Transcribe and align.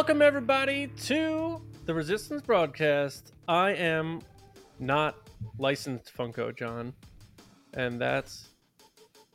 Welcome, 0.00 0.22
everybody, 0.22 0.86
to 1.02 1.60
the 1.84 1.92
Resistance 1.92 2.40
broadcast. 2.40 3.34
I 3.46 3.72
am 3.72 4.22
not 4.78 5.14
licensed 5.58 6.10
Funko 6.16 6.56
John, 6.56 6.94
and 7.74 8.00
that's 8.00 8.48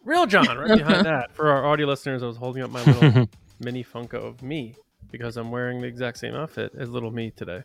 real 0.04 0.26
John 0.26 0.58
right 0.58 0.76
behind 0.80 1.06
that. 1.06 1.36
For 1.36 1.52
our 1.52 1.68
audio 1.68 1.86
listeners, 1.86 2.24
I 2.24 2.26
was 2.26 2.36
holding 2.36 2.64
up 2.64 2.72
my 2.72 2.84
little 2.84 3.30
mini 3.60 3.84
Funko 3.84 4.16
of 4.16 4.42
me 4.42 4.74
because 5.12 5.38
I'm 5.38 5.52
wearing 5.52 5.82
the 5.82 5.88
exact 5.88 6.18
same 6.18 6.34
outfit 6.34 6.72
as 6.76 6.90
little 6.90 7.12
me 7.12 7.30
today. 7.30 7.62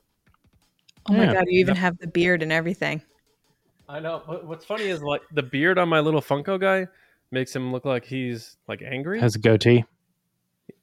Oh 1.08 1.14
my 1.14 1.24
Yeah. 1.24 1.32
god, 1.32 1.44
you 1.48 1.58
even 1.60 1.76
have 1.76 1.96
the 1.96 2.06
beard 2.06 2.42
and 2.42 2.52
everything. 2.52 3.00
I 3.88 4.00
know. 4.00 4.18
What's 4.44 4.66
funny 4.66 4.84
is 4.84 5.02
like 5.02 5.22
the 5.32 5.42
beard 5.42 5.78
on 5.78 5.88
my 5.88 6.00
little 6.00 6.20
Funko 6.20 6.60
guy 6.60 6.86
makes 7.30 7.56
him 7.56 7.72
look 7.72 7.86
like 7.86 8.04
he's 8.04 8.58
like 8.68 8.82
angry. 8.82 9.20
Has 9.20 9.36
a 9.36 9.38
goatee. 9.38 9.86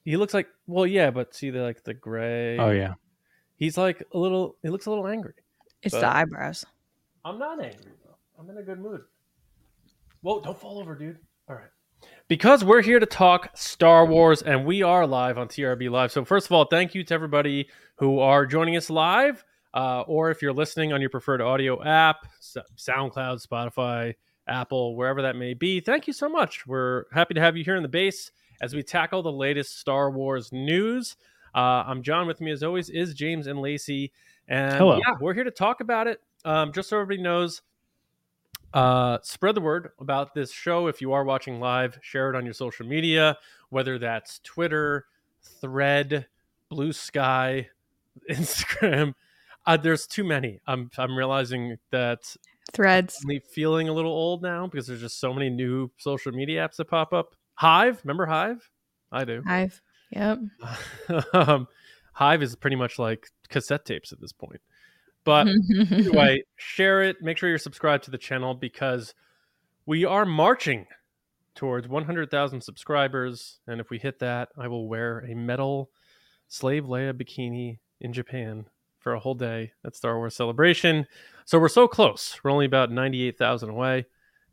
He 0.05 0.17
looks 0.17 0.33
like 0.33 0.47
well, 0.67 0.85
yeah, 0.85 1.11
but 1.11 1.33
see 1.33 1.49
the 1.49 1.61
like 1.61 1.83
the 1.83 1.93
gray. 1.93 2.57
Oh 2.57 2.71
yeah. 2.71 2.93
He's 3.55 3.77
like 3.77 4.03
a 4.13 4.17
little. 4.17 4.55
He 4.61 4.69
looks 4.69 4.85
a 4.85 4.89
little 4.89 5.07
angry. 5.07 5.33
It's 5.81 5.93
But- 5.93 6.01
the 6.01 6.15
eyebrows. 6.15 6.65
I'm 7.25 7.39
not 7.39 7.61
angry 7.61 7.91
though. 8.05 8.15
I'm 8.39 8.49
in 8.49 8.57
a 8.57 8.63
good 8.63 8.79
mood. 8.79 9.01
Whoa! 10.21 10.41
Don't 10.41 10.59
fall 10.59 10.79
over, 10.79 10.95
dude. 10.95 11.17
All 11.49 11.55
right. 11.55 11.69
Because 12.27 12.63
we're 12.63 12.81
here 12.81 12.99
to 12.99 13.05
talk 13.05 13.49
Star 13.55 14.05
Wars, 14.05 14.41
and 14.41 14.65
we 14.65 14.83
are 14.83 15.07
live 15.07 15.37
on 15.37 15.47
TRB 15.47 15.89
Live. 15.89 16.11
So 16.11 16.23
first 16.25 16.45
of 16.47 16.51
all, 16.51 16.65
thank 16.65 16.93
you 16.93 17.03
to 17.05 17.13
everybody 17.13 17.67
who 17.95 18.19
are 18.19 18.45
joining 18.45 18.75
us 18.75 18.89
live, 18.89 19.43
uh, 19.73 20.01
or 20.01 20.29
if 20.29 20.41
you're 20.41 20.53
listening 20.53 20.93
on 20.93 21.01
your 21.01 21.09
preferred 21.09 21.41
audio 21.41 21.81
app, 21.83 22.27
SoundCloud, 22.41 23.45
Spotify, 23.47 24.13
Apple, 24.47 24.95
wherever 24.95 25.21
that 25.21 25.35
may 25.35 25.53
be. 25.53 25.79
Thank 25.79 26.05
you 26.07 26.13
so 26.13 26.29
much. 26.29 26.67
We're 26.67 27.05
happy 27.13 27.33
to 27.33 27.41
have 27.41 27.57
you 27.57 27.63
here 27.63 27.75
in 27.75 27.83
the 27.83 27.89
base 27.89 28.31
as 28.61 28.73
we 28.73 28.83
tackle 28.83 29.21
the 29.23 29.31
latest 29.31 29.79
Star 29.79 30.09
Wars 30.09 30.51
news. 30.51 31.15
Uh, 31.53 31.83
I'm 31.87 32.03
John. 32.03 32.27
With 32.27 32.41
me, 32.41 32.51
as 32.51 32.63
always, 32.63 32.89
is 32.89 33.13
James 33.13 33.47
and 33.47 33.59
Lacey. 33.59 34.11
And 34.47 34.75
Hello. 34.75 34.97
yeah, 34.97 35.15
we're 35.19 35.33
here 35.33 35.43
to 35.43 35.51
talk 35.51 35.81
about 35.81 36.07
it. 36.07 36.21
Um, 36.45 36.71
just 36.71 36.89
so 36.89 36.97
everybody 36.97 37.21
knows, 37.21 37.61
uh, 38.73 39.17
spread 39.21 39.55
the 39.55 39.61
word 39.61 39.91
about 39.99 40.33
this 40.33 40.51
show. 40.51 40.87
If 40.87 41.01
you 41.01 41.13
are 41.13 41.23
watching 41.23 41.59
live, 41.59 41.97
share 42.01 42.29
it 42.29 42.35
on 42.35 42.45
your 42.45 42.53
social 42.53 42.85
media, 42.85 43.37
whether 43.69 43.97
that's 43.97 44.39
Twitter, 44.39 45.05
Thread, 45.41 46.27
Blue 46.69 46.93
Sky, 46.93 47.69
Instagram. 48.29 49.13
Uh, 49.65 49.77
there's 49.77 50.07
too 50.07 50.23
many. 50.23 50.59
I'm 50.67 50.89
I'm 50.97 51.15
realizing 51.17 51.77
that 51.91 52.35
Threads. 52.73 53.23
I'm 53.29 53.39
feeling 53.49 53.89
a 53.89 53.93
little 53.93 54.11
old 54.11 54.41
now 54.41 54.67
because 54.67 54.87
there's 54.87 55.01
just 55.01 55.19
so 55.19 55.33
many 55.33 55.49
new 55.49 55.89
social 55.97 56.31
media 56.31 56.67
apps 56.67 56.75
that 56.77 56.85
pop 56.85 57.13
up. 57.13 57.35
Hive, 57.57 57.99
remember 58.03 58.27
Hive? 58.27 58.69
I 59.11 59.25
do. 59.25 59.41
I've 59.45 59.81
yep. 60.11 60.39
um, 61.33 61.67
Hive 62.13 62.43
is 62.43 62.55
pretty 62.55 62.75
much 62.75 62.99
like 62.99 63.27
cassette 63.49 63.83
tapes 63.83 64.11
at 64.11 64.21
this 64.21 64.31
point. 64.31 64.61
But 65.23 65.47
anyway, 65.47 66.43
share 66.55 67.01
it. 67.01 67.17
Make 67.21 67.37
sure 67.37 67.49
you're 67.49 67.57
subscribed 67.57 68.03
to 68.05 68.11
the 68.11 68.17
channel 68.17 68.53
because 68.53 69.13
we 69.85 70.05
are 70.05 70.25
marching 70.25 70.85
towards 71.55 71.87
100,000 71.87 72.61
subscribers. 72.61 73.59
And 73.67 73.81
if 73.81 73.89
we 73.89 73.97
hit 73.97 74.19
that, 74.19 74.49
I 74.57 74.67
will 74.67 74.87
wear 74.87 75.19
a 75.19 75.35
metal 75.35 75.89
slave 76.47 76.83
Leia 76.83 77.11
bikini 77.13 77.79
in 77.99 78.13
Japan 78.13 78.67
for 78.99 79.13
a 79.13 79.19
whole 79.19 79.33
day 79.33 79.71
at 79.83 79.95
Star 79.95 80.17
Wars 80.17 80.35
Celebration. 80.35 81.07
So 81.45 81.57
we're 81.59 81.69
so 81.69 81.87
close. 81.87 82.39
We're 82.43 82.51
only 82.51 82.67
about 82.67 82.91
98,000 82.91 83.69
away. 83.69 84.05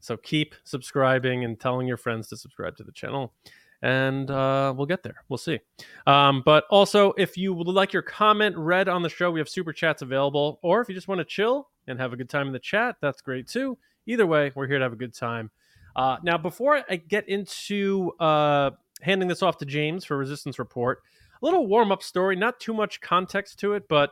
So 0.04 0.18
keep 0.18 0.54
subscribing 0.64 1.44
and 1.44 1.58
telling 1.58 1.88
your 1.88 1.96
friends 1.96 2.28
to 2.28 2.36
subscribe 2.36 2.76
to 2.76 2.84
the 2.84 2.92
channel. 2.92 3.32
And 3.80 4.30
uh, 4.30 4.74
we'll 4.76 4.84
get 4.84 5.02
there. 5.02 5.24
We'll 5.30 5.38
see. 5.38 5.60
Um, 6.06 6.42
but 6.44 6.64
also, 6.68 7.14
if 7.16 7.38
you 7.38 7.54
would 7.54 7.66
like 7.66 7.94
your 7.94 8.02
comment 8.02 8.54
read 8.58 8.86
on 8.86 9.00
the 9.00 9.08
show, 9.08 9.30
we 9.30 9.40
have 9.40 9.48
super 9.48 9.72
chats 9.72 10.02
available. 10.02 10.58
Or 10.62 10.82
if 10.82 10.90
you 10.90 10.94
just 10.94 11.08
want 11.08 11.20
to 11.20 11.24
chill 11.24 11.70
and 11.86 11.98
have 11.98 12.12
a 12.12 12.16
good 12.16 12.28
time 12.28 12.46
in 12.46 12.52
the 12.52 12.58
chat, 12.58 12.96
that's 13.00 13.22
great 13.22 13.48
too. 13.48 13.78
Either 14.04 14.26
way, 14.26 14.52
we're 14.54 14.66
here 14.66 14.76
to 14.76 14.84
have 14.84 14.92
a 14.92 14.96
good 14.96 15.14
time. 15.14 15.50
Uh, 15.96 16.18
now, 16.22 16.36
before 16.36 16.82
I 16.90 16.96
get 16.96 17.26
into 17.26 18.12
uh, 18.20 18.72
handing 19.00 19.28
this 19.28 19.42
off 19.42 19.56
to 19.58 19.64
James 19.64 20.04
for 20.04 20.18
Resistance 20.18 20.58
Report, 20.58 21.00
a 21.40 21.44
little 21.46 21.66
warm 21.66 21.90
up 21.90 22.02
story, 22.02 22.36
not 22.36 22.60
too 22.60 22.74
much 22.74 23.00
context 23.00 23.58
to 23.60 23.72
it, 23.72 23.88
but 23.88 24.10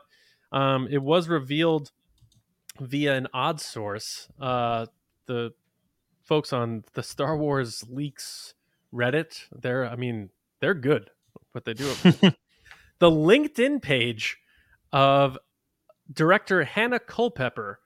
um, 0.51 0.87
it 0.89 1.03
was 1.03 1.29
revealed 1.29 1.91
via 2.79 3.13
an 3.13 3.27
odd 3.31 3.61
source. 3.61 4.27
Uh, 4.41 4.87
the 5.27 5.53
folks 6.23 6.53
on 6.53 6.83
the 6.93 7.03
Star 7.03 7.37
Wars 7.37 7.83
leaks 7.89 8.53
Reddit, 8.93 9.47
they're, 9.51 9.85
I 9.85 9.95
mean, 9.95 10.29
they're 10.59 10.73
good 10.73 11.09
but 11.53 11.65
they 11.65 11.73
do. 11.73 11.93
it. 12.03 12.19
the 12.99 13.11
LinkedIn 13.11 13.81
page 13.81 14.37
of 14.91 15.37
director 16.11 16.63
Hannah 16.63 16.99
Culpepper 16.99 17.79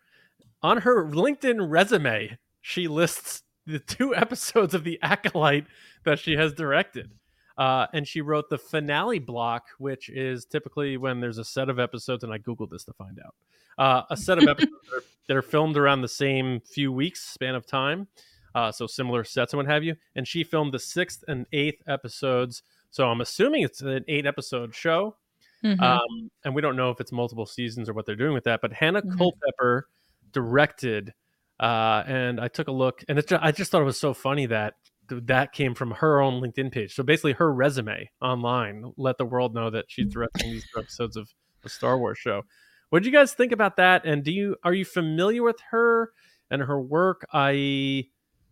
on 0.63 0.79
her 0.79 1.05
LinkedIn 1.05 1.69
resume, 1.69 2.37
she 2.61 2.87
lists 2.87 3.43
the 3.65 3.79
two 3.79 4.15
episodes 4.15 4.73
of 4.73 4.83
The 4.83 4.99
Acolyte 5.03 5.67
that 6.03 6.19
she 6.19 6.33
has 6.33 6.53
directed. 6.53 7.11
Uh, 7.57 7.87
and 7.93 8.07
she 8.07 8.21
wrote 8.21 8.49
the 8.49 8.57
finale 8.57 9.19
block, 9.19 9.65
which 9.79 10.09
is 10.09 10.45
typically 10.45 10.95
when 10.97 11.19
there's 11.19 11.39
a 11.39 11.43
set 11.43 11.69
of 11.69 11.79
episodes, 11.79 12.23
and 12.23 12.31
I 12.31 12.37
Googled 12.37 12.69
this 12.69 12.83
to 12.85 12.93
find 12.93 13.19
out. 13.25 13.35
Uh, 13.77 14.03
a 14.11 14.17
set 14.17 14.37
of 14.37 14.43
episodes 14.47 14.71
that, 14.91 14.97
are, 14.97 15.03
that 15.27 15.37
are 15.37 15.41
filmed 15.41 15.75
around 15.77 16.01
the 16.01 16.07
same 16.07 16.59
few 16.61 16.91
weeks 16.91 17.21
span 17.23 17.55
of 17.55 17.65
time. 17.65 18.07
Uh, 18.55 18.71
so 18.71 18.87
similar 18.87 19.23
sets 19.23 19.53
and 19.53 19.57
what 19.57 19.67
have 19.67 19.83
you. 19.83 19.95
And 20.15 20.27
she 20.27 20.43
filmed 20.43 20.73
the 20.73 20.79
sixth 20.79 21.23
and 21.27 21.45
eighth 21.53 21.81
episodes. 21.87 22.63
So 22.89 23.07
I'm 23.09 23.21
assuming 23.21 23.63
it's 23.63 23.81
an 23.81 24.03
eight 24.07 24.25
episode 24.25 24.73
show. 24.73 25.15
Mhm. 25.63 25.79
Um, 25.81 26.31
and 26.43 26.55
we 26.55 26.61
don't 26.61 26.75
know 26.75 26.89
if 26.91 26.99
it's 26.99 27.11
multiple 27.11 27.45
seasons 27.45 27.89
or 27.89 27.93
what 27.93 28.05
they're 28.05 28.15
doing 28.15 28.33
with 28.33 28.43
that. 28.45 28.61
But 28.61 28.73
Hannah 28.73 29.01
Mhm. 29.01 29.17
Culpepper 29.17 29.87
directed, 30.31 31.13
uh, 31.59 32.03
and 32.07 32.39
I 32.39 32.47
took 32.47 32.67
a 32.67 32.71
look, 32.71 33.03
and 33.07 33.17
it 33.19 33.27
ju- 33.27 33.39
I 33.41 33.51
just 33.51 33.71
thought 33.71 33.81
it 33.81 33.85
was 33.85 33.99
so 33.99 34.13
funny 34.13 34.45
that 34.47 34.75
th- 34.83 34.91
that 35.09 35.53
came 35.53 35.75
from 35.75 35.91
her 35.91 36.21
own 36.21 36.41
LinkedIn 36.41 36.71
page. 36.71 36.95
So 36.95 37.03
basically, 37.03 37.33
her 37.33 37.53
resume 37.53 38.09
online 38.21 38.91
let 38.97 39.17
the 39.17 39.25
world 39.25 39.53
know 39.53 39.69
that 39.69 39.85
she's 39.87 40.07
directing 40.07 40.51
these 40.51 40.65
episodes 40.77 41.17
of 41.17 41.29
the 41.63 41.69
Star 41.69 41.97
Wars 41.97 42.17
show. 42.17 42.43
What 42.89 43.03
did 43.03 43.11
you 43.11 43.17
guys 43.17 43.33
think 43.33 43.51
about 43.51 43.77
that? 43.77 44.05
And 44.05 44.23
do 44.23 44.31
you 44.31 44.55
are 44.63 44.73
you 44.73 44.85
familiar 44.85 45.43
with 45.43 45.59
her 45.71 46.11
and 46.49 46.61
her 46.61 46.79
work? 46.79 47.25
I 47.33 48.05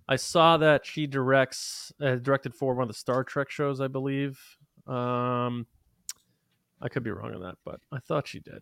I 0.08 0.18
saw 0.18 0.58
that 0.58 0.86
she 0.86 1.08
directs 1.08 1.92
uh, 2.02 2.16
directed 2.16 2.54
for 2.54 2.76
one 2.76 2.84
of 2.84 2.90
the 2.90 2.94
Star 2.94 3.24
Trek 3.24 3.50
shows, 3.50 3.82
I 3.82 3.88
believe. 3.88 4.40
Um, 4.88 5.66
I 6.82 6.90
could 6.90 7.04
be 7.04 7.12
wrong 7.12 7.34
on 7.34 7.42
that, 7.42 7.56
but 7.64 7.80
I 7.92 8.00
thought 8.00 8.28
she 8.28 8.40
did. 8.40 8.62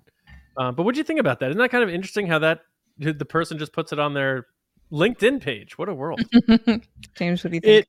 Uh, 0.56 0.72
but 0.72 0.84
what 0.84 0.94
do 0.96 1.00
you 1.00 1.04
think 1.04 1.20
about 1.20 1.40
that? 1.40 1.50
Isn't 1.50 1.60
that 1.60 1.72
kind 1.72 1.84
of 1.84 1.90
interesting 1.90 2.28
how 2.28 2.40
that 2.40 2.62
the 2.98 3.26
person 3.26 3.58
just 3.58 3.74
puts 3.74 3.92
it 3.92 4.00
on 4.00 4.14
their 4.14 4.46
LinkedIn 4.94 5.42
page? 5.42 5.78
What 5.78 5.90
a 5.90 5.94
world! 5.94 6.22
James, 7.16 7.44
what 7.44 7.52
do 7.52 7.56
you 7.56 7.62
think? 7.62 7.88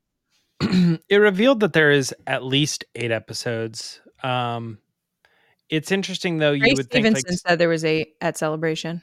It 0.61 1.01
it 1.09 1.17
revealed 1.17 1.61
that 1.61 1.73
there 1.73 1.91
is 1.91 2.15
at 2.27 2.43
least 2.43 2.85
eight 2.95 3.11
episodes. 3.11 4.01
Um, 4.23 4.79
it's 5.69 5.93
interesting 5.93 6.39
though. 6.39 6.53
You 6.53 6.63
Ray 6.63 6.75
would 6.75 6.91
think 6.91 7.07
Stevenson 7.07 7.31
like 7.31 7.39
said 7.47 7.59
there 7.59 7.69
was 7.69 7.85
eight 7.85 8.15
at 8.21 8.39
Celebration. 8.39 9.03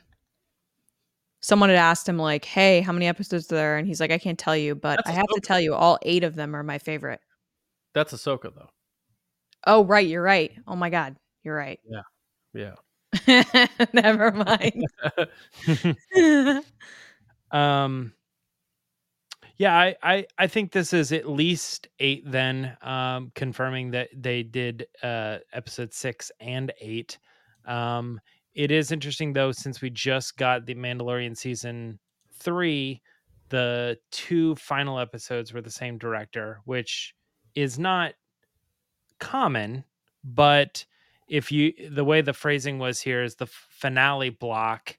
Someone 1.42 1.70
had 1.70 1.78
asked 1.78 2.08
him 2.08 2.18
like, 2.18 2.46
"Hey, 2.46 2.82
how 2.82 2.92
many 2.92 3.08
episodes 3.08 3.52
are 3.52 3.56
there?" 3.56 3.78
And 3.78 3.88
he's 3.88 4.00
like, 4.00 4.12
"I 4.12 4.18
can't 4.18 4.40
tell 4.40 4.58
you, 4.58 4.76
but 4.76 5.00
I 5.08 5.12
have 5.12 5.28
to 5.28 5.42
tell 5.42 5.60
you, 5.60 5.74
all 5.74 6.00
eight 6.04 6.24
of 6.24 6.36
them 6.36 6.56
are 6.56 6.64
my 6.64 6.78
favorite." 6.78 7.20
That's 7.94 8.14
Ahsoka, 8.14 8.54
though. 8.56 8.70
Oh, 9.66 9.84
right, 9.84 10.08
you're 10.08 10.24
right. 10.24 10.52
Oh 10.68 10.76
my 10.76 10.90
god, 10.90 11.18
you're 11.44 11.56
right. 11.56 11.80
Yeah, 12.54 12.76
yeah. 13.28 13.66
Never 13.94 14.32
mind. 14.32 14.86
um 17.52 18.14
yeah 19.58 19.78
I, 19.78 19.96
I 20.02 20.26
i 20.38 20.48
think 20.48 20.72
this 20.72 20.94
is 20.94 21.12
at 21.12 21.30
least 21.30 21.88
eight 22.00 22.24
then 22.26 22.76
um 22.82 23.32
confirming 23.36 23.92
that 23.92 24.10
they 24.16 24.44
did 24.44 24.88
uh 25.04 25.38
episode 25.54 25.94
six 25.94 26.32
and 26.40 26.72
eight. 26.82 27.18
Um 27.66 28.20
it 28.54 28.72
is 28.72 28.92
interesting 28.92 29.34
though 29.34 29.52
since 29.52 29.82
we 29.82 29.90
just 29.90 30.38
got 30.38 30.66
the 30.66 30.76
mandalorian 30.76 31.38
season 31.38 32.00
three 32.34 33.02
the 33.50 33.98
two 34.12 34.56
final 34.56 35.00
episodes 35.00 35.54
were 35.54 35.62
the 35.62 35.70
same 35.70 35.98
director 35.98 36.62
which 36.66 37.14
is 37.56 37.78
not 37.78 38.14
common 39.20 39.84
but 40.24 40.86
if 41.28 41.52
you 41.52 41.72
the 41.90 42.04
way 42.04 42.22
the 42.22 42.34
phrasing 42.34 42.80
was 42.80 43.00
here 43.00 43.24
is 43.24 43.36
the 43.36 43.46
finale 43.48 44.30
block 44.30 44.98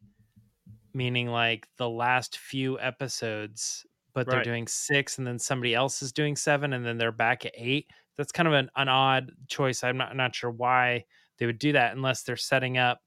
meaning 0.94 1.28
like 1.28 1.66
the 1.78 1.88
last 1.88 2.38
few 2.38 2.78
episodes 2.80 3.86
but 4.14 4.28
they're 4.28 4.42
doing 4.42 4.66
six 4.66 5.18
and 5.18 5.26
then 5.26 5.38
somebody 5.38 5.74
else 5.74 6.02
is 6.02 6.12
doing 6.12 6.36
seven 6.36 6.72
and 6.72 6.84
then 6.84 6.98
they're 6.98 7.12
back 7.12 7.46
at 7.46 7.52
eight 7.56 7.86
that's 8.16 8.32
kind 8.32 8.46
of 8.46 8.52
an, 8.54 8.70
an 8.76 8.88
odd 8.88 9.32
choice 9.48 9.82
i'm 9.82 9.96
not, 9.96 10.14
not 10.16 10.34
sure 10.34 10.50
why 10.50 11.04
they 11.38 11.46
would 11.46 11.58
do 11.58 11.72
that 11.72 11.94
unless 11.94 12.22
they're 12.22 12.36
setting 12.36 12.76
up 12.76 13.00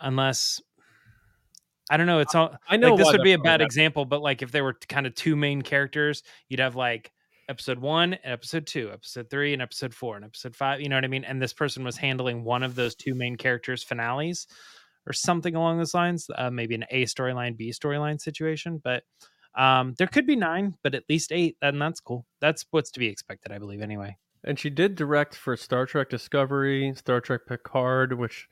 unless 0.00 0.60
i 1.90 1.96
don't 1.96 2.06
know 2.06 2.20
it's 2.20 2.34
all 2.34 2.54
I 2.68 2.76
know 2.76 2.90
like 2.90 2.98
this 2.98 3.12
would 3.12 3.22
be 3.22 3.32
a 3.32 3.38
bad 3.38 3.60
that. 3.60 3.64
example 3.64 4.04
but 4.04 4.20
like 4.20 4.42
if 4.42 4.52
there 4.52 4.64
were 4.64 4.76
kind 4.88 5.06
of 5.06 5.14
two 5.14 5.36
main 5.36 5.62
characters 5.62 6.22
you'd 6.48 6.60
have 6.60 6.76
like 6.76 7.10
episode 7.48 7.78
one 7.78 8.14
and 8.14 8.32
episode 8.32 8.66
two, 8.66 8.90
episode 8.92 9.28
three 9.30 9.52
and 9.52 9.62
episode 9.62 9.94
four 9.94 10.16
and 10.16 10.24
episode 10.24 10.56
five. 10.56 10.80
You 10.80 10.88
know 10.88 10.96
what 10.96 11.04
I 11.04 11.08
mean? 11.08 11.24
And 11.24 11.40
this 11.40 11.52
person 11.52 11.84
was 11.84 11.96
handling 11.96 12.44
one 12.44 12.62
of 12.62 12.74
those 12.74 12.94
two 12.94 13.14
main 13.14 13.36
characters' 13.36 13.82
finales 13.82 14.46
or 15.06 15.12
something 15.12 15.54
along 15.54 15.78
those 15.78 15.94
lines. 15.94 16.28
Uh, 16.34 16.50
maybe 16.50 16.74
an 16.74 16.84
A 16.90 17.04
storyline, 17.04 17.56
B 17.56 17.70
storyline 17.70 18.20
situation. 18.20 18.80
But 18.82 19.04
um, 19.54 19.94
there 19.98 20.06
could 20.06 20.26
be 20.26 20.36
nine, 20.36 20.76
but 20.82 20.94
at 20.94 21.04
least 21.08 21.32
eight, 21.32 21.56
and 21.62 21.80
that's 21.80 22.00
cool. 22.00 22.26
That's 22.40 22.64
what's 22.70 22.90
to 22.92 23.00
be 23.00 23.06
expected, 23.06 23.52
I 23.52 23.58
believe, 23.58 23.80
anyway. 23.80 24.16
And 24.42 24.58
she 24.58 24.70
did 24.70 24.94
direct 24.94 25.34
for 25.34 25.56
Star 25.56 25.86
Trek 25.86 26.10
Discovery, 26.10 26.92
Star 26.96 27.20
Trek 27.20 27.42
Picard, 27.46 28.12
which 28.12 28.48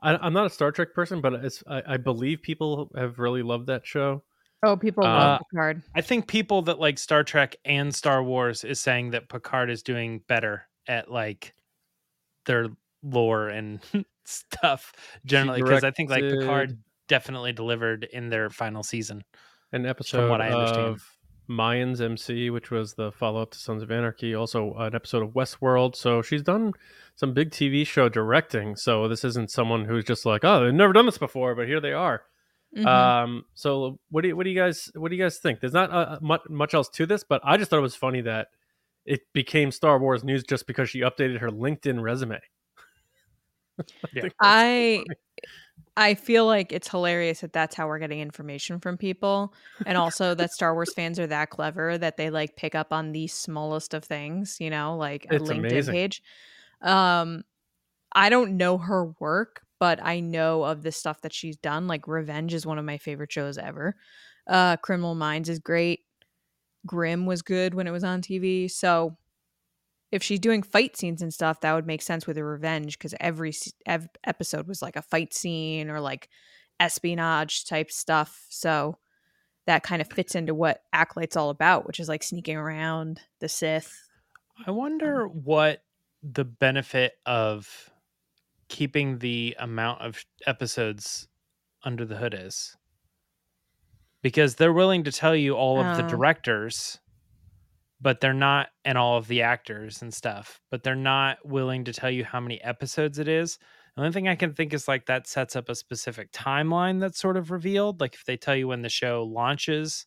I, 0.00 0.26
am 0.26 0.32
not 0.32 0.46
a 0.46 0.50
Star 0.50 0.72
Trek 0.72 0.94
person, 0.94 1.20
but 1.20 1.34
I, 1.66 1.82
I, 1.86 1.96
believe 1.96 2.42
people 2.42 2.90
have 2.96 3.18
really 3.18 3.42
loved 3.42 3.66
that 3.66 3.86
show. 3.86 4.22
Oh, 4.62 4.76
people 4.76 5.04
uh, 5.04 5.08
love 5.08 5.40
Picard. 5.50 5.82
I 5.94 6.00
think 6.00 6.26
people 6.26 6.62
that 6.62 6.78
like 6.78 6.98
Star 6.98 7.24
Trek 7.24 7.56
and 7.64 7.94
Star 7.94 8.22
Wars 8.22 8.64
is 8.64 8.80
saying 8.80 9.10
that 9.10 9.28
Picard 9.28 9.70
is 9.70 9.82
doing 9.82 10.22
better 10.26 10.68
at 10.86 11.10
like 11.10 11.54
their 12.46 12.68
lore 13.02 13.48
and 13.48 13.80
stuff 14.26 14.92
generally 15.24 15.62
because 15.62 15.84
I 15.84 15.90
think 15.90 16.10
like 16.10 16.22
Picard 16.22 16.78
definitely 17.08 17.52
delivered 17.52 18.06
in 18.12 18.28
their 18.28 18.50
final 18.50 18.82
season. 18.82 19.24
An 19.72 19.86
episode 19.86 20.22
from 20.22 20.30
what 20.30 20.40
I 20.40 20.50
understand. 20.50 20.86
of 20.86 21.02
Mayans 21.48 22.00
MC, 22.00 22.50
which 22.50 22.70
was 22.70 22.94
the 22.94 23.12
follow 23.12 23.42
up 23.42 23.52
to 23.52 23.58
Sons 23.58 23.82
of 23.82 23.90
Anarchy, 23.90 24.34
also 24.34 24.74
an 24.74 24.94
episode 24.94 25.22
of 25.22 25.30
Westworld. 25.30 25.96
So 25.96 26.22
she's 26.22 26.42
done 26.42 26.72
some 27.14 27.32
big 27.32 27.50
TV 27.50 27.86
show 27.86 28.08
directing. 28.08 28.76
So 28.76 29.08
this 29.08 29.24
isn't 29.24 29.50
someone 29.50 29.84
who's 29.84 30.04
just 30.04 30.26
like, 30.26 30.44
oh, 30.44 30.64
they've 30.64 30.74
never 30.74 30.92
done 30.92 31.06
this 31.06 31.18
before, 31.18 31.54
but 31.54 31.66
here 31.66 31.80
they 31.80 31.92
are. 31.92 32.22
Mm-hmm. 32.76 32.86
Um, 32.86 33.44
so 33.54 33.98
what 34.10 34.22
do 34.22 34.28
you, 34.28 34.36
what 34.36 34.44
do 34.44 34.50
you 34.50 34.56
guys 34.56 34.90
what 34.94 35.10
do 35.10 35.16
you 35.16 35.22
guys 35.22 35.38
think? 35.38 35.60
There's 35.60 35.72
not 35.72 35.90
uh, 35.90 36.18
much 36.20 36.42
much 36.48 36.74
else 36.74 36.88
to 36.90 37.06
this, 37.06 37.24
but 37.24 37.40
I 37.44 37.56
just 37.56 37.70
thought 37.70 37.78
it 37.78 37.82
was 37.82 37.96
funny 37.96 38.20
that 38.22 38.48
it 39.04 39.20
became 39.32 39.70
Star 39.70 39.98
Wars 39.98 40.24
news 40.24 40.42
just 40.42 40.66
because 40.66 40.90
she 40.90 41.00
updated 41.00 41.40
her 41.40 41.50
LinkedIn 41.50 42.02
resume. 42.02 42.40
yeah. 44.14 44.28
I 44.40 45.04
I 45.96 46.14
feel 46.14 46.44
like 46.46 46.72
it's 46.72 46.88
hilarious 46.88 47.40
that 47.40 47.52
that's 47.52 47.74
how 47.74 47.86
we're 47.86 47.98
getting 47.98 48.20
information 48.20 48.80
from 48.80 48.96
people, 48.96 49.54
and 49.86 49.96
also 49.96 50.34
that 50.34 50.52
Star 50.52 50.74
Wars 50.74 50.92
fans 50.92 51.18
are 51.18 51.26
that 51.26 51.50
clever 51.50 51.96
that 51.98 52.16
they 52.16 52.30
like 52.30 52.56
pick 52.56 52.74
up 52.74 52.92
on 52.92 53.12
the 53.12 53.26
smallest 53.26 53.94
of 53.94 54.04
things. 54.04 54.58
You 54.60 54.70
know, 54.70 54.96
like 54.96 55.26
a 55.30 55.36
it's 55.36 55.50
LinkedIn 55.50 55.58
amazing. 55.58 55.94
page. 55.94 56.22
Um, 56.82 57.44
I 58.12 58.28
don't 58.28 58.56
know 58.56 58.78
her 58.78 59.06
work, 59.20 59.62
but 59.78 59.98
I 60.02 60.20
know 60.20 60.64
of 60.64 60.82
the 60.82 60.92
stuff 60.92 61.22
that 61.22 61.32
she's 61.32 61.56
done. 61.56 61.86
Like 61.86 62.06
Revenge 62.06 62.54
is 62.54 62.66
one 62.66 62.78
of 62.78 62.84
my 62.84 62.98
favorite 62.98 63.32
shows 63.32 63.58
ever. 63.58 63.96
Uh, 64.46 64.76
Criminal 64.76 65.14
Minds 65.14 65.48
is 65.48 65.58
great. 65.58 66.00
Grimm 66.86 67.26
was 67.26 67.42
good 67.42 67.74
when 67.74 67.86
it 67.86 67.90
was 67.90 68.04
on 68.04 68.22
TV. 68.22 68.70
So 68.70 69.16
if 70.12 70.22
she's 70.22 70.40
doing 70.40 70.62
fight 70.62 70.96
scenes 70.96 71.22
and 71.22 71.32
stuff, 71.32 71.60
that 71.60 71.74
would 71.74 71.86
make 71.86 72.02
sense 72.02 72.26
with 72.26 72.38
a 72.38 72.44
revenge 72.44 72.98
because 72.98 73.14
every, 73.20 73.52
every 73.86 74.08
episode 74.24 74.68
was 74.68 74.82
like 74.82 74.96
a 74.96 75.02
fight 75.02 75.34
scene 75.34 75.90
or 75.90 76.00
like 76.00 76.28
espionage 76.78 77.64
type 77.64 77.90
stuff. 77.90 78.46
So 78.48 78.98
that 79.66 79.82
kind 79.82 80.00
of 80.00 80.10
fits 80.10 80.34
into 80.34 80.54
what 80.54 80.82
Acolyte's 80.92 81.36
all 81.36 81.50
about, 81.50 81.86
which 81.86 81.98
is 81.98 82.08
like 82.08 82.22
sneaking 82.22 82.56
around 82.56 83.20
the 83.40 83.48
Sith. 83.48 84.08
I 84.66 84.70
wonder 84.70 85.26
um, 85.26 85.32
what 85.44 85.82
the 86.22 86.44
benefit 86.44 87.14
of 87.26 87.90
keeping 88.68 89.18
the 89.18 89.56
amount 89.58 90.02
of 90.02 90.24
episodes 90.46 91.28
under 91.84 92.04
the 92.04 92.16
hood 92.16 92.34
is. 92.38 92.76
Because 94.22 94.56
they're 94.56 94.72
willing 94.72 95.04
to 95.04 95.12
tell 95.12 95.36
you 95.36 95.54
all 95.54 95.78
of 95.80 95.96
the 95.96 96.04
oh. 96.04 96.08
directors 96.08 96.98
but 98.00 98.20
they're 98.20 98.34
not 98.34 98.68
and 98.84 98.98
all 98.98 99.16
of 99.16 99.26
the 99.28 99.42
actors 99.42 100.02
and 100.02 100.12
stuff 100.12 100.60
but 100.70 100.82
they're 100.82 100.94
not 100.94 101.38
willing 101.44 101.84
to 101.84 101.92
tell 101.92 102.10
you 102.10 102.24
how 102.24 102.40
many 102.40 102.60
episodes 102.62 103.18
it 103.18 103.28
is. 103.28 103.58
The 103.94 104.02
only 104.02 104.12
thing 104.12 104.28
i 104.28 104.34
can 104.34 104.52
think 104.52 104.74
is 104.74 104.88
like 104.88 105.06
that 105.06 105.26
sets 105.26 105.56
up 105.56 105.68
a 105.70 105.74
specific 105.74 106.30
timeline 106.30 107.00
that's 107.00 107.18
sort 107.18 107.36
of 107.38 107.50
revealed 107.50 108.00
like 108.00 108.14
if 108.14 108.24
they 108.26 108.36
tell 108.36 108.54
you 108.54 108.68
when 108.68 108.82
the 108.82 108.90
show 108.90 109.24
launches 109.24 110.04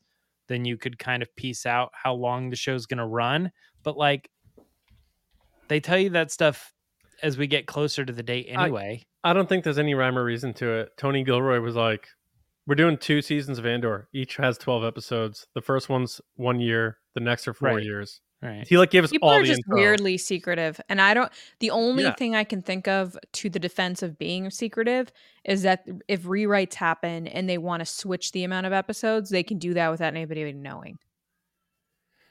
then 0.47 0.65
you 0.65 0.77
could 0.77 0.99
kind 0.99 1.23
of 1.23 1.35
piece 1.35 1.65
out 1.65 1.91
how 1.93 2.13
long 2.13 2.49
the 2.49 2.55
show's 2.55 2.85
going 2.85 2.99
to 2.99 3.05
run 3.05 3.51
but 3.81 3.97
like 3.97 4.29
they 5.69 5.79
tell 5.79 5.97
you 5.97 6.09
that 6.09 6.31
stuff 6.31 6.73
as 7.23 7.37
we 7.37 7.47
get 7.47 7.65
closer 7.65 8.03
to 8.03 8.11
the 8.11 8.23
date 8.23 8.47
anyway. 8.49 9.05
I, 9.23 9.31
I 9.31 9.33
don't 9.33 9.47
think 9.47 9.63
there's 9.63 9.79
any 9.79 9.93
rhyme 9.93 10.17
or 10.17 10.23
reason 10.23 10.53
to 10.55 10.71
it. 10.71 10.89
Tony 10.97 11.23
gilroy 11.23 11.59
was 11.59 11.75
like 11.75 12.07
we're 12.67 12.75
doing 12.75 12.97
two 12.97 13.21
seasons 13.21 13.57
of 13.57 13.65
andor. 13.65 14.09
Each 14.13 14.35
has 14.37 14.57
12 14.57 14.83
episodes. 14.83 15.47
The 15.55 15.61
first 15.61 15.89
one's 15.89 16.21
one 16.35 16.59
year 16.59 16.97
the 17.15 17.21
next 17.21 17.47
are 17.47 17.53
four 17.53 17.75
right. 17.75 17.83
years. 17.83 18.21
Right. 18.41 18.65
He 18.65 18.77
like 18.77 18.89
gave 18.89 19.03
us 19.03 19.09
People 19.09 19.27
all 19.27 19.35
are 19.35 19.43
just 19.43 19.61
info. 19.67 19.75
weirdly 19.75 20.17
secretive, 20.17 20.79
and 20.87 21.01
I 21.01 21.13
don't. 21.13 21.29
The 21.59 21.71
only 21.71 22.03
yeah. 22.03 22.13
thing 22.13 22.35
I 22.37 22.45
can 22.45 22.61
think 22.61 22.87
of 22.87 23.17
to 23.33 23.49
the 23.49 23.59
defense 23.59 24.01
of 24.01 24.17
being 24.17 24.49
secretive 24.49 25.11
is 25.43 25.63
that 25.63 25.85
if 26.07 26.23
rewrites 26.23 26.75
happen 26.75 27.27
and 27.27 27.49
they 27.49 27.57
want 27.57 27.81
to 27.81 27.85
switch 27.85 28.31
the 28.31 28.45
amount 28.45 28.65
of 28.65 28.71
episodes, 28.71 29.29
they 29.29 29.43
can 29.43 29.57
do 29.57 29.73
that 29.73 29.89
without 29.89 30.15
anybody 30.15 30.53
knowing. 30.53 30.99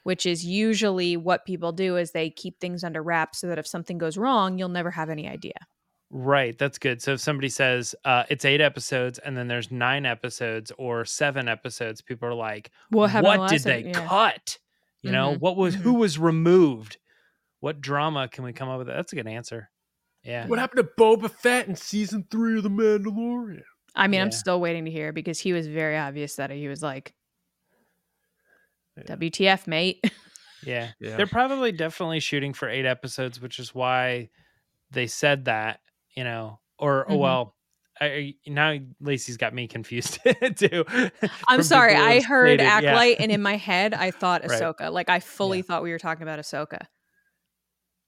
Which 0.01 0.25
is 0.25 0.43
usually 0.43 1.15
what 1.15 1.45
people 1.45 1.73
do 1.73 1.95
is 1.97 2.11
they 2.11 2.31
keep 2.31 2.59
things 2.59 2.83
under 2.83 3.03
wraps 3.03 3.37
so 3.37 3.47
that 3.47 3.59
if 3.59 3.67
something 3.67 3.99
goes 3.99 4.17
wrong, 4.17 4.57
you'll 4.57 4.69
never 4.69 4.89
have 4.89 5.11
any 5.11 5.27
idea. 5.27 5.67
Right, 6.09 6.57
that's 6.57 6.79
good. 6.79 7.03
So 7.03 7.13
if 7.13 7.19
somebody 7.19 7.49
says 7.49 7.93
uh, 8.03 8.23
it's 8.29 8.45
eight 8.45 8.61
episodes 8.61 9.19
and 9.19 9.37
then 9.37 9.47
there's 9.47 9.69
nine 9.69 10.07
episodes 10.07 10.71
or 10.79 11.05
seven 11.05 11.47
episodes, 11.47 12.01
people 12.01 12.27
are 12.27 12.33
like, 12.33 12.71
"What, 12.89 13.13
what 13.21 13.51
did 13.51 13.61
they 13.61 13.83
yeah. 13.83 14.07
cut?" 14.07 14.57
You 15.01 15.11
know, 15.11 15.31
mm-hmm. 15.31 15.39
what 15.39 15.55
was 15.55 15.75
who 15.75 15.91
mm-hmm. 15.91 15.99
was 15.99 16.19
removed? 16.19 16.97
What 17.61 17.81
drama 17.81 18.27
can 18.27 18.43
we 18.43 18.53
come 18.53 18.69
up 18.69 18.79
with? 18.79 18.87
That's 18.87 19.13
a 19.13 19.15
good 19.15 19.27
answer. 19.27 19.69
Yeah. 20.23 20.47
What 20.47 20.59
happened 20.59 20.85
to 20.85 21.01
Boba 21.01 21.31
Fett 21.31 21.67
in 21.67 21.75
season 21.75 22.25
three 22.29 22.57
of 22.57 22.63
The 22.63 22.69
Mandalorian? 22.69 23.61
I 23.95 24.07
mean, 24.07 24.17
yeah. 24.17 24.23
I'm 24.23 24.31
still 24.31 24.59
waiting 24.59 24.85
to 24.85 24.91
hear 24.91 25.13
because 25.13 25.39
he 25.39 25.53
was 25.53 25.67
very 25.67 25.97
obvious 25.97 26.35
that 26.35 26.51
he 26.51 26.67
was 26.67 26.83
like, 26.83 27.13
yeah. 28.97 29.15
"WTF, 29.15 29.67
mate." 29.67 30.03
Yeah. 30.61 30.89
yeah. 30.99 31.15
They're 31.15 31.25
probably 31.25 31.71
definitely 31.71 32.19
shooting 32.19 32.53
for 32.53 32.67
eight 32.67 32.85
episodes, 32.85 33.39
which 33.41 33.59
is 33.59 33.73
why 33.73 34.29
they 34.91 35.07
said 35.07 35.45
that. 35.45 35.79
You 36.17 36.25
know, 36.25 36.59
or 36.77 37.03
oh, 37.03 37.03
mm-hmm. 37.03 37.13
oh 37.13 37.17
well, 37.17 37.55
I, 38.01 38.35
now 38.47 38.77
Lacey's 39.01 39.37
got 39.37 39.53
me 39.53 39.67
confused 39.67 40.19
too. 40.55 40.85
I'm 41.47 41.63
sorry. 41.63 41.95
I 41.95 42.21
heard 42.21 42.59
stated, 42.59 42.61
Acolyte, 42.61 43.17
yeah. 43.17 43.23
and 43.23 43.31
in 43.31 43.41
my 43.41 43.57
head, 43.57 43.93
I 43.93 44.11
thought 44.11 44.43
Ahsoka. 44.43 44.81
Right. 44.81 44.93
Like 44.93 45.09
I 45.09 45.19
fully 45.19 45.57
yeah. 45.57 45.63
thought 45.63 45.83
we 45.83 45.91
were 45.91 45.99
talking 45.99 46.23
about 46.23 46.39
Ahsoka. 46.39 46.85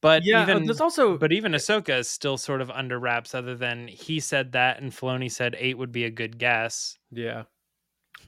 But 0.02 0.24
yeah, 0.26 0.42
even 0.44 0.66
there's 0.66 0.82
also 0.82 1.18
but 1.18 1.32
even 1.32 1.52
Ahsoka 1.52 2.00
is 2.00 2.10
still 2.10 2.38
sort 2.38 2.62
of 2.62 2.72
under 2.72 3.00
wraps. 3.00 3.36
Other 3.36 3.56
than 3.56 3.88
he 3.88 4.20
said 4.20 4.54
that, 4.54 4.82
and 4.82 4.92
Filoni 4.92 5.32
said 5.32 5.56
eight 5.60 5.78
would 5.78 5.92
be 5.92 6.06
a 6.06 6.10
good 6.10 6.40
guess. 6.40 6.98
Yeah. 7.12 7.44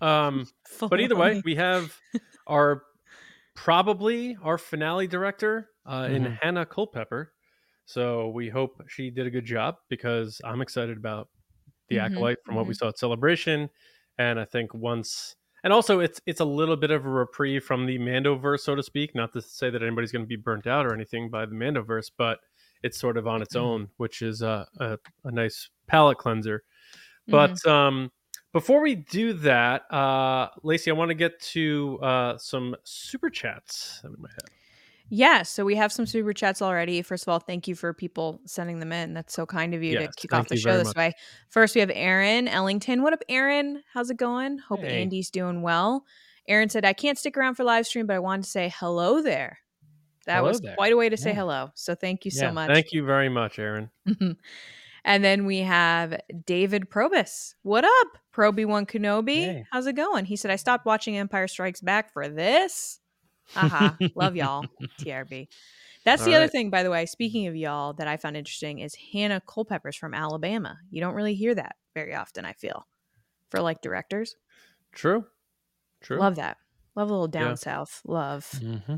Um. 0.02 0.48
but 0.80 1.00
either 1.00 1.16
way, 1.16 1.42
we 1.44 1.56
have 1.56 1.98
our 2.46 2.84
probably 3.56 4.38
our 4.44 4.58
finale 4.58 5.08
director 5.08 5.70
uh, 5.86 6.04
mm-hmm. 6.04 6.16
in 6.16 6.26
Hannah 6.42 6.66
Culpepper. 6.66 7.32
So 7.86 8.30
we 8.30 8.50
hope 8.50 8.84
she 8.88 9.10
did 9.10 9.28
a 9.28 9.30
good 9.30 9.46
job 9.46 9.76
because 9.90 10.40
I'm 10.46 10.62
excited 10.62 10.98
about 10.98 11.28
the 11.90 11.98
mm-hmm, 11.98 12.14
acolyte 12.14 12.38
from 12.44 12.52
mm-hmm. 12.52 12.58
what 12.58 12.68
we 12.68 12.74
mm-hmm. 12.74 12.86
saw 12.86 12.90
at 12.90 12.98
celebration 12.98 13.70
and 14.18 14.40
i 14.40 14.46
think 14.46 14.74
once 14.74 15.36
and 15.64 15.72
also 15.72 16.00
it's 16.00 16.22
it's 16.26 16.40
a 16.40 16.46
little 16.46 16.76
bit 16.76 16.92
of 16.92 17.06
a 17.06 17.10
reprieve 17.10 17.64
from 17.64 17.86
the 17.86 17.98
mandoverse 17.98 18.62
so 18.62 18.76
to 18.76 18.84
speak 18.84 19.16
not 19.16 19.32
to 19.34 19.42
say 19.42 19.70
that 19.70 19.82
anybody's 19.82 20.12
going 20.12 20.24
to 20.24 20.28
be 20.28 20.36
burnt 20.36 20.68
out 20.68 20.86
or 20.86 20.94
anything 20.94 21.30
by 21.30 21.46
the 21.46 21.56
mandoverse 21.56 22.10
but 22.18 22.40
it's 22.84 23.00
sort 23.00 23.18
of 23.18 23.28
on 23.28 23.42
its 23.42 23.56
mm-hmm. 23.56 23.66
own 23.66 23.88
which 23.98 24.22
is 24.22 24.42
a, 24.42 24.68
a, 24.80 24.98
a 25.26 25.32
nice 25.32 25.70
palate 25.88 26.18
cleanser 26.18 26.64
but 27.28 27.52
mm-hmm. 27.52 27.70
um 27.70 28.12
before 28.52 28.82
we 28.82 28.96
do 28.96 29.34
that 29.34 29.84
uh 29.92 30.48
lacey 30.64 30.92
i 30.92 30.94
want 30.94 31.10
to 31.10 31.16
get 31.16 31.40
to 31.40 32.00
uh 32.02 32.38
some 32.38 32.76
super 32.84 33.30
chats 33.30 34.02
in 34.04 34.16
my 34.20 34.30
head 34.30 34.50
yeah, 35.10 35.44
so 35.44 35.66
we 35.66 35.76
have 35.76 35.92
some 35.92 36.06
super 36.06 36.34
chats 36.34 36.62
already. 36.62 37.02
First 37.02 37.24
of 37.24 37.30
all, 37.30 37.40
thank 37.40 37.68
you 37.68 37.76
for 37.76 37.94
people 37.94 38.40
sending 38.46 38.80
them 38.80 38.92
in. 38.92 39.14
That's 39.14 39.34
so 39.34 39.46
kind 39.46 39.74
of 39.74 39.84
you 39.84 39.94
yes, 39.94 40.16
to 40.16 40.22
kick 40.22 40.34
off 40.34 40.48
the 40.48 40.58
show 40.58 40.78
this 40.78 40.88
much. 40.88 40.96
way. 40.96 41.14
First, 41.50 41.76
we 41.76 41.82
have 41.82 41.92
Aaron 41.94 42.48
Ellington. 42.48 43.04
What 43.04 43.14
up, 43.14 43.24
Aaron? 43.30 43.84
How's 43.94 44.10
it 44.10 44.18
going? 44.18 44.60
Hope 44.60 44.80
hey. 44.80 45.02
Andy's 45.02 45.30
doing 45.30 45.62
well. 45.62 46.06
Aaron 46.48 46.70
said, 46.70 46.86
I 46.86 46.94
can't 46.94 47.18
stick 47.18 47.38
around 47.38 47.56
for 47.56 47.64
live 47.64 47.86
stream, 47.86 48.08
but 48.08 48.16
I 48.16 48.20
wanted 48.20 48.44
to 48.44 48.50
say 48.50 48.74
hello 48.78 49.22
there. 49.22 49.60
That 50.26 50.38
hello 50.38 50.50
was 50.50 50.62
there. 50.62 50.76
quite 50.76 50.94
a 50.94 50.98
way 50.98 51.10
to 51.10 51.16
yeah. 51.16 51.24
say 51.24 51.34
hello. 51.34 51.72
So 51.76 51.96
thank 51.96 52.26
you 52.26 52.32
yeah, 52.34 52.42
so 52.42 52.52
much. 52.52 52.70
Thank 52.70 52.92
you 52.92 53.06
very 53.06 53.30
much, 53.30 53.60
Aaron. 53.60 53.90
and 55.06 55.24
then 55.24 55.46
we 55.46 55.60
have 55.60 56.20
David 56.46 56.90
Probus. 56.90 57.56
What 57.64 57.84
up, 57.84 58.18
Proby 58.34 58.66
One 58.66 58.86
Kenobi? 58.86 59.36
Hey. 59.36 59.66
How's 59.72 59.86
it 59.86 59.94
going? 59.94 60.26
He 60.26 60.38
said, 60.38 60.52
I 60.52 60.56
stopped 60.56 60.86
watching 60.86 61.18
Empire 61.18 61.48
Strikes 61.48 61.82
Back 61.82 62.12
for 62.14 62.28
this. 62.28 63.00
Uh-huh. 63.56 63.92
Love 64.16 64.36
y'all. 64.36 64.66
TRB. 65.02 65.48
That's 66.06 66.22
All 66.22 66.28
the 66.28 66.36
other 66.36 66.48
thing, 66.48 66.70
by 66.70 66.84
the 66.84 66.90
way. 66.90 67.06
Speaking 67.06 67.48
of 67.48 67.56
y'all, 67.56 67.94
that 67.94 68.08
I 68.08 68.18
found 68.18 68.36
interesting 68.36 68.80
is 68.80 68.96
Hannah 69.14 69.42
Culpepper's 69.48 69.96
from 69.96 70.14
Alabama. 70.14 70.78
You 70.90 71.02
don't 71.02 71.16
really 71.16 71.34
hear 71.34 71.56
that 71.56 71.76
very 71.94 72.14
often, 72.14 72.46
I 72.46 72.54
feel, 72.54 72.86
for 73.50 73.62
like 73.62 73.82
directors. 73.82 74.36
True. 74.92 75.26
True. 76.02 76.20
Love 76.20 76.36
that. 76.36 76.58
Love 76.96 77.10
a 77.10 77.14
little 77.14 77.28
down 77.28 77.50
yeah. 77.50 77.56
south. 77.56 78.02
Love. 78.06 78.50
Mm-hmm. 78.56 78.96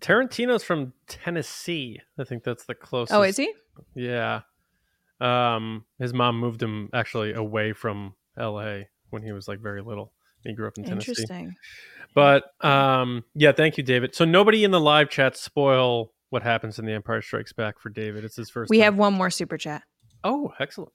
Tarantino's 0.00 0.62
from 0.62 0.92
Tennessee. 1.08 2.00
I 2.18 2.24
think 2.24 2.44
that's 2.44 2.66
the 2.66 2.74
closest. 2.74 3.16
Oh, 3.16 3.22
is 3.22 3.38
he? 3.38 3.52
Yeah. 3.94 4.42
Um, 5.20 5.86
his 5.98 6.12
mom 6.12 6.38
moved 6.38 6.62
him 6.62 6.90
actually 6.92 7.32
away 7.32 7.72
from 7.72 8.14
L.A. 8.38 8.88
when 9.10 9.22
he 9.22 9.32
was 9.32 9.48
like 9.48 9.60
very 9.60 9.80
little. 9.80 10.12
He 10.44 10.52
grew 10.52 10.66
up 10.66 10.78
in 10.78 10.84
Tennessee. 10.84 11.12
Interesting. 11.12 11.54
But 12.14 12.44
um, 12.64 13.24
yeah, 13.34 13.52
thank 13.52 13.76
you, 13.76 13.82
David. 13.82 14.14
So 14.14 14.24
nobody 14.24 14.64
in 14.64 14.70
the 14.70 14.80
live 14.80 15.10
chat 15.10 15.36
spoil 15.36 16.12
what 16.30 16.42
happens 16.42 16.78
in 16.78 16.84
The 16.84 16.92
Empire 16.92 17.22
Strikes 17.22 17.52
Back 17.52 17.78
for 17.78 17.90
David. 17.90 18.24
It's 18.24 18.36
his 18.36 18.50
first. 18.50 18.70
We 18.70 18.78
time. 18.78 18.84
have 18.84 18.96
one 18.96 19.14
more 19.14 19.30
super 19.30 19.56
chat. 19.56 19.82
Oh, 20.22 20.52
excellent. 20.58 20.92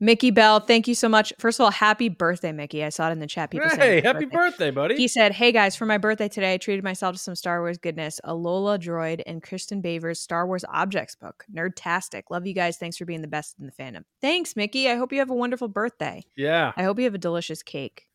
Mickey 0.00 0.30
Bell, 0.30 0.60
thank 0.60 0.86
you 0.86 0.94
so 0.94 1.08
much. 1.08 1.32
First 1.40 1.58
of 1.58 1.64
all, 1.64 1.70
happy 1.72 2.08
birthday, 2.08 2.52
Mickey. 2.52 2.84
I 2.84 2.88
saw 2.88 3.08
it 3.08 3.12
in 3.12 3.18
the 3.18 3.26
chat. 3.26 3.50
People 3.50 3.68
hey, 3.68 4.00
happy 4.00 4.26
birthday. 4.26 4.70
buddy. 4.70 4.96
He 4.96 5.08
said, 5.08 5.32
Hey 5.32 5.50
guys, 5.50 5.74
for 5.74 5.86
my 5.86 5.98
birthday 5.98 6.28
today, 6.28 6.54
I 6.54 6.56
treated 6.56 6.84
myself 6.84 7.16
to 7.16 7.18
some 7.18 7.34
Star 7.34 7.60
Wars 7.60 7.78
goodness, 7.78 8.20
a 8.22 8.32
Lola 8.32 8.78
droid 8.78 9.22
and 9.26 9.42
Kristin 9.42 9.82
Baver's 9.82 10.20
Star 10.20 10.46
Wars 10.46 10.64
Objects 10.72 11.16
book. 11.16 11.44
Nerdtastic. 11.52 12.24
Love 12.30 12.46
you 12.46 12.54
guys. 12.54 12.76
Thanks 12.76 12.96
for 12.96 13.06
being 13.06 13.22
the 13.22 13.28
best 13.28 13.56
in 13.58 13.66
the 13.66 13.72
fandom. 13.72 14.04
Thanks, 14.20 14.54
Mickey. 14.54 14.88
I 14.88 14.94
hope 14.94 15.12
you 15.12 15.18
have 15.18 15.30
a 15.30 15.34
wonderful 15.34 15.68
birthday. 15.68 16.22
yeah. 16.36 16.72
I 16.76 16.84
hope 16.84 16.98
you 16.98 17.04
have 17.04 17.14
a 17.14 17.18
delicious 17.18 17.64
cake. 17.64 18.07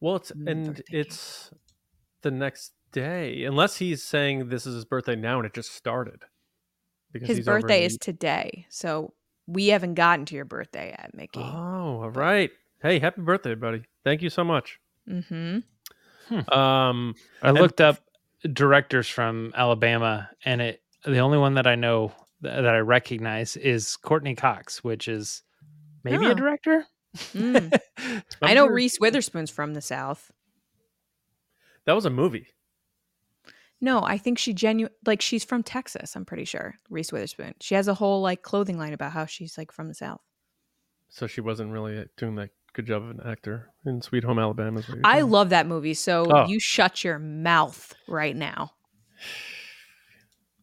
Well, 0.00 0.16
it's 0.16 0.30
and 0.30 0.82
it's 0.88 1.50
the 2.22 2.30
next 2.30 2.72
day, 2.92 3.44
unless 3.44 3.76
he's 3.76 4.02
saying 4.02 4.48
this 4.48 4.66
is 4.66 4.74
his 4.74 4.84
birthday 4.84 5.16
now 5.16 5.38
and 5.38 5.46
it 5.46 5.54
just 5.54 5.72
started. 5.74 6.22
Because 7.12 7.28
His 7.28 7.38
he's 7.38 7.48
over 7.48 7.56
in 7.58 7.62
birthday 7.62 7.80
the- 7.80 7.86
is 7.86 7.98
today. 7.98 8.66
So 8.70 9.14
we 9.46 9.68
haven't 9.68 9.94
gotten 9.94 10.24
to 10.26 10.34
your 10.36 10.44
birthday 10.44 10.90
yet, 10.90 11.10
Mickey. 11.14 11.40
Oh, 11.40 12.02
all 12.02 12.10
right. 12.10 12.50
Hey, 12.82 12.98
happy 13.00 13.20
birthday, 13.20 13.54
buddy. 13.56 13.82
Thank 14.04 14.22
you 14.22 14.30
so 14.30 14.44
much. 14.44 14.78
Mm-hmm. 15.08 15.58
Um, 16.52 17.14
I 17.42 17.48
And- 17.48 17.58
looked 17.58 17.80
up 17.80 17.98
directors 18.52 19.08
from 19.08 19.52
Alabama, 19.56 20.30
and 20.44 20.62
it 20.62 20.82
the 21.04 21.18
only 21.18 21.38
one 21.38 21.54
that 21.54 21.66
I 21.66 21.74
know 21.74 22.12
that 22.42 22.66
I 22.66 22.78
recognize 22.78 23.56
is 23.56 23.96
Courteney 23.96 24.34
Cox, 24.34 24.82
which 24.84 25.08
is 25.08 25.42
maybe 26.04 26.26
Oh. 26.26 26.30
a 26.30 26.34
director. 26.34 26.86
Mm. 27.16 27.80
I'm 28.42 28.54
know 28.54 28.66
Reese 28.66 28.98
Witherspoon's 29.00 29.50
from 29.50 29.74
the 29.74 29.80
South. 29.80 30.30
That 31.86 31.94
was 31.94 32.06
a 32.06 32.10
movie. 32.10 32.46
No, 33.80 34.02
I 34.02 34.18
think 34.18 34.38
she 34.38 34.52
genuine 34.52 34.92
like 35.06 35.22
she's 35.22 35.42
from 35.44 35.62
Texas. 35.62 36.14
I'm 36.14 36.24
pretty 36.26 36.44
sure 36.44 36.74
Reese 36.90 37.12
Witherspoon. 37.12 37.54
She 37.60 37.74
has 37.74 37.88
a 37.88 37.94
whole 37.94 38.20
like 38.20 38.42
clothing 38.42 38.78
line 38.78 38.92
about 38.92 39.12
how 39.12 39.26
she's 39.26 39.56
like 39.56 39.72
from 39.72 39.88
the 39.88 39.94
South. 39.94 40.20
So 41.08 41.26
she 41.26 41.40
wasn't 41.40 41.72
really 41.72 42.04
doing 42.16 42.34
that 42.36 42.50
good 42.74 42.86
job 42.86 43.02
of 43.02 43.10
an 43.10 43.20
actor 43.24 43.70
in 43.86 44.00
Sweet 44.02 44.22
Home 44.22 44.38
Alabama. 44.38 44.78
Is 44.80 44.88
what 44.88 44.98
you're 44.98 45.06
I 45.06 45.18
saying. 45.20 45.30
love 45.30 45.48
that 45.48 45.66
movie. 45.66 45.94
So 45.94 46.26
Oh. 46.30 46.46
you 46.46 46.60
shut 46.60 47.02
your 47.02 47.18
mouth 47.18 47.94
right 48.06 48.36
now. 48.36 48.72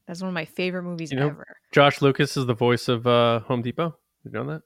That's 0.08 0.22
one 0.22 0.30
of 0.30 0.34
my 0.34 0.46
favorite 0.46 0.84
movies 0.84 1.12
You 1.12 1.20
know- 1.20 1.28
ever. 1.28 1.58
Josh 1.74 2.02
Lucas 2.02 2.38
is 2.38 2.46
the 2.46 2.54
voice 2.54 2.88
of 2.88 3.06
uh, 3.06 3.40
Home 3.42 3.62
Depot. 3.62 3.98
You 4.24 4.32
know 4.32 4.46
that? 4.46 4.62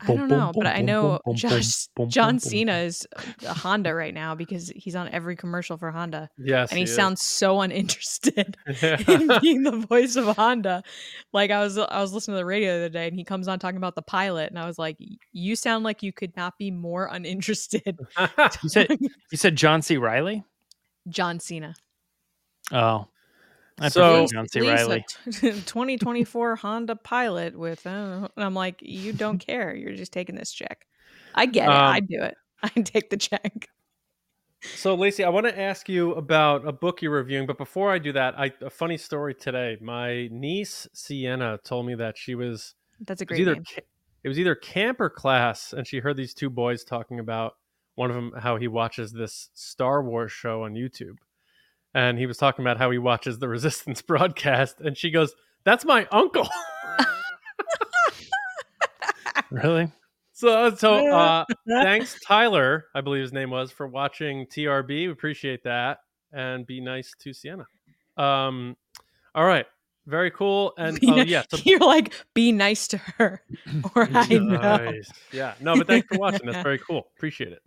I 0.00 0.14
don't 0.14 0.28
know, 0.28 0.52
but 0.54 0.66
I 0.66 0.80
know 0.80 1.02
boom, 1.02 1.18
boom, 1.26 1.36
Josh, 1.36 1.86
boom, 1.96 2.04
boom, 2.04 2.10
John 2.10 2.38
Cena 2.38 2.78
is 2.78 3.06
a 3.46 3.52
Honda 3.54 3.92
right 3.94 4.14
now 4.14 4.34
because 4.34 4.68
he's 4.76 4.94
on 4.94 5.08
every 5.08 5.34
commercial 5.36 5.76
for 5.76 5.90
Honda, 5.90 6.30
Yes. 6.38 6.70
and 6.70 6.78
he 6.78 6.84
is. 6.84 6.94
sounds 6.94 7.22
so 7.22 7.60
uninterested. 7.60 8.56
in 8.82 9.30
being 9.42 9.62
the 9.64 9.84
voice 9.88 10.16
of 10.16 10.26
Honda. 10.36 10.82
Like 11.32 11.50
I 11.50 11.60
was 11.60 11.76
I 11.78 12.00
was 12.00 12.12
listening 12.12 12.34
to 12.34 12.38
the 12.38 12.44
radio 12.46 12.72
the 12.78 12.84
other 12.86 12.88
day 12.92 13.08
and 13.08 13.16
he 13.16 13.24
comes 13.24 13.48
on 13.48 13.58
talking 13.58 13.76
about 13.78 13.94
the 13.94 14.02
pilot 14.02 14.50
and 14.50 14.58
I 14.58 14.66
was 14.66 14.78
like, 14.78 14.96
You 15.32 15.56
sound 15.56 15.84
like 15.84 16.02
you 16.02 16.12
could 16.12 16.36
not 16.36 16.56
be 16.58 16.70
more 16.70 17.08
uninterested. 17.10 17.98
You 18.62 18.68
said 18.68 18.96
you 19.00 19.36
said 19.36 19.56
John 19.56 19.82
C. 19.82 19.96
Reilly. 19.96 20.44
John 21.08 21.40
Cena. 21.40 21.74
Oh, 22.72 23.06
I 23.80 23.88
So- 23.88 24.20
prefer 24.26 24.34
John 24.34 24.48
C. 24.48 24.60
Please, 24.60 24.68
Reilly. 24.70 25.04
a 25.26 25.30
t- 25.32 25.50
2024 25.66 26.56
Honda 26.56 26.96
Pilot 26.96 27.58
with, 27.58 27.86
uh, 27.86 28.28
and 28.36 28.44
I'm 28.44 28.54
like, 28.54 28.80
you 28.82 29.12
don't 29.12 29.38
care. 29.46 29.74
You're 29.74 29.94
just 29.96 30.12
taking 30.12 30.34
this 30.34 30.52
check. 30.52 30.86
I 31.34 31.46
get 31.46 31.64
it. 31.68 31.72
Um, 31.72 31.92
I'd 31.94 32.08
do 32.08 32.20
it. 32.22 32.34
I'd 32.62 32.86
take 32.86 33.10
the 33.10 33.16
check. 33.16 33.68
So, 34.62 34.96
Lacey, 34.96 35.22
I 35.22 35.28
want 35.28 35.46
to 35.46 35.56
ask 35.56 35.88
you 35.88 36.14
about 36.14 36.66
a 36.66 36.72
book 36.72 37.00
you're 37.00 37.12
reviewing, 37.12 37.46
but 37.46 37.58
before 37.58 37.92
I 37.92 37.98
do 38.00 38.12
that, 38.14 38.34
I, 38.36 38.50
a 38.60 38.70
funny 38.70 38.96
story 38.96 39.32
today. 39.32 39.78
My 39.80 40.28
niece 40.32 40.88
Sienna 40.92 41.60
told 41.62 41.86
me 41.86 41.94
that 41.94 42.18
she 42.18 42.34
was 42.34 42.74
That's 43.06 43.20
a 43.20 43.24
it 43.24 43.30
was 43.30 43.36
great 43.36 43.40
either 43.42 43.54
name. 43.54 43.64
it 44.24 44.28
was 44.28 44.36
either 44.40 44.56
camp 44.56 45.00
or 45.00 45.10
class, 45.10 45.72
and 45.72 45.86
she 45.86 46.00
heard 46.00 46.16
these 46.16 46.34
two 46.34 46.50
boys 46.50 46.82
talking 46.82 47.20
about 47.20 47.52
one 47.94 48.10
of 48.10 48.16
them 48.16 48.32
how 48.36 48.56
he 48.56 48.66
watches 48.66 49.12
this 49.12 49.50
Star 49.54 50.02
Wars 50.02 50.32
show 50.32 50.64
on 50.64 50.74
YouTube, 50.74 51.18
and 51.94 52.18
he 52.18 52.26
was 52.26 52.36
talking 52.36 52.64
about 52.64 52.78
how 52.78 52.90
he 52.90 52.98
watches 52.98 53.38
the 53.38 53.48
Resistance 53.48 54.02
broadcast, 54.02 54.80
and 54.80 54.96
she 54.96 55.10
goes, 55.10 55.34
"That's 55.64 55.84
my 55.84 56.06
uncle." 56.10 56.48
Really? 59.50 59.90
so, 60.32 60.74
so 60.74 61.10
uh, 61.10 61.44
thanks, 61.68 62.20
Tyler, 62.20 62.86
I 62.94 63.00
believe 63.00 63.22
his 63.22 63.32
name 63.32 63.48
was, 63.48 63.72
for 63.72 63.86
watching 63.86 64.46
TRB. 64.46 64.88
We 64.88 65.10
appreciate 65.10 65.62
that, 65.64 66.00
and 66.32 66.66
be 66.66 66.82
nice 66.82 67.14
to 67.20 67.32
Sienna. 67.32 67.66
Um, 68.18 68.76
all 69.34 69.46
right, 69.46 69.64
very 70.08 70.30
cool, 70.30 70.72
and 70.78 70.98
Be 70.98 71.10
oh 71.10 71.16
yeah, 71.16 71.42
so 71.50 71.58
You're 71.64 71.80
like, 71.80 72.14
be 72.32 72.50
nice 72.50 72.88
to 72.88 72.98
her. 72.98 73.42
or 73.94 74.08
I 74.12 74.26
know. 74.26 74.56
Nice. 74.56 75.10
Yeah. 75.32 75.54
No, 75.60 75.76
but 75.76 75.86
thanks 75.86 76.08
for 76.08 76.18
watching. 76.18 76.46
That's 76.46 76.62
very 76.62 76.78
cool. 76.78 77.08
Appreciate 77.16 77.52
it. 77.52 77.62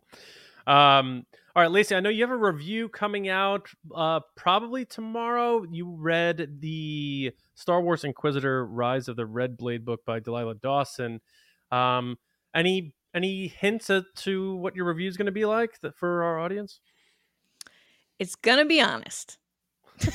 Um, 0.67 1.25
all 1.55 1.63
right, 1.63 1.71
Lacey, 1.71 1.95
I 1.95 1.99
know 1.99 2.09
you 2.09 2.21
have 2.23 2.31
a 2.31 2.35
review 2.37 2.87
coming 2.89 3.27
out 3.29 3.67
uh, 3.95 4.21
probably 4.35 4.85
tomorrow. 4.85 5.63
You 5.69 5.89
read 5.97 6.59
the 6.61 7.31
Star 7.55 7.81
Wars 7.81 8.03
Inquisitor 8.03 8.65
Rise 8.65 9.07
of 9.07 9.15
the 9.15 9.25
Red 9.25 9.57
Blade 9.57 9.83
book 9.85 10.01
by 10.05 10.19
Delilah 10.19 10.55
Dawson. 10.55 11.19
Um, 11.71 12.17
any 12.55 12.93
any 13.13 13.47
hints 13.47 13.89
as 13.89 14.03
to 14.17 14.55
what 14.55 14.75
your 14.75 14.85
review 14.85 15.09
is 15.09 15.17
going 15.17 15.25
to 15.25 15.31
be 15.31 15.45
like 15.45 15.77
for 15.95 16.23
our 16.23 16.39
audience? 16.39 16.79
It's 18.19 18.35
gonna 18.35 18.65
be 18.65 18.79
honest. 18.81 19.37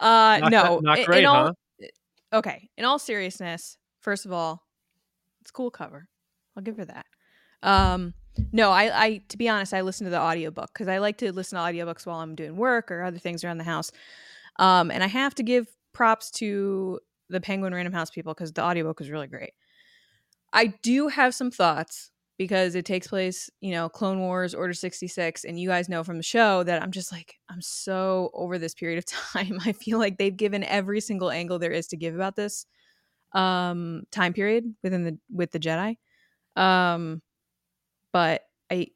uh 0.00 0.38
Not 0.40 0.50
no. 0.50 0.78
not 0.82 0.98
in- 0.98 1.02
in 1.02 1.06
great, 1.06 1.24
all- 1.24 1.46
huh? 1.46 1.52
Okay. 2.32 2.68
In 2.76 2.84
all 2.84 2.98
seriousness, 2.98 3.76
first 4.00 4.24
of 4.26 4.32
all, 4.32 4.62
it's 5.40 5.50
a 5.50 5.52
cool 5.52 5.70
cover. 5.70 6.08
I'll 6.56 6.62
give 6.62 6.76
her 6.76 6.84
that. 6.84 7.06
Um 7.64 8.14
no, 8.52 8.70
I, 8.70 9.04
I 9.04 9.16
to 9.28 9.38
be 9.38 9.48
honest, 9.48 9.72
I 9.72 9.80
listen 9.82 10.04
to 10.04 10.10
the 10.10 10.20
audiobook 10.20 10.72
because 10.72 10.88
I 10.88 10.98
like 10.98 11.18
to 11.18 11.32
listen 11.32 11.56
to 11.56 11.64
audiobooks 11.64 12.06
while 12.06 12.18
I'm 12.18 12.34
doing 12.34 12.56
work 12.56 12.90
or 12.90 13.02
other 13.02 13.18
things 13.18 13.44
around 13.44 13.58
the 13.58 13.64
house. 13.64 13.90
Um, 14.58 14.90
and 14.90 15.02
I 15.02 15.06
have 15.06 15.34
to 15.36 15.42
give 15.42 15.66
props 15.92 16.30
to 16.32 17.00
the 17.28 17.40
Penguin 17.40 17.74
Random 17.74 17.92
House 17.92 18.10
people 18.10 18.34
because 18.34 18.52
the 18.52 18.64
audiobook 18.64 18.98
was 18.98 19.10
really 19.10 19.26
great. 19.26 19.52
I 20.52 20.66
do 20.82 21.08
have 21.08 21.34
some 21.34 21.50
thoughts 21.50 22.10
because 22.38 22.74
it 22.74 22.84
takes 22.84 23.06
place, 23.06 23.48
you 23.60 23.70
know, 23.70 23.88
Clone 23.88 24.18
Wars, 24.20 24.54
Order 24.54 24.72
66, 24.72 25.44
and 25.44 25.58
you 25.58 25.68
guys 25.68 25.88
know 25.88 26.02
from 26.02 26.16
the 26.16 26.22
show 26.22 26.64
that 26.64 26.82
I'm 26.82 26.90
just 26.90 27.12
like, 27.12 27.34
I'm 27.48 27.62
so 27.62 28.30
over 28.34 28.58
this 28.58 28.74
period 28.74 28.98
of 28.98 29.06
time. 29.32 29.58
I 29.64 29.72
feel 29.72 29.98
like 29.98 30.18
they've 30.18 30.36
given 30.36 30.64
every 30.64 31.00
single 31.00 31.30
angle 31.30 31.58
there 31.58 31.72
is 31.72 31.86
to 31.88 31.96
give 31.96 32.14
about 32.14 32.36
this 32.36 32.66
um 33.32 34.04
time 34.12 34.32
period 34.32 34.64
within 34.84 35.02
the 35.02 35.18
with 35.32 35.50
the 35.50 35.58
Jedi. 35.58 35.96
Um 36.56 37.20
but 38.14 38.42
I 38.70 38.86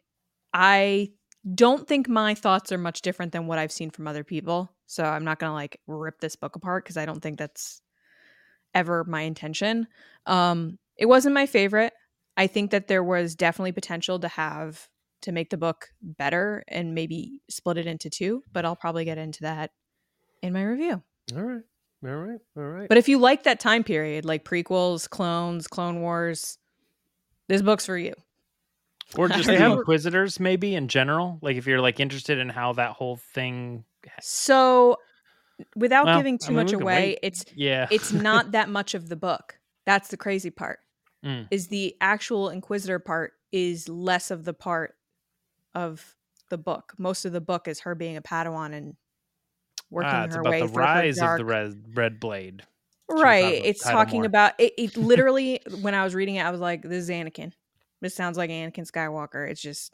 I 0.54 1.10
don't 1.54 1.86
think 1.88 2.08
my 2.08 2.34
thoughts 2.34 2.70
are 2.70 2.78
much 2.78 3.02
different 3.02 3.32
than 3.32 3.48
what 3.48 3.58
I've 3.58 3.72
seen 3.72 3.90
from 3.90 4.06
other 4.06 4.22
people. 4.22 4.72
So 4.86 5.02
I'm 5.04 5.24
not 5.24 5.40
going 5.40 5.50
to 5.50 5.54
like 5.54 5.80
rip 5.86 6.20
this 6.20 6.36
book 6.36 6.54
apart 6.56 6.84
cuz 6.86 6.96
I 6.96 7.04
don't 7.04 7.20
think 7.20 7.38
that's 7.38 7.82
ever 8.74 9.04
my 9.04 9.22
intention. 9.22 9.88
Um 10.24 10.78
it 10.96 11.06
wasn't 11.06 11.34
my 11.34 11.46
favorite. 11.46 11.92
I 12.36 12.46
think 12.46 12.70
that 12.70 12.86
there 12.86 13.02
was 13.02 13.34
definitely 13.34 13.72
potential 13.72 14.20
to 14.20 14.28
have 14.28 14.88
to 15.22 15.32
make 15.32 15.50
the 15.50 15.56
book 15.56 15.88
better 16.00 16.62
and 16.68 16.94
maybe 16.94 17.42
split 17.50 17.76
it 17.76 17.86
into 17.86 18.08
two, 18.08 18.44
but 18.52 18.64
I'll 18.64 18.76
probably 18.76 19.04
get 19.04 19.18
into 19.18 19.42
that 19.42 19.72
in 20.42 20.52
my 20.52 20.62
review. 20.62 21.02
All 21.36 21.42
right. 21.42 21.62
All 22.04 22.14
right. 22.14 22.40
All 22.56 22.62
right. 22.62 22.88
But 22.88 22.98
if 22.98 23.08
you 23.08 23.18
like 23.18 23.42
that 23.42 23.58
time 23.58 23.82
period, 23.82 24.24
like 24.24 24.44
prequels, 24.44 25.10
clones, 25.10 25.66
Clone 25.66 26.00
Wars, 26.00 26.58
this 27.48 27.62
book's 27.62 27.86
for 27.86 27.98
you. 27.98 28.14
Or 29.16 29.28
just 29.28 29.46
the 29.46 29.56
have- 29.58 29.72
Inquisitors, 29.72 30.38
maybe 30.40 30.74
in 30.74 30.88
general. 30.88 31.38
Like 31.42 31.56
if 31.56 31.66
you're 31.66 31.80
like 31.80 32.00
interested 32.00 32.38
in 32.38 32.48
how 32.48 32.72
that 32.74 32.92
whole 32.92 33.16
thing. 33.16 33.84
So, 34.20 34.96
without 35.76 36.06
Well, 36.06 36.18
giving 36.18 36.34
I 36.42 36.46
too 36.46 36.52
mean, 36.52 36.56
much 36.64 36.72
away, 36.72 37.18
it's 37.22 37.44
Yeah. 37.54 37.86
it's 37.90 38.12
not 38.12 38.52
that 38.52 38.68
much 38.68 38.94
of 38.94 39.08
the 39.08 39.16
book. 39.16 39.58
That's 39.86 40.08
the 40.08 40.16
crazy 40.16 40.50
part. 40.50 40.80
Mm. 41.24 41.48
Is 41.50 41.68
the 41.68 41.96
actual 42.00 42.48
Inquisitor 42.50 42.98
part 42.98 43.32
is 43.50 43.88
less 43.88 44.30
of 44.30 44.44
the 44.44 44.52
part 44.54 44.94
of 45.74 46.14
the 46.50 46.58
book. 46.58 46.92
Most 46.98 47.24
of 47.24 47.32
the 47.32 47.40
book 47.40 47.66
is 47.68 47.80
her 47.80 47.94
being 47.94 48.16
a 48.16 48.22
Padawan 48.22 48.72
and 48.74 48.94
working 49.90 50.10
Ah, 50.12 50.24
it's 50.24 50.34
her 50.34 50.40
about 50.42 50.50
way 50.50 50.60
the 50.62 50.68
through 50.68 50.76
her 50.76 50.82
rise 50.82 51.16
of 51.18 51.22
dark 51.22 51.38
the 51.38 51.44
red, 51.44 51.82
red 51.94 52.20
blade. 52.20 52.62
Right. 53.10 53.62
It's 53.64 53.82
talking 53.82 54.20
Moore. 54.20 54.26
about 54.26 54.52
it, 54.58 54.74
it 54.76 54.96
literally 54.98 55.60
when 55.80 55.94
I 55.94 56.04
was 56.04 56.14
reading 56.14 56.36
it, 56.36 56.42
I 56.42 56.50
was 56.50 56.60
like, 56.60 56.82
this 56.82 57.04
is 57.04 57.10
Anakin. 57.10 57.52
This 58.00 58.14
sounds 58.14 58.36
like 58.36 58.50
Anakin 58.50 58.90
Skywalker. 58.90 59.48
It's 59.48 59.60
just 59.60 59.92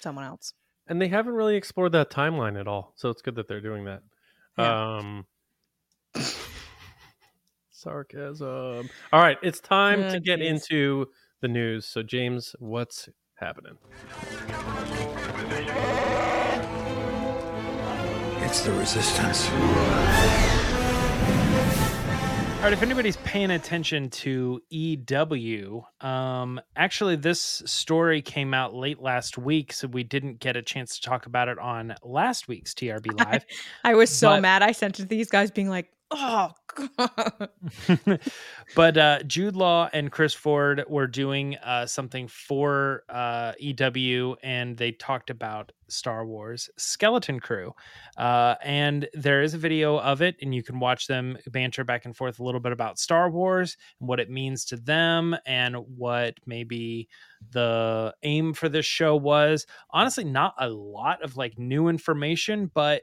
someone 0.00 0.24
else. 0.24 0.52
and 0.88 1.00
they 1.00 1.08
haven't 1.08 1.34
really 1.34 1.56
explored 1.56 1.92
that 1.92 2.10
timeline 2.10 2.58
at 2.58 2.68
all. 2.68 2.92
So 2.96 3.10
it's 3.10 3.22
good 3.22 3.34
that 3.36 3.48
they're 3.48 3.60
doing 3.60 3.84
that. 3.86 4.02
Yeah. 4.58 4.98
Um, 4.98 5.26
sarcasm. 7.70 8.88
All 9.12 9.20
right, 9.20 9.38
it's 9.42 9.60
time 9.60 10.02
oh, 10.04 10.12
to 10.12 10.20
get 10.20 10.38
geez. 10.38 10.48
into 10.62 11.08
the 11.40 11.48
news. 11.48 11.86
So, 11.86 12.02
James, 12.02 12.54
what's 12.58 13.08
happening? 13.34 13.76
It's 18.42 18.60
the 18.62 18.72
resistance. 18.72 19.50
All 22.66 22.72
right, 22.72 22.76
if 22.76 22.82
anybody's 22.82 23.16
paying 23.18 23.52
attention 23.52 24.10
to 24.10 24.60
EW, 24.70 25.84
um, 26.00 26.60
actually, 26.74 27.14
this 27.14 27.62
story 27.64 28.20
came 28.20 28.52
out 28.52 28.74
late 28.74 29.00
last 29.00 29.38
week, 29.38 29.72
so 29.72 29.86
we 29.86 30.02
didn't 30.02 30.40
get 30.40 30.56
a 30.56 30.62
chance 30.62 30.98
to 30.98 31.08
talk 31.08 31.26
about 31.26 31.46
it 31.46 31.60
on 31.60 31.94
last 32.02 32.48
week's 32.48 32.74
TRB 32.74 33.16
Live. 33.20 33.46
I, 33.84 33.90
I 33.92 33.94
was 33.94 34.10
so 34.10 34.30
but, 34.30 34.42
mad. 34.42 34.62
I 34.62 34.72
sent 34.72 34.98
it 34.98 35.02
to 35.02 35.08
these 35.08 35.30
guys 35.30 35.52
being 35.52 35.70
like, 35.70 35.92
oh 36.10 36.50
god 36.76 37.48
but 38.74 38.96
uh, 38.96 39.22
Jude 39.22 39.56
Law 39.56 39.88
and 39.92 40.10
Chris 40.10 40.34
Ford 40.34 40.84
were 40.88 41.06
doing 41.06 41.56
uh, 41.56 41.86
something 41.86 42.28
for 42.28 43.02
uh, 43.08 43.52
EW, 43.58 44.36
and 44.42 44.76
they 44.76 44.92
talked 44.92 45.30
about 45.30 45.72
Star 45.88 46.26
Wars 46.26 46.68
Skeleton 46.76 47.40
Crew. 47.40 47.72
Uh, 48.16 48.56
and 48.62 49.08
there 49.14 49.42
is 49.42 49.54
a 49.54 49.58
video 49.58 49.98
of 49.98 50.22
it, 50.22 50.36
and 50.42 50.54
you 50.54 50.62
can 50.62 50.78
watch 50.78 51.06
them 51.06 51.38
banter 51.50 51.84
back 51.84 52.04
and 52.04 52.16
forth 52.16 52.38
a 52.38 52.44
little 52.44 52.60
bit 52.60 52.72
about 52.72 52.98
Star 52.98 53.30
Wars 53.30 53.76
and 54.00 54.08
what 54.08 54.20
it 54.20 54.30
means 54.30 54.64
to 54.66 54.76
them, 54.76 55.36
and 55.46 55.76
what 55.96 56.34
maybe 56.46 57.08
the 57.50 58.14
aim 58.22 58.52
for 58.52 58.68
this 58.68 58.86
show 58.86 59.16
was. 59.16 59.66
Honestly, 59.90 60.24
not 60.24 60.54
a 60.58 60.68
lot 60.68 61.22
of 61.22 61.36
like 61.36 61.58
new 61.58 61.88
information, 61.88 62.70
but 62.74 63.02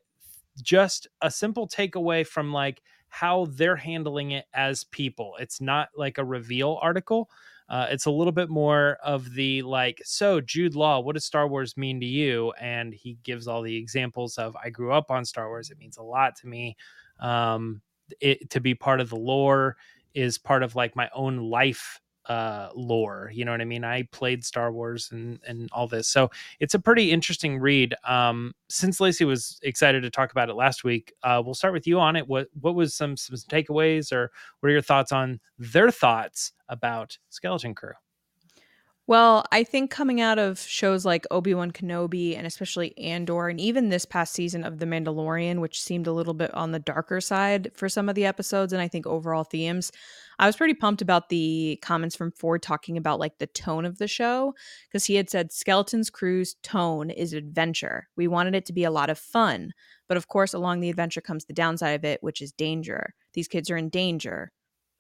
just 0.62 1.08
a 1.22 1.32
simple 1.32 1.68
takeaway 1.68 2.26
from 2.26 2.54
like 2.54 2.82
how 3.10 3.46
they're 3.52 3.76
handling 3.76 4.32
it 4.32 4.46
as 4.54 4.84
people. 4.86 5.36
It's 5.40 5.62
not 5.62 5.90
like 5.96 6.18
a 6.18 6.26
reveal 6.26 6.80
article. 6.82 7.30
Uh, 7.70 7.88
it's 7.90 8.06
a 8.06 8.12
little 8.12 8.32
bit 8.34 8.50
more 8.50 8.98
of 9.04 9.34
the 9.34 9.62
like, 9.62 10.02
so 10.04 10.42
Jude 10.42 10.76
Law, 10.76 11.00
what 11.00 11.14
does 11.14 11.26
Star 11.26 11.48
Wars 11.48 11.78
mean 11.78 12.00
to 12.00 12.06
you? 12.06 12.52
And 12.60 12.94
he 12.94 13.18
gives 13.24 13.48
all 13.48 13.62
the 13.62 13.76
examples 13.76 14.38
of 14.38 14.56
I 14.64 14.70
grew 14.70 14.92
up 14.92 15.10
on 15.12 15.26
Star 15.26 15.48
Wars. 15.48 15.70
It 15.70 15.78
means 15.78 15.98
a 15.98 16.04
lot 16.04 16.36
to 16.38 16.48
me. 16.48 16.76
Um, 17.20 17.82
it 18.20 18.50
to 18.50 18.60
be 18.60 18.76
part 18.76 19.00
of 19.00 19.10
the 19.10 19.16
lore 19.16 19.78
is 20.14 20.38
part 20.38 20.62
of 20.62 20.76
like 20.76 20.96
my 20.96 21.10
own 21.16 21.38
life 21.38 22.00
uh 22.28 22.70
lore 22.76 23.30
you 23.34 23.44
know 23.46 23.52
what 23.52 23.62
i 23.62 23.66
mean? 23.66 23.84
I 23.84 24.04
played 24.12 24.46
star 24.46 24.72
wars 24.72 25.10
and 25.12 25.40
and 25.48 25.70
all 25.72 25.88
this 25.88 26.08
so 26.08 26.32
it's 26.60 26.74
a 26.74 26.80
pretty 26.80 27.12
interesting 27.12 27.60
read 27.60 27.96
um 28.08 28.54
since 28.70 29.00
lacey 29.00 29.26
was 29.26 29.60
excited 29.64 30.04
to 30.04 30.10
talk 30.10 30.32
about 30.32 30.50
it 30.50 30.56
last 30.56 30.84
week 30.84 31.14
uh 31.24 31.42
we'll 31.44 31.54
start 31.54 31.74
with 31.74 31.88
you 31.88 32.00
on 32.00 32.16
it. 32.16 32.28
What 32.28 32.48
what 32.62 32.76
was 32.76 32.94
some 32.94 33.18
some 33.18 33.36
takeaways 33.36 34.12
or 34.12 34.32
what 34.60 34.70
are 34.70 34.72
your 34.74 34.82
thoughts 34.82 35.12
on 35.12 35.40
their 35.58 35.92
thoughts 35.92 36.54
about 36.70 37.18
skeleton 37.30 37.76
crew 37.76 37.94
well, 39.06 39.44
I 39.52 39.66
think 39.66 39.92
coming 39.92 40.22
out 40.22 40.40
of 40.40 40.60
shows 40.60 41.04
like 41.04 41.26
Obi 41.30 41.54
Wan 41.54 41.72
Kenobi 41.72 42.38
and 42.38 42.48
especially 42.48 42.98
Andor, 42.98 43.50
and 43.50 43.60
even 43.60 43.90
this 43.90 44.06
past 44.06 44.34
season 44.34 44.64
of 44.64 44.80
The 44.80 44.86
Mandalorian, 44.86 45.60
which 45.60 45.82
seemed 45.82 46.08
a 46.08 46.14
little 46.14 46.34
bit 46.34 46.54
on 46.54 46.72
the 46.72 46.80
darker 46.80 47.20
side 47.20 47.72
for 47.76 47.90
some 47.90 48.08
of 48.08 48.16
the 48.16 48.26
episodes, 48.26 48.72
and 48.72 48.82
I 48.82 48.88
think 48.88 49.06
overall 49.06 49.44
themes, 49.44 49.92
I 50.40 50.46
was 50.46 50.56
pretty 50.56 50.74
pumped 50.74 51.02
about 51.02 51.28
the 51.28 51.80
comments 51.82 52.16
from 52.16 52.32
Ford 52.32 52.62
talking 52.62 52.96
about 52.96 53.20
like 53.20 53.40
the 53.40 53.48
tone 53.48 53.84
of 53.84 53.98
the 53.98 54.08
show 54.08 54.54
because 54.88 55.04
he 55.04 55.16
had 55.16 55.30
said 55.30 55.52
Skeleton's 55.52 56.10
Crew's 56.10 56.56
tone 56.64 57.10
is 57.10 57.34
adventure. 57.34 58.08
We 58.16 58.30
wanted 58.30 58.56
it 58.56 58.66
to 58.68 58.74
be 58.74 58.86
a 58.86 58.92
lot 58.92 59.10
of 59.10 59.20
fun, 59.20 59.74
but 60.08 60.16
of 60.16 60.30
course, 60.30 60.54
along 60.54 60.80
the 60.80 60.90
adventure 60.90 61.22
comes 61.22 61.44
the 61.44 61.54
downside 61.54 61.96
of 61.96 62.06
it, 62.06 62.24
which 62.24 62.42
is 62.42 62.54
danger. 62.54 63.14
These 63.34 63.50
kids 63.50 63.70
are 63.70 63.78
in 63.78 63.90
danger 63.90 64.54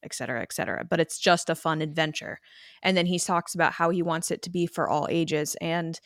et 0.03 0.13
cetera, 0.13 0.41
et 0.41 0.53
cetera. 0.53 0.85
But 0.89 0.99
it's 0.99 1.17
just 1.17 1.49
a 1.49 1.55
fun 1.55 1.81
adventure. 1.81 2.39
And 2.81 2.95
then 2.95 3.05
he 3.05 3.19
talks 3.19 3.55
about 3.55 3.73
how 3.73 3.89
he 3.89 4.01
wants 4.01 4.31
it 4.31 4.41
to 4.43 4.49
be 4.49 4.67
for 4.67 4.89
all 4.89 5.07
ages. 5.09 5.55
And 5.61 5.99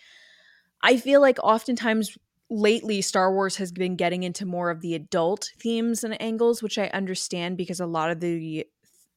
I 0.82 0.98
feel 0.98 1.22
like 1.22 1.38
oftentimes 1.44 2.18
lately 2.50 3.02
Star 3.02 3.34
Wars 3.34 3.58
has 3.58 3.72
been 3.72 3.96
getting 3.96 4.24
into 4.24 4.46
more 4.46 4.70
of 4.70 4.82
the 4.82 4.96
adult 4.96 5.52
themes 5.60 6.04
and 6.04 6.20
angles, 6.22 6.64
which 6.64 6.78
I 6.78 6.88
understand 6.88 7.58
because 7.58 7.80
a 7.80 7.86
lot 7.86 8.12
of 8.12 8.20
the 8.20 8.66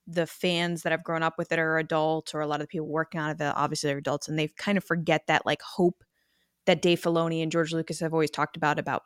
the 0.07 0.27
fans 0.27 0.83
that 0.83 0.90
have 0.90 1.05
grown 1.05 1.23
up 1.23 1.35
with 1.38 1.53
it 1.53 1.59
are 1.61 1.79
adults, 1.79 2.35
or 2.35 2.40
a 2.40 2.47
lot 2.47 2.57
of 2.57 2.62
the 2.62 2.69
people 2.69 2.88
working 2.88 3.21
on 3.21 3.31
it 3.31 3.40
obviously 3.40 3.93
are 3.93 3.99
adults, 3.99 4.29
and 4.29 4.38
they 4.38 4.49
kind 4.49 4.77
of 4.77 4.85
forget 4.85 5.27
that 5.29 5.47
like 5.47 5.62
hope 5.62 6.03
that 6.66 6.83
Dave 6.83 7.01
Filoni 7.01 7.43
and 7.43 7.53
George 7.53 7.73
Lucas 7.73 8.01
have 8.01 8.12
always 8.12 8.31
talked 8.31 8.57
about 8.57 8.79
about 8.79 9.05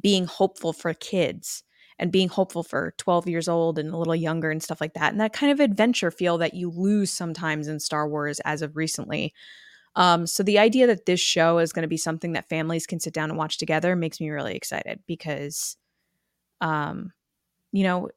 being 0.00 0.26
hopeful 0.26 0.72
for 0.72 0.92
kids 0.92 1.62
and 1.98 2.10
being 2.10 2.28
hopeful 2.28 2.62
for 2.62 2.94
12 2.98 3.28
years 3.28 3.48
old 3.48 3.78
and 3.78 3.92
a 3.92 3.96
little 3.96 4.16
younger 4.16 4.50
and 4.50 4.62
stuff 4.62 4.80
like 4.80 4.94
that. 4.94 5.12
And 5.12 5.20
that 5.20 5.32
kind 5.32 5.52
of 5.52 5.60
adventure 5.60 6.10
feel 6.10 6.38
that 6.38 6.54
you 6.54 6.70
lose 6.70 7.10
sometimes 7.10 7.68
in 7.68 7.78
Star 7.78 8.08
Wars 8.08 8.40
as 8.40 8.62
of 8.62 8.76
recently. 8.76 9.32
Um, 9.96 10.26
so 10.26 10.42
the 10.42 10.58
idea 10.58 10.88
that 10.88 11.06
this 11.06 11.20
show 11.20 11.58
is 11.58 11.72
going 11.72 11.82
to 11.82 11.88
be 11.88 11.96
something 11.96 12.32
that 12.32 12.48
families 12.48 12.86
can 12.86 12.98
sit 12.98 13.14
down 13.14 13.30
and 13.30 13.38
watch 13.38 13.58
together 13.58 13.94
makes 13.94 14.20
me 14.20 14.28
really 14.30 14.56
excited 14.56 15.00
because, 15.06 15.76
um, 16.60 17.12
you 17.70 17.84
know, 17.84 18.08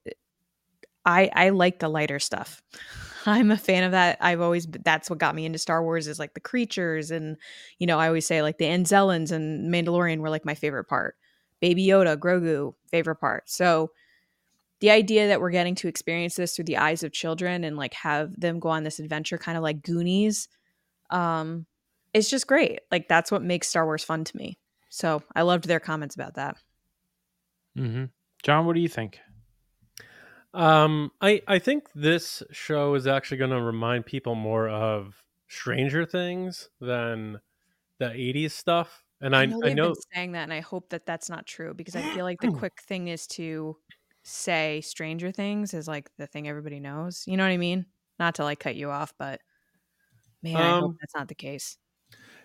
I 1.06 1.30
I 1.34 1.50
like 1.50 1.80
the 1.80 1.90
lighter 1.90 2.20
stuff. 2.20 2.62
I'm 3.26 3.52
a 3.52 3.58
fan 3.58 3.84
of 3.84 3.92
that. 3.92 4.18
I've 4.22 4.42
always 4.42 4.68
that's 4.84 5.10
what 5.10 5.20
got 5.20 5.36
me 5.36 5.46
into 5.46 5.60
Star 5.60 5.84
Wars 5.84 6.08
is 6.08 6.20
like 6.20 6.34
the 6.34 6.40
creatures 6.40 7.12
and 7.12 7.38
you 7.78 7.88
know 7.88 8.00
I 8.00 8.08
always 8.08 8.26
say 8.26 8.42
like 8.42 8.58
the 8.58 8.66
Anzellans 8.66 9.32
and 9.32 9.72
Mandalorian 9.74 10.20
were 10.20 10.30
like 10.30 10.46
my 10.46 10.56
favorite 10.56 10.86
part. 10.86 11.16
Baby 11.60 11.86
Yoda, 11.88 12.18
Grogu, 12.18 12.74
favorite 12.92 13.18
part. 13.18 13.50
So 13.50 13.92
the 14.80 14.92
idea 14.92 15.28
that 15.28 15.42
we're 15.42 15.52
getting 15.52 15.76
to 15.76 15.88
experience 15.88 16.36
this 16.36 16.56
through 16.56 16.66
the 16.66 16.78
eyes 16.78 17.04
of 17.04 17.12
children 17.12 17.64
and 17.64 17.78
like 17.78 17.94
have 17.96 18.40
them 18.40 18.60
go 18.60 18.70
on 18.70 18.84
this 18.84 19.00
adventure 19.00 19.38
kind 19.38 19.58
of 19.58 19.64
like 19.64 19.82
Goonies 19.82 20.48
um 21.10 21.66
it's 22.14 22.30
just 22.30 22.48
great. 22.48 22.82
Like 22.92 23.08
that's 23.08 23.32
what 23.32 23.44
makes 23.44 23.68
Star 23.68 23.86
Wars 23.86 24.04
fun 24.04 24.24
to 24.24 24.38
me. 24.38 24.58
So 24.90 25.22
I 25.36 25.44
loved 25.44 25.68
their 25.68 25.80
comments 25.80 26.16
about 26.16 26.36
that. 26.36 26.58
Mm-hmm. 27.78 28.06
John, 28.44 28.66
what 28.66 28.74
do 28.74 28.80
you 28.80 28.88
think? 28.88 29.20
Um, 30.54 31.12
I 31.22 31.42
I 31.48 31.60
think 31.60 31.88
this 31.94 32.42
show 32.52 32.96
is 32.96 33.06
actually 33.06 33.38
going 33.38 33.52
to 33.52 33.62
remind 33.62 34.06
people 34.06 34.34
more 34.34 34.68
of 34.68 35.24
Stranger 35.48 36.06
Things 36.06 36.70
than 36.80 37.40
the 38.00 38.06
'80s 38.06 38.52
stuff. 38.52 39.04
And 39.22 39.36
I, 39.36 39.44
I 39.44 39.46
know, 39.46 39.62
I 39.64 39.74
know 39.74 39.88
been 39.88 39.96
saying 40.14 40.32
that, 40.34 40.44
and 40.44 40.54
I 40.54 40.60
hope 40.60 40.90
that 40.90 41.06
that's 41.06 41.30
not 41.30 41.48
true 41.48 41.74
because 41.74 41.96
I 41.96 42.02
feel 42.14 42.24
like 42.24 42.40
the 42.40 42.52
quick 42.60 42.82
thing 42.88 43.08
is 43.08 43.26
to 43.28 43.76
say 44.24 44.82
Stranger 44.82 45.32
Things 45.32 45.74
is 45.74 45.88
like 45.88 46.10
the 46.18 46.28
thing 46.28 46.48
everybody 46.48 46.80
knows. 46.80 47.24
You 47.26 47.38
know 47.38 47.44
what 47.44 47.52
I 47.52 47.58
mean? 47.58 47.86
Not 48.20 48.36
to 48.36 48.44
like 48.44 48.60
cut 48.60 48.76
you 48.76 48.90
off, 48.90 49.14
but 49.18 49.42
man, 50.44 50.56
um, 50.56 50.62
I 50.62 50.70
hope 50.76 50.84
um 50.84 50.98
that's 51.02 51.16
not 51.16 51.28
the 51.28 51.36
case. 51.36 51.78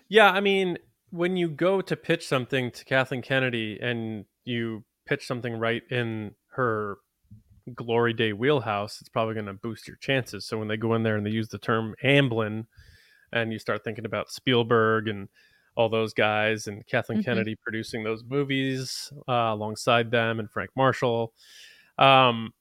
Yeah, 0.09 0.31
I 0.31 0.39
mean, 0.39 0.77
when 1.11 1.37
you 1.37 1.49
go 1.49 1.81
to 1.81 1.95
pitch 1.95 2.27
something 2.27 2.71
to 2.71 2.85
Kathleen 2.85 3.21
Kennedy 3.21 3.77
and 3.81 4.25
you 4.45 4.83
pitch 5.05 5.27
something 5.27 5.53
right 5.53 5.83
in 5.91 6.33
her 6.51 6.97
glory 7.75 8.13
day 8.13 8.33
wheelhouse, 8.33 8.99
it's 8.99 9.09
probably 9.09 9.35
going 9.35 9.45
to 9.45 9.53
boost 9.53 9.87
your 9.87 9.97
chances. 9.97 10.47
So 10.47 10.57
when 10.57 10.67
they 10.67 10.77
go 10.77 10.95
in 10.95 11.03
there 11.03 11.15
and 11.15 11.25
they 11.25 11.31
use 11.31 11.49
the 11.49 11.59
term 11.59 11.95
Amblin, 12.03 12.65
and 13.31 13.51
you 13.51 13.59
start 13.59 13.83
thinking 13.83 14.05
about 14.05 14.29
Spielberg 14.29 15.07
and 15.07 15.27
all 15.75 15.89
those 15.89 16.13
guys 16.13 16.67
and 16.67 16.85
Kathleen 16.85 17.19
mm-hmm. 17.19 17.25
Kennedy 17.25 17.55
producing 17.55 18.03
those 18.03 18.23
movies 18.23 19.11
uh, 19.27 19.51
alongside 19.51 20.11
them 20.11 20.39
and 20.39 20.49
Frank 20.49 20.71
Marshall. 20.75 21.33
Um, 21.97 22.53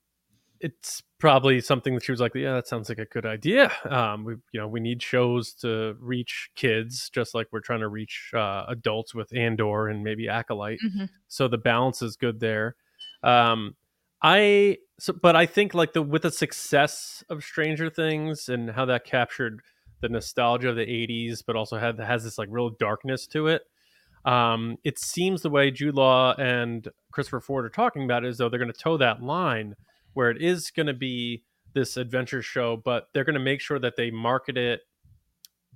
it's 0.61 1.03
probably 1.19 1.61
something 1.61 1.95
that 1.95 2.05
she 2.05 2.13
was 2.13 2.21
like, 2.21 2.35
yeah, 2.35 2.55
that 2.55 2.69
sounds 2.69 2.89
like 2.89 2.99
a 2.99 3.05
good 3.05 3.27
idea. 3.27 3.71
Um, 3.85 4.25
we, 4.25 4.35
you 4.53 4.61
know, 4.61 4.69
we 4.69 4.81
need 4.81 5.03
shows 5.03 5.53
to 5.55 5.97
reach 6.01 6.51
kids, 6.55 7.11
just 7.11 7.35
like 7.35 7.49
we're 7.51 7.61
trying 7.61 7.81
to 7.81 7.89
reach 7.89 8.31
uh, 8.33 8.65
adults 8.69 9.15
with 9.15 9.35
Andor 9.37 9.89
and 9.89 10.05
maybe 10.05 10.29
Acolyte. 10.29 10.79
Mm-hmm. 10.85 11.07
So 11.29 11.49
the 11.49 11.59
balance 11.59 12.01
is 12.01 12.17
good 12.17 12.41
there. 12.41 12.77
Um, 13.23 13.75
I, 14.23 14.79
so, 15.01 15.13
but 15.13 15.35
I 15.35 15.47
think 15.47 15.75
like 15.75 15.95
the 15.95 16.03
with 16.03 16.23
the 16.23 16.31
success 16.31 17.25
of 17.29 17.43
Stranger 17.43 17.91
Things 17.91 18.49
and 18.49 18.71
how 18.71 18.85
that 18.85 19.05
captured 19.05 19.63
the 20.03 20.11
nostalgia 20.11 20.69
of 20.69 20.77
the 20.77 20.85
80s, 20.85 21.43
but 21.47 21.57
also 21.57 21.79
had 21.79 21.99
has 21.99 22.25
this 22.25 22.37
like 22.37 22.49
real 22.51 22.71
darkness 22.71 23.27
to 23.29 23.47
it. 23.47 23.63
Um, 24.25 24.77
it 24.85 24.99
seems 24.99 25.43
the 25.43 25.51
way 25.51 25.71
Jude 25.71 25.95
Law 25.95 26.35
and 26.35 26.87
Christopher 27.13 27.41
Ford 27.41 27.65
are 27.65 27.71
talking 27.71 28.05
about 28.05 28.25
it 28.25 28.29
is 28.29 28.39
though 28.39 28.49
they're 28.49 28.61
going 28.61 28.73
to 28.73 28.79
toe 28.79 28.97
that 28.99 29.23
line 29.23 29.75
where 30.13 30.31
it 30.31 30.41
is 30.41 30.71
going 30.71 30.87
to 30.87 30.95
be 30.95 31.43
this 31.75 31.97
adventure 31.97 32.43
show, 32.43 32.77
but 32.77 33.09
they're 33.15 33.25
going 33.25 33.35
to 33.35 33.41
make 33.41 33.61
sure 33.61 33.79
that 33.79 33.97
they 33.97 34.11
market 34.11 34.59
it 34.59 34.81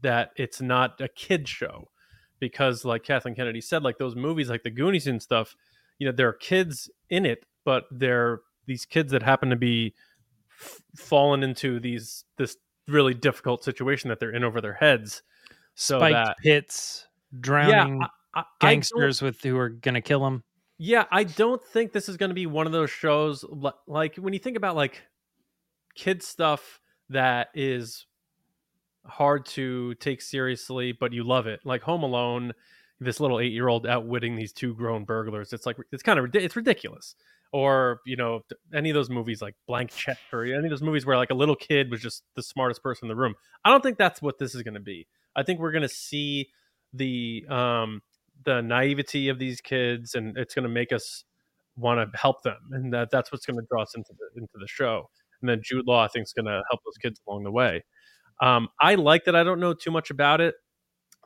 that 0.03 0.31
it's 0.37 0.61
not 0.61 1.01
a 1.01 1.09
kid 1.09 1.49
show 1.49 1.89
because 2.39 2.85
like 2.85 3.03
Kathleen 3.03 3.35
Kennedy 3.35 3.61
said, 3.61 3.83
like 3.83 3.99
those 3.99 4.15
movies 4.15 4.51
like 4.51 4.63
the 4.63 4.71
Goonies 4.71 5.07
and 5.07 5.23
stuff, 5.23 5.57
you 5.99 6.07
know, 6.07 6.13
there 6.13 6.29
are 6.29 6.35
kids 6.35 6.91
in 7.09 7.25
it, 7.25 7.45
but 7.65 7.85
they're 7.91 8.41
these 8.67 8.85
kids 8.85 9.13
that 9.13 9.23
happen 9.23 9.49
to 9.51 9.57
be 9.57 9.95
f- 10.61 10.83
fallen 10.97 11.43
into 11.43 11.81
these 11.81 12.25
this 12.37 12.57
really 12.89 13.15
difficult 13.15 13.65
situation 13.65 14.09
that 14.09 14.21
they're 14.21 14.35
in 14.35 14.45
over 14.45 14.61
their 14.61 14.75
heads. 14.75 15.23
So 15.75 15.99
Spiked 15.99 16.15
that 16.15 16.37
pits, 16.39 17.07
drowning. 17.41 18.01
Yeah, 18.35 18.43
gangsters 18.61 19.23
with 19.23 19.43
who 19.43 19.57
are 19.59 19.69
gonna 19.69 20.01
kill 20.01 20.21
them. 20.21 20.43
Yeah, 20.79 21.05
I 21.11 21.25
don't 21.25 21.65
think 21.65 21.93
this 21.93 22.09
is 22.09 22.17
going 22.19 22.29
to 22.29 22.35
be 22.35 22.47
one 22.47 22.67
of 22.67 22.73
those 22.73 22.91
shows 22.91 23.45
like 23.87 24.17
when 24.17 24.35
you 24.35 24.39
think 24.39 24.59
about 24.59 24.77
like 24.77 25.03
kid 25.95 26.23
stuff 26.23 26.81
that 27.09 27.49
is 27.55 28.07
hard 29.07 29.47
to 29.47 29.95
take 29.95 30.21
seriously, 30.21 30.93
but 30.93 31.13
you 31.13 31.25
love 31.25 31.47
it. 31.47 31.61
Like 31.65 31.83
Home 31.83 32.03
Alone, 32.03 32.53
this 33.01 33.21
little 33.21 33.41
eight 33.41 33.53
year 33.53 33.69
old 33.69 33.87
outwitting 33.87 34.37
these 34.37 34.53
two 34.53 34.75
grown 34.75 35.05
burglars. 35.05 35.53
It's 35.53 35.65
like 35.65 35.77
it's 35.93 36.03
kind 36.03 36.19
of 36.19 36.35
it's 36.35 36.57
ridiculous. 36.57 37.15
Or 37.53 38.01
you 38.05 38.17
know 38.17 38.41
any 38.75 38.91
of 38.91 38.95
those 38.95 39.09
movies 39.11 39.41
like 39.41 39.55
Blank 39.67 39.91
Check 39.91 40.19
or 40.33 40.45
any 40.45 40.65
of 40.65 40.71
those 40.71 40.83
movies 40.83 41.07
where 41.07 41.17
like 41.17 41.31
a 41.31 41.35
little 41.35 41.57
kid 41.57 41.91
was 41.91 42.01
just 42.01 42.23
the 42.35 42.43
smartest 42.43 42.83
person 42.83 43.07
in 43.07 43.09
the 43.09 43.17
room. 43.17 43.35
I 43.65 43.71
don't 43.71 43.83
think 43.83 43.99
that's 43.99 44.21
what 44.21 44.39
this 44.39 44.55
is 44.55 44.63
going 44.63 44.75
to 44.75 44.81
be. 44.81 45.07
I 45.35 45.43
think 45.43 45.61
we're 45.61 45.73
going 45.73 45.83
to 45.83 45.89
see 45.89 46.49
the 46.93 47.45
um 47.49 48.03
the 48.45 48.61
naivety 48.61 49.29
of 49.29 49.39
these 49.39 49.61
kids, 49.61 50.15
and 50.15 50.37
it's 50.37 50.55
going 50.55 50.65
to 50.65 50.69
make 50.69 50.93
us 50.93 51.25
want 51.77 52.13
to 52.13 52.19
help 52.19 52.43
them, 52.43 52.59
and 52.73 52.93
that 52.93 53.11
that's 53.11 53.33
what's 53.33 53.47
going 53.47 53.59
to 53.59 53.67
draw 53.71 53.83
us 53.83 53.95
into 53.97 54.13
the 54.19 54.41
into 54.41 54.55
the 54.59 54.67
show. 54.69 55.09
And 55.41 55.49
then 55.49 55.61
Jude 55.63 55.87
Law, 55.87 56.05
I 56.05 56.09
think, 56.09 56.25
is 56.25 56.33
going 56.33 56.47
to 56.47 56.63
help 56.71 56.81
those 56.85 56.97
kids 57.01 57.21
along 57.29 57.45
the 57.45 57.51
way. 57.51 57.85
Um, 58.41 58.69
I 58.81 58.95
like 58.95 59.25
that. 59.25 59.37
I 59.37 59.45
don't 59.45 59.61
know 59.61 59.75
too 59.75 59.91
much 59.91 60.11
about 60.11 60.41
it. 60.41 60.55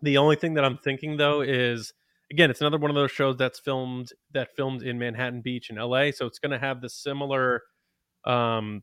The 0.02 0.18
only 0.18 0.36
thing 0.36 0.54
that 0.54 0.64
I'm 0.64 0.78
thinking 0.78 1.16
though 1.16 1.40
is, 1.42 1.92
again, 2.30 2.50
it's 2.50 2.60
another 2.60 2.78
one 2.78 2.90
of 2.90 2.94
those 2.94 3.10
shows 3.10 3.36
that's 3.36 3.58
filmed 3.58 4.12
that 4.32 4.54
filmed 4.56 4.82
in 4.82 4.98
Manhattan 4.98 5.40
Beach 5.40 5.70
in 5.70 5.76
LA, 5.76 6.10
so 6.12 6.26
it's 6.26 6.38
going 6.38 6.52
to 6.52 6.58
have 6.58 6.80
the 6.80 6.88
similar 6.88 7.62
um, 8.24 8.82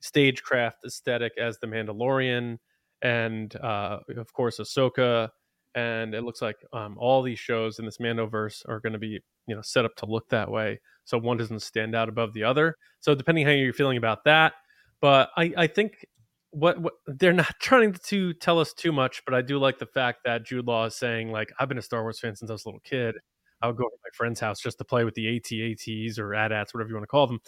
stagecraft 0.00 0.84
aesthetic 0.86 1.32
as 1.38 1.58
The 1.58 1.66
Mandalorian, 1.66 2.58
and 3.02 3.54
uh, 3.56 4.00
of 4.16 4.32
course 4.32 4.58
Ahsoka 4.58 5.30
and 5.74 6.14
it 6.14 6.22
looks 6.22 6.42
like 6.42 6.56
um, 6.72 6.96
all 6.98 7.22
these 7.22 7.38
shows 7.38 7.78
in 7.78 7.84
this 7.84 7.98
Mandoverse 7.98 8.68
are 8.68 8.80
going 8.80 8.94
to 8.94 8.98
be 8.98 9.20
you 9.46 9.54
know 9.54 9.62
set 9.62 9.84
up 9.84 9.94
to 9.96 10.06
look 10.06 10.28
that 10.30 10.50
way, 10.50 10.80
so 11.04 11.18
one 11.18 11.36
doesn't 11.36 11.62
stand 11.62 11.94
out 11.94 12.08
above 12.08 12.32
the 12.32 12.44
other. 12.44 12.76
So 13.00 13.14
depending 13.14 13.46
how 13.46 13.52
you're 13.52 13.72
feeling 13.72 13.98
about 13.98 14.24
that, 14.24 14.54
but 15.00 15.30
I, 15.36 15.52
I 15.56 15.66
think 15.66 16.06
what, 16.50 16.80
what 16.80 16.94
they're 17.06 17.32
not 17.32 17.54
trying 17.60 17.94
to 18.06 18.32
tell 18.34 18.58
us 18.58 18.72
too 18.72 18.92
much, 18.92 19.22
but 19.24 19.34
I 19.34 19.42
do 19.42 19.58
like 19.58 19.78
the 19.78 19.86
fact 19.86 20.20
that 20.24 20.44
Jude 20.44 20.66
Law 20.66 20.86
is 20.86 20.94
saying 20.94 21.30
like 21.30 21.50
I've 21.58 21.68
been 21.68 21.78
a 21.78 21.82
Star 21.82 22.02
Wars 22.02 22.20
fan 22.20 22.36
since 22.36 22.50
I 22.50 22.54
was 22.54 22.64
a 22.64 22.68
little 22.68 22.80
kid. 22.80 23.16
I 23.60 23.66
would 23.66 23.76
go 23.76 23.84
to 23.84 23.96
my 24.04 24.10
friend's 24.14 24.40
house 24.40 24.60
just 24.60 24.78
to 24.78 24.84
play 24.84 25.04
with 25.04 25.14
the 25.14 25.36
AT-ATs 25.36 26.18
or 26.18 26.34
AT-ATs, 26.34 26.72
whatever 26.72 26.90
you 26.90 26.94
want 26.94 27.02
to 27.02 27.08
call 27.08 27.26
them, 27.26 27.40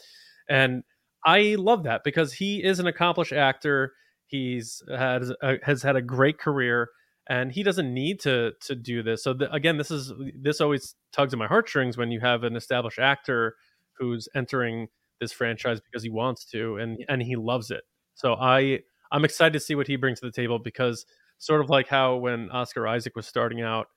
and 0.49 0.83
I 1.25 1.57
love 1.59 1.85
that 1.85 2.03
because 2.05 2.33
he 2.33 2.63
is 2.63 2.79
an 2.79 2.87
accomplished 2.87 3.33
actor. 3.33 3.93
He's 4.27 4.83
had 4.89 5.25
uh, 5.43 5.55
has 5.63 5.83
had 5.83 5.97
a 5.97 6.03
great 6.03 6.39
career 6.39 6.91
and 7.29 7.53
he 7.53 7.63
doesn't 7.63 7.93
need 7.93 8.21
to 8.21 8.53
to 8.63 8.75
do 8.75 9.03
this. 9.03 9.23
So 9.23 9.35
the, 9.35 9.53
again, 9.53 9.77
this 9.77 9.91
is 9.91 10.13
this 10.35 10.61
always 10.61 10.95
tugs 11.13 11.33
at 11.33 11.39
my 11.39 11.47
heartstrings 11.47 11.97
when 11.97 12.11
you 12.11 12.21
have 12.21 12.43
an 12.43 12.57
established 12.57 12.99
actor 12.99 13.57
who's 13.99 14.29
entering 14.35 14.89
this 15.21 15.33
franchise 15.33 15.81
because 15.81 16.03
he 16.03 16.11
wants 16.11 16.45
to 16.47 16.77
and 16.77 17.05
and 17.09 17.23
he 17.23 17.37
loves 17.37 17.71
it. 17.71 17.83
So 18.15 18.35
I 18.35 18.81
I'm 19.13 19.25
excited 19.25 19.53
to 19.55 19.61
see 19.61 19.75
what 19.75 19.87
he 19.87 19.97
brings 19.97 20.21
to 20.21 20.27
the 20.27 20.33
table 20.33 20.59
because 20.59 21.05
sort 21.39 21.61
of 21.61 21.71
like 21.71 21.89
how 21.89 22.17
when 22.17 22.51
Oscar 22.51 22.87
Isaac 22.87 23.17
was 23.17 23.27
starting 23.27 23.63
out 23.63 23.89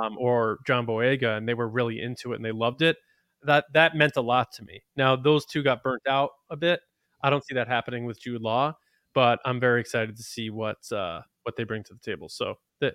um, 0.00 0.16
or 0.18 0.58
John 0.66 0.86
Boyega 0.86 1.36
and 1.36 1.48
they 1.48 1.54
were 1.54 1.68
really 1.68 2.00
into 2.00 2.32
it 2.32 2.36
and 2.36 2.44
they 2.44 2.52
loved 2.52 2.82
it, 2.82 2.96
that 3.42 3.64
that 3.74 3.94
meant 3.94 4.16
a 4.16 4.20
lot 4.20 4.52
to 4.52 4.64
me. 4.64 4.82
Now 4.96 5.16
those 5.16 5.44
two 5.44 5.62
got 5.62 5.82
burnt 5.82 6.02
out 6.08 6.30
a 6.50 6.56
bit. 6.56 6.80
I 7.22 7.30
don't 7.30 7.44
see 7.44 7.54
that 7.54 7.68
happening 7.68 8.04
with 8.04 8.20
Jude 8.20 8.42
Law, 8.42 8.74
but 9.14 9.40
I'm 9.44 9.60
very 9.60 9.80
excited 9.80 10.16
to 10.16 10.22
see 10.22 10.50
what 10.50 10.78
uh, 10.92 11.20
what 11.42 11.56
they 11.56 11.64
bring 11.64 11.82
to 11.84 11.94
the 11.94 12.00
table. 12.00 12.28
So 12.28 12.54
that 12.80 12.94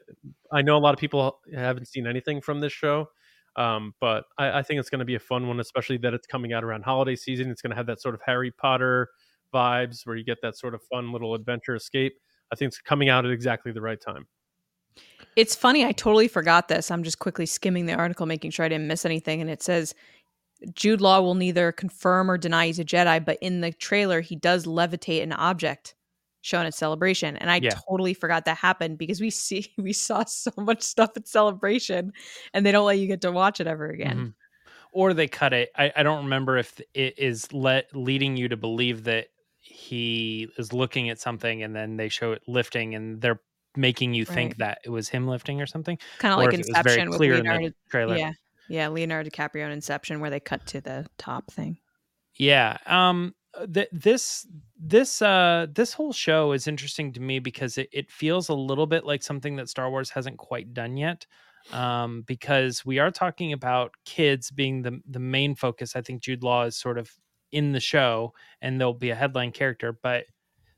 I 0.52 0.62
know 0.62 0.78
a 0.78 0.80
lot 0.80 0.94
of 0.94 1.00
people 1.00 1.40
haven't 1.54 1.88
seen 1.88 2.08
anything 2.08 2.42
from 2.42 2.60
this 2.60 2.74
show, 2.74 3.08
um, 3.56 3.94
but 4.00 4.26
I, 4.38 4.60
I, 4.60 4.64
think 4.64 4.80
it's 4.80 4.90
going 4.90 5.00
to 5.00 5.06
be 5.06 5.16
a 5.16 5.20
fun 5.20 5.48
one, 5.48 5.60
especially 5.60 5.98
that 5.98 6.14
it's 6.14 6.28
coming 6.28 6.54
out 6.54 6.64
around 6.64 6.84
holiday 6.84 7.16
season. 7.16 7.50
It's 7.50 7.62
going 7.62 7.72
to 7.72 7.76
have 7.76 7.88
that 7.88 8.02
sort 8.02 8.16
of 8.16 8.22
Harry 8.26 8.52
Potter 8.52 9.10
vibes 9.54 10.06
where 10.06 10.16
you 10.16 10.24
get 10.24 10.38
that 10.42 10.58
sort 10.58 10.74
of 10.74 10.82
fun 10.84 11.12
little 11.12 11.36
adventure 11.36 11.76
escape. 11.76 12.14
I 12.52 12.56
think 12.56 12.70
it's 12.70 12.80
coming 12.80 13.10
out 13.10 13.26
at 13.26 13.32
exactly 13.32 13.72
the 13.72 13.82
right 13.82 14.00
time. 14.00 14.28
It's 15.36 15.56
funny, 15.56 15.86
I 15.86 15.94
totally 15.94 16.28
forgot 16.28 16.68
this. 16.68 16.92
I'm 16.92 17.04
just 17.04 17.20
quickly 17.20 17.46
skimming 17.46 17.86
the 17.86 17.94
article, 17.94 18.26
making 18.26 18.52
sure 18.52 18.66
I 18.66 18.70
didn't 18.70 18.88
miss 18.88 19.06
anything. 19.06 19.40
And 19.40 19.50
it 19.50 19.64
says 19.64 19.96
Jude 20.74 21.02
Law 21.02 21.22
will 21.22 21.36
neither 21.36 21.72
confirm 21.72 22.30
or 22.30 22.38
deny 22.38 22.68
he's 22.68 22.80
a 22.80 22.86
Jedi, 22.86 23.24
but 23.24 23.38
in 23.42 23.62
the 23.62 23.72
trailer, 23.72 24.22
he 24.22 24.36
does 24.36 24.66
levitate 24.66 25.24
an 25.24 25.32
object 25.32 25.96
shown 26.42 26.66
at 26.66 26.74
celebration 26.74 27.38
and 27.38 27.52
i 27.52 27.60
yeah. 27.62 27.70
totally 27.88 28.14
forgot 28.14 28.46
that 28.46 28.58
happened 28.58 28.98
because 28.98 29.22
we 29.22 29.30
see 29.30 29.72
we 29.78 29.94
saw 29.94 30.24
so 30.26 30.52
much 30.58 30.82
stuff 30.82 31.12
at 31.16 31.28
celebration 31.28 32.12
and 32.54 32.66
they 32.66 32.72
don't 32.72 32.86
let 32.86 32.98
you 32.98 33.08
get 33.08 33.22
to 33.22 33.32
watch 33.32 33.60
it 33.60 33.68
ever 33.68 33.90
again 33.90 34.18
mm-hmm. 34.18 34.30
or 34.92 35.14
they 35.14 35.28
cut 35.28 35.54
it 35.54 35.70
I, 35.78 35.92
I 35.96 36.04
don't 36.04 36.24
remember 36.24 36.58
if 36.58 36.82
it 36.94 37.18
is 37.18 37.52
let 37.54 37.96
leading 37.96 38.36
you 38.38 38.50
to 38.50 38.58
believe 38.58 39.04
that 39.04 39.28
he 39.72 40.48
is 40.58 40.74
looking 40.74 41.10
at 41.10 41.20
something 41.20 41.64
and 41.64 41.76
then 41.76 41.98
they 41.98 42.10
show 42.10 42.32
it 42.34 42.42
lifting 42.48 42.96
and 42.96 43.22
they're 43.22 43.42
making 43.76 44.14
you 44.14 44.26
think 44.26 44.58
that 44.58 44.80
it 44.84 44.90
was 44.90 45.08
him 45.08 45.28
lifting 45.28 45.62
or 45.62 45.66
something 45.66 45.98
kind 46.20 46.34
of 46.34 46.40
like 46.40 46.54
inception 46.54 47.10
with 47.10 47.20
leonardo 47.20 47.72
trailer 47.90 48.18
yeah 48.18 48.34
yeah 48.68 48.88
leonardo 48.90 49.30
dicaprio 49.30 49.66
in 49.66 49.72
inception 49.72 50.20
where 50.20 50.30
they 50.30 50.42
cut 50.42 50.66
to 50.66 50.82
the 50.82 51.06
top 51.18 51.50
thing 51.52 51.78
yeah 52.38 52.78
um 52.86 53.34
uh, 53.54 53.66
th- 53.68 53.90
this 53.92 54.48
this 54.80 55.22
uh 55.22 55.68
this 55.74 55.94
whole 55.94 56.14
show 56.14 56.54
is 56.54 56.68
interesting 56.68 57.12
to 57.14 57.20
me 57.20 57.40
because 57.40 57.78
it, 57.78 57.90
it 57.92 58.10
feels 58.10 58.50
a 58.50 58.54
little 58.54 58.88
bit 58.88 59.06
like 59.06 59.22
something 59.24 59.58
that 59.58 59.68
Star 59.70 59.90
Wars 59.90 60.10
hasn't 60.10 60.38
quite 60.38 60.74
done 60.74 60.98
yet. 60.98 61.26
Um, 61.74 62.24
because 62.24 62.84
we 62.86 62.98
are 62.98 63.12
talking 63.12 63.54
about 63.54 63.94
kids 64.06 64.52
being 64.52 64.82
the 64.82 65.00
the 65.08 65.20
main 65.20 65.56
focus. 65.56 65.96
I 65.96 66.02
think 66.02 66.22
Jude 66.22 66.44
Law 66.44 66.64
is 66.64 66.78
sort 66.78 66.98
of 66.98 67.12
in 67.52 67.72
the 67.72 67.80
show 67.80 68.34
and 68.62 68.80
there'll 68.80 68.94
be 68.94 69.10
a 69.10 69.16
headline 69.16 69.52
character, 69.52 69.92
but 69.92 70.26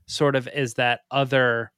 sort 0.05 0.35
of 0.35 0.47
is 0.47 0.75
that 0.75 1.01
other 1.11 1.71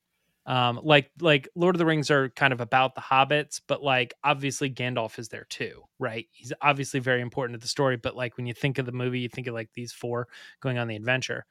um 0.48 0.80
like 0.84 1.10
like 1.20 1.48
lord 1.56 1.74
of 1.76 1.80
the 1.80 1.86
rings 1.86 2.12
are 2.12 2.30
kind 2.30 2.54
of 2.54 2.62
about 2.62 2.94
the 2.94 3.02
hobbits 3.02 3.62
but 3.68 3.82
like 3.82 4.14
obviously 4.24 4.70
gandalf 4.70 5.18
is 5.18 5.30
there 5.30 5.46
too 5.50 5.82
right? 5.98 6.28
He's 6.32 6.52
obviously 6.62 7.00
very 7.00 7.22
important 7.22 7.58
to 7.58 7.64
the 7.64 7.70
story 7.70 7.98
but 7.98 8.16
like 8.16 8.38
when 8.38 8.46
you 8.46 8.54
think 8.54 8.78
of 8.78 8.86
the 8.86 8.92
movie 8.92 9.20
you 9.20 9.30
think 9.30 9.48
of 9.48 9.54
like 9.54 9.70
these 9.74 9.94
four 9.94 10.28
going 10.60 10.78
on 10.78 10.88
the 10.88 10.96
adventure. 10.96 11.46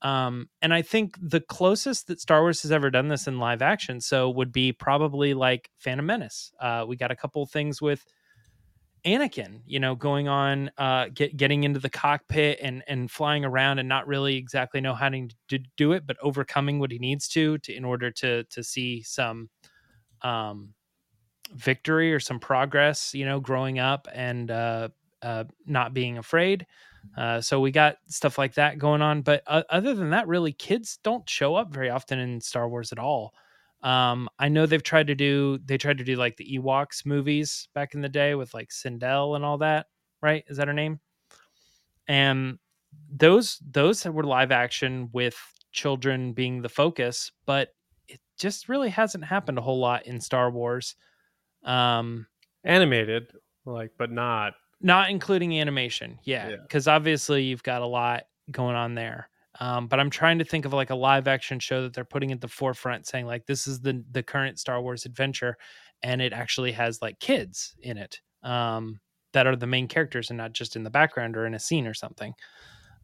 Um 0.00 0.48
and 0.60 0.74
i 0.74 0.82
think 0.82 1.16
the 1.20 1.40
closest 1.40 2.08
that 2.08 2.20
star 2.20 2.40
wars 2.40 2.62
has 2.62 2.72
ever 2.72 2.90
done 2.90 3.08
this 3.08 3.28
in 3.28 3.38
live 3.38 3.62
action 3.62 4.00
so 4.00 4.30
would 4.30 4.52
be 4.52 4.72
probably 4.72 5.34
like 5.34 5.70
phantom 5.78 6.06
menace. 6.06 6.52
Uh 6.60 6.84
we 6.88 6.96
got 6.96 7.12
a 7.12 7.16
couple 7.16 7.44
things 7.46 7.80
with 7.80 8.04
Anakin, 9.04 9.62
you 9.66 9.80
know, 9.80 9.94
going 9.96 10.28
on, 10.28 10.70
uh, 10.78 11.06
get, 11.12 11.36
getting 11.36 11.64
into 11.64 11.80
the 11.80 11.90
cockpit 11.90 12.58
and 12.62 12.84
and 12.86 13.10
flying 13.10 13.44
around 13.44 13.80
and 13.80 13.88
not 13.88 14.06
really 14.06 14.36
exactly 14.36 14.80
know 14.80 14.94
how 14.94 15.08
to 15.08 15.58
do 15.76 15.92
it, 15.92 16.06
but 16.06 16.16
overcoming 16.22 16.78
what 16.78 16.92
he 16.92 16.98
needs 16.98 17.28
to 17.28 17.58
to 17.58 17.74
in 17.74 17.84
order 17.84 18.10
to 18.12 18.44
to 18.44 18.62
see 18.62 19.02
some 19.02 19.50
um, 20.22 20.74
victory 21.54 22.12
or 22.12 22.20
some 22.20 22.40
progress, 22.40 23.14
you 23.14 23.24
know, 23.26 23.40
growing 23.40 23.78
up 23.78 24.08
and 24.12 24.50
uh, 24.50 24.88
uh, 25.22 25.44
not 25.66 25.94
being 25.94 26.18
afraid. 26.18 26.66
Uh, 27.16 27.40
so 27.40 27.60
we 27.60 27.70
got 27.70 27.96
stuff 28.08 28.38
like 28.38 28.54
that 28.54 28.78
going 28.78 29.02
on, 29.02 29.22
but 29.22 29.42
uh, 29.46 29.62
other 29.70 29.94
than 29.94 30.10
that, 30.10 30.28
really, 30.28 30.52
kids 30.52 30.98
don't 31.02 31.28
show 31.28 31.56
up 31.56 31.72
very 31.72 31.90
often 31.90 32.18
in 32.18 32.40
Star 32.40 32.68
Wars 32.68 32.92
at 32.92 32.98
all. 32.98 33.34
Um, 33.82 34.28
I 34.38 34.48
know 34.48 34.66
they've 34.66 34.82
tried 34.82 35.08
to 35.08 35.14
do 35.14 35.58
they 35.64 35.76
tried 35.76 35.98
to 35.98 36.04
do 36.04 36.16
like 36.16 36.36
the 36.36 36.58
Ewoks 36.58 37.04
movies 37.04 37.68
back 37.74 37.94
in 37.94 38.00
the 38.00 38.08
day 38.08 38.34
with 38.34 38.54
like 38.54 38.70
Cindel 38.70 39.34
and 39.34 39.44
all 39.44 39.58
that, 39.58 39.86
right? 40.20 40.44
Is 40.48 40.56
that 40.58 40.68
her 40.68 40.74
name? 40.74 41.00
And 42.06 42.58
those 43.10 43.60
those 43.68 44.04
were 44.04 44.24
live 44.24 44.52
action 44.52 45.08
with 45.12 45.36
children 45.72 46.32
being 46.32 46.62
the 46.62 46.68
focus, 46.68 47.32
but 47.46 47.68
it 48.08 48.20
just 48.38 48.68
really 48.68 48.90
hasn't 48.90 49.24
happened 49.24 49.58
a 49.58 49.62
whole 49.62 49.80
lot 49.80 50.06
in 50.06 50.20
Star 50.20 50.50
Wars. 50.50 50.94
Um, 51.64 52.26
animated, 52.64 53.32
like, 53.64 53.92
but 53.98 54.10
not 54.10 54.54
not 54.80 55.10
including 55.10 55.58
animation. 55.58 56.18
Yeah, 56.24 56.56
because 56.62 56.86
yeah. 56.86 56.94
obviously 56.94 57.44
you've 57.44 57.62
got 57.62 57.82
a 57.82 57.86
lot 57.86 58.24
going 58.50 58.76
on 58.76 58.94
there. 58.94 59.28
Um, 59.60 59.86
but 59.86 60.00
I'm 60.00 60.10
trying 60.10 60.38
to 60.38 60.44
think 60.44 60.64
of 60.64 60.72
like 60.72 60.90
a 60.90 60.94
live 60.94 61.28
action 61.28 61.58
show 61.58 61.82
that 61.82 61.92
they're 61.92 62.04
putting 62.04 62.32
at 62.32 62.40
the 62.40 62.48
forefront, 62.48 63.06
saying 63.06 63.26
like 63.26 63.46
this 63.46 63.66
is 63.66 63.80
the 63.80 64.02
the 64.10 64.22
current 64.22 64.58
Star 64.58 64.80
Wars 64.80 65.04
adventure, 65.04 65.56
and 66.02 66.22
it 66.22 66.32
actually 66.32 66.72
has 66.72 67.02
like 67.02 67.18
kids 67.20 67.74
in 67.80 67.98
it 67.98 68.20
um, 68.42 69.00
that 69.32 69.46
are 69.46 69.56
the 69.56 69.66
main 69.66 69.88
characters 69.88 70.30
and 70.30 70.38
not 70.38 70.52
just 70.52 70.74
in 70.76 70.84
the 70.84 70.90
background 70.90 71.36
or 71.36 71.46
in 71.46 71.54
a 71.54 71.58
scene 71.58 71.86
or 71.86 71.94
something. 71.94 72.34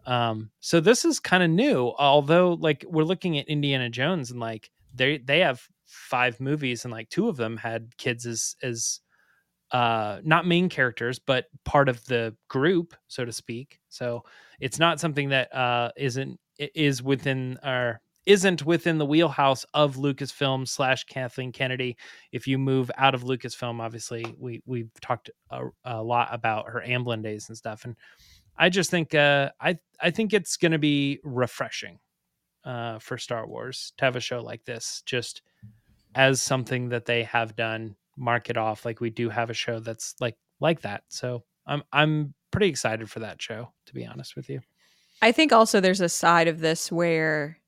Um, 0.06 0.50
so 0.60 0.80
this 0.80 1.04
is 1.04 1.20
kind 1.20 1.42
of 1.42 1.50
new, 1.50 1.92
although 1.98 2.54
like 2.54 2.84
we're 2.88 3.04
looking 3.04 3.38
at 3.38 3.48
Indiana 3.48 3.90
Jones 3.90 4.30
and 4.30 4.40
like 4.40 4.70
they 4.94 5.18
they 5.18 5.40
have 5.40 5.62
five 5.84 6.40
movies 6.40 6.84
and 6.84 6.92
like 6.92 7.10
two 7.10 7.28
of 7.28 7.36
them 7.36 7.58
had 7.58 7.96
kids 7.98 8.26
as 8.26 8.56
as 8.62 9.00
uh 9.72 10.20
not 10.24 10.46
main 10.46 10.68
characters 10.68 11.18
but 11.18 11.46
part 11.64 11.88
of 11.88 12.04
the 12.06 12.34
group 12.48 12.94
so 13.06 13.24
to 13.24 13.32
speak 13.32 13.78
so 13.88 14.24
it's 14.60 14.78
not 14.78 14.98
something 14.98 15.28
that 15.28 15.54
uh 15.54 15.90
isn't 15.96 16.38
is 16.58 17.02
within 17.02 17.58
our 17.62 18.00
isn't 18.28 18.66
within 18.66 18.98
the 18.98 19.06
wheelhouse 19.06 19.64
of 19.72 19.96
Lucasfilm 19.96 20.68
slash 20.68 21.04
Kathleen 21.04 21.50
Kennedy. 21.50 21.96
If 22.30 22.46
you 22.46 22.58
move 22.58 22.90
out 22.98 23.14
of 23.14 23.22
Lucasfilm, 23.22 23.80
obviously 23.80 24.34
we 24.38 24.60
we've 24.66 24.90
talked 25.00 25.30
a, 25.50 25.64
a 25.86 26.02
lot 26.02 26.28
about 26.30 26.68
her 26.68 26.84
Amblin 26.86 27.22
days 27.22 27.48
and 27.48 27.56
stuff, 27.56 27.86
and 27.86 27.96
I 28.58 28.68
just 28.68 28.90
think 28.90 29.14
uh, 29.14 29.50
I 29.60 29.78
I 29.98 30.10
think 30.10 30.34
it's 30.34 30.58
going 30.58 30.72
to 30.72 30.78
be 30.78 31.20
refreshing 31.24 31.98
uh, 32.64 32.98
for 32.98 33.16
Star 33.16 33.46
Wars 33.46 33.94
to 33.96 34.04
have 34.04 34.16
a 34.16 34.20
show 34.20 34.42
like 34.42 34.62
this, 34.66 35.02
just 35.06 35.40
as 36.14 36.42
something 36.42 36.90
that 36.90 37.06
they 37.06 37.22
have 37.22 37.56
done. 37.56 37.96
Mark 38.18 38.50
it 38.50 38.56
off 38.56 38.84
like 38.84 39.00
we 39.00 39.10
do 39.10 39.28
have 39.28 39.50
a 39.50 39.54
show 39.54 39.80
that's 39.80 40.14
like 40.20 40.36
like 40.60 40.82
that. 40.82 41.04
So 41.08 41.44
I'm 41.66 41.82
I'm 41.92 42.34
pretty 42.50 42.68
excited 42.68 43.10
for 43.10 43.20
that 43.20 43.40
show, 43.40 43.72
to 43.86 43.94
be 43.94 44.04
honest 44.04 44.36
with 44.36 44.48
you. 44.50 44.60
I 45.22 45.32
think 45.32 45.52
also 45.52 45.80
there's 45.80 46.00
a 46.00 46.08
side 46.08 46.48
of 46.48 46.60
this 46.60 46.92
where 46.92 47.58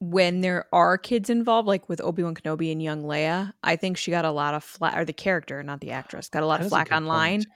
when 0.00 0.40
there 0.42 0.66
are 0.72 0.96
kids 0.96 1.28
involved, 1.28 1.66
like 1.66 1.88
with 1.88 2.00
Obi 2.00 2.22
Wan 2.22 2.34
Kenobi 2.34 2.70
and 2.70 2.82
young 2.82 3.02
Leia, 3.02 3.52
I 3.62 3.76
think 3.76 3.96
she 3.96 4.10
got 4.10 4.24
a 4.24 4.30
lot 4.30 4.54
of 4.54 4.62
flack, 4.62 4.96
or 4.96 5.04
the 5.04 5.12
character, 5.12 5.62
not 5.62 5.80
the 5.80 5.90
actress, 5.90 6.28
got 6.28 6.42
a 6.42 6.46
lot 6.46 6.60
that 6.60 6.66
of 6.66 6.70
flack 6.70 6.92
online 6.92 7.40
point. 7.40 7.46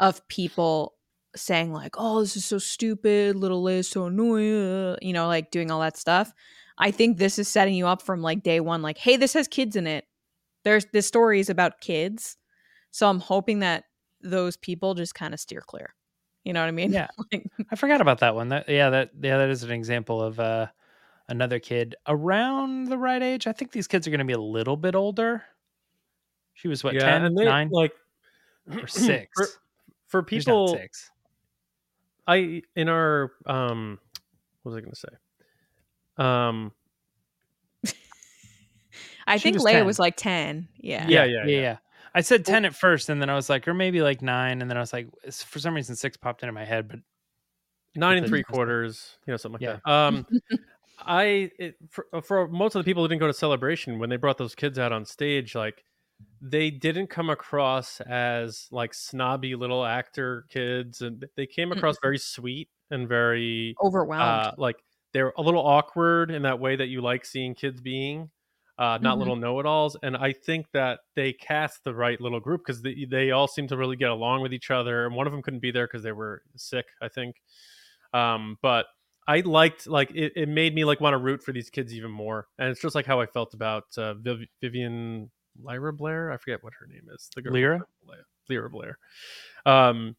of 0.00 0.26
people 0.28 0.94
saying 1.34 1.72
like, 1.72 1.96
"Oh, 1.98 2.20
this 2.20 2.36
is 2.36 2.44
so 2.44 2.58
stupid, 2.58 3.36
little 3.36 3.62
Leia's 3.62 3.88
so 3.88 4.06
annoying," 4.06 4.96
you 5.02 5.12
know, 5.12 5.26
like 5.26 5.50
doing 5.50 5.70
all 5.70 5.80
that 5.80 5.96
stuff. 5.96 6.32
I 6.78 6.92
think 6.92 7.18
this 7.18 7.38
is 7.38 7.48
setting 7.48 7.74
you 7.74 7.88
up 7.88 8.02
from 8.02 8.22
like 8.22 8.42
day 8.44 8.60
one, 8.60 8.82
like, 8.82 8.98
"Hey, 8.98 9.16
this 9.16 9.32
has 9.34 9.48
kids 9.48 9.74
in 9.74 9.86
it. 9.86 10.06
There's 10.64 10.86
this 10.92 11.06
story 11.06 11.40
is 11.40 11.50
about 11.50 11.80
kids." 11.80 12.36
So 12.90 13.08
I'm 13.08 13.20
hoping 13.20 13.60
that 13.60 13.84
those 14.20 14.56
people 14.56 14.94
just 14.94 15.14
kind 15.14 15.34
of 15.34 15.40
steer 15.40 15.60
clear. 15.60 15.94
You 16.44 16.52
know 16.52 16.60
what 16.60 16.68
I 16.68 16.72
mean? 16.72 16.92
Yeah. 16.92 17.08
like, 17.32 17.46
I 17.70 17.76
forgot 17.76 18.00
about 18.00 18.20
that 18.20 18.34
one. 18.34 18.48
That 18.48 18.68
yeah, 18.68 18.90
that 18.90 19.10
yeah, 19.20 19.38
that 19.38 19.50
is 19.50 19.62
an 19.62 19.70
example 19.70 20.22
of 20.22 20.40
uh 20.40 20.66
another 21.28 21.58
kid 21.58 21.94
around 22.06 22.86
the 22.86 22.98
right 22.98 23.22
age. 23.22 23.46
I 23.46 23.52
think 23.52 23.72
these 23.72 23.86
kids 23.86 24.06
are 24.06 24.10
going 24.10 24.20
to 24.20 24.24
be 24.24 24.32
a 24.32 24.40
little 24.40 24.76
bit 24.76 24.94
older. 24.94 25.42
She 26.54 26.68
was 26.68 26.82
what 26.82 26.94
yeah, 26.94 27.18
10, 27.18 27.34
they, 27.34 27.44
9, 27.44 27.68
like 27.70 27.92
or 28.70 28.86
6. 28.88 29.30
For, 29.34 29.46
for 30.08 30.22
people 30.22 30.68
six. 30.68 31.10
I 32.26 32.62
in 32.74 32.88
our 32.88 33.32
um 33.46 33.98
what 34.62 34.70
was 34.72 34.76
I 34.76 34.80
going 34.80 34.92
to 34.92 34.98
say? 34.98 36.24
Um 36.24 36.72
I 39.28 39.38
think 39.38 39.54
was 39.54 39.64
Leia 39.64 39.72
10. 39.72 39.86
was 39.86 39.98
like 39.98 40.16
10. 40.16 40.68
Yeah. 40.78 41.06
Yeah, 41.08 41.24
yeah, 41.24 41.44
yeah. 41.46 41.60
yeah. 41.60 41.76
I 42.14 42.22
said 42.22 42.44
10 42.44 42.64
at 42.64 42.74
first 42.74 43.08
and 43.10 43.20
then 43.20 43.30
I 43.30 43.34
was 43.34 43.48
like 43.48 43.68
or 43.68 43.74
maybe 43.74 44.00
like 44.00 44.22
9 44.22 44.62
and 44.62 44.70
then 44.70 44.76
I 44.76 44.80
was 44.80 44.92
like 44.92 45.08
for 45.30 45.58
some 45.58 45.74
reason 45.74 45.94
6 45.94 46.16
popped 46.16 46.42
into 46.42 46.52
my 46.52 46.64
head 46.64 46.88
but 46.88 47.00
nine 47.94 48.18
and 48.18 48.26
three 48.26 48.42
quarters, 48.42 49.18
you 49.26 49.32
know, 49.32 49.36
something 49.36 49.60
like 49.60 49.62
yeah. 49.62 49.78
that. 49.84 49.90
Um, 49.90 50.26
I 51.00 51.50
it, 51.58 51.76
for, 51.90 52.06
for 52.22 52.48
most 52.48 52.74
of 52.74 52.84
the 52.84 52.88
people 52.88 53.02
who 53.02 53.08
didn't 53.08 53.20
go 53.20 53.26
to 53.26 53.32
celebration 53.32 53.98
when 53.98 54.10
they 54.10 54.16
brought 54.16 54.38
those 54.38 54.54
kids 54.54 54.78
out 54.78 54.92
on 54.92 55.04
stage, 55.04 55.54
like 55.54 55.84
they 56.40 56.70
didn't 56.70 57.08
come 57.08 57.30
across 57.30 58.00
as 58.00 58.66
like 58.70 58.94
snobby 58.94 59.54
little 59.54 59.84
actor 59.84 60.44
kids, 60.48 61.02
and 61.02 61.26
they 61.36 61.46
came 61.46 61.72
across 61.72 61.96
very 62.02 62.18
sweet 62.18 62.68
and 62.90 63.08
very 63.08 63.76
overwhelmed. 63.82 64.22
Uh, 64.22 64.52
like 64.58 64.76
they're 65.12 65.32
a 65.36 65.42
little 65.42 65.64
awkward 65.64 66.30
in 66.30 66.42
that 66.42 66.58
way 66.58 66.76
that 66.76 66.88
you 66.88 67.00
like 67.00 67.24
seeing 67.24 67.54
kids 67.54 67.80
being. 67.80 68.30
Uh, 68.78 68.96
not 69.02 69.02
mm-hmm. 69.02 69.18
little 69.18 69.34
know-it-alls, 69.34 69.96
and 70.04 70.16
I 70.16 70.32
think 70.32 70.66
that 70.72 71.00
they 71.16 71.32
cast 71.32 71.82
the 71.82 71.92
right 71.92 72.20
little 72.20 72.38
group 72.38 72.62
because 72.64 72.80
they, 72.80 73.08
they 73.10 73.32
all 73.32 73.48
seem 73.48 73.66
to 73.66 73.76
really 73.76 73.96
get 73.96 74.10
along 74.10 74.40
with 74.40 74.52
each 74.52 74.70
other. 74.70 75.04
And 75.04 75.16
one 75.16 75.26
of 75.26 75.32
them 75.32 75.42
couldn't 75.42 75.58
be 75.58 75.72
there 75.72 75.88
because 75.88 76.04
they 76.04 76.12
were 76.12 76.42
sick, 76.54 76.86
I 77.02 77.08
think. 77.08 77.42
Um, 78.14 78.56
but 78.62 78.86
I 79.26 79.40
liked 79.40 79.88
like 79.88 80.12
it, 80.14 80.32
it 80.36 80.48
made 80.48 80.76
me 80.76 80.84
like 80.84 81.00
want 81.00 81.14
to 81.14 81.18
root 81.18 81.42
for 81.42 81.52
these 81.52 81.70
kids 81.70 81.92
even 81.92 82.12
more, 82.12 82.46
and 82.58 82.70
it's 82.70 82.80
just 82.80 82.94
like 82.94 83.04
how 83.04 83.20
I 83.20 83.26
felt 83.26 83.52
about 83.52 83.84
uh, 83.98 84.14
Viv- 84.14 84.46
Vivian 84.60 85.28
Lyra 85.60 85.92
Blair. 85.92 86.30
I 86.30 86.36
forget 86.36 86.62
what 86.62 86.72
her 86.78 86.86
name 86.86 87.08
is. 87.12 87.28
The 87.34 87.42
girl 87.42 87.52
Lyra, 87.52 87.84
Lyra 88.48 88.70
Blair. 88.70 88.98
Um, 89.66 90.16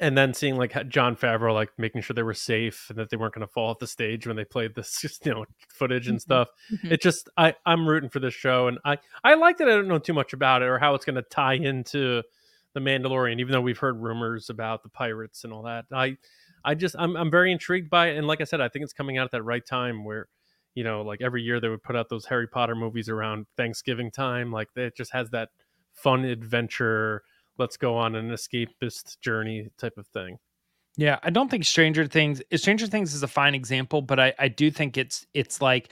and 0.00 0.16
then 0.16 0.32
seeing 0.32 0.56
like 0.56 0.88
Jon 0.88 1.16
Favreau 1.16 1.52
like 1.52 1.70
making 1.78 2.02
sure 2.02 2.14
they 2.14 2.22
were 2.22 2.34
safe 2.34 2.86
and 2.88 2.98
that 2.98 3.10
they 3.10 3.16
weren't 3.16 3.34
going 3.34 3.46
to 3.46 3.52
fall 3.52 3.70
off 3.70 3.78
the 3.78 3.86
stage 3.86 4.26
when 4.26 4.36
they 4.36 4.44
played 4.44 4.74
this 4.74 4.98
just 5.02 5.24
you 5.26 5.32
know 5.32 5.44
footage 5.68 6.08
and 6.08 6.18
mm-hmm. 6.18 6.20
stuff. 6.20 6.48
Mm-hmm. 6.72 6.92
It 6.92 7.02
just 7.02 7.28
I 7.36 7.54
I'm 7.66 7.86
rooting 7.86 8.10
for 8.10 8.20
this 8.20 8.34
show, 8.34 8.68
and 8.68 8.78
I 8.84 8.98
I 9.24 9.34
like 9.34 9.58
that 9.58 9.68
I 9.68 9.72
don't 9.72 9.88
know 9.88 9.98
too 9.98 10.14
much 10.14 10.32
about 10.32 10.62
it 10.62 10.66
or 10.66 10.78
how 10.78 10.94
it's 10.94 11.04
going 11.04 11.16
to 11.16 11.22
tie 11.22 11.54
into 11.54 12.22
the 12.74 12.80
Mandalorian, 12.80 13.40
even 13.40 13.52
though 13.52 13.60
we've 13.60 13.78
heard 13.78 14.00
rumors 14.00 14.50
about 14.50 14.82
the 14.82 14.88
pirates 14.88 15.44
and 15.44 15.52
all 15.52 15.62
that. 15.62 15.86
I 15.92 16.16
I 16.64 16.74
just 16.74 16.94
I'm 16.98 17.16
I'm 17.16 17.30
very 17.30 17.52
intrigued 17.52 17.90
by 17.90 18.08
it, 18.08 18.16
and 18.16 18.26
like 18.26 18.40
I 18.40 18.44
said, 18.44 18.60
I 18.60 18.68
think 18.68 18.84
it's 18.84 18.92
coming 18.92 19.18
out 19.18 19.24
at 19.24 19.30
that 19.32 19.42
right 19.42 19.64
time 19.64 20.04
where, 20.04 20.28
you 20.74 20.84
know, 20.84 21.02
like 21.02 21.20
every 21.20 21.42
year 21.42 21.60
they 21.60 21.68
would 21.68 21.82
put 21.82 21.96
out 21.96 22.08
those 22.08 22.26
Harry 22.26 22.46
Potter 22.46 22.74
movies 22.74 23.08
around 23.08 23.46
Thanksgiving 23.56 24.10
time. 24.10 24.52
Like 24.52 24.68
it 24.76 24.96
just 24.96 25.12
has 25.12 25.30
that 25.30 25.50
fun 25.92 26.24
adventure. 26.24 27.22
Let's 27.58 27.76
go 27.76 27.96
on 27.96 28.14
an 28.14 28.30
escapist 28.30 29.20
journey 29.20 29.68
type 29.78 29.98
of 29.98 30.06
thing. 30.08 30.38
Yeah, 30.96 31.18
I 31.22 31.30
don't 31.30 31.50
think 31.50 31.64
Stranger 31.64 32.06
Things 32.06 32.42
Stranger 32.56 32.86
Things 32.86 33.14
is 33.14 33.22
a 33.22 33.28
fine 33.28 33.54
example, 33.54 34.02
but 34.02 34.18
I 34.18 34.34
I 34.38 34.48
do 34.48 34.70
think 34.70 34.96
it's 34.96 35.26
it's 35.34 35.60
like 35.62 35.90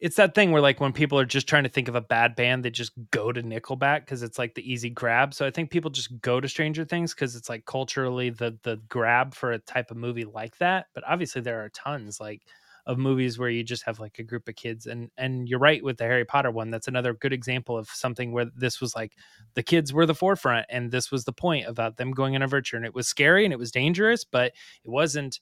it's 0.00 0.16
that 0.16 0.34
thing 0.34 0.50
where 0.50 0.60
like 0.60 0.80
when 0.80 0.92
people 0.92 1.18
are 1.18 1.24
just 1.24 1.46
trying 1.46 1.62
to 1.62 1.68
think 1.68 1.86
of 1.86 1.94
a 1.94 2.00
bad 2.00 2.34
band, 2.34 2.64
they 2.64 2.70
just 2.70 2.92
go 3.12 3.30
to 3.30 3.40
Nickelback 3.40 4.00
because 4.00 4.24
it's 4.24 4.36
like 4.36 4.54
the 4.54 4.72
easy 4.72 4.90
grab. 4.90 5.32
So 5.32 5.46
I 5.46 5.50
think 5.50 5.70
people 5.70 5.92
just 5.92 6.20
go 6.20 6.40
to 6.40 6.48
Stranger 6.48 6.84
Things 6.84 7.14
because 7.14 7.36
it's 7.36 7.48
like 7.48 7.66
culturally 7.66 8.30
the 8.30 8.58
the 8.62 8.80
grab 8.88 9.34
for 9.34 9.52
a 9.52 9.58
type 9.58 9.90
of 9.90 9.96
movie 9.96 10.24
like 10.24 10.58
that. 10.58 10.86
But 10.94 11.04
obviously 11.06 11.40
there 11.42 11.62
are 11.62 11.68
tons 11.68 12.18
like 12.18 12.42
of 12.86 12.98
movies 12.98 13.38
where 13.38 13.48
you 13.48 13.62
just 13.62 13.84
have 13.84 14.00
like 14.00 14.18
a 14.18 14.24
group 14.24 14.48
of 14.48 14.56
kids 14.56 14.86
and 14.86 15.10
and 15.16 15.48
you're 15.48 15.58
right 15.58 15.84
with 15.84 15.98
the 15.98 16.04
Harry 16.04 16.24
Potter 16.24 16.50
one. 16.50 16.70
That's 16.70 16.88
another 16.88 17.14
good 17.14 17.32
example 17.32 17.78
of 17.78 17.88
something 17.88 18.32
where 18.32 18.46
this 18.56 18.80
was 18.80 18.94
like 18.94 19.12
the 19.54 19.62
kids 19.62 19.92
were 19.92 20.06
the 20.06 20.14
forefront 20.14 20.66
and 20.68 20.90
this 20.90 21.10
was 21.10 21.24
the 21.24 21.32
point 21.32 21.68
about 21.68 21.96
them 21.96 22.10
going 22.12 22.34
on 22.34 22.42
a 22.42 22.44
adventure 22.44 22.76
and 22.76 22.86
it 22.86 22.94
was 22.94 23.06
scary 23.06 23.44
and 23.44 23.52
it 23.52 23.58
was 23.58 23.70
dangerous, 23.70 24.24
but 24.24 24.52
it 24.84 24.90
wasn't 24.90 25.40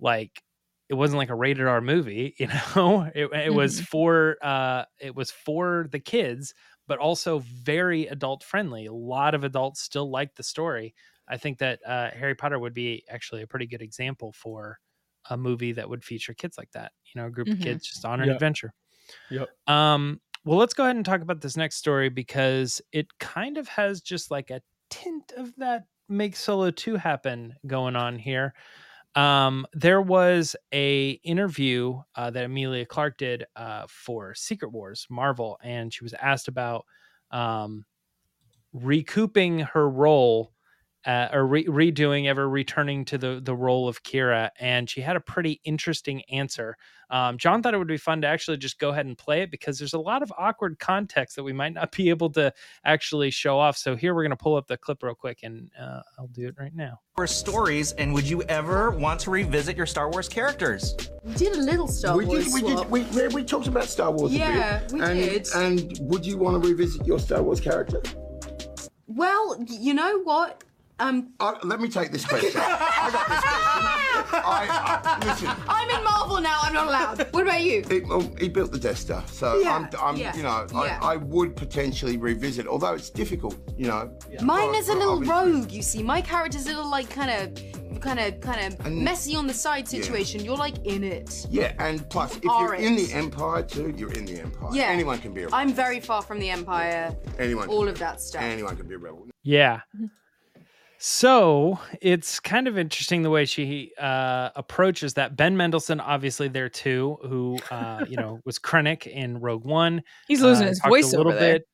like 0.00 0.42
it 0.88 0.94
wasn't 0.94 1.18
like 1.18 1.30
a 1.30 1.34
rated 1.34 1.66
R 1.66 1.80
movie, 1.80 2.34
you 2.38 2.48
know. 2.48 3.10
It, 3.14 3.32
it 3.32 3.54
was 3.54 3.76
mm-hmm. 3.76 3.84
for 3.84 4.36
uh, 4.42 4.84
it 5.00 5.14
was 5.14 5.30
for 5.30 5.88
the 5.90 6.00
kids, 6.00 6.54
but 6.86 6.98
also 6.98 7.40
very 7.40 8.06
adult 8.06 8.42
friendly. 8.42 8.86
A 8.86 8.92
lot 8.92 9.34
of 9.34 9.44
adults 9.44 9.82
still 9.82 10.10
like 10.10 10.34
the 10.34 10.42
story. 10.42 10.94
I 11.28 11.36
think 11.36 11.58
that 11.58 11.80
uh, 11.84 12.10
Harry 12.10 12.36
Potter 12.36 12.58
would 12.58 12.74
be 12.74 13.04
actually 13.08 13.42
a 13.42 13.46
pretty 13.46 13.66
good 13.66 13.82
example 13.82 14.32
for 14.32 14.78
a 15.30 15.36
movie 15.36 15.72
that 15.72 15.88
would 15.88 16.04
feature 16.04 16.34
kids 16.34 16.58
like 16.58 16.70
that. 16.72 16.92
You 17.14 17.20
know, 17.20 17.28
a 17.28 17.30
group 17.30 17.48
mm-hmm. 17.48 17.58
of 17.58 17.64
kids 17.64 17.86
just 17.86 18.04
on 18.04 18.20
an 18.20 18.28
yep. 18.28 18.36
adventure. 18.36 18.72
Yep. 19.30 19.48
Um. 19.66 20.20
Well, 20.44 20.58
let's 20.58 20.74
go 20.74 20.84
ahead 20.84 20.94
and 20.94 21.04
talk 21.04 21.22
about 21.22 21.40
this 21.40 21.56
next 21.56 21.76
story 21.76 22.08
because 22.08 22.80
it 22.92 23.06
kind 23.18 23.58
of 23.58 23.66
has 23.66 24.00
just 24.00 24.30
like 24.30 24.50
a 24.50 24.60
tint 24.90 25.32
of 25.36 25.52
that 25.56 25.86
make 26.08 26.36
Solo 26.36 26.70
2 26.70 26.96
happen 26.96 27.54
going 27.66 27.96
on 27.96 28.16
here. 28.18 28.54
Um, 29.16 29.66
there 29.72 30.02
was 30.02 30.54
a 30.72 31.12
interview 31.24 32.00
uh, 32.14 32.30
that 32.30 32.44
Emilia 32.44 32.84
Clarke 32.84 33.16
did 33.16 33.44
uh, 33.56 33.86
for 33.88 34.34
Secret 34.34 34.70
Wars 34.70 35.06
Marvel, 35.08 35.58
and 35.62 35.92
she 35.92 36.04
was 36.04 36.14
asked 36.14 36.48
about 36.48 36.84
um, 37.30 37.84
recouping 38.74 39.60
her 39.60 39.88
role 39.88 40.52
uh, 41.06 41.28
or 41.32 41.46
re- 41.46 41.66
redoing 41.66 42.26
ever 42.26 42.48
returning 42.48 43.04
to 43.06 43.16
the 43.16 43.40
the 43.42 43.54
role 43.54 43.88
of 43.88 44.02
Qi'ra, 44.02 44.50
and 44.58 44.90
she 44.90 45.00
had 45.00 45.16
a 45.16 45.20
pretty 45.20 45.60
interesting 45.64 46.22
answer. 46.30 46.76
Um, 47.08 47.38
John 47.38 47.62
thought 47.62 47.72
it 47.72 47.78
would 47.78 47.86
be 47.86 47.96
fun 47.96 48.20
to 48.22 48.26
actually 48.26 48.56
just 48.56 48.80
go 48.80 48.90
ahead 48.90 49.06
and 49.06 49.16
play 49.16 49.42
it 49.42 49.50
because 49.52 49.78
there's 49.78 49.94
a 49.94 50.00
lot 50.00 50.24
of 50.24 50.32
awkward 50.36 50.80
context 50.80 51.36
that 51.36 51.44
we 51.44 51.52
might 51.52 51.72
not 51.74 51.92
be 51.96 52.10
able 52.10 52.30
to 52.30 52.52
actually 52.84 53.30
show 53.30 53.58
off. 53.58 53.76
So 53.76 53.94
here 53.94 54.14
we're 54.14 54.24
going 54.24 54.30
to 54.30 54.36
pull 54.36 54.56
up 54.56 54.66
the 54.66 54.76
clip 54.76 55.02
real 55.04 55.14
quick, 55.14 55.40
and 55.44 55.70
uh, 55.80 56.00
I'll 56.18 56.26
do 56.26 56.48
it 56.48 56.56
right 56.58 56.74
now. 56.74 57.00
For 57.14 57.28
stories, 57.28 57.92
and 57.92 58.12
would 58.12 58.28
you 58.28 58.42
ever 58.42 58.90
want 58.90 59.20
to 59.20 59.30
revisit 59.30 59.76
your 59.76 59.86
Star 59.86 60.10
Wars 60.10 60.28
characters? 60.28 60.96
We 61.22 61.34
did 61.34 61.54
a 61.54 61.60
little 61.60 61.86
Star 61.86 62.16
we 62.16 62.26
Wars. 62.26 62.52
Did, 62.52 62.54
we 62.54 62.62
did. 62.62 62.90
We, 62.90 63.02
we, 63.04 63.28
we 63.28 63.44
talked 63.44 63.68
about 63.68 63.84
Star 63.84 64.10
Wars. 64.10 64.32
Yeah, 64.32 64.82
we 64.92 65.00
and, 65.00 65.18
did. 65.18 65.48
And 65.54 65.96
would 66.00 66.26
you 66.26 66.36
want 66.36 66.60
to 66.60 66.68
revisit 66.68 67.06
your 67.06 67.20
Star 67.20 67.42
Wars 67.42 67.60
character? 67.60 68.02
Well, 69.06 69.64
you 69.66 69.94
know 69.94 70.20
what? 70.24 70.64
Um, 70.98 71.34
uh, 71.40 71.54
let 71.62 71.80
me 71.80 71.88
take 71.88 72.10
this 72.10 72.24
question. 72.24 72.52
I 72.56 73.10
got 73.12 73.28
this 73.28 73.40
question. 73.40 73.76
I, 74.44 75.00
I, 75.04 75.26
listen. 75.26 75.48
I'm 75.68 75.90
in 75.90 76.04
Marvel 76.04 76.40
now. 76.40 76.58
I'm 76.62 76.72
not 76.72 76.86
allowed. 76.88 77.32
What 77.32 77.42
about 77.42 77.62
you? 77.62 77.84
It, 77.90 78.06
well, 78.06 78.22
he 78.40 78.48
built 78.48 78.72
the 78.72 78.78
Death 78.78 78.98
Star, 78.98 79.22
so 79.26 79.60
yeah, 79.60 79.76
I'm, 79.76 79.88
I'm 80.00 80.16
yeah, 80.16 80.34
you 80.34 80.42
know, 80.42 80.66
yeah. 80.72 80.98
I, 81.02 81.12
I, 81.12 81.16
would 81.16 81.54
potentially 81.54 82.16
revisit, 82.16 82.66
although 82.66 82.94
it's 82.94 83.10
difficult, 83.10 83.56
you 83.76 83.88
know. 83.88 84.16
Mine 84.40 84.74
is 84.74 84.88
a 84.88 84.94
little 84.94 85.22
rogue. 85.22 85.70
You 85.70 85.82
see, 85.82 86.02
my 86.02 86.22
character's 86.22 86.64
a 86.64 86.70
little 86.70 86.90
like 86.90 87.10
kind 87.10 87.30
of 87.30 88.00
kind 88.00 88.18
of 88.18 88.40
kind 88.40 88.74
of 88.74 88.90
messy 88.90 89.36
on 89.36 89.46
the 89.46 89.54
side 89.54 89.86
situation. 89.86 90.40
Yeah. 90.40 90.46
You're 90.46 90.56
like 90.56 90.84
in 90.86 91.04
it. 91.04 91.46
Yeah, 91.50 91.74
and 91.78 92.08
plus, 92.08 92.36
if 92.36 92.44
you're 92.44 92.74
it. 92.74 92.80
in 92.80 92.96
the 92.96 93.12
Empire 93.12 93.62
too, 93.62 93.92
you're 93.96 94.12
in 94.12 94.24
the 94.24 94.40
Empire. 94.40 94.70
Yeah, 94.72 94.84
anyone 94.84 95.18
can 95.18 95.34
be 95.34 95.42
a 95.42 95.44
rebel. 95.44 95.58
I'm 95.58 95.74
very 95.74 96.00
far 96.00 96.22
from 96.22 96.38
the 96.38 96.48
Empire. 96.48 97.14
Anyone. 97.38 97.68
All 97.68 97.86
of 97.86 97.98
that 97.98 98.20
stuff. 98.20 98.42
Anyone 98.42 98.76
can 98.76 98.88
be 98.88 98.94
a 98.94 98.98
rebel. 98.98 99.26
Yeah. 99.42 99.80
So 100.98 101.78
it's 102.00 102.40
kind 102.40 102.66
of 102.68 102.78
interesting 102.78 103.22
the 103.22 103.30
way 103.30 103.44
she 103.44 103.92
uh, 103.98 104.50
approaches 104.56 105.14
that. 105.14 105.36
Ben 105.36 105.56
Mendelsohn, 105.56 106.00
obviously 106.00 106.48
there 106.48 106.68
too, 106.68 107.18
who 107.22 107.58
uh, 107.70 108.04
you 108.08 108.16
know 108.16 108.40
was 108.44 108.58
Krennic 108.58 109.06
in 109.06 109.38
Rogue 109.38 109.64
One. 109.64 110.02
He's 110.28 110.42
losing 110.42 110.66
uh, 110.66 110.70
his 110.70 110.80
voice 110.80 111.12
a 111.12 111.16
little 111.18 111.32
bit. 111.32 111.66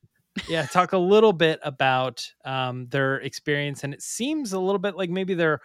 yeah, 0.49 0.65
talk 0.65 0.93
a 0.93 0.97
little 0.97 1.33
bit 1.33 1.59
about 1.63 2.25
um, 2.43 2.87
their 2.87 3.17
experience, 3.17 3.83
and 3.83 3.93
it 3.93 4.01
seems 4.01 4.53
a 4.53 4.59
little 4.59 4.79
bit 4.79 4.95
like 4.95 5.09
maybe 5.09 5.33
their 5.33 5.61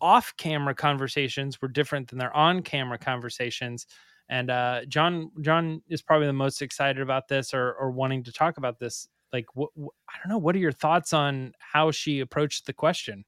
off-camera 0.00 0.74
conversations 0.74 1.60
were 1.60 1.68
different 1.68 2.08
than 2.08 2.18
their 2.18 2.34
on-camera 2.34 2.98
conversations. 2.98 3.86
And 4.28 4.50
uh, 4.50 4.84
John 4.86 5.30
John 5.42 5.82
is 5.88 6.00
probably 6.00 6.26
the 6.26 6.32
most 6.32 6.62
excited 6.62 7.02
about 7.02 7.28
this, 7.28 7.52
or 7.52 7.74
or 7.74 7.90
wanting 7.90 8.24
to 8.24 8.32
talk 8.32 8.56
about 8.56 8.78
this 8.78 9.08
like 9.34 9.46
what, 9.54 9.70
i 10.08 10.16
don't 10.18 10.30
know 10.32 10.38
what 10.38 10.54
are 10.54 10.60
your 10.60 10.72
thoughts 10.72 11.12
on 11.12 11.52
how 11.58 11.90
she 11.90 12.20
approached 12.20 12.64
the 12.66 12.72
question? 12.72 13.24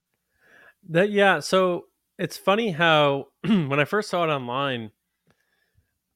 That 0.88 1.11
yeah 1.11 1.40
so 1.40 1.87
it's 2.16 2.38
funny 2.38 2.71
how 2.71 3.27
when 3.45 3.81
i 3.81 3.85
first 3.85 4.09
saw 4.09 4.25
it 4.25 4.29
online 4.29 4.92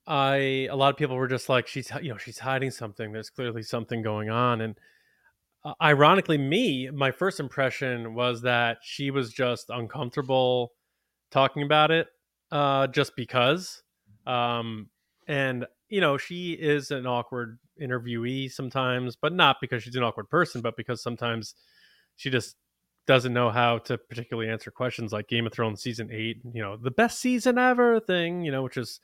i 0.07 0.69
a 0.71 0.77
lot 0.77 0.91
of 0.91 0.97
people 0.97 1.17
were 1.17 1.29
just 1.29 1.49
like 1.49 1.67
she's 1.67 1.91
you 2.01 2.11
know 2.11 2.17
she's 2.17 2.39
hiding 2.39 2.71
something. 2.71 3.13
There's 3.13 3.31
clearly 3.31 3.63
something 3.63 4.01
going 4.03 4.31
on. 4.31 4.61
And 4.61 4.77
uh, 5.65 5.75
ironically 5.83 6.39
me 6.39 6.89
my 6.91 7.11
first 7.11 7.41
impression 7.41 8.15
was 8.15 8.43
that 8.43 8.79
she 8.83 9.11
was 9.11 9.33
just 9.33 9.71
uncomfortable 9.71 10.73
talking 11.31 11.63
about 11.63 11.91
it 11.91 12.09
uh 12.51 12.87
just 12.89 13.15
because 13.15 13.83
um 14.27 14.89
and 15.29 15.67
you 15.91 16.01
know 16.01 16.17
she 16.17 16.53
is 16.53 16.91
an 16.91 17.07
awkward 17.07 17.59
interviewee 17.81 18.51
sometimes, 18.51 19.17
but 19.17 19.33
not 19.33 19.57
because 19.61 19.83
she's 19.83 19.97
an 19.97 20.03
awkward 20.03 20.31
person, 20.31 20.63
but 20.63 20.77
because 20.77 21.03
sometimes 21.03 21.55
she 22.17 22.31
just 22.31 22.57
doesn't 23.07 23.33
know 23.33 23.51
how 23.51 23.79
to 23.79 23.99
particularly 23.99 24.49
answer 24.49 24.71
questions 24.71 25.13
like 25.13 25.29
Game 25.29 25.47
of 25.47 25.53
Thrones 25.53 25.83
season 25.83 26.09
eight, 26.13 26.41
you 26.53 26.63
know, 26.63 26.77
the 26.77 26.91
best 26.91 27.19
season 27.19 27.59
ever 27.59 28.01
thing, 28.01 28.43
you 28.43 28.53
know, 28.53 28.63
which 28.63 28.77
is 28.77 29.01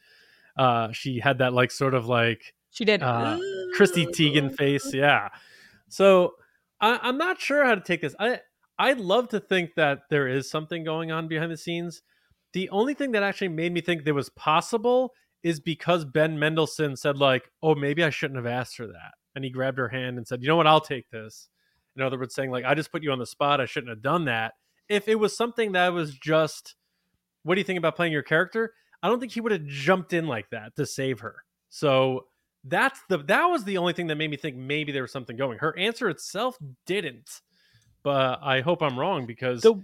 uh 0.57 0.91
she 0.93 1.19
had 1.19 1.39
that 1.39 1.53
like 1.53 1.71
sort 1.71 1.93
of 1.93 2.07
like 2.07 2.55
she 2.71 2.85
did 2.85 3.03
uh, 3.03 3.39
Chrissy 3.75 4.07
Teigen 4.07 4.55
face, 4.55 4.93
yeah. 4.95 5.29
So 5.89 6.35
I, 6.81 6.99
I'm 7.03 7.19
not 7.19 7.41
sure 7.41 7.65
how 7.65 7.75
to 7.75 7.81
take 7.81 8.03
this. 8.03 8.15
I 8.19 8.41
I'd 8.79 9.01
love 9.01 9.29
to 9.31 9.41
think 9.41 9.75
that 9.77 10.03
there 10.11 10.29
is 10.29 10.51
something 10.51 10.85
going 10.85 11.11
on 11.11 11.29
behind 11.29 11.51
the 11.51 11.57
scenes. 11.57 12.03
The 12.53 12.69
only 12.71 12.95
thing 12.95 13.13
that 13.13 13.23
actually 13.23 13.49
made 13.49 13.73
me 13.73 13.81
think 13.81 14.05
there 14.05 14.15
was 14.15 14.29
possible 14.31 15.15
is 15.47 15.61
because 15.61 16.05
Ben 16.05 16.39
Mendelsohn 16.39 16.97
said 16.97 17.19
like, 17.19 17.51
"Oh, 17.63 17.77
maybe 17.77 18.03
I 18.03 18.11
shouldn't 18.11 18.37
have 18.37 18.47
asked 18.47 18.77
her 18.79 18.89
that," 18.89 19.15
and 19.37 19.45
he 19.45 19.51
grabbed 19.51 19.79
her 19.79 19.89
hand 19.89 20.19
and 20.19 20.27
said, 20.27 20.43
"You 20.43 20.49
know 20.49 20.57
what? 20.57 20.67
I'll 20.67 20.81
take 20.81 21.09
this." 21.11 21.49
In 21.95 22.03
other 22.03 22.19
words, 22.19 22.35
saying 22.35 22.51
like, 22.51 22.65
"I 22.65 22.75
just 22.75 22.91
put 22.91 23.05
you 23.05 23.13
on 23.13 23.21
the 23.21 23.27
spot. 23.27 23.61
I 23.61 23.67
shouldn't 23.67 23.91
have 23.91 24.03
done 24.03 24.25
that." 24.25 24.55
If 24.89 25.07
it 25.07 25.15
was 25.15 25.37
something 25.37 25.73
that 25.73 25.93
was 25.93 26.15
just, 26.15 26.75
"What 27.45 27.55
do 27.55 27.61
you 27.61 27.65
think 27.65 27.79
about 27.79 27.95
playing 27.95 28.13
your 28.13 28.25
character?" 28.25 28.75
I 29.03 29.09
don't 29.09 29.21
think 29.21 29.33
he 29.33 29.41
would 29.41 29.53
have 29.53 29.67
jumped 29.67 30.13
in 30.13 30.27
like 30.27 30.51
that 30.51 30.75
to 30.77 30.85
save 30.85 31.21
her. 31.21 31.45
So 31.69 32.27
that's 32.65 33.01
the 33.09 33.19
that 33.19 33.47
was 33.47 33.63
the 33.63 33.79
only 33.79 33.93
thing 33.93 34.09
that 34.09 34.17
made 34.17 34.31
me 34.31 34.37
think 34.37 34.57
maybe 34.57 34.91
there 34.91 35.03
was 35.03 35.13
something 35.13 35.37
going. 35.37 35.59
Her 35.59 35.79
answer 35.79 36.09
itself 36.09 36.59
didn't, 36.87 37.43
but 38.03 38.41
I 38.43 38.63
hope 38.63 38.83
I'm 38.83 38.99
wrong 38.99 39.27
because 39.27 39.63
the, 39.63 39.81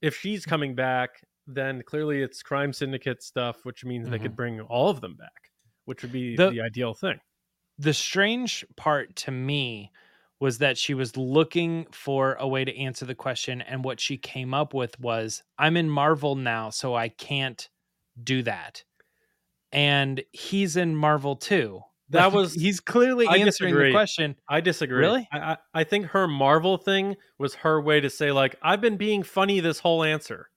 if 0.00 0.16
she's 0.16 0.46
coming 0.46 0.76
back 0.76 1.22
then 1.54 1.82
clearly 1.86 2.22
it's 2.22 2.42
crime 2.42 2.72
syndicate 2.72 3.22
stuff, 3.22 3.64
which 3.64 3.84
means 3.84 4.04
mm-hmm. 4.04 4.12
they 4.12 4.18
could 4.18 4.32
mm-hmm. 4.32 4.36
bring 4.36 4.60
all 4.60 4.88
of 4.88 5.00
them 5.00 5.14
back, 5.14 5.50
which 5.84 6.02
would 6.02 6.12
be 6.12 6.36
the, 6.36 6.50
the 6.50 6.60
ideal 6.60 6.94
thing. 6.94 7.18
The 7.78 7.94
strange 7.94 8.64
part 8.76 9.16
to 9.16 9.30
me 9.30 9.90
was 10.38 10.58
that 10.58 10.78
she 10.78 10.94
was 10.94 11.16
looking 11.16 11.86
for 11.92 12.34
a 12.40 12.48
way 12.48 12.64
to 12.64 12.76
answer 12.76 13.04
the 13.04 13.14
question, 13.14 13.60
and 13.60 13.84
what 13.84 14.00
she 14.00 14.16
came 14.16 14.54
up 14.54 14.72
with 14.72 14.98
was, 14.98 15.42
"I'm 15.58 15.76
in 15.76 15.90
Marvel 15.90 16.34
now, 16.34 16.70
so 16.70 16.94
I 16.94 17.08
can't 17.08 17.68
do 18.22 18.42
that." 18.42 18.84
And 19.72 20.22
he's 20.32 20.76
in 20.76 20.96
Marvel 20.96 21.36
too. 21.36 21.82
That 22.10 22.32
was 22.32 22.54
he's 22.60 22.80
clearly 22.80 23.26
I 23.26 23.36
answering 23.36 23.70
disagree. 23.70 23.88
the 23.88 23.92
question. 23.92 24.36
I 24.48 24.60
disagree. 24.60 24.98
Really? 24.98 25.28
I, 25.32 25.38
I, 25.38 25.56
I 25.74 25.84
think 25.84 26.06
her 26.06 26.26
Marvel 26.26 26.76
thing 26.76 27.16
was 27.38 27.54
her 27.56 27.80
way 27.80 28.00
to 28.00 28.10
say 28.10 28.32
like 28.32 28.56
I've 28.62 28.80
been 28.80 28.96
being 28.96 29.22
funny 29.22 29.60
this 29.60 29.78
whole 29.78 30.04
answer. 30.04 30.50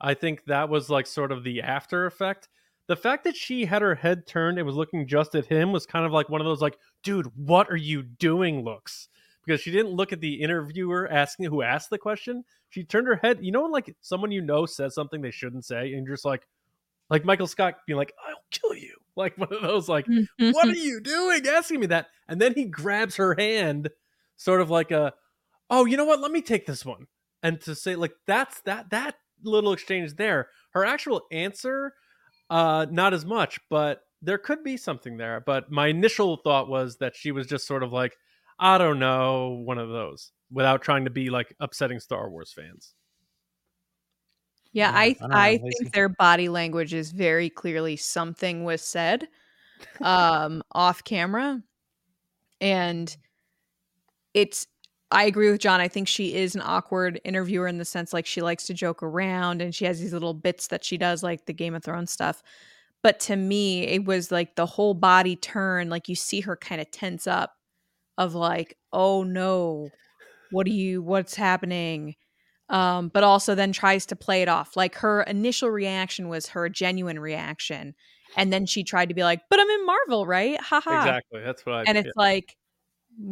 I 0.00 0.14
think 0.14 0.44
that 0.46 0.68
was 0.68 0.90
like 0.90 1.06
sort 1.06 1.32
of 1.32 1.44
the 1.44 1.62
after 1.62 2.06
effect. 2.06 2.48
The 2.86 2.96
fact 2.96 3.24
that 3.24 3.36
she 3.36 3.66
had 3.66 3.82
her 3.82 3.94
head 3.94 4.26
turned 4.26 4.58
and 4.58 4.66
was 4.66 4.76
looking 4.76 5.06
just 5.06 5.34
at 5.34 5.46
him 5.46 5.72
was 5.72 5.86
kind 5.86 6.06
of 6.06 6.12
like 6.12 6.28
one 6.28 6.40
of 6.40 6.46
those 6.46 6.62
like, 6.62 6.78
dude, 7.02 7.30
what 7.36 7.70
are 7.70 7.76
you 7.76 8.02
doing 8.02 8.64
looks. 8.64 9.08
Because 9.44 9.60
she 9.60 9.70
didn't 9.70 9.92
look 9.92 10.12
at 10.12 10.20
the 10.20 10.34
interviewer 10.34 11.08
asking 11.10 11.46
who 11.46 11.62
asked 11.62 11.90
the 11.90 11.98
question. 11.98 12.44
She 12.70 12.84
turned 12.84 13.06
her 13.06 13.16
head. 13.16 13.38
You 13.40 13.50
know 13.50 13.62
when 13.62 13.72
like 13.72 13.94
someone 14.00 14.30
you 14.30 14.42
know 14.42 14.66
says 14.66 14.94
something 14.94 15.20
they 15.20 15.30
shouldn't 15.30 15.64
say, 15.64 15.92
and 15.94 16.06
you're 16.06 16.16
just 16.16 16.24
like, 16.24 16.46
like 17.08 17.24
Michael 17.24 17.46
Scott 17.46 17.76
being 17.86 17.96
like, 17.96 18.12
"I'll 18.26 18.42
kill 18.50 18.74
you," 18.74 18.94
like 19.16 19.38
one 19.38 19.50
of 19.50 19.62
those 19.62 19.88
like, 19.88 20.06
"What 20.38 20.68
are 20.68 20.74
you 20.74 21.00
doing?" 21.00 21.46
asking 21.46 21.80
me 21.80 21.86
that, 21.86 22.08
and 22.28 22.38
then 22.38 22.52
he 22.54 22.66
grabs 22.66 23.16
her 23.16 23.34
hand, 23.38 23.88
sort 24.36 24.60
of 24.60 24.68
like 24.68 24.90
a, 24.90 25.14
"Oh, 25.70 25.86
you 25.86 25.96
know 25.96 26.04
what? 26.04 26.20
Let 26.20 26.30
me 26.30 26.42
take 26.42 26.66
this 26.66 26.84
one," 26.84 27.06
and 27.42 27.58
to 27.62 27.74
say 27.74 27.96
like 27.96 28.12
that's 28.26 28.60
that 28.62 28.90
that 28.90 29.14
little 29.42 29.72
exchange 29.72 30.14
there. 30.14 30.48
Her 30.70 30.84
actual 30.84 31.22
answer, 31.30 31.94
uh, 32.50 32.86
not 32.90 33.14
as 33.14 33.24
much, 33.24 33.58
but 33.70 34.02
there 34.22 34.38
could 34.38 34.64
be 34.64 34.76
something 34.76 35.16
there. 35.16 35.42
But 35.44 35.70
my 35.70 35.88
initial 35.88 36.36
thought 36.36 36.68
was 36.68 36.96
that 36.98 37.16
she 37.16 37.32
was 37.32 37.46
just 37.46 37.66
sort 37.66 37.82
of 37.82 37.92
like, 37.92 38.16
I 38.58 38.78
don't 38.78 38.98
know, 38.98 39.62
one 39.64 39.78
of 39.78 39.88
those, 39.88 40.32
without 40.50 40.82
trying 40.82 41.04
to 41.04 41.10
be 41.10 41.30
like 41.30 41.54
upsetting 41.60 42.00
Star 42.00 42.28
Wars 42.30 42.52
fans. 42.52 42.94
Yeah, 44.72 44.92
I 44.94 45.16
I, 45.20 45.48
I 45.48 45.58
think 45.58 45.92
their 45.92 46.08
body 46.08 46.48
language 46.48 46.92
is 46.92 47.10
very 47.10 47.48
clearly 47.48 47.96
something 47.96 48.64
was 48.64 48.82
said 48.82 49.28
um 50.02 50.62
off 50.72 51.04
camera 51.04 51.62
and 52.60 53.16
it's 54.34 54.66
I 55.10 55.24
agree 55.24 55.50
with 55.50 55.60
John. 55.60 55.80
I 55.80 55.88
think 55.88 56.06
she 56.06 56.34
is 56.34 56.54
an 56.54 56.62
awkward 56.62 57.20
interviewer 57.24 57.66
in 57.66 57.78
the 57.78 57.84
sense 57.84 58.12
like 58.12 58.26
she 58.26 58.42
likes 58.42 58.66
to 58.66 58.74
joke 58.74 59.02
around 59.02 59.62
and 59.62 59.74
she 59.74 59.86
has 59.86 60.00
these 60.00 60.12
little 60.12 60.34
bits 60.34 60.66
that 60.68 60.84
she 60.84 60.98
does, 60.98 61.22
like 61.22 61.46
the 61.46 61.54
Game 61.54 61.74
of 61.74 61.82
Thrones 61.82 62.12
stuff. 62.12 62.42
But 63.02 63.20
to 63.20 63.36
me, 63.36 63.84
it 63.84 64.04
was 64.04 64.30
like 64.30 64.56
the 64.56 64.66
whole 64.66 64.92
body 64.92 65.36
turn, 65.36 65.88
like 65.88 66.08
you 66.08 66.14
see 66.14 66.40
her 66.40 66.56
kind 66.56 66.80
of 66.80 66.90
tense 66.90 67.26
up 67.26 67.54
of 68.18 68.34
like, 68.34 68.76
oh 68.92 69.22
no, 69.22 69.88
what 70.50 70.66
are 70.66 70.70
you, 70.70 71.00
what's 71.00 71.34
happening? 71.34 72.16
Um, 72.68 73.08
but 73.08 73.24
also 73.24 73.54
then 73.54 73.72
tries 73.72 74.04
to 74.06 74.16
play 74.16 74.42
it 74.42 74.48
off. 74.48 74.76
Like 74.76 74.96
her 74.96 75.22
initial 75.22 75.70
reaction 75.70 76.28
was 76.28 76.48
her 76.48 76.68
genuine 76.68 77.18
reaction. 77.18 77.94
And 78.36 78.52
then 78.52 78.66
she 78.66 78.84
tried 78.84 79.08
to 79.08 79.14
be 79.14 79.22
like, 79.22 79.40
but 79.48 79.58
I'm 79.58 79.70
in 79.70 79.86
Marvel, 79.86 80.26
right? 80.26 80.60
Haha. 80.60 80.98
Exactly. 80.98 81.40
That's 81.42 81.64
what 81.64 81.76
I 81.76 81.84
And 81.86 81.96
it's 81.96 82.08
yeah. 82.08 82.12
like, 82.22 82.56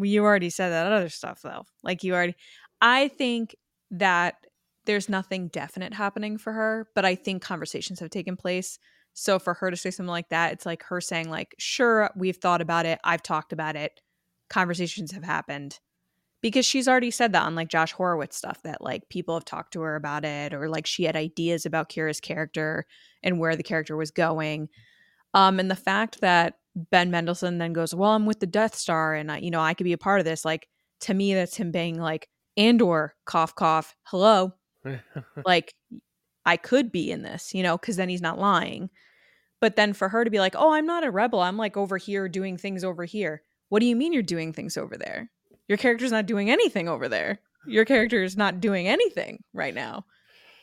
you 0.03 0.25
already 0.25 0.51
said 0.51 0.70
that 0.70 0.90
other 0.92 1.09
stuff 1.09 1.42
though. 1.42 1.64
Like 1.83 2.03
you 2.03 2.14
already 2.14 2.35
I 2.81 3.09
think 3.09 3.57
that 3.90 4.35
there's 4.85 5.09
nothing 5.09 5.49
definite 5.49 5.92
happening 5.92 6.38
for 6.38 6.53
her, 6.53 6.88
but 6.94 7.05
I 7.05 7.14
think 7.14 7.42
conversations 7.42 8.01
have 8.01 8.11
taken 8.11 8.37
place. 8.37 8.79
So 9.14 9.38
for 9.38 9.55
her 9.55 9.70
to 9.70 9.77
say 9.77 9.90
something 9.90 10.11
like 10.11 10.29
that, 10.29 10.53
it's 10.53 10.66
like 10.66 10.83
her 10.85 11.01
saying 11.01 11.31
like, 11.31 11.55
"Sure, 11.59 12.11
we've 12.16 12.37
thought 12.37 12.61
about 12.61 12.87
it. 12.87 13.01
I've 13.05 13.22
talked 13.22 13.53
about 13.53 13.77
it. 13.77 14.01
Conversations 14.49 15.13
have 15.13 15.25
happened." 15.25 15.81
Because 16.42 16.67
she's 16.67 16.87
already 16.87 17.11
said 17.11 17.33
that 17.33 17.42
on 17.44 17.54
like 17.54 17.69
Josh 17.69 17.92
Horowitz 17.92 18.37
stuff 18.37 18.63
that 18.63 18.83
like 18.83 19.08
people 19.08 19.35
have 19.35 19.44
talked 19.44 19.73
to 19.73 19.81
her 19.81 19.96
about 19.96 20.25
it 20.25 20.54
or 20.54 20.69
like 20.69 20.87
she 20.87 21.04
had 21.04 21.17
ideas 21.17 21.67
about 21.67 21.88
Qi'ra's 21.88 22.21
character 22.21 22.87
and 23.23 23.40
where 23.40 23.56
the 23.56 23.63
character 23.63 23.96
was 23.96 24.11
going. 24.11 24.69
Um 25.35 25.58
and 25.58 25.71
the 25.71 25.77
fact 25.77 26.21
that 26.21 26.58
Ben 26.77 27.10
Mendelsohn 27.10 27.58
then 27.58 27.72
goes, 27.72 27.94
"Well, 27.94 28.10
I'm 28.10 28.27
with 28.27 28.40
the 28.40 28.46
Death 28.46 28.74
Star, 28.74 29.14
and 29.14 29.33
I, 29.33 29.38
you 29.38 29.50
know 29.50 29.60
I 29.60 29.74
could 29.74 29.85
be 29.85 29.94
a 29.94 29.98
part 29.98 30.20
of 30.20 30.27
this." 30.27 30.44
Like 30.44 30.68
to 31.00 31.14
me, 31.14 31.35
that's 31.35 31.56
him 31.56 31.70
being 31.70 31.98
like, 31.98 32.29
"Andor, 32.56 33.14
cough, 33.24 33.54
cough, 33.54 33.96
hello." 34.04 34.52
like 35.44 35.74
I 36.44 36.56
could 36.56 36.92
be 36.92 37.10
in 37.10 37.22
this, 37.22 37.54
you 37.54 37.62
know, 37.62 37.77
because 37.77 37.96
then 37.96 38.08
he's 38.08 38.22
not 38.22 38.38
lying. 38.38 38.90
But 39.60 39.77
then 39.77 39.94
for 39.94 40.08
her 40.10 40.24
to 40.24 40.31
be 40.31 40.38
like, 40.38 40.54
"Oh, 40.56 40.72
I'm 40.72 40.87
not 40.87 41.04
a 41.04 41.10
rebel. 41.10 41.40
I'm 41.40 41.56
like 41.56 41.77
over 41.77 41.96
here 41.96 42.29
doing 42.29 42.56
things 42.56 42.85
over 42.85 43.04
here." 43.04 43.42
What 43.68 43.81
do 43.81 43.87
you 43.87 43.96
mean 43.96 44.12
you're 44.12 44.22
doing 44.22 44.52
things 44.52 44.77
over 44.77 44.96
there? 44.96 45.31
Your 45.68 45.79
character's 45.79 46.12
not 46.12 46.27
doing 46.27 46.50
anything 46.50 46.88
over 46.88 47.08
there. 47.08 47.40
Your 47.66 47.85
character 47.85 48.22
is 48.22 48.37
not 48.37 48.60
doing 48.60 48.87
anything 48.87 49.42
right 49.52 49.74
now. 49.74 50.04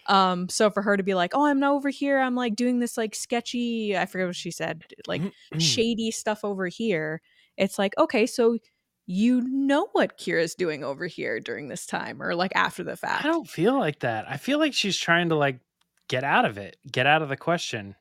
Um, 0.07 0.49
so 0.49 0.69
for 0.69 0.81
her 0.81 0.97
to 0.97 1.03
be 1.03 1.13
like, 1.13 1.31
"Oh, 1.33 1.45
I'm 1.45 1.59
not 1.59 1.73
over 1.73 1.89
here. 1.89 2.19
I'm 2.19 2.35
like 2.35 2.55
doing 2.55 2.79
this 2.79 2.97
like 2.97 3.15
sketchy. 3.15 3.97
I 3.97 4.05
forget 4.05 4.27
what 4.27 4.35
she 4.35 4.51
said, 4.51 4.83
like 5.07 5.21
shady 5.57 6.11
stuff 6.11 6.43
over 6.43 6.67
here." 6.67 7.21
It's 7.57 7.77
like, 7.77 7.93
okay, 7.97 8.25
so 8.25 8.57
you 9.05 9.41
know 9.41 9.87
what 9.91 10.17
Qi'ra's 10.17 10.55
doing 10.55 10.83
over 10.83 11.07
here 11.07 11.39
during 11.39 11.67
this 11.67 11.85
time, 11.85 12.21
or 12.21 12.35
like 12.35 12.51
after 12.55 12.83
the 12.83 12.95
fact. 12.95 13.25
I 13.25 13.27
don't 13.27 13.49
feel 13.49 13.77
like 13.77 13.99
that. 13.99 14.25
I 14.29 14.37
feel 14.37 14.59
like 14.59 14.73
she's 14.73 14.97
trying 14.97 15.29
to 15.29 15.35
like 15.35 15.59
get 16.07 16.23
out 16.23 16.45
of 16.45 16.57
it, 16.57 16.77
get 16.89 17.05
out 17.05 17.21
of 17.21 17.29
the 17.29 17.37
question, 17.37 17.95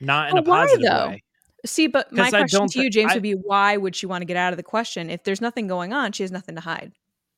not 0.00 0.28
in 0.28 0.36
but 0.36 0.40
a 0.40 0.50
positive 0.50 0.88
why, 0.90 1.06
way. 1.08 1.22
See, 1.64 1.86
but 1.86 2.12
my 2.12 2.28
question 2.28 2.66
to 2.66 2.82
you, 2.82 2.90
James, 2.90 3.12
I, 3.12 3.14
would 3.14 3.22
be 3.22 3.32
why 3.32 3.76
would 3.76 3.94
she 3.94 4.06
want 4.06 4.22
to 4.22 4.26
get 4.26 4.36
out 4.36 4.52
of 4.52 4.56
the 4.56 4.62
question 4.62 5.10
if 5.10 5.22
there's 5.24 5.40
nothing 5.40 5.68
going 5.68 5.92
on? 5.92 6.12
She 6.12 6.22
has 6.22 6.32
nothing 6.32 6.56
to 6.56 6.60
hide. 6.60 6.92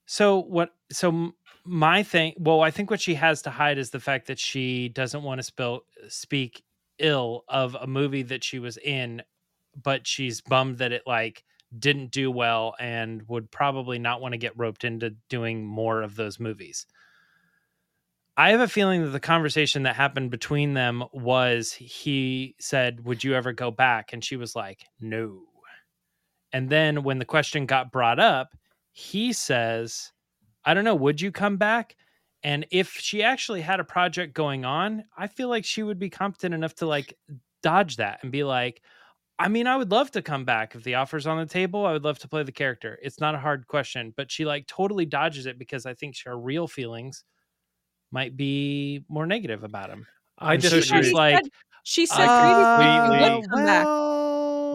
So 0.06 0.38
what? 0.38 0.70
So 0.90 1.32
my 1.64 2.02
thing 2.02 2.34
well 2.38 2.60
i 2.60 2.70
think 2.70 2.90
what 2.90 3.00
she 3.00 3.14
has 3.14 3.42
to 3.42 3.50
hide 3.50 3.78
is 3.78 3.90
the 3.90 4.00
fact 4.00 4.26
that 4.26 4.38
she 4.38 4.88
doesn't 4.90 5.22
want 5.22 5.38
to 5.38 5.42
spill 5.42 5.80
speak 6.08 6.62
ill 6.98 7.44
of 7.48 7.74
a 7.80 7.86
movie 7.86 8.22
that 8.22 8.44
she 8.44 8.58
was 8.58 8.76
in 8.78 9.22
but 9.82 10.06
she's 10.06 10.40
bummed 10.40 10.78
that 10.78 10.92
it 10.92 11.02
like 11.06 11.44
didn't 11.78 12.10
do 12.10 12.30
well 12.30 12.74
and 12.78 13.22
would 13.28 13.50
probably 13.50 13.98
not 13.98 14.20
want 14.20 14.32
to 14.32 14.38
get 14.38 14.58
roped 14.58 14.84
into 14.84 15.10
doing 15.28 15.64
more 15.64 16.02
of 16.02 16.16
those 16.16 16.38
movies. 16.38 16.86
I 18.36 18.50
have 18.50 18.60
a 18.60 18.68
feeling 18.68 19.02
that 19.02 19.10
the 19.10 19.20
conversation 19.20 19.84
that 19.84 19.94
happened 19.94 20.30
between 20.30 20.74
them 20.74 21.04
was 21.12 21.72
he 21.72 22.56
said 22.58 23.04
would 23.04 23.22
you 23.22 23.34
ever 23.34 23.52
go 23.52 23.70
back? 23.70 24.12
And 24.12 24.24
she 24.24 24.36
was 24.36 24.56
like 24.56 24.84
no. 25.00 25.42
And 26.52 26.68
then 26.68 27.02
when 27.02 27.18
the 27.18 27.24
question 27.24 27.66
got 27.66 27.92
brought 27.92 28.18
up 28.18 28.54
he 28.96 29.32
says 29.32 30.12
I 30.64 30.74
don't 30.74 30.84
know, 30.84 30.94
would 30.94 31.20
you 31.20 31.30
come 31.32 31.56
back? 31.56 31.96
And 32.42 32.66
if 32.70 32.92
she 32.92 33.22
actually 33.22 33.62
had 33.62 33.80
a 33.80 33.84
project 33.84 34.34
going 34.34 34.64
on, 34.64 35.04
I 35.16 35.28
feel 35.28 35.48
like 35.48 35.64
she 35.64 35.82
would 35.82 35.98
be 35.98 36.10
competent 36.10 36.54
enough 36.54 36.74
to 36.76 36.86
like 36.86 37.16
dodge 37.62 37.96
that 37.96 38.20
and 38.22 38.30
be 38.30 38.44
like, 38.44 38.82
I 39.38 39.48
mean, 39.48 39.66
I 39.66 39.76
would 39.76 39.90
love 39.90 40.10
to 40.12 40.22
come 40.22 40.44
back 40.44 40.74
if 40.74 40.84
the 40.84 40.94
offer's 40.94 41.26
on 41.26 41.38
the 41.38 41.46
table. 41.46 41.86
I 41.86 41.92
would 41.92 42.04
love 42.04 42.18
to 42.20 42.28
play 42.28 42.42
the 42.42 42.52
character. 42.52 42.98
It's 43.02 43.18
not 43.18 43.34
a 43.34 43.38
hard 43.38 43.66
question, 43.66 44.12
but 44.16 44.30
she 44.30 44.44
like 44.44 44.66
totally 44.66 45.06
dodges 45.06 45.46
it 45.46 45.58
because 45.58 45.86
I 45.86 45.94
think 45.94 46.16
her 46.24 46.38
real 46.38 46.68
feelings 46.68 47.24
might 48.12 48.36
be 48.36 49.04
more 49.08 49.26
negative 49.26 49.64
about 49.64 49.90
him. 49.90 50.06
I 50.38 50.56
just 50.56 50.74
so 50.74 50.80
she's 50.80 51.12
like, 51.12 51.42
she 51.82 52.06
said 52.06 52.26
uh, 52.28 52.76
previously, 52.76 53.56
well, 53.56 53.64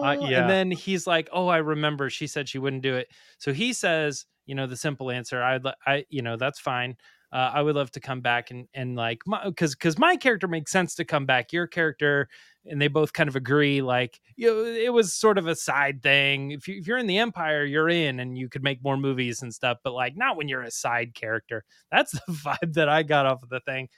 uh, 0.04 0.16
yeah. 0.20 0.40
And 0.40 0.50
then 0.50 0.70
he's 0.70 1.06
like, 1.06 1.28
"Oh, 1.32 1.48
I 1.48 1.58
remember. 1.58 2.10
She 2.10 2.26
said 2.26 2.48
she 2.48 2.58
wouldn't 2.58 2.82
do 2.82 2.96
it." 2.96 3.08
So 3.38 3.52
he 3.52 3.72
says, 3.72 4.26
you 4.50 4.56
know 4.56 4.66
the 4.66 4.76
simple 4.76 5.12
answer 5.12 5.40
i'd 5.44 5.62
i 5.86 6.04
you 6.08 6.22
know 6.22 6.36
that's 6.36 6.58
fine 6.58 6.96
uh, 7.32 7.52
i 7.54 7.62
would 7.62 7.76
love 7.76 7.92
to 7.92 8.00
come 8.00 8.20
back 8.20 8.50
and 8.50 8.66
and 8.74 8.96
like 8.96 9.20
because 9.44 9.76
because 9.76 9.96
my 9.96 10.16
character 10.16 10.48
makes 10.48 10.72
sense 10.72 10.96
to 10.96 11.04
come 11.04 11.24
back 11.24 11.52
your 11.52 11.68
character 11.68 12.28
and 12.66 12.82
they 12.82 12.88
both 12.88 13.12
kind 13.12 13.28
of 13.28 13.36
agree 13.36 13.80
like 13.80 14.20
you 14.34 14.48
know, 14.48 14.64
it 14.64 14.92
was 14.92 15.14
sort 15.14 15.38
of 15.38 15.46
a 15.46 15.54
side 15.54 16.02
thing 16.02 16.50
if, 16.50 16.66
you, 16.66 16.80
if 16.80 16.88
you're 16.88 16.98
in 16.98 17.06
the 17.06 17.18
empire 17.18 17.64
you're 17.64 17.88
in 17.88 18.18
and 18.18 18.36
you 18.36 18.48
could 18.48 18.64
make 18.64 18.82
more 18.82 18.96
movies 18.96 19.40
and 19.40 19.54
stuff 19.54 19.78
but 19.84 19.92
like 19.92 20.16
not 20.16 20.36
when 20.36 20.48
you're 20.48 20.62
a 20.62 20.70
side 20.70 21.14
character 21.14 21.64
that's 21.92 22.10
the 22.26 22.32
vibe 22.32 22.72
that 22.72 22.88
i 22.88 23.04
got 23.04 23.26
off 23.26 23.44
of 23.44 23.50
the 23.50 23.60
thing 23.60 23.88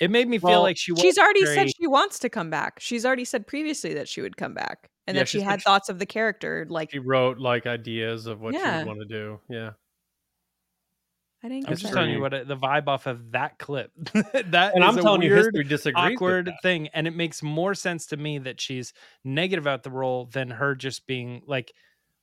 it 0.00 0.10
made 0.10 0.28
me 0.28 0.38
feel 0.38 0.50
well, 0.50 0.62
like 0.62 0.76
she 0.76 0.94
she's 0.96 1.18
already 1.18 1.44
very... 1.44 1.56
said 1.56 1.70
she 1.76 1.86
wants 1.86 2.18
to 2.18 2.28
come 2.28 2.50
back 2.50 2.78
she's 2.80 3.04
already 3.04 3.24
said 3.24 3.46
previously 3.46 3.94
that 3.94 4.08
she 4.08 4.20
would 4.20 4.36
come 4.36 4.54
back 4.54 4.90
and 5.06 5.14
yeah, 5.14 5.22
that 5.22 5.28
she 5.28 5.40
had 5.40 5.60
thoughts 5.62 5.88
of 5.88 5.98
the 5.98 6.06
character 6.06 6.66
like 6.68 6.90
she 6.90 6.98
wrote 6.98 7.38
like 7.38 7.66
ideas 7.66 8.26
of 8.26 8.40
what 8.40 8.54
yeah. 8.54 8.72
she 8.72 8.78
would 8.78 8.96
want 8.96 9.00
to 9.00 9.06
do 9.06 9.40
yeah 9.48 9.70
I 11.44 11.48
didn't. 11.48 11.68
I'm 11.68 11.76
just 11.76 11.92
telling 11.92 12.10
you 12.10 12.22
what 12.22 12.30
the 12.30 12.56
vibe 12.56 12.88
off 12.88 13.06
of 13.06 13.32
that 13.32 13.58
clip. 13.58 13.92
that 14.14 14.74
and 14.74 14.82
I'm 14.82 14.96
telling 14.96 15.20
you, 15.20 15.34
history 15.34 15.62
disagrees. 15.62 16.14
Awkward 16.14 16.50
thing, 16.62 16.88
and 16.88 17.06
it 17.06 17.14
makes 17.14 17.42
more 17.42 17.74
sense 17.74 18.06
to 18.06 18.16
me 18.16 18.38
that 18.38 18.62
she's 18.62 18.94
negative 19.24 19.64
about 19.64 19.82
the 19.82 19.90
role 19.90 20.24
than 20.32 20.48
her 20.48 20.74
just 20.74 21.06
being 21.06 21.42
like, 21.46 21.74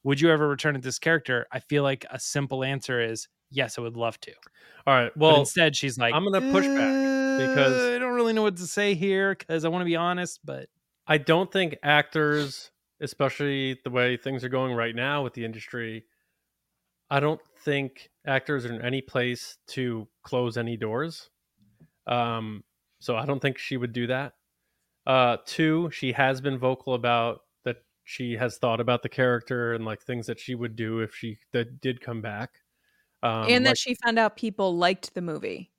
"Would 0.04 0.20
you 0.20 0.32
ever 0.32 0.48
return 0.48 0.74
to 0.74 0.82
this 0.82 0.98
character?" 0.98 1.46
I 1.52 1.60
feel 1.60 1.84
like 1.84 2.04
a 2.10 2.20
simple 2.20 2.64
answer 2.64 3.00
is 3.00 3.28
yes, 3.52 3.78
I 3.78 3.82
would 3.82 3.96
love 3.96 4.20
to. 4.22 4.32
All 4.88 4.96
right. 4.96 5.16
Well, 5.16 5.34
but 5.34 5.40
instead, 5.42 5.76
she's 5.76 6.00
like, 6.00 6.16
"I'm 6.16 6.26
going 6.26 6.42
to 6.42 6.52
push 6.52 6.66
back 6.66 6.80
eh, 6.80 7.21
because 7.38 7.96
I 7.96 8.00
don't 8.00 8.14
really 8.14 8.34
know 8.34 8.44
what 8.44 8.58
to 8.58 8.68
say 8.68 8.94
here 8.94 9.36
because 9.36 9.66
I 9.66 9.70
want 9.70 9.82
to 9.82 9.86
be 9.86 9.96
honest, 9.96 10.40
but 10.44 10.68
I 11.08 11.18
don't 11.18 11.52
think 11.52 11.78
actors, 11.84 12.72
especially 13.00 13.80
the 13.84 13.90
way 13.90 14.18
things 14.18 14.44
are 14.44 14.50
going 14.50 14.74
right 14.74 14.96
now 14.96 15.24
with 15.24 15.34
the 15.34 15.46
industry." 15.46 16.06
I 17.12 17.20
don't 17.20 17.42
think 17.66 18.10
actors 18.26 18.66
are 18.66 18.74
in 18.74 18.82
any 18.82 19.02
place 19.02 19.58
to 19.68 20.08
close 20.24 20.58
any 20.58 20.78
doors. 20.78 21.30
Um, 22.08 22.64
so 23.00 23.18
I 23.18 23.26
don't 23.26 23.42
think 23.42 23.58
she 23.58 23.76
would 23.76 23.92
do 23.92 24.08
that. 24.08 24.34
Uh, 25.06 25.38
two, 25.46 25.90
she 25.92 26.14
has 26.14 26.40
been 26.40 26.58
vocal 26.58 26.94
about 26.94 27.42
that 27.66 27.78
she 28.06 28.34
has 28.38 28.58
thought 28.58 28.80
about 28.80 29.04
the 29.04 29.10
character 29.10 29.74
and 29.74 29.84
like 29.84 30.02
things 30.02 30.26
that 30.28 30.40
she 30.40 30.56
would 30.56 30.78
do 30.78 31.00
if 31.00 31.14
she 31.14 31.38
that 31.52 31.82
did 31.82 32.00
come 32.00 32.22
back. 32.22 32.52
Um, 33.24 33.48
and 33.50 33.66
that 33.66 33.72
like, 33.72 33.78
she 33.78 33.96
found 33.96 34.18
out 34.18 34.38
people 34.38 34.78
liked 34.78 35.14
the 35.14 35.22
movie. 35.22 35.70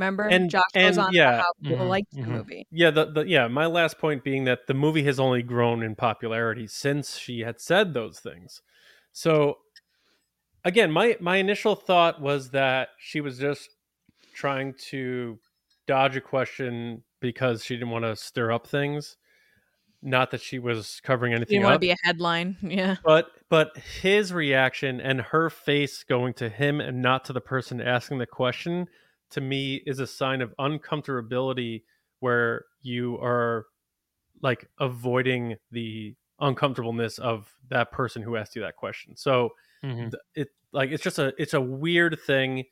Remember, 0.00 0.22
and 0.24 0.48
Josh 0.48 0.62
goes 0.72 0.96
and, 0.96 1.06
on 1.06 1.12
yeah, 1.12 1.42
how 1.42 1.52
people 1.62 1.76
mm-hmm, 1.76 1.88
liked 1.88 2.14
mm-hmm. 2.14 2.22
the 2.22 2.38
movie. 2.38 2.66
Yeah, 2.70 2.90
the, 2.90 3.04
the 3.04 3.28
yeah. 3.28 3.48
My 3.48 3.66
last 3.66 3.98
point 3.98 4.24
being 4.24 4.44
that 4.44 4.66
the 4.66 4.72
movie 4.72 5.04
has 5.04 5.20
only 5.20 5.42
grown 5.42 5.82
in 5.82 5.94
popularity 5.94 6.66
since 6.66 7.18
she 7.18 7.40
had 7.40 7.60
said 7.60 7.92
those 7.92 8.18
things. 8.18 8.62
So 9.12 9.58
again, 10.64 10.90
my 10.90 11.18
my 11.20 11.36
initial 11.36 11.74
thought 11.74 12.18
was 12.18 12.50
that 12.52 12.88
she 12.98 13.20
was 13.20 13.38
just 13.38 13.68
trying 14.34 14.72
to 14.88 15.38
dodge 15.86 16.16
a 16.16 16.22
question 16.22 17.02
because 17.20 17.62
she 17.62 17.74
didn't 17.74 17.90
want 17.90 18.06
to 18.06 18.16
stir 18.16 18.50
up 18.50 18.66
things. 18.66 19.18
Not 20.02 20.30
that 20.30 20.40
she 20.40 20.58
was 20.58 20.98
covering 21.04 21.34
anything. 21.34 21.60
You 21.60 21.66
want 21.66 21.74
to 21.74 21.78
be 21.78 21.90
a 21.90 21.96
headline, 22.04 22.56
yeah. 22.62 22.96
But 23.04 23.26
but 23.50 23.76
his 23.76 24.32
reaction 24.32 24.98
and 24.98 25.20
her 25.20 25.50
face 25.50 26.04
going 26.04 26.32
to 26.34 26.48
him 26.48 26.80
and 26.80 27.02
not 27.02 27.26
to 27.26 27.34
the 27.34 27.42
person 27.42 27.82
asking 27.82 28.16
the 28.16 28.26
question 28.26 28.88
to 29.30 29.40
me 29.40 29.76
is 29.86 29.98
a 29.98 30.06
sign 30.06 30.42
of 30.42 30.54
uncomfortability 30.58 31.82
where 32.20 32.64
you 32.82 33.18
are 33.18 33.66
like 34.42 34.68
avoiding 34.78 35.56
the 35.70 36.14
uncomfortableness 36.40 37.18
of 37.18 37.54
that 37.68 37.92
person 37.92 38.22
who 38.22 38.36
asked 38.36 38.56
you 38.56 38.62
that 38.62 38.76
question. 38.76 39.16
So 39.16 39.50
Mm-hmm. 39.84 40.08
It 40.34 40.48
like 40.72 40.90
it's 40.90 41.02
just 41.02 41.18
a 41.18 41.32
it's 41.38 41.54
a 41.54 41.60
weird 41.60 42.18
thing. 42.26 42.64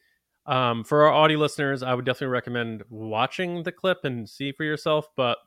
Um, 0.46 0.82
for 0.82 1.02
our 1.02 1.12
audio 1.12 1.38
listeners, 1.38 1.82
I 1.82 1.92
would 1.92 2.06
definitely 2.06 2.32
recommend 2.32 2.82
watching 2.88 3.64
the 3.64 3.72
clip 3.72 3.98
and 4.04 4.28
see 4.28 4.52
for 4.52 4.64
yourself. 4.64 5.08
But 5.16 5.38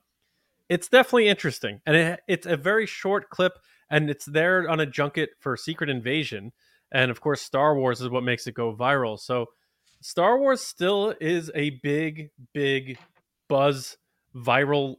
it's 0.69 0.87
definitely 0.87 1.27
interesting, 1.27 1.81
and 1.85 1.95
it, 1.95 2.21
it's 2.27 2.45
a 2.47 2.57
very 2.57 2.85
short 2.85 3.29
clip, 3.29 3.53
and 3.89 4.09
it's 4.09 4.25
there 4.25 4.69
on 4.69 4.79
a 4.79 4.85
junket 4.85 5.31
for 5.39 5.57
Secret 5.57 5.89
Invasion, 5.89 6.51
and 6.91 7.11
of 7.11 7.21
course, 7.21 7.41
Star 7.41 7.75
Wars 7.75 8.01
is 8.01 8.09
what 8.09 8.23
makes 8.23 8.47
it 8.47 8.53
go 8.53 8.75
viral. 8.75 9.19
So, 9.19 9.47
Star 10.01 10.37
Wars 10.37 10.61
still 10.61 11.13
is 11.21 11.51
a 11.53 11.71
big, 11.81 12.31
big 12.53 12.97
buzz, 13.47 13.97
viral, 14.35 14.95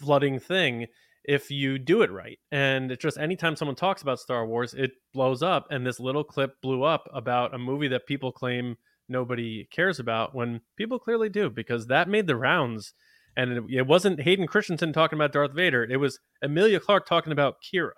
flooding 0.00 0.38
thing 0.38 0.86
if 1.24 1.50
you 1.50 1.78
do 1.78 2.02
it 2.02 2.10
right. 2.10 2.38
And 2.50 2.90
it's 2.90 3.02
just 3.02 3.18
anytime 3.18 3.56
someone 3.56 3.74
talks 3.74 4.02
about 4.02 4.20
Star 4.20 4.46
Wars, 4.46 4.74
it 4.74 4.92
blows 5.12 5.42
up. 5.42 5.66
And 5.70 5.86
this 5.86 6.00
little 6.00 6.24
clip 6.24 6.60
blew 6.62 6.84
up 6.84 7.08
about 7.12 7.54
a 7.54 7.58
movie 7.58 7.88
that 7.88 8.06
people 8.06 8.32
claim 8.32 8.76
nobody 9.08 9.68
cares 9.70 9.98
about 9.98 10.34
when 10.34 10.60
people 10.76 10.98
clearly 10.98 11.28
do, 11.28 11.50
because 11.50 11.86
that 11.86 12.08
made 12.08 12.26
the 12.26 12.36
rounds. 12.36 12.94
And 13.36 13.70
it, 13.70 13.86
wasn't 13.86 14.22
Hayden 14.22 14.46
Christensen 14.46 14.92
talking 14.92 15.18
about 15.18 15.32
Darth 15.32 15.52
Vader, 15.52 15.84
it 15.84 15.98
was 15.98 16.18
Emilia 16.40 16.80
Clarke 16.80 17.06
talking 17.06 17.32
about 17.32 17.56
Qi'ra. 17.62 17.90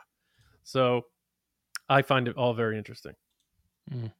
So 0.65 1.03
I 1.89 2.03
find 2.03 2.27
it 2.27 2.37
all 2.37 2.55
very 2.55 2.77
interesting. 2.77 3.13
Mm. 3.93 4.13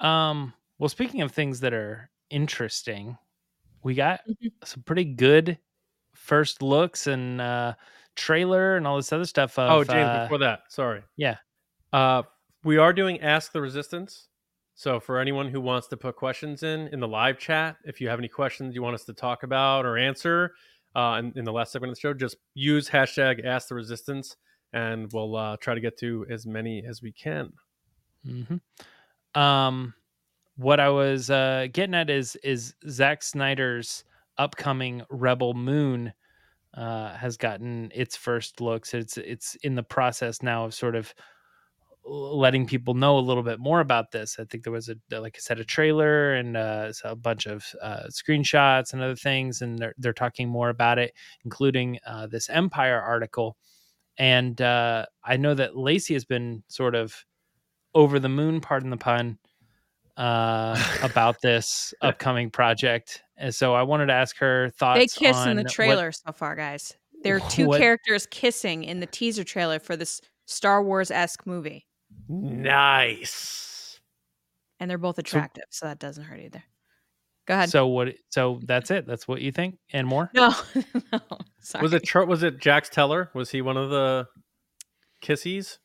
Um, 0.00 0.52
well, 0.78 0.88
speaking 0.88 1.22
of 1.22 1.32
things 1.32 1.60
that 1.60 1.72
are 1.72 2.10
interesting, 2.30 3.16
we 3.82 3.94
got 3.94 4.20
mm-hmm. 4.28 4.48
some 4.64 4.82
pretty 4.82 5.04
good 5.04 5.58
first 6.14 6.62
looks 6.62 7.06
and 7.06 7.40
uh, 7.40 7.74
trailer 8.14 8.76
and 8.76 8.86
all 8.86 8.96
this 8.96 9.12
other 9.12 9.24
stuff. 9.24 9.58
Of, 9.58 9.70
oh, 9.70 9.84
James, 9.84 10.08
uh, 10.08 10.22
before 10.24 10.38
that, 10.38 10.60
sorry. 10.68 11.02
Yeah. 11.16 11.36
Uh, 11.92 12.22
we 12.64 12.78
are 12.78 12.92
doing 12.92 13.20
Ask 13.20 13.52
the 13.52 13.60
Resistance. 13.60 14.28
So 14.74 15.00
for 15.00 15.18
anyone 15.18 15.48
who 15.48 15.60
wants 15.60 15.86
to 15.88 15.96
put 15.96 16.16
questions 16.16 16.62
in 16.62 16.88
in 16.88 17.00
the 17.00 17.08
live 17.08 17.38
chat, 17.38 17.76
if 17.84 18.00
you 18.00 18.08
have 18.08 18.18
any 18.18 18.28
questions 18.28 18.74
you 18.74 18.82
want 18.82 18.94
us 18.94 19.04
to 19.04 19.14
talk 19.14 19.42
about 19.42 19.86
or 19.86 19.96
answer 19.96 20.52
uh, 20.94 21.16
in, 21.18 21.32
in 21.34 21.44
the 21.44 21.52
last 21.52 21.72
segment 21.72 21.90
of 21.90 21.96
the 21.96 22.00
show, 22.00 22.12
just 22.12 22.36
use 22.54 22.90
hashtag 22.90 23.42
Ask 23.46 23.68
the 23.68 23.74
Resistance, 23.74 24.36
and 24.74 25.10
we'll 25.12 25.34
uh, 25.34 25.56
try 25.62 25.74
to 25.74 25.80
get 25.80 25.98
to 26.00 26.26
as 26.28 26.44
many 26.44 26.84
as 26.84 27.00
we 27.00 27.10
can. 27.10 27.52
Mm-hmm. 28.26 28.56
Um, 29.36 29.94
what 30.56 30.80
I 30.80 30.88
was 30.88 31.30
uh, 31.30 31.68
getting 31.72 31.94
at 31.94 32.10
is 32.10 32.36
is 32.36 32.74
Zack 32.88 33.22
Snyder's 33.22 34.04
upcoming 34.38 35.02
Rebel 35.10 35.54
Moon 35.54 36.12
uh, 36.74 37.14
has 37.14 37.36
gotten 37.36 37.90
its 37.94 38.16
first 38.16 38.60
looks. 38.60 38.94
It's 38.94 39.18
it's 39.18 39.54
in 39.56 39.74
the 39.74 39.82
process 39.82 40.42
now 40.42 40.64
of 40.64 40.74
sort 40.74 40.96
of 40.96 41.14
letting 42.04 42.66
people 42.66 42.94
know 42.94 43.18
a 43.18 43.20
little 43.20 43.42
bit 43.42 43.58
more 43.58 43.80
about 43.80 44.12
this. 44.12 44.38
I 44.38 44.44
think 44.44 44.64
there 44.64 44.72
was 44.72 44.88
a 44.88 44.96
like 45.20 45.36
I 45.36 45.40
said 45.40 45.60
a 45.60 45.64
trailer 45.64 46.34
and 46.34 46.56
uh, 46.56 46.92
a 47.04 47.16
bunch 47.16 47.46
of 47.46 47.66
uh, 47.82 48.04
screenshots 48.10 48.92
and 48.92 49.02
other 49.02 49.16
things, 49.16 49.60
and 49.60 49.78
they're 49.78 49.94
they're 49.98 50.12
talking 50.14 50.48
more 50.48 50.70
about 50.70 50.98
it, 50.98 51.12
including 51.44 51.98
uh, 52.06 52.26
this 52.26 52.48
Empire 52.48 53.00
article. 53.00 53.56
And 54.18 54.60
uh, 54.62 55.06
I 55.24 55.36
know 55.36 55.52
that 55.54 55.76
Lacey 55.76 56.14
has 56.14 56.24
been 56.24 56.62
sort 56.68 56.94
of 56.94 57.26
over 57.96 58.20
the 58.20 58.28
moon, 58.28 58.60
pardon 58.60 58.90
the 58.90 58.96
pun, 58.96 59.38
uh, 60.16 60.80
about 61.02 61.40
this 61.42 61.94
upcoming 62.02 62.50
project. 62.50 63.22
And 63.36 63.54
so 63.54 63.74
I 63.74 63.82
wanted 63.82 64.06
to 64.06 64.12
ask 64.12 64.36
her 64.36 64.70
thoughts. 64.70 65.00
They 65.00 65.06
kiss 65.06 65.44
in 65.46 65.56
the 65.56 65.64
trailer 65.64 66.08
what, 66.08 66.14
so 66.14 66.32
far, 66.32 66.54
guys. 66.54 66.94
There 67.22 67.36
are 67.36 67.50
two 67.50 67.66
what, 67.66 67.80
characters 67.80 68.26
kissing 68.30 68.84
in 68.84 69.00
the 69.00 69.06
teaser 69.06 69.42
trailer 69.42 69.78
for 69.78 69.96
this 69.96 70.20
Star 70.44 70.82
Wars 70.82 71.10
esque 71.10 71.46
movie. 71.46 71.86
Nice. 72.28 73.98
and 74.78 74.90
they're 74.90 74.98
both 74.98 75.18
attractive, 75.18 75.64
so, 75.70 75.86
so 75.86 75.88
that 75.88 75.98
doesn't 75.98 76.24
hurt 76.24 76.40
either. 76.40 76.62
Go 77.46 77.54
ahead. 77.54 77.70
So 77.70 77.86
what? 77.86 78.14
So 78.28 78.60
that's 78.64 78.90
it. 78.90 79.06
That's 79.06 79.26
what 79.26 79.40
you 79.40 79.52
think, 79.52 79.78
and 79.92 80.06
more. 80.06 80.30
No, 80.34 80.52
no. 81.12 81.20
Sorry. 81.60 81.82
Was 81.82 81.92
it 81.92 82.26
was 82.26 82.42
it 82.42 82.58
Jax 82.58 82.88
Teller? 82.88 83.30
Was 83.34 83.50
he 83.50 83.62
one 83.62 83.76
of 83.76 83.90
the 83.90 84.26
kissies? 85.22 85.78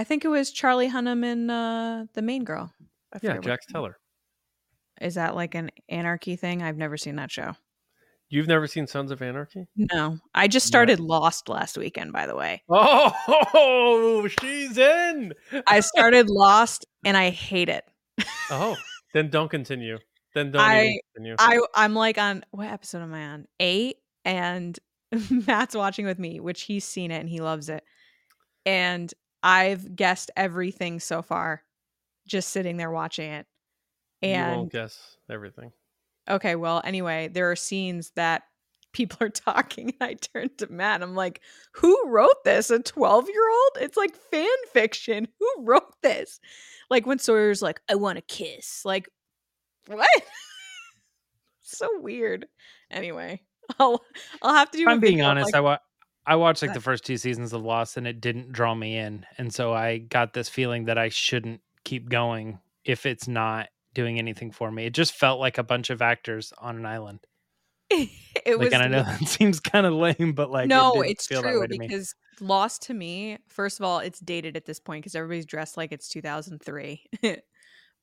I 0.00 0.04
think 0.04 0.24
it 0.24 0.28
was 0.28 0.50
Charlie 0.50 0.88
Hunnam 0.88 1.22
and 1.26 1.50
uh, 1.50 2.06
the 2.14 2.22
main 2.22 2.42
girl. 2.42 2.72
I 3.12 3.18
yeah, 3.20 3.36
Jax 3.36 3.66
Teller. 3.66 3.98
Is 4.98 5.16
that 5.16 5.34
like 5.34 5.54
an 5.54 5.70
anarchy 5.90 6.36
thing? 6.36 6.62
I've 6.62 6.78
never 6.78 6.96
seen 6.96 7.16
that 7.16 7.30
show. 7.30 7.52
You've 8.30 8.48
never 8.48 8.66
seen 8.66 8.86
Sons 8.86 9.10
of 9.10 9.20
Anarchy? 9.20 9.66
No, 9.76 10.16
I 10.34 10.48
just 10.48 10.66
started 10.66 11.00
no. 11.00 11.04
Lost 11.04 11.50
last 11.50 11.76
weekend. 11.76 12.14
By 12.14 12.26
the 12.26 12.34
way. 12.34 12.62
Oh, 12.70 14.26
she's 14.40 14.78
in. 14.78 15.34
I 15.66 15.80
started 15.80 16.30
Lost 16.30 16.86
and 17.04 17.14
I 17.14 17.28
hate 17.28 17.68
it. 17.68 17.84
oh, 18.50 18.76
then 19.12 19.28
don't 19.28 19.50
continue. 19.50 19.98
Then 20.34 20.50
don't 20.50 20.62
I, 20.62 20.98
continue. 21.14 21.36
I 21.38 21.60
I'm 21.74 21.92
like 21.92 22.16
on 22.16 22.42
what 22.52 22.68
episode 22.68 23.02
am 23.02 23.12
I 23.12 23.26
on? 23.26 23.46
Eight, 23.60 23.96
and 24.24 24.78
Matt's 25.46 25.76
watching 25.76 26.06
with 26.06 26.18
me, 26.18 26.40
which 26.40 26.62
he's 26.62 26.86
seen 26.86 27.10
it 27.10 27.20
and 27.20 27.28
he 27.28 27.40
loves 27.40 27.68
it. 27.68 27.84
And 28.64 29.12
I've 29.42 29.96
guessed 29.96 30.30
everything 30.36 31.00
so 31.00 31.22
far, 31.22 31.62
just 32.26 32.50
sitting 32.50 32.76
there 32.76 32.90
watching 32.90 33.30
it. 33.30 33.46
And 34.22 34.50
you 34.50 34.56
won't 34.56 34.72
guess 34.72 35.16
everything. 35.30 35.72
Okay, 36.28 36.54
well, 36.56 36.82
anyway, 36.84 37.28
there 37.28 37.50
are 37.50 37.56
scenes 37.56 38.12
that 38.16 38.42
people 38.92 39.18
are 39.20 39.30
talking, 39.30 39.94
and 40.00 40.10
I 40.10 40.14
turn 40.14 40.50
to 40.58 40.70
Matt. 40.70 41.02
I'm 41.02 41.14
like, 41.14 41.40
"Who 41.74 41.96
wrote 42.06 42.44
this? 42.44 42.70
A 42.70 42.80
12 42.80 43.28
year 43.28 43.48
old? 43.50 43.84
It's 43.84 43.96
like 43.96 44.14
fan 44.16 44.46
fiction. 44.72 45.28
Who 45.38 45.54
wrote 45.60 45.94
this?" 46.02 46.40
Like 46.90 47.06
when 47.06 47.18
Sawyer's 47.18 47.62
like, 47.62 47.80
"I 47.88 47.94
want 47.94 48.18
a 48.18 48.22
kiss." 48.22 48.84
Like, 48.84 49.08
what? 49.86 50.08
so 51.62 51.88
weird. 52.00 52.46
Anyway, 52.90 53.42
I'll 53.78 54.02
I'll 54.42 54.54
have 54.54 54.70
to 54.72 54.78
do. 54.78 54.88
I'm 54.88 55.00
being 55.00 55.22
honest. 55.22 55.46
Like, 55.46 55.54
I 55.54 55.60
wa- 55.60 55.78
I 56.26 56.36
watched 56.36 56.62
like 56.62 56.74
the 56.74 56.80
first 56.80 57.04
two 57.04 57.16
seasons 57.16 57.52
of 57.52 57.62
Lost, 57.62 57.96
and 57.96 58.06
it 58.06 58.20
didn't 58.20 58.52
draw 58.52 58.74
me 58.74 58.96
in, 58.96 59.26
and 59.38 59.52
so 59.52 59.72
I 59.72 59.98
got 59.98 60.32
this 60.32 60.48
feeling 60.48 60.84
that 60.84 60.98
I 60.98 61.08
shouldn't 61.08 61.60
keep 61.84 62.08
going 62.08 62.60
if 62.84 63.06
it's 63.06 63.26
not 63.26 63.68
doing 63.94 64.18
anything 64.18 64.50
for 64.50 64.70
me. 64.70 64.86
It 64.86 64.94
just 64.94 65.14
felt 65.14 65.40
like 65.40 65.58
a 65.58 65.62
bunch 65.62 65.90
of 65.90 66.02
actors 66.02 66.52
on 66.58 66.76
an 66.76 66.86
island. 66.86 67.20
it 67.90 68.10
like, 68.46 68.58
was 68.58 68.72
and 68.72 68.82
I 68.82 68.86
know 68.86 69.02
that 69.02 69.18
seems 69.28 69.58
kind 69.58 69.86
of 69.86 69.94
lame, 69.94 70.32
but 70.32 70.50
like 70.50 70.68
no, 70.68 71.02
it 71.02 71.10
it's 71.10 71.26
true 71.26 71.66
because 71.68 72.14
me. 72.40 72.46
Lost 72.46 72.82
to 72.82 72.94
me, 72.94 73.38
first 73.48 73.80
of 73.80 73.84
all, 73.84 73.98
it's 73.98 74.20
dated 74.20 74.56
at 74.56 74.64
this 74.64 74.78
point 74.78 75.02
because 75.02 75.14
everybody's 75.14 75.46
dressed 75.46 75.76
like 75.76 75.90
it's 75.92 76.08
2003. 76.08 77.04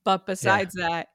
but 0.04 0.26
besides 0.26 0.76
yeah. 0.78 0.90
that, 0.90 1.08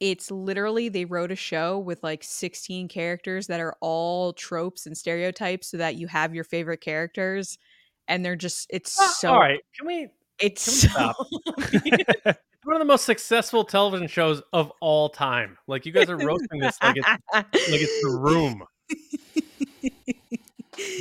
it's 0.00 0.30
literally 0.30 0.88
they 0.88 1.04
wrote 1.04 1.32
a 1.32 1.36
show 1.36 1.78
with 1.78 2.02
like 2.02 2.22
16 2.22 2.88
characters 2.88 3.46
that 3.46 3.60
are 3.60 3.76
all 3.80 4.32
tropes 4.32 4.86
and 4.86 4.96
stereotypes 4.96 5.68
so 5.68 5.76
that 5.78 5.96
you 5.96 6.06
have 6.06 6.34
your 6.34 6.44
favorite 6.44 6.80
characters 6.80 7.58
and 8.08 8.24
they're 8.24 8.36
just 8.36 8.66
it's 8.70 9.00
uh, 9.00 9.08
so 9.08 9.32
all 9.32 9.40
right 9.40 9.60
can 9.76 9.86
we 9.86 10.08
it's 10.38 10.86
can 10.86 11.14
we 11.84 11.92
so 12.24 12.32
one 12.66 12.74
of 12.74 12.80
the 12.80 12.84
most 12.84 13.04
successful 13.04 13.64
television 13.64 14.08
shows 14.08 14.42
of 14.52 14.72
all 14.80 15.08
time. 15.08 15.56
Like 15.68 15.86
you 15.86 15.92
guys 15.92 16.10
are 16.10 16.16
roasting 16.16 16.58
this 16.58 16.76
like 16.82 16.96
it's 16.96 17.08
like 17.32 17.80
it's 17.80 18.02
the 18.02 18.18
room. 18.18 18.64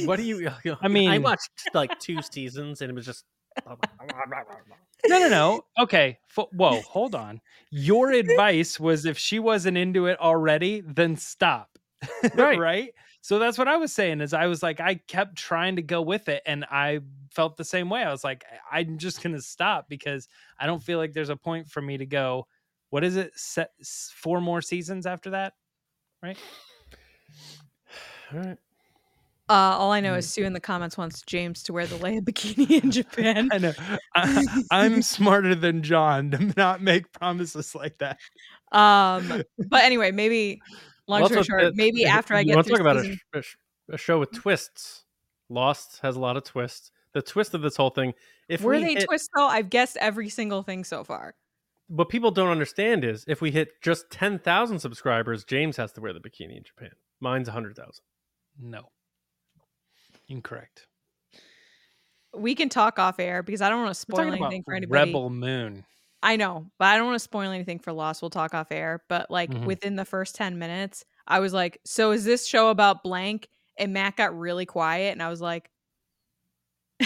What 0.06 0.18
do 0.18 0.24
you 0.24 0.50
i 0.82 0.88
mean 0.88 1.10
i 1.10 1.18
watched 1.18 1.50
like 1.74 2.00
two 2.00 2.22
seasons 2.22 2.82
and 2.82 2.90
it 2.90 2.94
was 2.94 3.06
just 3.06 3.26
no, 5.08 5.20
no, 5.20 5.30
no. 5.30 5.66
Okay. 5.80 6.20
F- 6.38 6.48
whoa, 6.52 6.82
hold 6.82 7.16
on. 7.16 7.42
Your 7.72 8.12
advice 8.12 8.80
was 8.80 9.06
if 9.06 9.18
she 9.18 9.40
wasn't 9.40 9.78
into 9.78 10.08
it 10.08 10.20
already, 10.20 10.82
then 10.82 11.16
stop. 11.16 11.78
Right. 12.36 12.60
right. 12.60 12.94
So 13.22 13.40
that's 13.40 13.58
what 13.58 13.68
I 13.68 13.78
was 13.78 13.92
saying 13.92 14.22
is 14.22 14.34
I 14.34 14.46
was 14.46 14.62
like, 14.62 14.80
I 14.80 14.96
kept 14.96 15.36
trying 15.36 15.78
to 15.78 15.82
go 15.82 16.02
with 16.02 16.30
it 16.30 16.44
and 16.46 16.64
I 16.66 17.00
felt 17.32 17.58
the 17.58 17.64
same 17.64 17.90
way. 17.90 18.04
I 18.04 18.12
was 18.12 18.24
like, 18.24 18.46
I'm 18.72 19.00
just 19.00 19.24
going 19.24 19.34
to 19.34 19.42
stop 19.42 19.90
because 19.90 20.28
I 20.60 20.68
don't 20.68 20.84
feel 20.84 21.00
like 21.00 21.14
there's 21.14 21.30
a 21.30 21.36
point 21.36 21.68
for 21.68 21.82
me 21.82 21.98
to 21.98 22.06
go. 22.06 22.46
What 22.92 23.04
is 23.04 23.16
it? 23.16 23.32
Set 23.36 23.72
four 23.84 24.42
more 24.42 24.62
seasons 24.62 25.08
after 25.08 25.32
that. 25.32 25.54
Right. 26.22 26.38
All 28.34 28.40
right. 28.42 28.58
Uh, 29.48 29.78
all 29.78 29.92
I 29.92 30.00
know 30.00 30.16
is 30.16 30.26
mm. 30.26 30.30
Sue 30.32 30.44
in 30.44 30.54
the 30.54 30.60
comments 30.60 30.98
wants 30.98 31.22
James 31.22 31.62
to 31.64 31.74
wear 31.74 31.86
the 31.86 31.98
Leia 31.98 32.22
bikini 32.22 32.84
in 32.84 32.90
Japan. 32.92 33.50
I 33.52 33.58
know. 33.60 33.74
I, 34.16 34.86
am 34.86 35.04
smarter 35.04 35.54
than 35.54 35.84
John 35.84 36.32
to 36.32 36.54
not 36.58 36.82
make 36.82 37.12
promises 37.12 37.76
like 37.76 38.00
that. 38.00 38.18
Um, 38.72 39.44
but 39.68 39.84
anyway, 39.84 40.12
maybe 40.12 40.62
long 41.08 41.22
well, 41.22 41.30
story 41.30 41.44
short, 41.44 41.64
uh, 41.64 41.72
maybe 41.76 42.06
after 42.06 42.34
I 42.34 42.44
get. 42.44 42.56
Want 42.56 42.66
to 42.66 42.74
talk 42.74 42.82
about 42.82 42.98
a, 42.98 43.44
a, 43.92 43.98
show 43.98 44.20
with 44.20 44.32
twists? 44.32 45.04
Lost 45.50 46.00
has 46.02 46.16
a 46.16 46.20
lot 46.20 46.38
of 46.38 46.44
twists. 46.44 46.92
The 47.14 47.22
twist 47.22 47.54
of 47.54 47.62
this 47.62 47.76
whole 47.76 47.92
thing. 47.92 48.14
If 48.50 48.62
were 48.62 48.74
we 48.74 48.84
they 48.84 48.94
hit, 48.96 49.06
twists 49.06 49.30
though? 49.36 49.48
I've 49.48 49.70
guessed 49.70 49.96
every 50.02 50.30
single 50.30 50.64
thing 50.64 50.84
so 50.84 51.04
far. 51.04 51.36
What 51.88 52.10
people 52.10 52.32
don't 52.32 52.50
understand 52.50 53.06
is 53.06 53.24
if 53.28 53.42
we 53.42 53.52
hit 53.52 53.80
just 53.84 54.10
ten 54.10 54.40
thousand 54.40 54.80
subscribers, 54.80 55.44
James 55.44 55.78
has 55.78 55.92
to 55.94 56.02
wear 56.02 56.14
the 56.14 56.20
bikini 56.20 56.58
in 56.58 56.64
Japan. 56.64 56.94
Mine's 57.20 57.48
hundred 57.48 57.76
thousand. 57.76 58.04
No. 58.60 58.90
Incorrect. 60.28 60.88
We 62.34 62.56
can 62.56 62.70
talk 62.70 63.00
off 63.00 63.20
air 63.20 63.44
because 63.44 63.62
I 63.62 63.70
don't 63.70 63.84
want 63.84 63.94
to 63.94 64.00
spoil 64.00 64.32
anything 64.32 64.64
for 64.64 64.74
anybody. 64.74 65.06
Rebel 65.06 65.30
Moon. 65.30 65.86
I 66.22 66.36
know, 66.38 66.66
but 66.80 66.86
I 66.86 66.98
don't 66.98 67.06
want 67.06 67.16
to 67.16 67.24
spoil 67.24 67.52
anything 67.52 67.80
for 67.80 67.94
Lost. 67.94 68.22
We'll 68.22 68.32
talk 68.32 68.54
off 68.54 68.72
air. 68.72 69.04
But 69.08 69.30
like 69.30 69.52
mm-hmm. 69.52 69.66
within 69.66 69.96
the 69.96 70.06
first 70.06 70.36
10 70.36 70.58
minutes, 70.58 71.06
I 71.28 71.40
was 71.40 71.54
like, 71.54 71.80
so 71.86 72.12
is 72.12 72.26
this 72.26 72.48
show 72.48 72.70
about 72.70 73.04
blank? 73.04 73.48
And 73.78 73.94
Matt 73.94 74.18
got 74.18 74.38
really 74.38 74.66
quiet 74.66 75.12
and 75.12 75.22
I 75.22 75.30
was 75.30 75.40
like, 75.40 75.70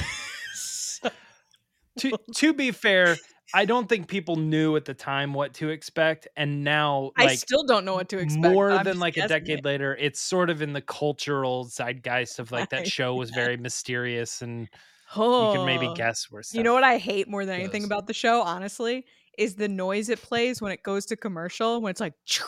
to, 2.00 2.12
to 2.36 2.54
be 2.54 2.72
fair, 2.72 3.18
I 3.54 3.66
don't 3.66 3.90
think 3.90 4.08
people 4.08 4.36
knew 4.36 4.76
at 4.76 4.86
the 4.86 4.94
time 4.94 5.34
what 5.34 5.54
to 5.56 5.70
expect, 5.70 6.28
and 6.38 6.64
now 6.64 7.12
like, 7.18 7.30
I 7.30 7.36
still 7.36 7.64
don't 7.64 7.84
know 7.84 7.96
what 7.96 8.10
to 8.10 8.20
expect. 8.20 8.54
More 8.54 8.84
than 8.84 9.00
like 9.00 9.18
a 9.18 9.28
decade 9.28 9.60
it. 9.60 9.66
later, 9.66 9.96
it's 9.96 10.20
sort 10.20 10.50
of 10.50 10.62
in 10.62 10.74
the 10.74 10.82
cultural 10.82 11.66
zeitgeist 11.66 12.40
of 12.40 12.52
like 12.52 12.70
that 12.70 12.88
show 12.92 13.16
was 13.16 13.32
very 13.32 13.58
mysterious, 13.58 14.42
and 14.42 14.70
oh, 15.16 15.52
you 15.52 15.58
can 15.58 15.66
maybe 15.66 15.88
oh, 15.88 15.96
guess 15.96 16.28
where. 16.30 16.44
you 16.52 16.62
know 16.64 16.74
what 16.74 16.84
I 16.84 16.98
hate 16.98 17.28
more 17.28 17.46
than 17.46 17.58
goes. 17.58 17.64
anything 17.64 17.86
about 17.86 18.06
the 18.08 18.14
show, 18.14 18.42
honestly, 18.42 19.06
is 19.38 19.56
the 19.56 19.68
noise 19.68 20.10
it 20.10 20.22
plays 20.22 20.62
when 20.62 20.72
it 20.72 20.84
goes 20.84 21.08
to 21.08 21.16
commercial 21.16 21.82
when 21.82 21.90
it's 21.92 22.02
like. 22.02 22.14
Choo, 22.26 22.46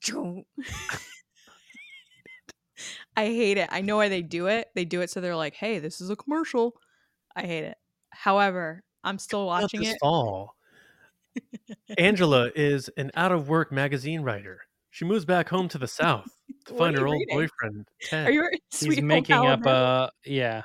choo. 0.00 0.44
I 3.16 3.26
hate 3.26 3.58
it. 3.58 3.68
I 3.70 3.82
know 3.82 3.96
why 3.96 4.08
they 4.08 4.22
do 4.22 4.46
it. 4.46 4.68
They 4.74 4.86
do 4.86 5.02
it 5.02 5.10
so 5.10 5.20
they're 5.20 5.36
like, 5.36 5.54
"Hey, 5.54 5.78
this 5.78 6.00
is 6.00 6.08
a 6.08 6.16
commercial." 6.16 6.74
I 7.36 7.42
hate 7.42 7.64
it. 7.64 7.76
However, 8.10 8.82
I'm 9.04 9.18
still 9.18 9.46
watching 9.46 9.80
this 9.80 9.94
it. 9.94 9.98
Fall. 10.00 10.56
Angela 11.98 12.50
is 12.54 12.88
an 12.96 13.10
out 13.14 13.32
of 13.32 13.48
work 13.48 13.70
magazine 13.70 14.22
writer. 14.22 14.62
She 14.90 15.04
moves 15.04 15.24
back 15.24 15.48
home 15.48 15.68
to 15.68 15.78
the 15.78 15.86
south 15.86 16.28
to 16.66 16.74
find 16.74 16.96
her 16.98 17.06
old 17.06 17.22
boyfriend, 17.30 17.86
Ted. 18.02 18.28
Are 18.28 18.30
you 18.30 18.50
He's 18.70 19.00
making 19.00 19.36
up 19.36 19.64
a 19.66 20.10
yeah. 20.24 20.62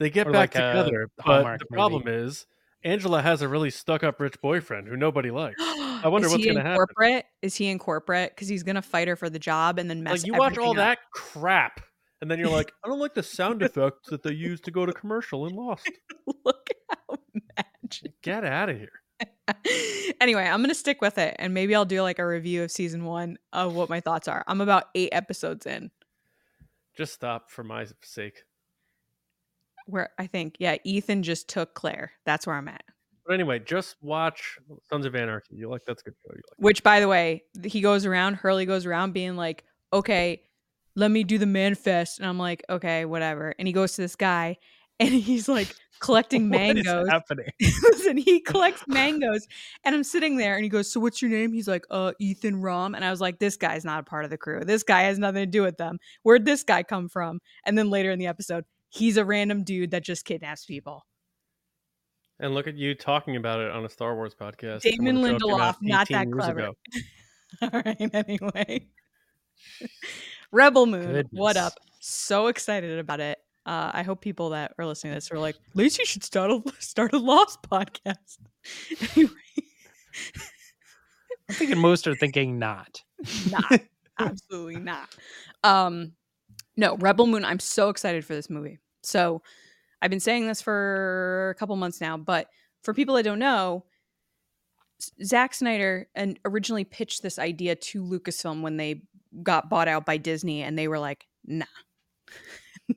They 0.00 0.10
get 0.10 0.26
or 0.26 0.32
back 0.32 0.54
like 0.54 0.64
together, 0.66 1.08
but 1.24 1.58
the 1.60 1.66
problem 1.66 2.02
movie. 2.04 2.16
is 2.16 2.46
Angela 2.84 3.22
has 3.22 3.40
a 3.40 3.48
really 3.48 3.70
stuck 3.70 4.04
up 4.04 4.20
rich 4.20 4.40
boyfriend 4.42 4.88
who 4.88 4.96
nobody 4.96 5.30
likes. 5.30 5.56
I 5.60 6.08
wonder 6.08 6.28
what's 6.28 6.44
going 6.44 6.56
to 6.56 6.62
happen. 6.62 6.76
Corporate? 6.76 7.24
Is 7.40 7.56
he 7.56 7.68
in 7.68 7.78
corporate? 7.78 8.32
Because 8.34 8.48
he's 8.48 8.62
going 8.62 8.76
to 8.76 8.82
fight 8.82 9.08
her 9.08 9.16
for 9.16 9.30
the 9.30 9.38
job 9.38 9.78
and 9.78 9.88
then 9.88 10.02
mess. 10.02 10.22
Like 10.22 10.26
you 10.26 10.34
watch 10.34 10.58
all 10.58 10.70
up. 10.70 10.76
that 10.76 10.98
crap, 11.12 11.80
and 12.20 12.30
then 12.30 12.38
you're 12.38 12.50
like, 12.50 12.72
I 12.84 12.88
don't 12.88 13.00
like 13.00 13.14
the 13.14 13.22
sound 13.22 13.62
effects 13.62 14.10
that 14.10 14.22
they 14.22 14.32
use 14.32 14.60
to 14.62 14.70
go 14.70 14.84
to 14.84 14.92
commercial 14.92 15.46
and 15.46 15.56
Lost. 15.56 15.90
Look 16.44 16.68
how. 16.90 17.16
Get 18.22 18.44
out 18.44 18.68
of 18.68 18.78
here. 18.78 19.00
anyway, 20.20 20.44
I'm 20.44 20.60
gonna 20.62 20.74
stick 20.74 21.00
with 21.00 21.18
it, 21.18 21.36
and 21.38 21.54
maybe 21.54 21.74
I'll 21.74 21.84
do 21.84 22.02
like 22.02 22.18
a 22.18 22.26
review 22.26 22.62
of 22.62 22.70
season 22.70 23.04
one 23.04 23.38
of 23.52 23.74
what 23.74 23.88
my 23.88 24.00
thoughts 24.00 24.28
are. 24.28 24.44
I'm 24.46 24.60
about 24.60 24.84
eight 24.94 25.10
episodes 25.12 25.66
in. 25.66 25.90
Just 26.96 27.12
stop 27.12 27.50
for 27.50 27.64
my 27.64 27.86
sake. 28.02 28.44
Where 29.86 30.10
I 30.18 30.26
think, 30.26 30.56
yeah, 30.58 30.76
Ethan 30.84 31.22
just 31.22 31.48
took 31.48 31.74
Claire. 31.74 32.12
That's 32.24 32.46
where 32.46 32.56
I'm 32.56 32.68
at. 32.68 32.84
But 33.26 33.34
anyway, 33.34 33.58
just 33.58 33.96
watch 34.02 34.58
Sons 34.88 35.06
of 35.06 35.14
Anarchy. 35.14 35.56
You 35.56 35.68
like 35.68 35.84
that's 35.86 36.02
good 36.02 36.14
show. 36.24 36.32
You 36.32 36.42
like 36.50 36.58
Which, 36.58 36.82
by 36.82 37.00
the 37.00 37.08
way, 37.08 37.44
he 37.64 37.80
goes 37.80 38.06
around. 38.06 38.34
Hurley 38.36 38.66
goes 38.66 38.86
around 38.86 39.12
being 39.12 39.36
like, 39.36 39.64
"Okay, 39.92 40.42
let 40.94 41.10
me 41.10 41.24
do 41.24 41.38
the 41.38 41.46
manifest," 41.46 42.18
and 42.18 42.28
I'm 42.28 42.38
like, 42.38 42.62
"Okay, 42.68 43.04
whatever." 43.04 43.54
And 43.58 43.66
he 43.66 43.72
goes 43.72 43.92
to 43.96 44.02
this 44.02 44.16
guy, 44.16 44.58
and 45.00 45.10
he's 45.10 45.48
like 45.48 45.74
collecting 46.00 46.48
mangoes. 46.48 47.08
happening? 47.08 47.50
Listen, 47.60 48.16
he 48.16 48.40
collects 48.46 48.84
mangoes, 48.86 49.46
and 49.84 49.94
I'm 49.94 50.04
sitting 50.04 50.36
there, 50.36 50.54
and 50.54 50.64
he 50.64 50.68
goes, 50.68 50.90
"So 50.92 51.00
what's 51.00 51.20
your 51.22 51.30
name?" 51.30 51.52
He's 51.52 51.68
like, 51.68 51.84
"Uh, 51.90 52.12
Ethan 52.18 52.60
Rom," 52.60 52.94
and 52.94 53.04
I 53.04 53.10
was 53.10 53.20
like, 53.20 53.38
"This 53.38 53.56
guy's 53.56 53.84
not 53.84 54.00
a 54.00 54.04
part 54.04 54.24
of 54.24 54.30
the 54.30 54.38
crew. 54.38 54.60
This 54.64 54.82
guy 54.82 55.02
has 55.02 55.18
nothing 55.18 55.42
to 55.42 55.46
do 55.46 55.62
with 55.62 55.76
them. 55.76 55.98
Where'd 56.22 56.44
this 56.44 56.62
guy 56.62 56.82
come 56.82 57.08
from?" 57.08 57.40
And 57.64 57.76
then 57.76 57.90
later 57.90 58.10
in 58.10 58.18
the 58.18 58.26
episode, 58.26 58.64
he's 58.88 59.16
a 59.16 59.24
random 59.24 59.64
dude 59.64 59.90
that 59.92 60.04
just 60.04 60.24
kidnaps 60.24 60.64
people. 60.64 61.04
And 62.40 62.52
look 62.52 62.66
at 62.66 62.74
you 62.74 62.94
talking 62.94 63.36
about 63.36 63.60
it 63.60 63.70
on 63.70 63.84
a 63.84 63.88
Star 63.88 64.14
Wars 64.16 64.34
podcast. 64.34 64.80
Damon 64.80 65.18
Lindelof, 65.18 65.76
not 65.80 66.08
that 66.08 66.30
clever. 66.30 66.70
All 67.62 67.70
right, 67.72 68.10
anyway. 68.12 68.86
Rebel 70.50 70.86
Moon, 70.86 71.06
Goodness. 71.06 71.26
what 71.30 71.56
up? 71.56 71.74
So 72.00 72.48
excited 72.48 72.98
about 72.98 73.20
it. 73.20 73.38
Uh, 73.66 73.90
I 73.94 74.02
hope 74.02 74.20
people 74.20 74.50
that 74.50 74.72
are 74.78 74.86
listening 74.86 75.12
to 75.12 75.16
this 75.16 75.30
are 75.30 75.38
like, 75.38 75.56
Lacey 75.74 76.04
should 76.04 76.24
start 76.24 76.50
a 76.50 76.62
start 76.78 77.12
a 77.14 77.18
Lost 77.18 77.62
podcast. 77.62 78.38
anyway. 79.16 79.32
I'm 81.48 81.54
thinking 81.56 81.78
most 81.78 82.06
are 82.06 82.14
thinking 82.14 82.58
not. 82.58 83.02
not. 83.50 83.80
Absolutely 84.18 84.76
not. 84.76 85.08
Um 85.62 86.12
no, 86.76 86.96
Rebel 86.96 87.26
Moon, 87.26 87.44
I'm 87.44 87.60
so 87.60 87.88
excited 87.88 88.24
for 88.24 88.34
this 88.34 88.50
movie. 88.50 88.78
So 89.02 89.42
I've 90.02 90.10
been 90.10 90.20
saying 90.20 90.46
this 90.46 90.60
for 90.60 91.54
a 91.54 91.58
couple 91.58 91.76
months 91.76 92.00
now, 92.00 92.16
but 92.16 92.48
for 92.82 92.92
people 92.92 93.14
that 93.14 93.22
don't 93.22 93.38
know, 93.38 93.84
Zack 95.22 95.54
Snyder 95.54 96.08
and 96.14 96.38
originally 96.44 96.84
pitched 96.84 97.22
this 97.22 97.38
idea 97.38 97.74
to 97.74 98.02
Lucasfilm 98.02 98.62
when 98.62 98.76
they 98.76 99.02
got 99.42 99.68
bought 99.68 99.88
out 99.88 100.06
by 100.06 100.16
Disney, 100.16 100.62
and 100.62 100.78
they 100.78 100.88
were 100.88 100.98
like, 100.98 101.26
"Nah, 101.44 101.64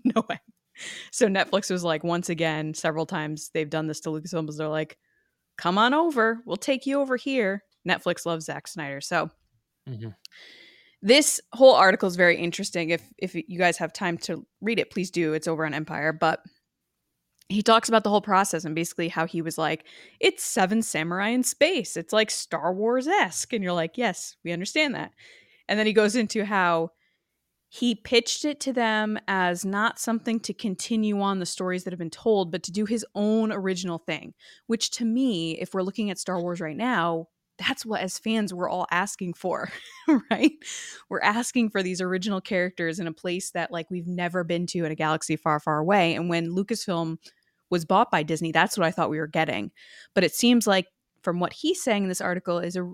no 0.03 0.23
way." 0.29 0.39
So 1.11 1.27
Netflix 1.27 1.69
was 1.69 1.83
like, 1.83 2.03
once 2.03 2.29
again, 2.29 2.73
several 2.73 3.05
times 3.05 3.49
they've 3.53 3.69
done 3.69 3.87
this 3.87 3.99
to 4.01 4.09
Lucasfilm. 4.09 4.55
They're 4.55 4.67
like, 4.67 4.97
"Come 5.57 5.77
on 5.77 5.93
over, 5.93 6.41
we'll 6.45 6.57
take 6.57 6.85
you 6.85 6.99
over 6.99 7.17
here." 7.17 7.63
Netflix 7.87 8.25
loves 8.25 8.45
Zack 8.45 8.67
Snyder, 8.67 9.01
so. 9.01 9.29
Mm-hmm. 9.89 10.09
This 11.01 11.39
whole 11.53 11.75
article 11.75 12.07
is 12.07 12.15
very 12.15 12.37
interesting. 12.37 12.89
If 12.89 13.03
if 13.17 13.35
you 13.35 13.57
guys 13.57 13.77
have 13.77 13.93
time 13.93 14.17
to 14.19 14.45
read 14.61 14.79
it, 14.79 14.89
please 14.89 15.11
do. 15.11 15.33
It's 15.33 15.47
over 15.47 15.65
on 15.65 15.73
Empire, 15.73 16.11
but 16.11 16.41
he 17.49 17.61
talks 17.61 17.87
about 17.87 18.03
the 18.03 18.09
whole 18.09 18.21
process 18.21 18.65
and 18.65 18.75
basically 18.75 19.07
how 19.07 19.25
he 19.25 19.41
was 19.41 19.57
like, 19.57 19.85
it's 20.19 20.43
Seven 20.43 20.81
Samurai 20.81 21.29
in 21.29 21.43
space. 21.43 21.95
It's 21.95 22.11
like 22.11 22.29
Star 22.29 22.73
Wars 22.73 23.07
esque. 23.07 23.53
And 23.53 23.63
you're 23.63 23.73
like, 23.73 23.97
yes, 23.97 24.35
we 24.43 24.51
understand 24.51 24.95
that. 24.95 25.11
And 25.69 25.79
then 25.79 25.85
he 25.85 25.93
goes 25.93 26.15
into 26.15 26.43
how 26.43 26.91
he 27.69 27.95
pitched 27.95 28.45
it 28.45 28.59
to 28.61 28.73
them 28.73 29.19
as 29.27 29.65
not 29.65 29.99
something 29.99 30.39
to 30.41 30.53
continue 30.53 31.19
on 31.21 31.39
the 31.39 31.45
stories 31.45 31.83
that 31.83 31.91
have 31.91 31.99
been 31.99 32.09
told, 32.09 32.51
but 32.51 32.63
to 32.63 32.71
do 32.71 32.85
his 32.85 33.05
own 33.13 33.51
original 33.51 33.97
thing, 33.97 34.33
which 34.67 34.91
to 34.91 35.05
me, 35.05 35.59
if 35.59 35.73
we're 35.73 35.81
looking 35.81 36.09
at 36.09 36.17
Star 36.17 36.41
Wars 36.41 36.61
right 36.61 36.77
now, 36.77 37.27
that's 37.57 37.85
what 37.85 38.01
as 38.01 38.19
fans 38.19 38.53
we're 38.53 38.69
all 38.69 38.87
asking 38.91 39.33
for 39.33 39.69
right? 40.31 40.51
We're 41.09 41.21
asking 41.21 41.71
for 41.71 41.81
these 41.81 42.01
original 42.01 42.39
characters 42.39 42.99
in 42.99 43.07
a 43.07 43.13
place 43.13 43.51
that 43.51 43.71
like 43.71 43.89
we've 43.89 44.07
never 44.07 44.43
been 44.43 44.67
to 44.67 44.85
in 44.85 44.91
a 44.91 44.95
galaxy 44.95 45.35
far 45.35 45.59
far 45.59 45.79
away. 45.79 46.15
And 46.15 46.29
when 46.29 46.49
lucasfilm 46.49 47.17
was 47.69 47.83
bought 47.83 48.09
by 48.09 48.23
disney 48.23 48.53
that's 48.53 48.77
what 48.77 48.87
i 48.87 48.91
thought 48.91 49.09
we 49.09 49.19
were 49.19 49.27
getting. 49.27 49.71
But 50.13 50.23
it 50.23 50.33
seems 50.33 50.67
like 50.67 50.85
from 51.23 51.39
what 51.39 51.51
he's 51.53 51.83
saying 51.83 52.03
in 52.03 52.09
this 52.09 52.21
article 52.21 52.59
is 52.59 52.75
a 52.75 52.89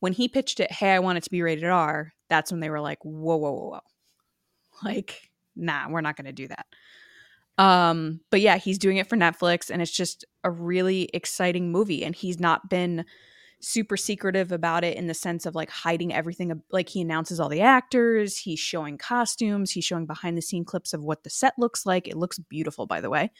when 0.00 0.12
he 0.12 0.28
pitched 0.28 0.58
it 0.60 0.72
hey 0.72 0.92
i 0.92 0.98
want 0.98 1.18
it 1.18 1.24
to 1.24 1.30
be 1.30 1.42
rated 1.42 1.64
r 1.64 2.12
that's 2.28 2.50
when 2.50 2.60
they 2.60 2.70
were 2.70 2.80
like 2.80 2.98
whoa 3.02 3.36
whoa 3.36 3.52
whoa 3.52 3.70
whoa 3.70 3.80
like 4.84 5.30
nah 5.56 5.88
we're 5.88 6.00
not 6.00 6.16
going 6.16 6.26
to 6.26 6.32
do 6.32 6.48
that. 6.48 6.66
Um 7.62 8.20
but 8.30 8.40
yeah 8.40 8.56
he's 8.56 8.78
doing 8.78 8.98
it 8.98 9.08
for 9.08 9.16
netflix 9.16 9.68
and 9.70 9.82
it's 9.82 9.90
just 9.90 10.24
a 10.44 10.50
really 10.50 11.10
exciting 11.12 11.72
movie 11.72 12.04
and 12.04 12.14
he's 12.14 12.38
not 12.38 12.70
been 12.70 13.04
super 13.60 13.96
secretive 13.96 14.52
about 14.52 14.84
it 14.84 14.96
in 14.96 15.08
the 15.08 15.14
sense 15.14 15.44
of 15.44 15.54
like 15.54 15.68
hiding 15.68 16.14
everything 16.14 16.62
like 16.70 16.88
he 16.88 17.00
announces 17.00 17.40
all 17.40 17.48
the 17.48 17.60
actors 17.60 18.38
he's 18.38 18.60
showing 18.60 18.96
costumes 18.96 19.72
he's 19.72 19.84
showing 19.84 20.06
behind 20.06 20.36
the 20.36 20.42
scene 20.42 20.64
clips 20.64 20.92
of 20.92 21.02
what 21.02 21.24
the 21.24 21.30
set 21.30 21.54
looks 21.58 21.84
like. 21.84 22.06
It 22.06 22.16
looks 22.16 22.38
beautiful 22.38 22.86
by 22.86 23.00
the 23.00 23.10
way. 23.10 23.30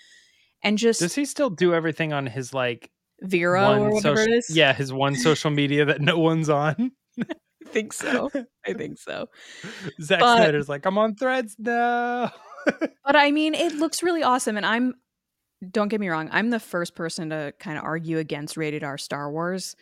And 0.63 0.77
just 0.77 0.99
does 0.99 1.15
he 1.15 1.25
still 1.25 1.51
do 1.51 1.73
everything 1.73 2.13
on 2.13 2.27
his 2.27 2.53
like 2.53 2.91
vero 3.21 3.85
or 3.85 3.91
whatever 3.91 4.17
social, 4.17 4.33
it 4.33 4.37
is? 4.39 4.51
yeah 4.51 4.73
his 4.73 4.93
one 4.93 5.15
social 5.15 5.51
media 5.51 5.85
that 5.85 6.01
no 6.01 6.19
one's 6.19 6.49
on 6.49 6.91
i 7.67 7.71
think 7.71 7.93
so 7.93 8.31
i 8.67 8.73
think 8.73 8.99
so 8.99 9.29
Zack 10.03 10.21
but, 10.21 10.37
Snyder's 10.37 10.69
like 10.69 10.87
i'm 10.87 10.99
on 10.99 11.15
threads 11.15 11.57
now 11.59 12.33
but 12.67 13.17
i 13.17 13.31
mean 13.31 13.55
it 13.55 13.75
looks 13.75 14.03
really 14.03 14.23
awesome 14.23 14.57
and 14.57 14.67
i'm 14.67 14.95
don't 15.71 15.89
get 15.89 16.01
me 16.01 16.09
wrong 16.09 16.29
i'm 16.33 16.51
the 16.51 16.61
first 16.61 16.95
person 16.95 17.31
to 17.31 17.53
kind 17.59 17.79
of 17.79 17.85
argue 17.85 18.19
against 18.19 18.57
rated 18.57 18.85
r 18.85 18.99
star 18.99 19.31
wars 19.31 19.75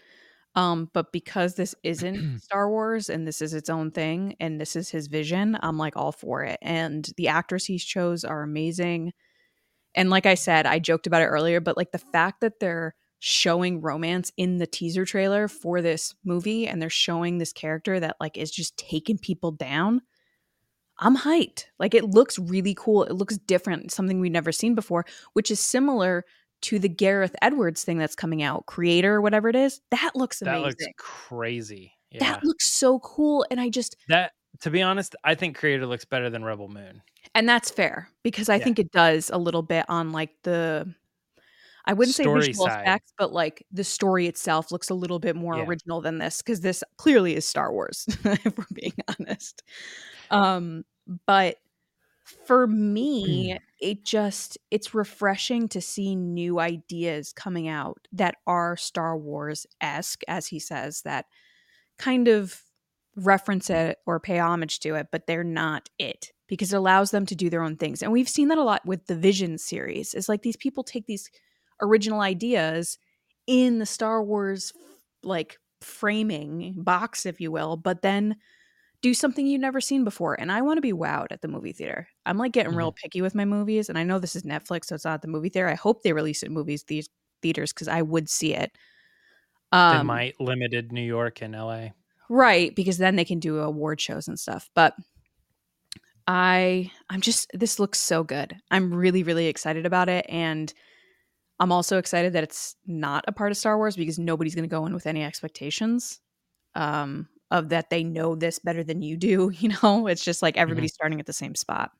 um, 0.56 0.88
but 0.94 1.12
because 1.12 1.54
this 1.54 1.74
isn't 1.82 2.38
Star 2.40 2.68
Wars 2.70 3.10
and 3.10 3.28
this 3.28 3.42
is 3.42 3.52
its 3.52 3.68
own 3.68 3.90
thing 3.90 4.36
and 4.40 4.58
this 4.58 4.74
is 4.74 4.88
his 4.88 5.06
vision, 5.06 5.56
I'm 5.62 5.76
like 5.76 5.96
all 5.96 6.12
for 6.12 6.42
it. 6.42 6.58
And 6.62 7.06
the 7.18 7.28
actors 7.28 7.66
he 7.66 7.78
chose 7.78 8.24
are 8.24 8.42
amazing. 8.42 9.12
And 9.94 10.08
like 10.08 10.24
I 10.24 10.34
said, 10.34 10.64
I 10.64 10.78
joked 10.78 11.06
about 11.06 11.22
it 11.22 11.26
earlier, 11.26 11.60
but 11.60 11.76
like 11.76 11.92
the 11.92 11.98
fact 11.98 12.40
that 12.40 12.58
they're 12.58 12.94
showing 13.18 13.80
romance 13.80 14.30
in 14.36 14.58
the 14.58 14.66
teaser 14.66 15.04
trailer 15.04 15.48
for 15.48 15.80
this 15.80 16.14
movie 16.24 16.66
and 16.66 16.80
they're 16.80 16.90
showing 16.90 17.38
this 17.38 17.52
character 17.52 17.98
that 17.98 18.16
like 18.20 18.36
is 18.36 18.50
just 18.50 18.76
taking 18.76 19.18
people 19.18 19.52
down. 19.52 20.02
I'm 20.98 21.16
hyped. 21.16 21.66
Like 21.78 21.94
it 21.94 22.04
looks 22.04 22.38
really 22.38 22.74
cool. 22.74 23.04
It 23.04 23.12
looks 23.12 23.36
different, 23.36 23.92
something 23.92 24.20
we've 24.20 24.32
never 24.32 24.52
seen 24.52 24.74
before, 24.74 25.04
which 25.32 25.50
is 25.50 25.60
similar 25.60 26.24
to 26.62 26.78
the 26.78 26.88
Gareth 26.88 27.36
Edwards 27.42 27.84
thing 27.84 27.98
that's 27.98 28.14
coming 28.14 28.42
out, 28.42 28.66
creator, 28.66 29.20
whatever 29.20 29.48
it 29.48 29.56
is. 29.56 29.80
That 29.90 30.12
looks 30.14 30.40
amazing. 30.40 30.62
That 30.62 30.66
looks 30.66 30.86
crazy. 30.96 31.92
Yeah. 32.10 32.20
That 32.20 32.44
looks 32.44 32.70
so 32.70 32.98
cool. 33.00 33.44
And 33.50 33.60
I 33.60 33.68
just 33.68 33.96
that 34.08 34.32
to 34.60 34.70
be 34.70 34.82
honest, 34.82 35.14
I 35.24 35.34
think 35.34 35.56
creator 35.56 35.86
looks 35.86 36.04
better 36.04 36.30
than 36.30 36.44
Rebel 36.44 36.68
Moon. 36.68 37.02
And 37.34 37.48
that's 37.48 37.70
fair 37.70 38.08
because 38.22 38.48
I 38.48 38.56
yeah. 38.56 38.64
think 38.64 38.78
it 38.78 38.90
does 38.92 39.30
a 39.30 39.38
little 39.38 39.62
bit 39.62 39.84
on 39.88 40.12
like 40.12 40.30
the 40.44 40.92
I 41.86 41.92
wouldn't 41.92 42.14
story 42.14 42.42
say 42.42 42.48
visual 42.48 42.66
side. 42.66 42.82
effects, 42.82 43.12
but 43.16 43.32
like 43.32 43.64
the 43.70 43.84
story 43.84 44.26
itself 44.26 44.72
looks 44.72 44.90
a 44.90 44.94
little 44.94 45.18
bit 45.18 45.36
more 45.36 45.56
yeah. 45.56 45.64
original 45.64 46.00
than 46.00 46.18
this 46.18 46.42
because 46.42 46.60
this 46.60 46.82
clearly 46.96 47.36
is 47.36 47.46
Star 47.46 47.72
Wars, 47.72 48.06
if 48.24 48.58
we're 48.58 48.64
being 48.72 48.94
honest. 49.20 49.62
Um, 50.30 50.84
but 51.26 51.56
for 52.44 52.66
me, 52.66 53.52
mm. 53.52 53.58
it 53.80 54.04
just 54.04 54.58
it's 54.70 54.94
refreshing 54.94 55.68
to 55.68 55.80
see 55.80 56.16
new 56.16 56.58
ideas 56.58 57.32
coming 57.32 57.68
out 57.68 58.08
that 58.12 58.36
are 58.46 58.76
Star 58.76 59.16
Wars 59.16 59.66
esque, 59.80 60.22
as 60.26 60.48
he 60.48 60.58
says, 60.58 61.02
that 61.02 61.26
kind 61.98 62.26
of 62.26 62.62
reference 63.14 63.70
it 63.70 63.98
or 64.06 64.20
pay 64.20 64.38
homage 64.38 64.80
to 64.80 64.94
it, 64.94 65.06
but 65.10 65.26
they're 65.26 65.44
not 65.44 65.88
it 65.98 66.32
because 66.48 66.72
it 66.72 66.76
allows 66.76 67.10
them 67.10 67.26
to 67.26 67.34
do 67.34 67.48
their 67.48 67.62
own 67.62 67.76
things. 67.76 68.02
And 68.02 68.12
we've 68.12 68.28
seen 68.28 68.48
that 68.48 68.58
a 68.58 68.62
lot 68.62 68.84
with 68.84 69.06
the 69.06 69.16
Vision 69.16 69.58
series. 69.58 70.14
It's 70.14 70.28
like 70.28 70.42
these 70.42 70.56
people 70.56 70.84
take 70.84 71.06
these 71.06 71.30
original 71.80 72.20
ideas 72.20 72.98
in 73.46 73.78
the 73.78 73.86
Star 73.86 74.22
Wars 74.22 74.72
like 75.22 75.58
framing 75.80 76.74
box, 76.76 77.26
if 77.26 77.40
you 77.40 77.50
will, 77.50 77.76
but 77.76 78.02
then 78.02 78.36
do 79.02 79.14
something 79.14 79.46
you've 79.46 79.60
never 79.60 79.80
seen 79.80 80.04
before. 80.04 80.34
And 80.38 80.50
I 80.50 80.62
want 80.62 80.78
to 80.78 80.82
be 80.82 80.92
wowed 80.92 81.28
at 81.30 81.42
the 81.42 81.48
movie 81.48 81.72
theater. 81.72 82.08
I'm 82.24 82.38
like 82.38 82.52
getting 82.52 82.70
mm-hmm. 82.70 82.78
real 82.78 82.92
picky 82.92 83.22
with 83.22 83.34
my 83.34 83.44
movies. 83.44 83.88
And 83.88 83.98
I 83.98 84.04
know 84.04 84.18
this 84.18 84.36
is 84.36 84.42
Netflix, 84.42 84.86
so 84.86 84.94
it's 84.94 85.04
not 85.04 85.22
the 85.22 85.28
movie 85.28 85.48
theater. 85.48 85.68
I 85.68 85.74
hope 85.74 86.02
they 86.02 86.12
release 86.12 86.42
it 86.42 86.46
in 86.46 86.54
movies 86.54 86.84
these 86.84 87.08
theaters 87.42 87.72
because 87.72 87.88
I 87.88 88.02
would 88.02 88.28
see 88.28 88.54
it. 88.54 88.72
Um, 89.72 89.98
they 89.98 90.04
might 90.04 90.40
limited 90.40 90.92
New 90.92 91.02
York 91.02 91.42
and 91.42 91.54
LA. 91.54 91.88
Right, 92.28 92.74
because 92.74 92.98
then 92.98 93.16
they 93.16 93.24
can 93.24 93.38
do 93.38 93.58
award 93.58 94.00
shows 94.00 94.26
and 94.28 94.38
stuff. 94.38 94.70
But 94.74 94.94
I 96.26 96.90
I'm 97.08 97.20
just 97.20 97.50
this 97.52 97.78
looks 97.78 98.00
so 98.00 98.24
good. 98.24 98.56
I'm 98.70 98.92
really, 98.92 99.22
really 99.22 99.46
excited 99.46 99.86
about 99.86 100.08
it. 100.08 100.26
And 100.28 100.72
I'm 101.58 101.72
also 101.72 101.98
excited 101.98 102.34
that 102.34 102.44
it's 102.44 102.76
not 102.86 103.24
a 103.28 103.32
part 103.32 103.50
of 103.50 103.56
Star 103.56 103.76
Wars 103.76 103.96
because 103.96 104.18
nobody's 104.18 104.54
gonna 104.54 104.66
go 104.66 104.86
in 104.86 104.94
with 104.94 105.06
any 105.06 105.24
expectations. 105.24 106.20
Um, 106.74 107.28
of 107.50 107.68
that 107.68 107.90
they 107.90 108.02
know 108.02 108.34
this 108.34 108.58
better 108.58 108.82
than 108.82 109.02
you 109.02 109.16
do 109.16 109.50
you 109.54 109.70
know 109.82 110.06
it's 110.06 110.24
just 110.24 110.42
like 110.42 110.54
mm-hmm. 110.54 110.62
everybody's 110.62 110.92
mm-hmm. 110.92 110.96
starting 110.96 111.20
at 111.20 111.26
the 111.26 111.32
same 111.32 111.54
spot 111.54 111.90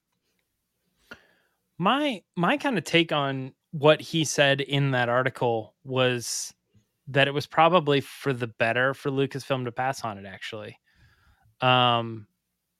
my 1.78 2.22
my 2.36 2.56
kind 2.56 2.78
of 2.78 2.84
take 2.84 3.12
on 3.12 3.52
what 3.72 4.00
he 4.00 4.24
said 4.24 4.60
in 4.60 4.92
that 4.92 5.08
article 5.08 5.74
was 5.84 6.54
that 7.08 7.28
it 7.28 7.34
was 7.34 7.46
probably 7.46 8.00
for 8.00 8.32
the 8.32 8.46
better 8.46 8.94
for 8.94 9.10
Lucasfilm 9.10 9.64
to 9.64 9.72
pass 9.72 10.02
on 10.02 10.18
it 10.18 10.26
actually 10.26 10.78
um 11.60 12.26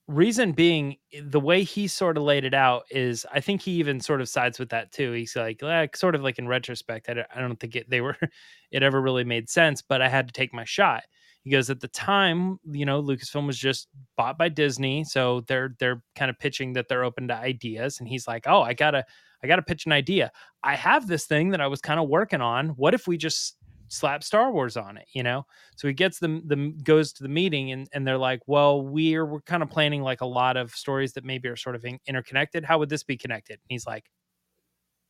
reason 0.09 0.53
being 0.53 0.97
eh, 1.13 1.21
the 1.25 1.41
way 1.41 1.65
he 1.65 1.87
sort 1.89 2.17
of 2.17 2.23
laid 2.23 2.45
it 2.45 2.55
out 2.55 2.85
is 2.91 3.27
i 3.33 3.41
think 3.41 3.63
he 3.63 3.73
even 3.73 4.01
sort 4.01 4.21
of 4.21 4.29
sides 4.29 4.59
with 4.59 4.69
that 4.69 4.93
too 4.93 5.13
he's 5.13 5.35
like, 5.35 5.63
like 5.63 5.97
sort 5.97 6.15
of 6.15 6.23
like 6.23 6.39
in 6.39 6.47
retrospect 6.49 7.09
i 7.09 7.15
don't, 7.15 7.27
I 7.35 7.41
don't 7.41 7.59
think 7.59 7.77
it, 7.77 7.91
they 7.91 8.01
were 8.01 8.17
it 8.71 8.83
ever 8.83 9.01
really 9.01 9.25
made 9.25 9.49
sense 9.49 9.83
but 9.83 10.01
i 10.03 10.09
had 10.09 10.29
to 10.29 10.33
take 10.33 10.55
my 10.55 10.65
shot 10.65 11.03
he 11.47 11.53
goes 11.53 11.71
at 11.71 11.79
the 11.79 11.87
time, 11.87 12.59
you 12.73 12.85
know, 12.85 13.01
Lucasfilm 13.01 13.47
was 13.47 13.57
just 13.57 13.87
bought 14.17 14.37
by 14.37 14.49
Disney, 14.49 15.05
so 15.05 15.43
they're 15.47 15.77
they're 15.79 16.03
kind 16.17 16.29
of 16.29 16.37
pitching 16.41 16.73
that 16.73 16.89
they're 16.89 17.05
open 17.05 17.29
to 17.29 17.37
ideas, 17.37 18.01
and 18.01 18.09
he's 18.09 18.27
like, 18.27 18.47
"Oh, 18.49 18.63
I 18.63 18.75
gotta 18.75 19.05
I 19.45 19.47
gotta 19.47 19.63
pitch 19.63 19.87
an 19.87 19.93
idea. 19.93 20.33
I 20.65 20.75
have 20.75 21.07
this 21.07 21.27
thing 21.27 21.51
that 21.51 21.61
I 21.61 21.69
was 21.69 21.81
kind 21.81 22.01
of 22.01 22.09
working 22.09 22.41
on. 22.41 22.71
What 22.71 22.95
if 22.95 23.07
we 23.07 23.17
just 23.17 23.56
slap 23.89 24.23
Star 24.25 24.51
Wars 24.51 24.77
on 24.77 24.97
it, 24.97 25.07
you 25.13 25.23
know? 25.23 25.47
So 25.77 25.89
he 25.89 25.95
gets 25.95 26.19
them 26.19 26.43
the 26.47 26.75
goes 26.83 27.13
to 27.15 27.23
the 27.23 27.29
meeting 27.29 27.73
and, 27.73 27.89
and 27.93 28.07
they're 28.07 28.19
like, 28.19 28.41
well, 28.47 28.83
we're 28.83 29.25
we're 29.27 29.41
kind 29.41 29.63
of 29.63 29.71
planning 29.71 30.03
like 30.03 30.21
a 30.21 30.27
lot 30.27 30.57
of 30.57 30.73
stories 30.73 31.13
that 31.15 31.25
maybe 31.25 31.49
are 31.49 31.57
sort 31.57 31.77
of 31.77 31.85
in, 31.85 31.99
interconnected. 32.07 32.65
How 32.65 32.79
would 32.79 32.89
this 32.89 33.03
be 33.05 33.17
connected? 33.17 33.55
And 33.55 33.69
he's 33.69 33.87
like, 33.87 34.05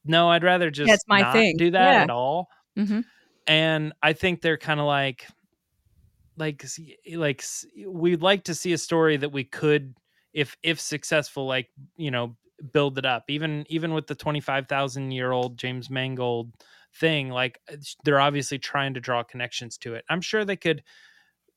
no, 0.04 0.30
I'd 0.30 0.44
rather 0.44 0.70
just 0.70 0.88
That's 0.88 1.04
my 1.08 1.22
not 1.22 1.32
thing. 1.32 1.56
do 1.56 1.70
that 1.72 1.92
yeah. 1.92 2.02
at 2.02 2.10
all 2.10 2.48
Mm-hmm. 2.76 3.00
And 3.46 3.92
I 4.02 4.12
think 4.12 4.40
they're 4.42 4.58
kind 4.58 4.80
of 4.80 4.86
like, 4.86 5.26
like, 6.36 6.64
like 7.14 7.42
we'd 7.86 8.22
like 8.22 8.44
to 8.44 8.54
see 8.54 8.72
a 8.72 8.78
story 8.78 9.16
that 9.16 9.32
we 9.32 9.44
could, 9.44 9.94
if 10.32 10.56
if 10.62 10.80
successful, 10.80 11.46
like 11.46 11.68
you 11.96 12.10
know, 12.10 12.36
build 12.72 12.98
it 12.98 13.06
up. 13.06 13.24
Even 13.28 13.64
even 13.68 13.94
with 13.94 14.06
the 14.06 14.14
twenty 14.14 14.40
five 14.40 14.68
thousand 14.68 15.12
year 15.12 15.32
old 15.32 15.58
James 15.58 15.88
Mangold 15.88 16.52
thing, 16.98 17.30
like 17.30 17.60
they're 18.04 18.20
obviously 18.20 18.58
trying 18.58 18.94
to 18.94 19.00
draw 19.00 19.22
connections 19.22 19.78
to 19.78 19.94
it. 19.94 20.04
I'm 20.08 20.20
sure 20.20 20.44
they 20.44 20.56
could 20.56 20.82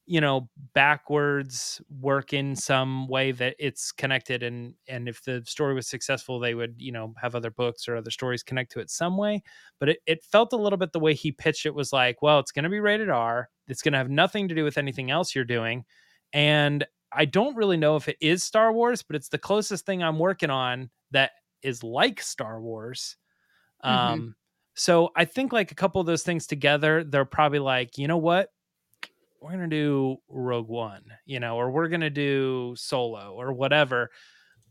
you 0.10 0.20
know 0.20 0.50
backwards 0.74 1.80
work 2.02 2.34
in 2.34 2.56
some 2.56 3.08
way 3.08 3.32
that 3.32 3.56
it's 3.60 3.92
connected 3.92 4.42
and 4.42 4.74
and 4.88 5.08
if 5.08 5.24
the 5.24 5.44
story 5.46 5.76
was 5.76 5.88
successful 5.88 6.40
they 6.40 6.56
would 6.56 6.74
you 6.80 6.92
know 6.92 7.14
have 7.22 7.36
other 7.36 7.52
books 7.52 7.88
or 7.88 7.96
other 7.96 8.10
stories 8.10 8.42
connect 8.42 8.72
to 8.72 8.80
it 8.80 8.90
some 8.90 9.18
way 9.18 9.44
but 9.80 9.90
it, 9.90 10.00
it 10.08 10.24
felt 10.24 10.52
a 10.52 10.58
little 10.58 10.78
bit 10.78 10.94
the 10.94 11.00
way 11.00 11.14
he 11.14 11.32
pitched 11.32 11.68
it 11.68 11.76
was 11.76 11.94
like 11.94 12.24
well 12.24 12.40
it's 12.40 12.52
going 12.52 12.64
to 12.64 12.70
be 12.70 12.80
rated 12.80 13.08
r 13.12 13.50
it's 13.68 13.84
going 13.84 13.92
to 13.92 14.00
have 14.00 14.10
nothing 14.10 14.48
to 14.48 14.56
do 14.56 14.64
with 14.64 14.80
anything 14.80 15.12
else 15.12 15.36
you're 15.36 15.46
doing 15.46 15.86
and 16.34 16.88
i 17.12 17.24
don't 17.24 17.56
really 17.56 17.78
know 17.78 17.96
if 17.96 18.10
it 18.10 18.18
is 18.20 18.44
star 18.44 18.74
wars 18.74 19.04
but 19.04 19.16
it's 19.16 19.30
the 19.30 19.38
closest 19.38 19.86
thing 19.86 20.02
i'm 20.02 20.18
working 20.18 20.50
on 20.50 20.90
that 21.12 21.34
is 21.62 21.84
like 21.84 22.20
star 22.20 22.60
wars 22.60 23.16
mm-hmm. 23.86 23.96
um 23.96 24.36
so 24.80 25.10
i 25.16 25.26
think 25.26 25.52
like 25.54 25.72
a 25.72 25.76
couple 25.76 26.00
of 26.02 26.08
those 26.08 26.24
things 26.24 26.48
together 26.48 27.04
they're 27.04 27.26
probably 27.26 27.60
like 27.60 27.98
you 27.98 28.08
know 28.08 28.18
what 28.18 28.50
we're 29.42 29.52
going 29.52 29.70
to 29.70 29.76
do 29.76 30.18
Rogue 30.28 30.68
One, 30.68 31.04
you 31.26 31.40
know, 31.40 31.56
or 31.56 31.72
we're 31.72 31.88
going 31.88 32.02
to 32.02 32.10
do 32.10 32.74
Solo 32.78 33.34
or 33.34 33.54
whatever 33.54 34.10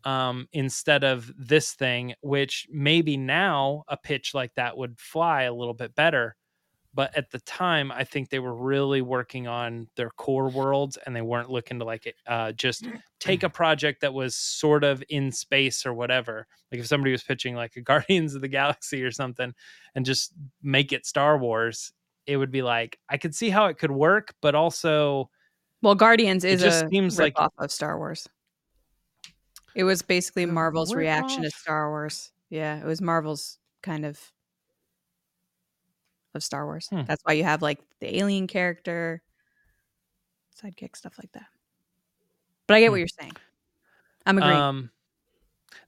um, 0.05 0.49
instead 0.53 1.05
of 1.05 1.31
this 1.39 1.73
thing, 1.73 2.15
which 2.21 2.67
maybe 2.71 3.17
now 3.17 3.85
a 3.89 3.97
pitch 3.97 4.33
like 4.35 4.55
that 4.57 4.77
would 4.77 4.99
fly 4.99 5.45
a 5.45 5.55
little 5.55 5.75
bit 5.75 5.95
better. 5.95 6.37
But 6.99 7.17
at 7.17 7.31
the 7.31 7.39
time, 7.39 7.93
I 7.93 8.03
think 8.03 8.29
they 8.29 8.41
were 8.41 8.57
really 8.57 9.03
working 9.03 9.47
on 9.47 9.87
their 9.95 10.11
core 10.11 10.49
worlds 10.49 10.99
and 11.07 11.15
they 11.15 11.23
weren't 11.23 11.49
looking 11.49 11.79
to 11.79 11.85
like 11.85 12.13
uh, 12.27 12.51
just 12.51 12.89
take 13.21 13.45
a 13.45 13.49
project 13.49 14.01
that 14.01 14.13
was 14.13 14.35
sort 14.35 14.83
of 14.83 15.05
in 15.09 15.31
space 15.31 15.87
or 15.87 15.95
whatever. 15.95 16.49
Like 16.73 16.81
if 16.81 16.89
somebody 16.89 17.13
was 17.13 17.23
pitching 17.23 17.55
like 17.55 17.77
a 17.77 17.81
Guardians 17.83 18.35
of 18.35 18.41
the 18.41 18.49
Galaxy 18.49 19.05
or 19.05 19.13
something 19.13 19.55
and 19.95 20.05
just 20.05 20.33
make 20.61 20.93
it 20.93 21.07
Star 21.07 21.39
Wars, 21.39 21.93
it 22.27 22.37
would 22.37 22.51
be 22.51 22.63
like 22.63 22.99
I 23.09 23.17
could 23.17 23.33
see 23.33 23.49
how 23.49 23.67
it 23.67 23.79
could 23.79 23.93
work, 23.93 24.35
but 24.43 24.57
also, 24.57 25.31
well, 25.83 25.95
Guardians 25.95 26.45
is 26.45 26.61
just 26.61 26.87
a 26.87 26.89
seems 26.89 27.17
like 27.17 27.39
off 27.39 27.53
of 27.59 27.71
Star 27.71 27.97
Wars. 27.97 28.29
It 29.77 29.85
was 29.85 30.03
basically 30.03 30.47
Marvel's 30.47 30.93
reaction 30.93 31.45
off. 31.45 31.53
to 31.53 31.59
Star 31.61 31.91
Wars. 31.91 32.33
Yeah, 32.51 32.81
it 32.81 32.85
was 32.85 33.01
Marvel's 33.01 33.61
kind 33.85 34.05
of 34.05 34.21
of 36.35 36.43
Star 36.43 36.65
Wars. 36.67 36.89
Hmm. 36.89 37.03
That's 37.07 37.23
why 37.25 37.35
you 37.35 37.45
have 37.45 37.63
like 37.63 37.81
the 38.01 38.19
alien 38.19 38.47
character, 38.47 39.23
sidekick 40.63 40.97
stuff 40.97 41.15
like 41.19 41.33
that. 41.33 41.47
But 42.67 42.75
I 42.75 42.81
get 42.81 42.87
hmm. 42.87 42.93
what 42.93 42.99
you're 42.99 43.09
saying. 43.09 43.33
I'm 44.27 44.39
agreeing. 44.39 44.57
Um, 44.57 44.91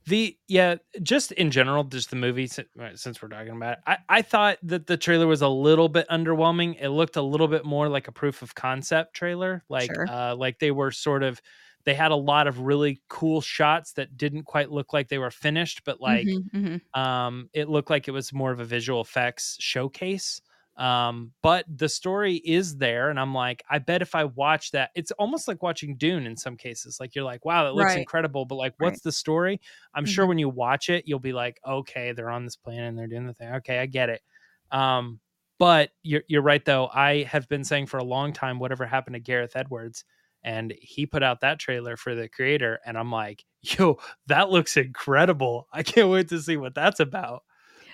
the 0.07 0.37
yeah, 0.49 0.77
just 1.03 1.33
in 1.33 1.51
general, 1.51 1.85
just 1.85 2.11
the 2.11 2.17
movie. 2.17 2.47
Since 2.47 3.23
we're 3.23 3.29
talking 3.29 3.51
about 3.51 3.75
it, 3.75 3.79
I 3.87 3.99
I 4.09 4.23
thought 4.23 4.59
that 4.63 4.87
the 4.87 4.97
trailer 4.97 5.27
was 5.27 5.43
a 5.43 5.49
little 5.49 5.89
bit 5.89 6.09
underwhelming. 6.09 6.77
It 6.81 6.89
looked 6.89 7.17
a 7.17 7.23
little 7.23 7.49
bit 7.49 7.65
more 7.65 7.89
like 7.89 8.09
a 8.09 8.13
proof 8.13 8.43
of 8.43 8.55
concept 8.55 9.15
trailer, 9.15 9.63
like 9.69 9.91
sure. 9.95 10.07
uh, 10.11 10.35
like 10.35 10.59
they 10.59 10.71
were 10.71 10.91
sort 10.91 11.23
of. 11.23 11.41
They 11.85 11.95
had 11.95 12.11
a 12.11 12.17
lot 12.17 12.47
of 12.47 12.61
really 12.61 13.01
cool 13.09 13.41
shots 13.41 13.93
that 13.93 14.17
didn't 14.17 14.45
quite 14.45 14.71
look 14.71 14.93
like 14.93 15.09
they 15.09 15.19
were 15.19 15.31
finished, 15.31 15.83
but 15.85 16.01
like 16.01 16.27
mm-hmm, 16.27 16.67
mm-hmm. 16.67 17.01
um, 17.01 17.49
it 17.53 17.69
looked 17.69 17.91
like 17.91 18.09
it 18.09 18.13
was 18.13 18.33
more 18.33 18.53
of 18.53 18.61
a 18.61 18.65
visual 18.65 19.01
effects 19.01 19.57
showcase. 19.61 20.41
Um, 20.77 21.33
but 21.43 21.67
the 21.69 21.89
story 21.89 22.37
is 22.37 22.79
there, 22.79 23.11
and 23.11 23.21
I'm 23.21 23.35
like, 23.35 23.63
I 23.69 23.79
bet 23.79 24.01
if 24.01 24.15
I 24.15 24.25
watch 24.25 24.71
that, 24.71 24.91
it's 24.95 25.11
almost 25.13 25.47
like 25.47 25.63
watching 25.63 25.97
Dune 25.97 26.27
in 26.27 26.37
some 26.37 26.57
cases. 26.57 26.99
Like 26.99 27.15
you're 27.15 27.25
like, 27.25 27.45
wow, 27.45 27.65
that 27.65 27.75
looks 27.75 27.91
right. 27.91 27.99
incredible, 27.99 28.47
but 28.47 28.55
like, 28.55 28.75
what's 28.79 28.95
right. 28.95 29.03
the 29.03 29.13
story? 29.13 29.61
I'm 29.95 30.05
mm-hmm. 30.05 30.11
sure 30.11 30.27
when 30.27 30.39
you 30.39 30.49
watch 30.49 30.89
it, 30.89 31.05
you'll 31.07 31.19
be 31.19 31.35
like, 31.35 31.61
okay, 31.67 32.13
they're 32.13 32.31
on 32.31 32.45
this 32.45 32.57
planet 32.57 32.89
and 32.89 32.99
they're 32.99 33.09
doing 33.09 33.27
the 33.27 33.35
thing. 33.35 33.55
Okay, 33.57 33.79
I 33.79 33.87
get 33.87 34.09
it. 34.09 34.23
Um, 34.71 35.21
but 35.59 35.91
you're 36.03 36.23
you're 36.29 36.41
right 36.41 36.65
though. 36.65 36.89
I 36.89 37.25
have 37.25 37.47
been 37.51 37.65
saying 37.65 37.87
for 37.87 37.99
a 37.99 38.05
long 38.05 38.33
time, 38.33 38.59
whatever 38.59 38.87
happened 38.87 39.15
to 39.15 39.21
Gareth 39.21 39.57
Edwards, 39.57 40.05
and 40.43 40.75
he 40.81 41.07
put 41.07 41.23
out 41.23 41.41
that 41.41 41.59
trailer 41.59 41.97
for 41.97 42.15
the 42.15 42.29
creator, 42.29 42.79
and 42.85 42.97
I'm 42.99 43.11
like, 43.11 43.45
yo, 43.63 43.99
that 44.27 44.51
looks 44.51 44.77
incredible. 44.77 45.69
I 45.73 45.83
can't 45.83 46.09
wait 46.09 46.29
to 46.29 46.41
see 46.41 46.57
what 46.57 46.75
that's 46.75 47.01
about. 47.01 47.43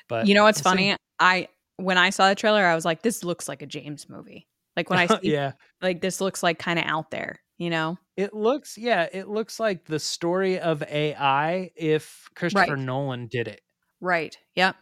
But 0.09 0.27
you 0.27 0.35
know 0.35 0.45
what's 0.45 0.61
funny? 0.61 0.97
I 1.19 1.49
when 1.77 1.99
I 1.99 2.11
saw 2.11 2.29
the 2.29 2.35
trailer, 2.35 2.65
I 2.65 2.75
was 2.75 2.85
like, 2.85 3.03
this 3.03 3.25
looks 3.25 3.49
like 3.49 3.63
a 3.63 3.67
James 3.67 4.09
movie. 4.09 4.47
Like 4.77 4.91
when 4.91 4.99
I 4.99 5.07
see, 5.21 5.33
yeah, 5.33 5.53
like 5.81 6.01
this 6.01 6.21
looks 6.21 6.43
like 6.43 6.59
kind 6.59 6.79
of 6.79 6.85
out 6.87 7.11
there, 7.11 7.41
you 7.59 7.71
know? 7.71 7.99
It 8.17 8.33
looks, 8.33 8.79
yeah, 8.79 9.09
it 9.13 9.29
looks 9.29 9.61
like 9.61 9.85
the 9.85 9.99
story 9.99 10.59
of 10.59 10.83
AI 10.83 11.71
if 11.77 12.29
Christopher 12.35 12.75
right. 12.75 12.79
Nolan 12.79 13.27
did 13.27 13.49
it. 13.49 13.61
Right. 14.01 14.37
Yep. 14.55 14.77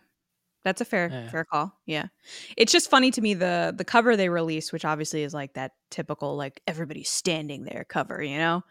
That's 0.64 0.80
a 0.80 0.84
fair 0.84 1.10
yeah. 1.12 1.28
fair 1.28 1.44
call. 1.44 1.78
Yeah. 1.86 2.06
It's 2.56 2.72
just 2.72 2.90
funny 2.90 3.10
to 3.12 3.20
me 3.20 3.34
the 3.34 3.74
the 3.76 3.84
cover 3.84 4.16
they 4.16 4.30
released, 4.30 4.72
which 4.72 4.84
obviously 4.84 5.22
is 5.22 5.34
like 5.34 5.54
that 5.54 5.72
typical 5.90 6.36
like 6.36 6.60
everybody's 6.66 7.10
standing 7.10 7.64
there 7.64 7.84
cover, 7.88 8.22
you 8.22 8.38
know? 8.38 8.62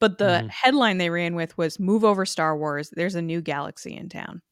But 0.00 0.18
the 0.18 0.24
mm-hmm. 0.24 0.48
headline 0.48 0.98
they 0.98 1.10
ran 1.10 1.34
with 1.34 1.56
was 1.56 1.78
move 1.78 2.04
over 2.04 2.26
Star 2.26 2.56
Wars, 2.56 2.90
there's 2.90 3.14
a 3.14 3.22
new 3.22 3.40
galaxy 3.40 3.94
in 3.94 4.08
town. 4.08 4.42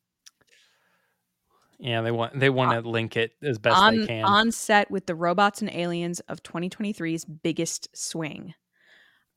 Yeah, 1.80 2.02
they 2.02 2.10
want 2.10 2.38
they 2.38 2.50
want 2.50 2.72
to 2.72 2.88
link 2.88 3.16
it 3.16 3.32
as 3.42 3.58
best 3.58 3.76
on, 3.76 4.00
they 4.00 4.06
can. 4.06 4.24
On 4.24 4.52
set 4.52 4.90
with 4.90 5.06
the 5.06 5.14
robots 5.14 5.62
and 5.62 5.74
aliens 5.74 6.20
of 6.20 6.42
2023's 6.42 7.24
biggest 7.24 7.88
swing. 7.96 8.52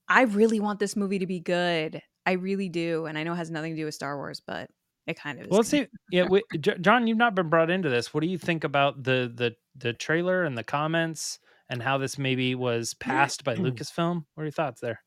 I 0.09 0.23
really 0.23 0.59
want 0.59 0.79
this 0.79 0.97
movie 0.97 1.19
to 1.19 1.25
be 1.25 1.39
good. 1.39 2.01
I 2.25 2.33
really 2.33 2.67
do, 2.67 3.05
and 3.05 3.17
I 3.17 3.23
know 3.23 3.33
it 3.33 3.37
has 3.37 3.49
nothing 3.49 3.73
to 3.73 3.81
do 3.81 3.85
with 3.85 3.95
Star 3.95 4.17
Wars, 4.17 4.41
but 4.45 4.69
it 5.07 5.19
kind 5.19 5.39
of. 5.39 5.47
Well, 5.47 5.57
let's 5.57 5.69
see. 5.69 5.87
Yeah, 6.11 6.27
we, 6.29 6.41
John, 6.59 7.07
you've 7.07 7.17
not 7.17 7.35
been 7.35 7.49
brought 7.49 7.69
into 7.69 7.89
this. 7.89 8.13
What 8.13 8.21
do 8.21 8.27
you 8.27 8.37
think 8.37 8.63
about 8.63 9.03
the 9.03 9.31
the 9.33 9.55
the 9.75 9.93
trailer 9.93 10.43
and 10.43 10.57
the 10.57 10.63
comments 10.63 11.39
and 11.69 11.81
how 11.81 11.97
this 11.97 12.17
maybe 12.17 12.55
was 12.55 12.93
passed 12.93 13.43
by 13.43 13.55
Lucasfilm? 13.55 14.25
What 14.33 14.41
are 14.41 14.45
your 14.45 14.51
thoughts 14.51 14.81
there? 14.81 15.01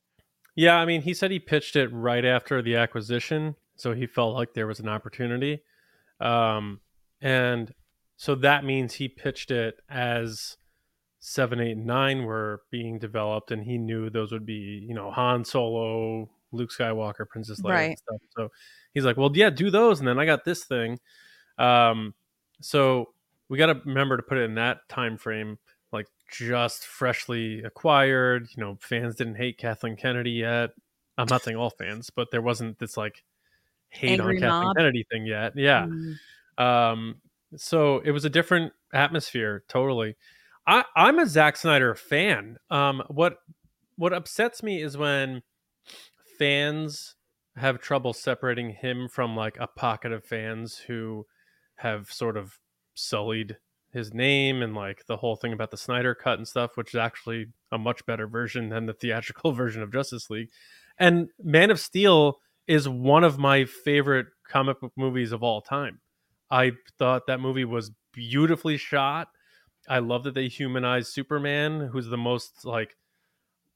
Yeah, 0.55 0.77
I 0.77 0.87
mean, 0.87 1.03
he 1.03 1.15
said 1.15 1.31
he 1.31 1.39
pitched 1.39 1.77
it 1.77 1.89
right 1.93 2.25
after 2.25 2.63
the 2.63 2.77
acquisition, 2.77 3.57
so 3.77 3.93
he 3.93 4.07
felt 4.07 4.35
like 4.35 4.55
there 4.55 4.67
was 4.67 4.81
an 4.81 4.89
opportunity. 4.89 5.61
Um, 6.19 6.81
and 7.21 7.73
so 8.17 8.35
that 8.37 8.65
means 8.65 8.95
he 8.95 9.09
pitched 9.09 9.51
it 9.51 9.77
as 9.91 10.57
seven, 11.21 11.61
eight, 11.61 11.77
and 11.77 11.87
nine 11.87 12.25
were 12.25 12.63
being 12.71 12.99
developed, 12.99 13.51
and 13.51 13.65
he 13.65 13.77
knew 13.77 14.09
those 14.09 14.33
would 14.33 14.47
be, 14.47 14.85
you 14.89 14.95
know, 14.95 15.11
Han 15.11 15.45
Solo, 15.45 16.31
Luke 16.53 16.71
Skywalker, 16.71 17.29
Princess 17.29 17.61
Leia, 17.61 17.71
right. 17.71 17.85
and 17.91 17.99
stuff. 17.99 18.21
So 18.31 18.49
he's 18.97 19.05
like, 19.05 19.19
"Well, 19.19 19.31
yeah, 19.35 19.51
do 19.51 19.71
those," 19.71 19.99
and 19.99 20.09
then 20.09 20.19
I 20.19 20.25
got 20.25 20.45
this 20.47 20.65
thing. 20.65 20.99
Um, 21.59 22.15
so 22.63 23.11
we 23.51 23.59
got 23.59 23.67
to 23.67 23.81
remember 23.85 24.17
to 24.17 24.23
put 24.23 24.39
it 24.39 24.45
in 24.45 24.55
that 24.55 24.89
time 24.89 25.19
frame, 25.19 25.59
like 25.93 26.07
just 26.33 26.87
freshly 26.87 27.63
acquired. 27.63 28.49
You 28.57 28.63
know, 28.65 28.79
fans 28.81 29.17
didn't 29.17 29.35
hate 29.35 29.59
Kathleen 29.59 29.97
Kennedy 29.97 30.31
yet. 30.31 30.71
I'm 31.19 31.27
not 31.29 31.43
saying 31.43 31.59
all 31.59 31.71
fans, 31.71 32.09
but 32.09 32.31
there 32.31 32.41
wasn't 32.41 32.79
this 32.79 32.97
like 32.97 33.23
hate 33.91 34.19
Angry 34.19 34.37
on 34.37 34.41
Kathleen 34.41 34.75
Kennedy 34.77 35.07
thing 35.11 35.27
yet. 35.27 35.53
Yeah. 35.57 35.87
Mm. 35.87 36.17
Um, 36.59 37.17
so 37.57 37.99
it 37.99 38.13
was 38.13 38.25
a 38.25 38.31
different 38.31 38.73
atmosphere, 38.95 39.63
totally. 39.69 40.17
I, 40.67 40.85
I'm 40.97 41.19
a 41.19 41.27
Zack 41.27 41.59
Snyder 41.59 41.95
fan. 41.95 42.57
Um, 42.71 43.03
what 43.09 43.41
what 43.97 44.15
upsets 44.15 44.63
me 44.63 44.81
is 44.81 44.97
when 44.97 45.43
fans 46.39 47.16
have 47.57 47.81
trouble 47.81 48.13
separating 48.13 48.71
him 48.71 49.09
from 49.09 49.35
like 49.35 49.57
a 49.59 49.67
pocket 49.67 50.13
of 50.13 50.25
fans 50.25 50.77
who 50.87 51.27
have 51.77 52.11
sort 52.11 52.37
of 52.37 52.59
sullied 52.95 53.57
his 53.93 54.13
name 54.13 54.63
and 54.63 54.75
like 54.75 55.07
the 55.07 55.17
whole 55.17 55.37
thing 55.37 55.53
about 55.53 55.71
the 55.71 55.77
Snyder 55.77 56.15
cut 56.15 56.39
and 56.39 56.47
stuff, 56.47 56.77
which 56.77 56.93
is 56.93 56.99
actually 56.99 57.47
a 57.73 57.79
much 57.79 58.05
better 58.05 58.27
version 58.27 58.69
than 58.69 58.87
the 58.87 58.93
theatrical 58.93 59.53
version 59.55 59.83
of 59.83 59.93
Justice 59.93 60.29
League. 60.29 60.51
And 60.99 61.29
Man 61.43 61.71
of 61.71 61.81
Steel 61.81 62.39
is 62.67 62.89
one 62.89 63.25
of 63.25 63.39
my 63.39 63.65
favorite 63.65 64.27
comic 64.47 64.81
book 64.81 64.93
movies 64.97 65.33
of 65.33 65.43
all 65.43 65.61
time. 65.61 66.01
I 66.51 66.73
thought 66.99 67.27
that 67.27 67.41
movie 67.41 67.65
was 67.65 67.91
beautifully 68.13 68.77
shot. 68.77 69.29
I 69.89 70.01
love 70.01 70.25
that 70.25 70.35
they 70.35 70.49
humanized 70.49 71.09
Superman, 71.09 71.89
who's 71.93 72.07
the 72.07 72.17
most 72.17 72.65
like 72.65 72.97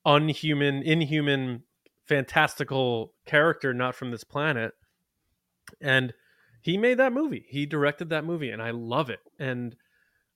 unhuman, 0.05 0.83
inhuman, 0.83 1.63
fantastical 2.11 3.15
character 3.25 3.73
not 3.73 3.95
from 3.95 4.11
this 4.11 4.25
planet. 4.25 4.73
And 5.81 6.13
he 6.61 6.77
made 6.77 6.99
that 6.99 7.13
movie. 7.13 7.47
He 7.49 7.67
directed 7.67 8.11
that 8.11 8.25
movie, 8.25 8.51
and 8.51 8.61
I 8.61 8.73
love 8.73 9.11
it. 9.11 9.21
And 9.39 9.77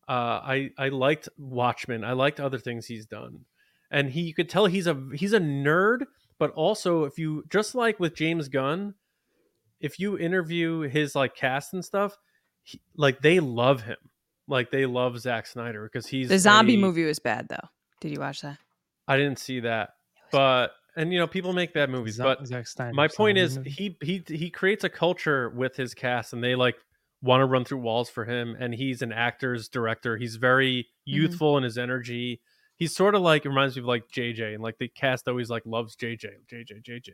uh, 0.09 0.41
I 0.43 0.70
I 0.79 0.89
liked 0.89 1.29
Watchmen. 1.37 2.05
I 2.05 2.12
liked 2.12 2.39
other 2.39 2.59
things 2.59 2.87
he's 2.87 3.07
done, 3.07 3.45
and 3.91 4.11
he 4.11 4.22
you 4.22 4.35
could 4.35 4.49
tell 4.49 4.66
he's 4.66 4.87
a 4.87 5.03
he's 5.14 5.33
a 5.33 5.41
nerd. 5.41 6.05
But 6.39 6.53
also, 6.53 7.05
if 7.05 7.18
you 7.18 7.45
just 7.51 7.75
like 7.75 7.99
with 7.99 8.14
James 8.14 8.49
Gunn, 8.49 8.95
if 9.81 9.99
you 9.99 10.16
interview 10.16 10.81
his 10.81 11.16
like 11.16 11.35
cast 11.35 11.75
and 11.75 11.85
stuff, 11.85 12.16
he, 12.62 12.81
like 12.97 13.20
they 13.20 13.41
love 13.41 13.83
him. 13.83 13.99
Like 14.47 14.70
they 14.70 14.87
love 14.87 15.18
Zack 15.18 15.47
Snyder 15.47 15.91
because 15.93 16.07
he's 16.07 16.29
the 16.29 16.39
zombie 16.39 16.75
a, 16.75 16.79
movie 16.79 17.05
was 17.05 17.18
bad 17.18 17.49
though. 17.49 17.68
Did 18.01 18.12
you 18.12 18.20
watch 18.20 18.43
that? 18.43 18.59
I 19.09 19.16
didn't 19.16 19.39
see 19.39 19.61
that, 19.61 19.91
but 20.31 20.72
and 20.97 21.12
you 21.12 21.18
know 21.18 21.26
people 21.26 21.53
make 21.53 21.72
bad 21.74 21.90
movies, 21.90 22.18
but 22.18 22.47
Snyder, 22.47 22.92
my 22.95 23.09
point 23.09 23.38
is 23.38 23.59
he 23.66 23.97
he 24.03 24.22
he 24.26 24.51
creates 24.51 24.84
a 24.84 24.88
culture 24.88 25.51
with 25.51 25.76
his 25.76 25.95
cast, 25.95 26.32
and 26.32 26.42
they 26.42 26.55
like 26.55 26.76
want 27.22 27.40
to 27.40 27.47
run 27.47 27.64
through 27.64 27.78
walls 27.78 28.11
for 28.11 28.24
him. 28.24 28.57
And 28.59 28.74
he's 28.74 29.01
an 29.03 29.12
actor's 29.12 29.68
director. 29.68 30.16
He's 30.16 30.36
very 30.36 30.86
youthful 31.05 31.57
in 31.57 31.64
his 31.64 31.78
energy. 31.78 32.40
He's 32.76 32.95
sort 32.95 33.14
of 33.14 33.22
like 33.22 33.45
it 33.45 33.49
reminds 33.49 33.76
me 33.76 33.80
of 33.80 33.86
like 33.86 34.05
JJ, 34.14 34.55
and 34.55 34.62
like 34.62 34.78
the 34.78 34.88
cast 34.88 35.28
always 35.28 35.49
like 35.51 35.62
loves 35.64 35.97
JJ, 35.97 36.26
JJ, 36.53 36.82
JJ. 36.84 37.11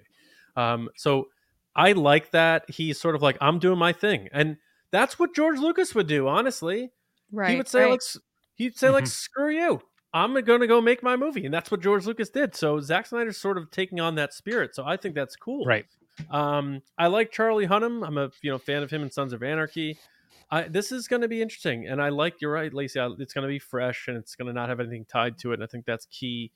Um, 0.60 0.88
so 0.96 1.28
I 1.76 1.92
like 1.92 2.30
that 2.32 2.64
he's 2.68 3.00
sort 3.00 3.14
of 3.14 3.22
like 3.22 3.36
I'm 3.40 3.58
doing 3.58 3.78
my 3.78 3.92
thing, 3.92 4.28
and 4.32 4.56
that's 4.90 5.18
what 5.18 5.34
George 5.34 5.58
Lucas 5.58 5.94
would 5.94 6.06
do. 6.08 6.26
Honestly, 6.28 6.90
Right. 7.30 7.50
he 7.50 7.56
would 7.56 7.68
say 7.68 7.82
right. 7.82 7.90
like 7.90 8.00
he'd 8.54 8.76
say 8.76 8.88
like 8.90 9.04
Mhm. 9.04 9.08
screw 9.08 9.50
you. 9.50 9.80
I'm 10.12 10.34
gonna 10.42 10.66
go 10.66 10.80
make 10.80 11.02
my 11.02 11.16
movie, 11.16 11.44
and 11.44 11.54
that's 11.54 11.70
what 11.70 11.80
George 11.80 12.06
Lucas 12.06 12.30
did. 12.30 12.54
So 12.56 12.80
Zack 12.80 13.06
Snyder's 13.06 13.36
sort 13.38 13.58
of 13.58 13.70
taking 13.70 14.00
on 14.00 14.16
that 14.16 14.34
spirit. 14.34 14.74
So 14.74 14.84
I 14.84 14.96
think 14.96 15.14
that's 15.14 15.36
cool. 15.36 15.64
right. 15.64 15.86
Um, 16.30 16.82
I 16.98 17.06
like 17.06 17.30
Charlie 17.32 17.66
Hunnam. 17.66 18.06
I'm 18.06 18.18
a 18.18 18.30
you 18.42 18.50
know 18.50 18.58
fan 18.58 18.82
of 18.82 18.90
him 18.90 19.02
in 19.02 19.10
Sons 19.10 19.32
of 19.32 19.42
Anarchy. 19.42 19.98
I, 20.52 20.62
this 20.62 20.90
is 20.90 21.06
going 21.06 21.22
to 21.22 21.28
be 21.28 21.40
interesting, 21.40 21.86
and 21.86 22.02
I 22.02 22.08
like 22.08 22.40
you're 22.40 22.52
right, 22.52 22.74
Lacey. 22.74 22.98
I- 22.98 23.08
It's 23.20 23.32
going 23.32 23.42
to 23.46 23.48
be 23.48 23.60
fresh, 23.60 24.08
and 24.08 24.16
it's 24.16 24.34
going 24.34 24.48
to 24.48 24.52
not 24.52 24.68
have 24.68 24.80
anything 24.80 25.04
tied 25.04 25.38
to 25.38 25.52
it. 25.52 25.54
And 25.54 25.62
I 25.62 25.66
think 25.66 25.86
that's 25.86 26.06
key. 26.06 26.50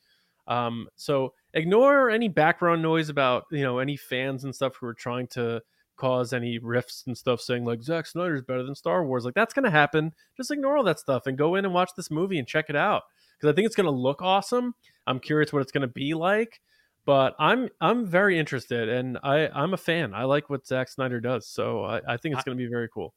Um, 0.48 0.88
so 0.96 1.32
ignore 1.54 2.10
any 2.10 2.28
background 2.28 2.82
noise 2.82 3.08
about 3.08 3.44
you 3.52 3.62
know 3.62 3.78
any 3.78 3.96
fans 3.96 4.44
and 4.44 4.54
stuff 4.54 4.74
who 4.76 4.86
are 4.86 4.94
trying 4.94 5.28
to 5.28 5.62
cause 5.96 6.32
any 6.32 6.58
rifts 6.58 7.04
and 7.06 7.16
stuff, 7.16 7.40
saying 7.40 7.64
like 7.64 7.82
Zack 7.82 8.06
Snyder's 8.06 8.42
better 8.42 8.64
than 8.64 8.74
Star 8.74 9.04
Wars. 9.06 9.24
Like 9.24 9.34
that's 9.34 9.54
going 9.54 9.64
to 9.64 9.70
happen. 9.70 10.12
Just 10.36 10.50
ignore 10.50 10.76
all 10.76 10.82
that 10.84 10.98
stuff 10.98 11.26
and 11.26 11.38
go 11.38 11.54
in 11.54 11.64
and 11.64 11.72
watch 11.72 11.90
this 11.96 12.10
movie 12.10 12.38
and 12.40 12.48
check 12.48 12.66
it 12.68 12.76
out 12.76 13.04
because 13.44 13.52
I 13.52 13.56
think 13.56 13.66
it's 13.66 13.76
going 13.76 13.86
to 13.86 13.90
look 13.90 14.22
awesome. 14.22 14.74
I'm 15.06 15.20
curious 15.20 15.52
what 15.52 15.60
it's 15.60 15.72
going 15.72 15.82
to 15.82 15.88
be 15.88 16.14
like 16.14 16.60
but 17.04 17.34
I'm 17.38 17.68
I'm 17.80 18.06
very 18.06 18.38
interested 18.38 18.88
and 18.88 19.18
I 19.22 19.48
I'm 19.48 19.74
a 19.74 19.76
fan. 19.76 20.14
I 20.14 20.24
like 20.24 20.48
what 20.48 20.66
Zack 20.66 20.88
Snyder 20.88 21.20
does, 21.20 21.46
so 21.46 21.84
I, 21.84 22.00
I 22.08 22.16
think 22.16 22.34
it's 22.34 22.44
going 22.44 22.56
to 22.56 22.62
be 22.62 22.70
very 22.70 22.88
cool. 22.88 23.14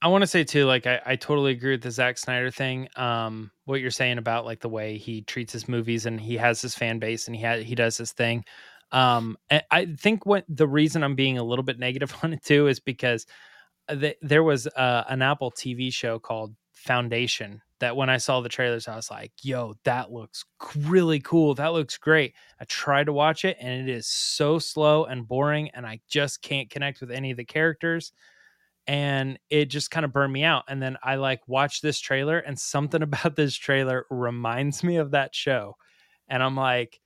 I 0.00 0.08
want 0.08 0.22
to 0.22 0.26
say 0.26 0.44
too, 0.44 0.64
like 0.64 0.86
I, 0.86 1.00
I 1.04 1.16
totally 1.16 1.52
agree 1.52 1.72
with 1.72 1.82
the 1.82 1.90
Zack 1.90 2.18
Snyder 2.18 2.50
thing. 2.50 2.88
Um, 2.96 3.50
what 3.64 3.80
you're 3.80 3.90
saying 3.90 4.18
about 4.18 4.44
like 4.44 4.60
the 4.60 4.68
way 4.68 4.96
he 4.96 5.22
treats 5.22 5.52
his 5.52 5.68
movies 5.68 6.06
and 6.06 6.20
he 6.20 6.36
has 6.36 6.62
his 6.62 6.74
fan 6.74 6.98
base 6.98 7.26
and 7.26 7.34
he 7.36 7.42
had 7.42 7.62
he 7.62 7.74
does 7.74 7.96
his 7.96 8.12
thing. 8.12 8.44
Um, 8.90 9.36
I 9.70 9.86
think 9.98 10.24
what 10.24 10.44
the 10.48 10.66
reason 10.66 11.04
I'm 11.04 11.14
being 11.14 11.38
a 11.38 11.44
little 11.44 11.64
bit 11.64 11.78
negative 11.88 12.14
on 12.22 12.32
it 12.32 12.42
too 12.44 12.68
is 12.68 12.80
because 12.80 13.26
th- 13.88 14.18
there 14.22 14.42
was 14.42 14.66
uh, 14.66 15.04
an 15.08 15.22
Apple 15.22 15.50
TV 15.50 15.92
show 15.92 16.18
called 16.18 16.54
Foundation 16.72 17.60
that 17.80 17.96
when 17.96 18.10
I 18.10 18.16
saw 18.18 18.40
the 18.40 18.48
trailers, 18.48 18.88
I 18.88 18.96
was 18.96 19.10
like, 19.10 19.32
"Yo, 19.42 19.74
that 19.84 20.10
looks 20.12 20.44
really 20.76 21.20
cool. 21.20 21.54
That 21.54 21.72
looks 21.72 21.98
great." 21.98 22.34
I 22.60 22.64
tried 22.64 23.04
to 23.04 23.12
watch 23.12 23.44
it 23.44 23.56
and 23.60 23.88
it 23.88 23.92
is 23.92 24.06
so 24.06 24.58
slow 24.58 25.04
and 25.04 25.26
boring, 25.28 25.70
and 25.70 25.86
I 25.86 26.00
just 26.08 26.42
can't 26.42 26.70
connect 26.70 27.00
with 27.00 27.10
any 27.10 27.30
of 27.30 27.36
the 27.36 27.44
characters 27.44 28.12
and 28.88 29.38
it 29.50 29.66
just 29.66 29.90
kind 29.90 30.06
of 30.06 30.14
burned 30.14 30.32
me 30.32 30.44
out. 30.44 30.64
And 30.66 30.82
then 30.82 30.96
I 31.02 31.16
like 31.16 31.46
watched 31.46 31.82
this 31.82 32.00
trailer, 32.00 32.38
and 32.38 32.58
something 32.58 33.02
about 33.02 33.36
this 33.36 33.54
trailer 33.54 34.06
reminds 34.10 34.82
me 34.82 34.96
of 34.96 35.12
that 35.12 35.34
show. 35.34 35.76
And 36.28 36.42
I'm 36.42 36.56
like, 36.56 36.98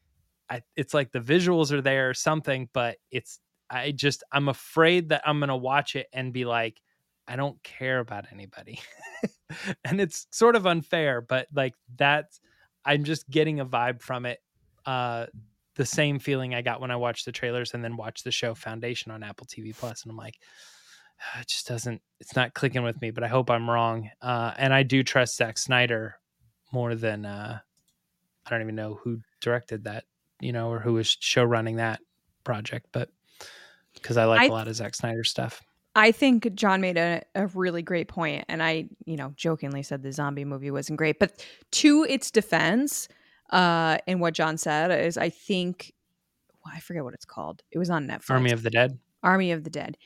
I, 0.48 0.62
it's 0.76 0.94
like 0.94 1.12
the 1.12 1.20
visuals 1.20 1.72
are 1.72 1.82
there 1.82 2.08
or 2.08 2.14
something, 2.14 2.68
but 2.72 2.98
it's 3.10 3.40
I 3.68 3.90
just 3.92 4.22
I'm 4.32 4.48
afraid 4.48 5.08
that 5.10 5.22
I'm 5.26 5.40
gonna 5.40 5.56
watch 5.56 5.96
it 5.96 6.06
and 6.12 6.32
be 6.32 6.44
like, 6.44 6.80
I 7.26 7.36
don't 7.36 7.62
care 7.62 7.98
about 7.98 8.26
anybody, 8.32 8.80
and 9.84 10.00
it's 10.00 10.26
sort 10.30 10.56
of 10.56 10.66
unfair, 10.66 11.20
but 11.20 11.46
like 11.54 11.74
that's 11.96 12.40
I'm 12.84 13.04
just 13.04 13.28
getting 13.30 13.60
a 13.60 13.66
vibe 13.66 14.00
from 14.02 14.26
it. 14.26 14.40
Uh, 14.84 15.26
the 15.76 15.86
same 15.86 16.18
feeling 16.18 16.54
I 16.54 16.62
got 16.62 16.80
when 16.80 16.90
I 16.90 16.96
watched 16.96 17.24
the 17.24 17.32
trailers 17.32 17.72
and 17.72 17.82
then 17.82 17.96
watched 17.96 18.24
the 18.24 18.32
show 18.32 18.54
Foundation 18.54 19.12
on 19.12 19.22
Apple 19.22 19.46
TV 19.46 19.74
Plus, 19.74 20.02
and 20.02 20.10
I'm 20.10 20.16
like, 20.16 20.36
it 21.38 21.48
just 21.48 21.66
doesn't 21.66 22.00
it's 22.20 22.36
not 22.36 22.54
clicking 22.54 22.82
with 22.82 23.00
me 23.00 23.10
but 23.10 23.24
i 23.24 23.28
hope 23.28 23.50
i'm 23.50 23.68
wrong 23.68 24.10
uh 24.20 24.52
and 24.56 24.74
i 24.74 24.82
do 24.82 25.02
trust 25.02 25.36
Zack 25.36 25.58
snyder 25.58 26.16
more 26.72 26.94
than 26.94 27.24
uh 27.24 27.58
i 28.46 28.50
don't 28.50 28.62
even 28.62 28.74
know 28.74 28.98
who 29.02 29.20
directed 29.40 29.84
that 29.84 30.04
you 30.40 30.52
know 30.52 30.70
or 30.70 30.80
who 30.80 30.94
was 30.94 31.16
show 31.20 31.44
running 31.44 31.76
that 31.76 32.00
project 32.44 32.86
but 32.92 33.08
because 33.94 34.16
i 34.16 34.24
like 34.24 34.42
I- 34.42 34.46
a 34.46 34.52
lot 34.52 34.68
of 34.68 34.74
Zack 34.74 34.94
snyder 34.94 35.24
stuff 35.24 35.62
I 35.94 36.12
think 36.12 36.54
John 36.54 36.80
made 36.80 36.96
a, 36.96 37.22
a 37.34 37.48
really 37.48 37.82
great 37.82 38.08
point, 38.08 38.44
and 38.48 38.62
I, 38.62 38.88
you 39.04 39.16
know, 39.16 39.32
jokingly 39.36 39.82
said 39.82 40.02
the 40.02 40.12
zombie 40.12 40.44
movie 40.44 40.70
wasn't 40.70 40.98
great, 40.98 41.18
but 41.18 41.44
to 41.72 42.06
its 42.08 42.30
defense, 42.30 43.08
uh, 43.50 43.98
and 44.06 44.20
what 44.20 44.32
John 44.34 44.56
said 44.56 44.90
is, 44.90 45.18
I 45.18 45.28
think, 45.28 45.92
well, 46.64 46.72
I 46.74 46.80
forget 46.80 47.04
what 47.04 47.12
it's 47.12 47.26
called. 47.26 47.62
It 47.70 47.78
was 47.78 47.90
on 47.90 48.06
Netflix. 48.06 48.30
army 48.30 48.52
of 48.52 48.62
the 48.62 48.70
dead 48.70 48.98
Army 49.22 49.52
of 49.52 49.64
the 49.64 49.70
Dead. 49.70 49.96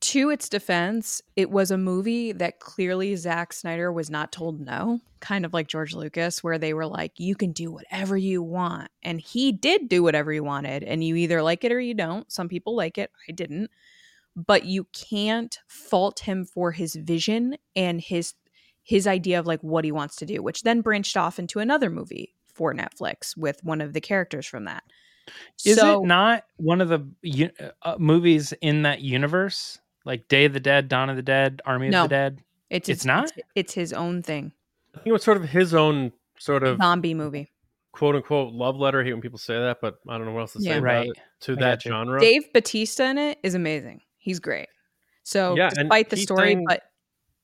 To 0.00 0.30
its 0.30 0.48
defense, 0.48 1.20
it 1.36 1.50
was 1.50 1.70
a 1.70 1.76
movie 1.76 2.32
that 2.32 2.58
clearly 2.58 3.14
Zack 3.16 3.52
Snyder 3.52 3.92
was 3.92 4.08
not 4.08 4.32
told 4.32 4.58
no, 4.58 5.00
kind 5.20 5.44
of 5.44 5.52
like 5.52 5.68
George 5.68 5.94
Lucas, 5.94 6.42
where 6.42 6.58
they 6.58 6.72
were 6.72 6.86
like, 6.86 7.12
you 7.18 7.34
can 7.34 7.52
do 7.52 7.70
whatever 7.70 8.16
you 8.16 8.42
want. 8.42 8.88
And 9.02 9.20
he 9.20 9.52
did 9.52 9.90
do 9.90 10.02
whatever 10.02 10.32
he 10.32 10.40
wanted. 10.40 10.84
And 10.84 11.04
you 11.04 11.16
either 11.16 11.42
like 11.42 11.64
it 11.64 11.72
or 11.72 11.80
you 11.80 11.92
don't. 11.92 12.30
Some 12.32 12.48
people 12.48 12.74
like 12.74 12.96
it. 12.96 13.10
I 13.28 13.32
didn't. 13.32 13.70
But 14.46 14.64
you 14.64 14.84
can't 14.92 15.56
fault 15.68 16.20
him 16.20 16.44
for 16.44 16.72
his 16.72 16.94
vision 16.94 17.56
and 17.76 18.00
his 18.00 18.34
his 18.82 19.06
idea 19.06 19.38
of 19.38 19.46
like 19.46 19.60
what 19.62 19.84
he 19.84 19.92
wants 19.92 20.16
to 20.16 20.26
do, 20.26 20.42
which 20.42 20.62
then 20.62 20.80
branched 20.80 21.16
off 21.16 21.38
into 21.38 21.58
another 21.60 21.90
movie 21.90 22.34
for 22.52 22.74
Netflix 22.74 23.36
with 23.36 23.62
one 23.62 23.80
of 23.80 23.92
the 23.92 24.00
characters 24.00 24.46
from 24.46 24.64
that. 24.64 24.82
is 25.64 25.76
So- 25.78 26.02
it 26.02 26.06
not 26.06 26.44
one 26.56 26.80
of 26.80 26.88
the 26.88 27.70
uh, 27.82 27.96
movies 27.98 28.52
in 28.62 28.82
that 28.82 29.00
universe 29.00 29.78
like 30.04 30.26
day 30.28 30.46
of 30.46 30.52
the 30.54 30.60
dead 30.60 30.88
dawn 30.88 31.08
of 31.10 31.14
the 31.16 31.22
dead 31.22 31.60
army 31.64 31.88
No. 31.90 32.02
of 32.04 32.08
the 32.08 32.14
dead 32.14 32.42
It's 32.70 32.88
It's 32.88 33.00
his- 33.02 33.06
not? 33.06 33.30
It's, 33.54 33.74
his 33.74 33.92
own 33.92 34.22
thing. 34.22 34.52
I 34.94 34.98
think 34.98 35.08
it 35.08 35.12
was 35.12 35.22
sort 35.22 35.36
of 35.36 35.44
his 35.48 35.72
own 35.74 36.12
sort 36.38 36.62
of 36.64 36.78
Zombie 36.78 37.14
movie. 37.14 37.52
quote 37.92 38.16
unquote 38.16 38.54
love 38.54 38.76
letter. 38.76 39.02
I 39.02 39.04
hate 39.04 39.12
when 39.12 39.22
people 39.22 39.38
say 39.38 39.54
that, 39.58 39.80
but 39.80 39.98
I 40.08 40.16
don't 40.16 40.26
know 40.26 40.32
what 40.32 40.40
else 40.40 40.54
to 40.54 40.60
say 40.62 40.70
Yeah. 40.70 40.76
about 40.78 40.84
Right. 40.84 41.08
it 41.10 41.18
to 41.42 41.52
I 41.52 41.56
that 41.56 41.82
genre. 41.82 42.18
Dave 42.18 42.52
Batista 42.52 43.04
in 43.04 43.18
it 43.18 43.38
is 43.44 43.54
amazing. 43.54 44.00
He's 44.20 44.38
great. 44.38 44.68
So 45.24 45.56
Yeah, 45.56 45.70
despite 45.70 46.10
the 46.10 46.16
story, 46.16 46.62
but 46.66 46.82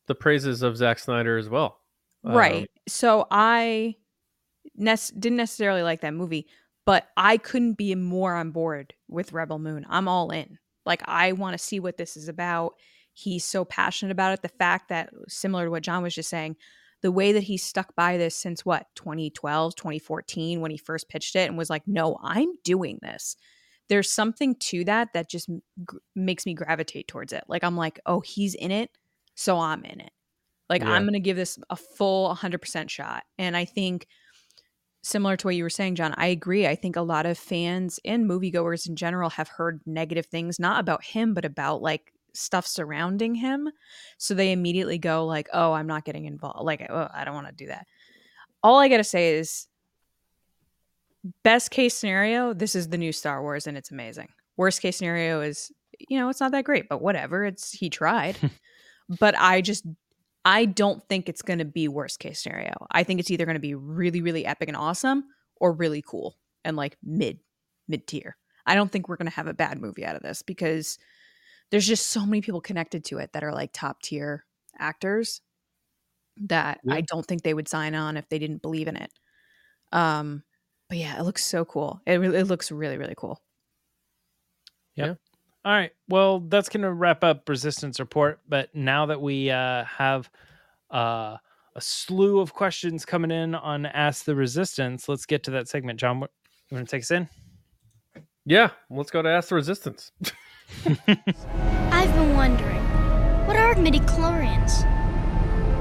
the 0.06 0.14
praises 0.14 0.62
of 0.62 0.76
Zack 0.76 0.98
Snyder 0.98 1.36
as 1.36 1.48
well. 1.48 1.80
Um, 2.24 2.34
right. 2.34 2.70
So 2.86 3.26
I 3.30 3.96
nes- 4.76 5.10
didn't 5.10 5.36
necessarily 5.36 5.82
like 5.82 6.02
that 6.02 6.14
movie, 6.14 6.46
but 6.84 7.08
I 7.16 7.38
couldn't 7.38 7.74
be 7.74 7.94
more 7.94 8.34
on 8.34 8.50
board 8.50 8.94
with 9.08 9.32
Rebel 9.32 9.58
Moon. 9.58 9.84
I'm 9.88 10.08
all 10.08 10.30
in. 10.30 10.58
Like 10.84 11.02
I 11.06 11.32
want 11.32 11.54
to 11.54 11.64
see 11.64 11.80
what 11.80 11.96
this 11.96 12.16
is 12.16 12.28
about. 12.28 12.74
He's 13.12 13.44
so 13.44 13.64
passionate 13.64 14.12
about 14.12 14.34
it. 14.34 14.42
The 14.42 14.48
fact 14.48 14.90
that 14.90 15.10
similar 15.28 15.64
to 15.64 15.70
what 15.70 15.82
John 15.82 16.02
was 16.02 16.14
just 16.14 16.28
saying, 16.28 16.56
the 17.02 17.12
way 17.12 17.32
that 17.32 17.42
he 17.42 17.56
stuck 17.56 17.94
by 17.96 18.16
this 18.16 18.36
since 18.36 18.64
what 18.64 18.86
2012, 18.94 19.74
2014 19.74 20.60
when 20.60 20.70
he 20.70 20.76
first 20.76 21.08
pitched 21.08 21.34
it 21.36 21.48
and 21.48 21.58
was 21.58 21.70
like, 21.70 21.86
"No, 21.86 22.18
I'm 22.22 22.48
doing 22.62 22.98
this." 23.02 23.36
There's 23.88 24.10
something 24.10 24.56
to 24.56 24.84
that 24.84 25.12
that 25.14 25.28
just 25.30 25.48
gr- 25.84 25.98
makes 26.14 26.46
me 26.46 26.54
gravitate 26.54 27.08
towards 27.08 27.32
it. 27.32 27.44
Like 27.48 27.64
I'm 27.64 27.76
like, 27.76 28.00
"Oh, 28.06 28.20
he's 28.20 28.54
in 28.54 28.70
it, 28.70 28.90
so 29.34 29.58
I'm 29.58 29.84
in 29.84 30.00
it." 30.00 30.12
Like 30.68 30.82
Yeah. 30.82 30.90
I'm 30.90 31.02
going 31.02 31.12
to 31.14 31.20
give 31.20 31.36
this 31.36 31.58
a 31.70 31.76
full 31.76 32.28
100% 32.34 32.90
shot. 32.90 33.24
And 33.38 33.56
I 33.56 33.64
think 33.64 34.06
similar 35.02 35.36
to 35.36 35.46
what 35.46 35.54
you 35.54 35.62
were 35.62 35.70
saying, 35.70 35.94
John, 35.94 36.14
I 36.16 36.26
agree. 36.28 36.66
I 36.66 36.74
think 36.74 36.96
a 36.96 37.00
lot 37.02 37.26
of 37.26 37.38
fans 37.38 38.00
and 38.04 38.28
moviegoers 38.28 38.88
in 38.88 38.96
general 38.96 39.30
have 39.30 39.48
heard 39.48 39.80
negative 39.86 40.26
things, 40.26 40.58
not 40.58 40.80
about 40.80 41.04
him, 41.04 41.32
but 41.34 41.44
about 41.44 41.80
like 41.82 42.12
stuff 42.34 42.66
surrounding 42.66 43.34
him. 43.34 43.70
So 44.18 44.34
they 44.34 44.52
immediately 44.52 44.98
go 44.98 45.24
like, 45.26 45.48
"Oh, 45.52 45.72
I'm 45.72 45.86
not 45.86 46.04
getting 46.04 46.24
involved." 46.26 46.64
Like, 46.64 46.86
"Oh, 46.90 47.08
I 47.14 47.24
don't 47.24 47.34
want 47.34 47.46
to 47.46 47.52
do 47.52 47.68
that." 47.68 47.86
All 48.62 48.78
I 48.80 48.88
got 48.88 48.98
to 48.98 49.04
say 49.04 49.36
is 49.36 49.68
best 51.42 51.70
case 51.70 51.94
scenario, 51.94 52.52
this 52.52 52.74
is 52.74 52.88
the 52.88 52.98
new 52.98 53.12
Star 53.12 53.42
Wars 53.42 53.66
and 53.66 53.76
it's 53.76 53.90
amazing. 53.90 54.28
Worst 54.56 54.82
case 54.82 54.96
scenario 54.96 55.40
is, 55.40 55.72
you 56.08 56.18
know, 56.18 56.28
it's 56.28 56.40
not 56.40 56.52
that 56.52 56.64
great, 56.64 56.88
but 56.88 57.02
whatever. 57.02 57.44
It's 57.44 57.72
he 57.72 57.90
tried. 57.90 58.38
but 59.08 59.34
I 59.38 59.60
just 59.60 59.84
I 60.44 60.64
don't 60.66 61.02
think 61.08 61.28
it's 61.28 61.42
going 61.42 61.58
to 61.58 61.64
be 61.64 61.88
worst 61.88 62.20
case 62.20 62.42
scenario. 62.42 62.74
I 62.90 63.02
think 63.04 63.20
it's 63.20 63.30
either 63.30 63.44
going 63.46 63.54
to 63.56 63.60
be 63.60 63.74
really 63.74 64.22
really 64.22 64.46
epic 64.46 64.68
and 64.68 64.76
awesome 64.76 65.24
or 65.60 65.72
really 65.72 66.02
cool 66.02 66.36
and 66.64 66.76
like 66.76 66.96
mid 67.02 67.40
mid 67.88 68.06
tier. 68.06 68.36
I 68.66 68.74
don't 68.74 68.90
think 68.92 69.08
we're 69.08 69.16
going 69.16 69.28
to 69.30 69.36
have 69.36 69.46
a 69.46 69.54
bad 69.54 69.80
movie 69.80 70.04
out 70.04 70.16
of 70.16 70.22
this 70.22 70.42
because 70.42 70.98
there's 71.70 71.86
just 71.86 72.08
so 72.08 72.26
many 72.26 72.42
people 72.42 72.60
connected 72.60 73.04
to 73.06 73.18
it 73.18 73.32
that 73.34 73.44
are 73.44 73.52
like 73.52 73.72
top 73.72 74.02
tier 74.02 74.44
actors 74.78 75.40
that 76.48 76.80
Yeah. 76.82 76.94
I 76.96 77.00
don't 77.02 77.26
think 77.26 77.42
they 77.42 77.54
would 77.54 77.68
sign 77.68 77.94
on 77.94 78.16
if 78.16 78.28
they 78.28 78.38
didn't 78.38 78.62
believe 78.62 78.88
in 78.88 78.96
it. 78.96 79.12
Um 79.92 80.44
but 80.88 80.98
yeah, 80.98 81.18
it 81.18 81.24
looks 81.24 81.44
so 81.44 81.64
cool. 81.64 82.00
It 82.06 82.14
really 82.14 82.38
it 82.38 82.46
looks 82.46 82.70
really 82.70 82.96
really 82.96 83.14
cool. 83.16 83.40
Yeah. 84.94 85.14
All 85.64 85.72
right. 85.72 85.92
Well, 86.08 86.40
that's 86.40 86.68
going 86.68 86.82
to 86.82 86.92
wrap 86.92 87.24
up 87.24 87.48
Resistance 87.48 87.98
Report. 87.98 88.40
But 88.48 88.74
now 88.74 89.06
that 89.06 89.20
we 89.20 89.50
uh, 89.50 89.84
have 89.84 90.30
uh, 90.90 91.36
a 91.74 91.80
slew 91.80 92.38
of 92.40 92.54
questions 92.54 93.04
coming 93.04 93.30
in 93.30 93.54
on 93.54 93.84
Ask 93.86 94.24
the 94.24 94.34
Resistance. 94.34 95.08
Let's 95.08 95.26
get 95.26 95.42
to 95.44 95.50
that 95.52 95.68
segment. 95.68 96.00
John, 96.00 96.20
what, 96.20 96.30
you 96.70 96.76
want 96.76 96.88
to 96.88 96.90
take 96.96 97.02
us 97.02 97.10
in? 97.10 97.28
Yeah, 98.44 98.70
let's 98.88 99.10
go 99.10 99.22
to 99.22 99.28
Ask 99.28 99.48
the 99.48 99.56
Resistance. 99.56 100.12
I've 100.86 102.14
been 102.14 102.34
wondering, 102.34 102.82
what 103.46 103.56
are 103.56 103.74
midichlorians? 103.74 104.95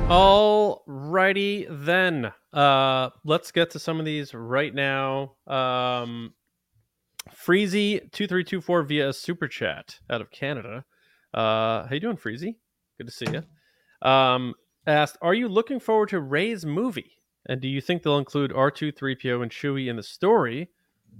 Alrighty 0.08 1.66
then. 1.68 2.32
Uh, 2.54 3.10
let's 3.24 3.52
get 3.52 3.72
to 3.72 3.80
some 3.80 4.00
of 4.00 4.06
these 4.06 4.36
right 4.36 4.74
now. 4.74 5.34
Um, 5.48 6.36
Freezy 7.36 8.12
two 8.12 8.28
three 8.28 8.44
two 8.44 8.62
four 8.62 8.84
via 8.84 9.12
super 9.14 9.48
chat 9.48 9.98
out 10.08 10.22
of 10.22 10.30
Canada. 10.30 10.86
Uh, 11.34 11.88
how 11.88 11.90
you 11.92 12.00
doing, 12.00 12.18
Freezy? 12.18 12.58
Good 13.00 13.08
to 13.08 13.12
see 13.12 13.26
you. 13.32 14.08
Um, 14.08 14.54
asked, 14.86 15.18
"Are 15.24 15.34
you 15.34 15.48
looking 15.48 15.80
forward 15.80 16.10
to 16.10 16.20
Rey's 16.20 16.68
movie? 16.68 17.18
And 17.48 17.60
do 17.60 17.68
you 17.68 17.82
think 17.82 18.04
they'll 18.04 18.20
include 18.20 18.54
R 18.54 18.70
two, 18.70 18.92
three 18.92 19.16
PO, 19.16 19.42
and 19.42 19.52
Chewie 19.52 19.88
in 19.88 19.96
the 19.96 20.04
story? 20.04 20.70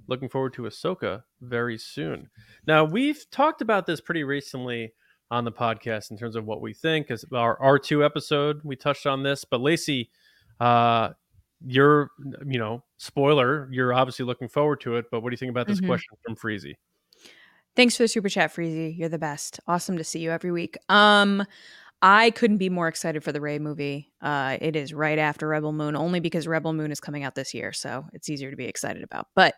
Looking 0.08 0.30
forward 0.30 0.54
to 0.54 0.62
Ahsoka 0.62 1.24
very 1.42 1.80
soon." 1.80 2.30
Now 2.68 2.84
we've 2.84 3.26
talked 3.32 3.64
about 3.64 3.88
this 3.88 4.00
pretty 4.00 4.24
recently 4.24 4.94
on 5.32 5.46
the 5.46 5.52
podcast 5.52 6.12
in 6.12 6.18
terms 6.18 6.36
of 6.36 6.46
what 6.46 6.62
we 6.62 6.74
think. 6.74 7.12
As 7.12 7.26
our 7.34 7.62
R 7.62 7.80
two 7.80 8.04
episode, 8.04 8.62
we 8.64 8.76
touched 8.76 9.06
on 9.06 9.24
this, 9.24 9.46
but 9.46 9.62
Lacey, 9.62 10.10
uh, 10.60 11.10
you're 11.66 12.12
you 12.46 12.60
know 12.60 12.84
spoiler 12.98 13.68
you're 13.72 13.94
obviously 13.94 14.26
looking 14.26 14.48
forward 14.48 14.80
to 14.82 14.98
it 14.98 15.06
but 15.10 15.22
what 15.22 15.30
do 15.30 15.34
you 15.34 15.38
think 15.38 15.50
about 15.50 15.68
this 15.68 15.80
mm-hmm. 15.80 15.88
question 15.88 16.18
from 16.24 16.36
freezy? 16.36 16.76
Thanks 17.76 17.98
for 17.98 18.04
the 18.04 18.08
super 18.08 18.30
chat 18.30 18.54
freezy. 18.54 18.98
You're 18.98 19.10
the 19.10 19.20
best. 19.20 19.60
Awesome 19.68 19.98
to 19.98 20.04
see 20.04 20.20
you 20.20 20.32
every 20.32 20.52
week. 20.52 20.78
Um 20.90 21.46
i 22.02 22.30
couldn't 22.32 22.58
be 22.58 22.70
more 22.70 22.88
excited 22.88 23.24
for 23.24 23.32
the 23.32 23.42
Rey 23.42 23.58
movie. 23.58 24.12
Uh 24.22 24.58
it 24.62 24.76
is 24.76 24.94
right 24.94 25.18
after 25.18 25.48
rebel 25.48 25.74
moon 25.74 25.96
only 25.96 26.20
because 26.20 26.48
rebel 26.48 26.74
moon 26.74 26.92
is 26.92 27.00
coming 27.00 27.24
out 27.24 27.36
this 27.36 27.54
year 27.54 27.72
so 27.72 28.06
it's 28.14 28.30
easier 28.30 28.52
to 28.52 28.58
be 28.58 28.66
excited 28.66 29.04
about. 29.04 29.28
But 29.36 29.56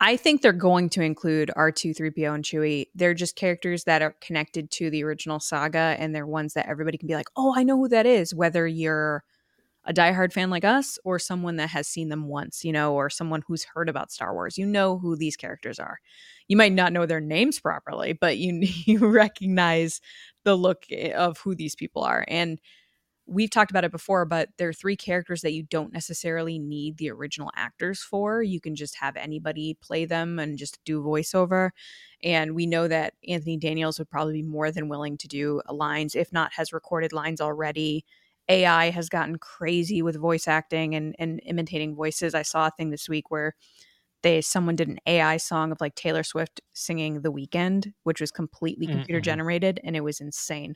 I 0.00 0.16
think 0.16 0.42
they're 0.42 0.52
going 0.52 0.90
to 0.90 1.02
include 1.02 1.50
R2, 1.56 1.96
3PO, 1.96 2.34
and 2.34 2.44
Chewie. 2.44 2.86
They're 2.94 3.14
just 3.14 3.34
characters 3.34 3.84
that 3.84 4.02
are 4.02 4.14
connected 4.20 4.70
to 4.72 4.90
the 4.90 5.02
original 5.02 5.40
saga, 5.40 5.96
and 5.98 6.14
they're 6.14 6.26
ones 6.26 6.54
that 6.54 6.68
everybody 6.68 6.98
can 6.98 7.08
be 7.08 7.14
like, 7.14 7.28
oh, 7.36 7.54
I 7.56 7.62
know 7.62 7.76
who 7.78 7.88
that 7.88 8.04
is, 8.04 8.34
whether 8.34 8.66
you're 8.66 9.24
a 9.86 9.94
diehard 9.94 10.32
fan 10.32 10.50
like 10.50 10.64
us 10.64 10.98
or 11.04 11.18
someone 11.18 11.56
that 11.56 11.70
has 11.70 11.86
seen 11.86 12.08
them 12.08 12.26
once, 12.26 12.64
you 12.64 12.72
know, 12.72 12.94
or 12.94 13.08
someone 13.08 13.42
who's 13.46 13.64
heard 13.64 13.88
about 13.88 14.10
Star 14.10 14.34
Wars. 14.34 14.58
You 14.58 14.66
know 14.66 14.98
who 14.98 15.16
these 15.16 15.36
characters 15.36 15.78
are. 15.78 15.98
You 16.48 16.56
might 16.56 16.72
not 16.72 16.92
know 16.92 17.06
their 17.06 17.20
names 17.20 17.60
properly, 17.60 18.12
but 18.12 18.36
you 18.36 18.60
you 18.84 18.98
recognize 18.98 20.00
the 20.44 20.56
look 20.56 20.84
eh, 20.90 21.12
of 21.12 21.38
who 21.38 21.54
these 21.54 21.74
people 21.74 22.02
are. 22.02 22.24
And 22.28 22.60
we've 23.26 23.50
talked 23.50 23.70
about 23.70 23.84
it 23.84 23.90
before, 23.90 24.24
but 24.24 24.50
there 24.56 24.68
are 24.68 24.72
three 24.72 24.96
characters 24.96 25.40
that 25.40 25.52
you 25.52 25.64
don't 25.64 25.92
necessarily 25.92 26.58
need 26.58 26.96
the 26.96 27.10
original 27.10 27.50
actors 27.56 28.00
for. 28.00 28.42
You 28.42 28.60
can 28.60 28.76
just 28.76 28.96
have 28.96 29.16
anybody 29.16 29.76
play 29.80 30.04
them 30.04 30.38
and 30.38 30.56
just 30.56 30.78
do 30.84 31.02
voiceover. 31.02 31.70
And 32.22 32.54
we 32.54 32.66
know 32.66 32.86
that 32.88 33.14
Anthony 33.26 33.56
Daniels 33.56 33.98
would 33.98 34.10
probably 34.10 34.34
be 34.34 34.48
more 34.48 34.70
than 34.70 34.88
willing 34.88 35.18
to 35.18 35.28
do 35.28 35.60
lines, 35.68 36.14
if 36.14 36.32
not 36.32 36.52
has 36.54 36.72
recorded 36.72 37.12
lines 37.12 37.40
already 37.40 38.04
AI 38.48 38.90
has 38.90 39.08
gotten 39.08 39.38
crazy 39.38 40.02
with 40.02 40.16
voice 40.16 40.46
acting 40.46 40.94
and, 40.94 41.16
and 41.18 41.40
imitating 41.44 41.94
voices. 41.96 42.34
I 42.34 42.42
saw 42.42 42.68
a 42.68 42.70
thing 42.70 42.90
this 42.90 43.08
week 43.08 43.30
where 43.30 43.54
they 44.22 44.40
someone 44.40 44.76
did 44.76 44.88
an 44.88 44.98
AI 45.06 45.36
song 45.36 45.72
of 45.72 45.80
like 45.80 45.94
Taylor 45.94 46.22
Swift 46.22 46.60
singing 46.72 47.22
The 47.22 47.32
Weeknd, 47.32 47.92
which 48.04 48.20
was 48.20 48.30
completely 48.30 48.86
computer 48.86 49.18
mm-hmm. 49.18 49.24
generated 49.24 49.80
and 49.84 49.96
it 49.96 50.04
was 50.04 50.20
insane. 50.20 50.74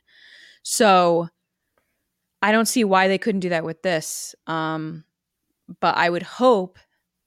So 0.62 1.28
I 2.42 2.52
don't 2.52 2.66
see 2.66 2.84
why 2.84 3.08
they 3.08 3.18
couldn't 3.18 3.40
do 3.40 3.50
that 3.50 3.64
with 3.64 3.82
this. 3.82 4.34
Um, 4.46 5.04
but 5.80 5.96
I 5.96 6.10
would 6.10 6.22
hope 6.22 6.78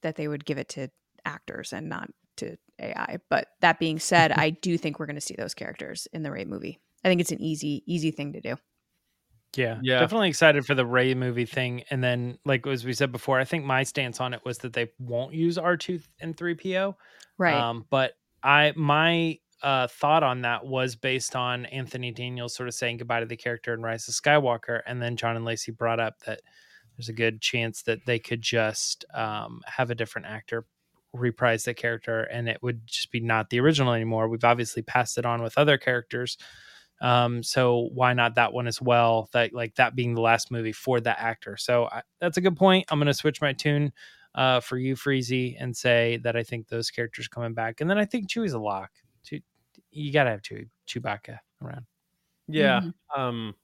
that 0.01 0.16
they 0.16 0.28
would 0.28 0.45
give 0.45 0.57
it 0.57 0.70
to 0.70 0.89
actors 1.26 1.72
and 1.74 1.88
not 1.88 2.09
to 2.38 2.57
AI. 2.80 3.20
But 3.30 3.47
that 3.61 3.80
being 3.80 3.99
said, 3.99 4.32
I 4.36 4.49
do 4.49 4.78
think 4.78 4.99
we're 4.99 5.05
going 5.05 5.16
to 5.16 5.22
see 5.22 5.36
those 5.38 5.53
characters 5.53 6.07
in 6.14 6.24
the 6.24 6.32
Rey 6.32 6.45
movie. 6.45 6.80
I 7.03 7.09
think 7.09 7.22
it's 7.22 7.32
an 7.32 7.41
easy, 7.41 7.84
easy 7.86 8.11
thing 8.11 8.34
to 8.34 8.41
do. 8.41 8.55
Yeah, 9.55 9.78
yeah, 9.84 9.99
definitely 9.99 10.30
excited 10.30 10.66
for 10.66 10.74
the 10.74 10.86
Rey 10.86 11.14
movie 11.14 11.45
thing. 11.45 11.84
And 11.91 12.03
then, 12.03 12.39
like 12.43 12.66
as 12.66 12.84
we 12.84 12.93
said 12.93 13.11
before, 13.11 13.39
I 13.39 13.45
think 13.45 13.66
my 13.66 13.84
stance 13.84 14.20
on 14.20 14.34
it 14.34 14.41
was 14.43 14.57
that 14.59 14.74
they 14.74 14.89
won't 14.97 15.36
use 15.36 15.59
R 15.59 15.78
two 15.78 15.99
and 16.20 16.36
three 16.36 16.55
PO. 16.55 16.95
Right. 17.38 17.53
Um, 17.53 17.86
but 17.91 18.14
I 18.41 18.74
my 18.76 19.38
uh, 19.64 19.88
thought 19.88 20.24
on 20.24 20.41
that 20.41 20.66
was 20.66 20.95
based 20.95 21.36
on 21.36 21.66
Anthony 21.68 22.11
Daniels 22.11 22.53
sort 22.53 22.68
of 22.68 22.76
saying 22.76 22.97
goodbye 22.97 23.22
to 23.22 23.26
the 23.26 23.38
character 23.38 23.74
in 23.74 23.82
Rise 23.82 24.07
of 24.07 24.14
Skywalker, 24.14 24.82
and 24.86 25.01
then 25.01 25.16
John 25.16 25.36
and 25.36 25.45
Lacey 25.45 25.72
brought 25.72 25.99
up 25.99 26.20
that 26.26 26.41
there's 26.95 27.09
a 27.09 27.14
good 27.14 27.41
chance 27.41 27.82
that 27.84 28.05
they 28.05 28.20
could 28.20 28.41
just 28.41 29.05
um, 29.14 29.61
have 29.66 29.89
a 29.89 29.95
different 29.95 30.28
actor 30.28 30.66
reprise 31.14 31.64
the 31.64 31.74
character, 31.74 32.24
and 32.24 32.49
it 32.49 32.61
would 32.61 32.86
just 32.86 33.11
be 33.11 33.20
not 33.20 33.49
the 33.49 33.59
original 33.59 33.93
anymore. 33.93 34.28
We've 34.28 34.43
obviously 34.43 34.82
passed 34.82 35.18
it 35.18 35.26
on 35.26 35.41
with 35.41 35.57
other 35.57 35.78
characters 35.78 36.38
um, 37.03 37.43
so 37.43 37.89
why 37.93 38.14
not 38.14 38.36
that 38.36 38.53
one 38.53 38.66
as 38.66 38.82
well? 38.82 39.30
That 39.34 39.53
like 39.53 39.76
that 39.76 39.93
being 39.93 40.16
the 40.16 40.22
last 40.22 40.51
movie 40.51 40.72
for 40.72 41.01
that 41.01 41.20
actor. 41.20 41.57
So 41.57 41.86
I, 41.91 42.01
that's 42.20 42.38
a 42.38 42.41
good 42.41 42.55
point. 42.55 42.86
I'm 42.89 42.97
going 42.97 43.07
to 43.07 43.14
switch 43.14 43.41
my 43.41 43.51
tune 43.51 43.91
uh, 44.36 44.61
for 44.61 44.78
you, 44.78 44.95
Freezy, 44.95 45.57
and 45.59 45.76
say 45.76 46.20
that 46.24 46.38
I 46.38 46.43
think 46.43 46.70
those 46.70 46.89
characters 46.89 47.28
coming 47.28 47.53
back, 47.53 47.82
and 47.82 47.89
then 47.89 47.97
I 47.97 48.05
think 48.05 48.30
Chewie's 48.30 48.53
a 48.53 48.59
lock. 48.59 48.89
You 49.94 50.12
got 50.12 50.26
to 50.26 50.32
have 50.32 50.41
Chewie, 50.41 50.70
Chewbacca 50.88 51.39
around. 51.62 51.86
Yeah. 52.48 52.82
Mm-hmm. 52.82 53.22
Um, 53.22 53.56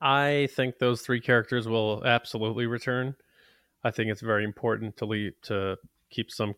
I 0.00 0.48
think 0.54 0.78
those 0.78 1.02
three 1.02 1.20
characters 1.20 1.68
will 1.68 2.04
absolutely 2.04 2.66
return. 2.66 3.14
I 3.84 3.90
think 3.90 4.10
it's 4.10 4.20
very 4.20 4.44
important 4.44 4.96
to 4.98 5.06
leave 5.06 5.32
to 5.42 5.76
keep 6.10 6.30
some 6.30 6.54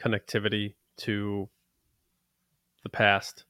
connectivity 0.00 0.74
to 0.98 1.48
the 2.82 2.88
past. 2.88 3.44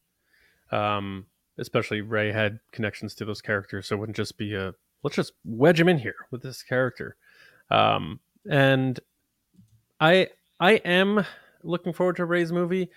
Um, 0.71 1.27
especially 1.59 2.01
Rey 2.01 2.33
had 2.33 2.61
connections 2.73 3.15
to 3.17 3.25
those 3.25 3.41
characters, 3.41 3.89
so 3.89 3.97
it 3.97 3.99
wouldn't 3.99 4.17
just 4.17 4.39
be 4.39 4.55
a 4.55 4.75
let's 5.03 5.17
just 5.17 5.33
wedge 5.45 5.81
him 5.81 5.89
in 5.89 5.99
here 5.99 6.27
with 6.31 6.43
this 6.43 6.63
character. 6.63 7.17
Um, 7.71 8.21
and 8.49 8.99
I 10.01 10.29
I 10.59 10.73
am 10.73 11.25
looking 11.63 11.93
forward 11.93 12.17
to 12.17 12.25
Rey's 12.25 12.53
movie. 12.53 12.91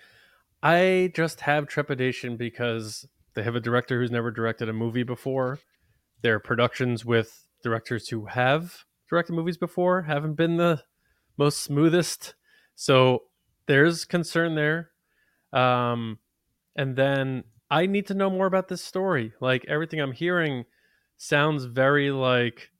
I 0.64 1.12
just 1.14 1.42
have 1.42 1.68
trepidation 1.68 2.38
because 2.38 3.06
they 3.34 3.42
have 3.42 3.54
a 3.54 3.60
director 3.60 4.00
who's 4.00 4.10
never 4.10 4.30
directed 4.30 4.70
a 4.70 4.72
movie 4.72 5.02
before. 5.02 5.58
Their 6.22 6.40
productions 6.40 7.04
with 7.04 7.46
directors 7.62 8.08
who 8.08 8.24
have 8.26 8.84
directed 9.10 9.34
movies 9.34 9.58
before 9.58 10.02
haven't 10.02 10.34
been 10.34 10.56
the 10.56 10.82
most 11.36 11.62
smoothest. 11.62 12.34
So 12.74 13.24
there's 13.66 14.06
concern 14.06 14.54
there. 14.54 14.90
Um, 15.52 16.18
and 16.74 16.96
then 16.96 17.44
I 17.70 17.84
need 17.84 18.06
to 18.06 18.14
know 18.14 18.30
more 18.30 18.46
about 18.46 18.68
this 18.68 18.82
story. 18.82 19.34
Like 19.42 19.66
everything 19.68 20.00
I'm 20.00 20.12
hearing 20.12 20.64
sounds 21.18 21.66
very 21.66 22.10
like 22.10 22.70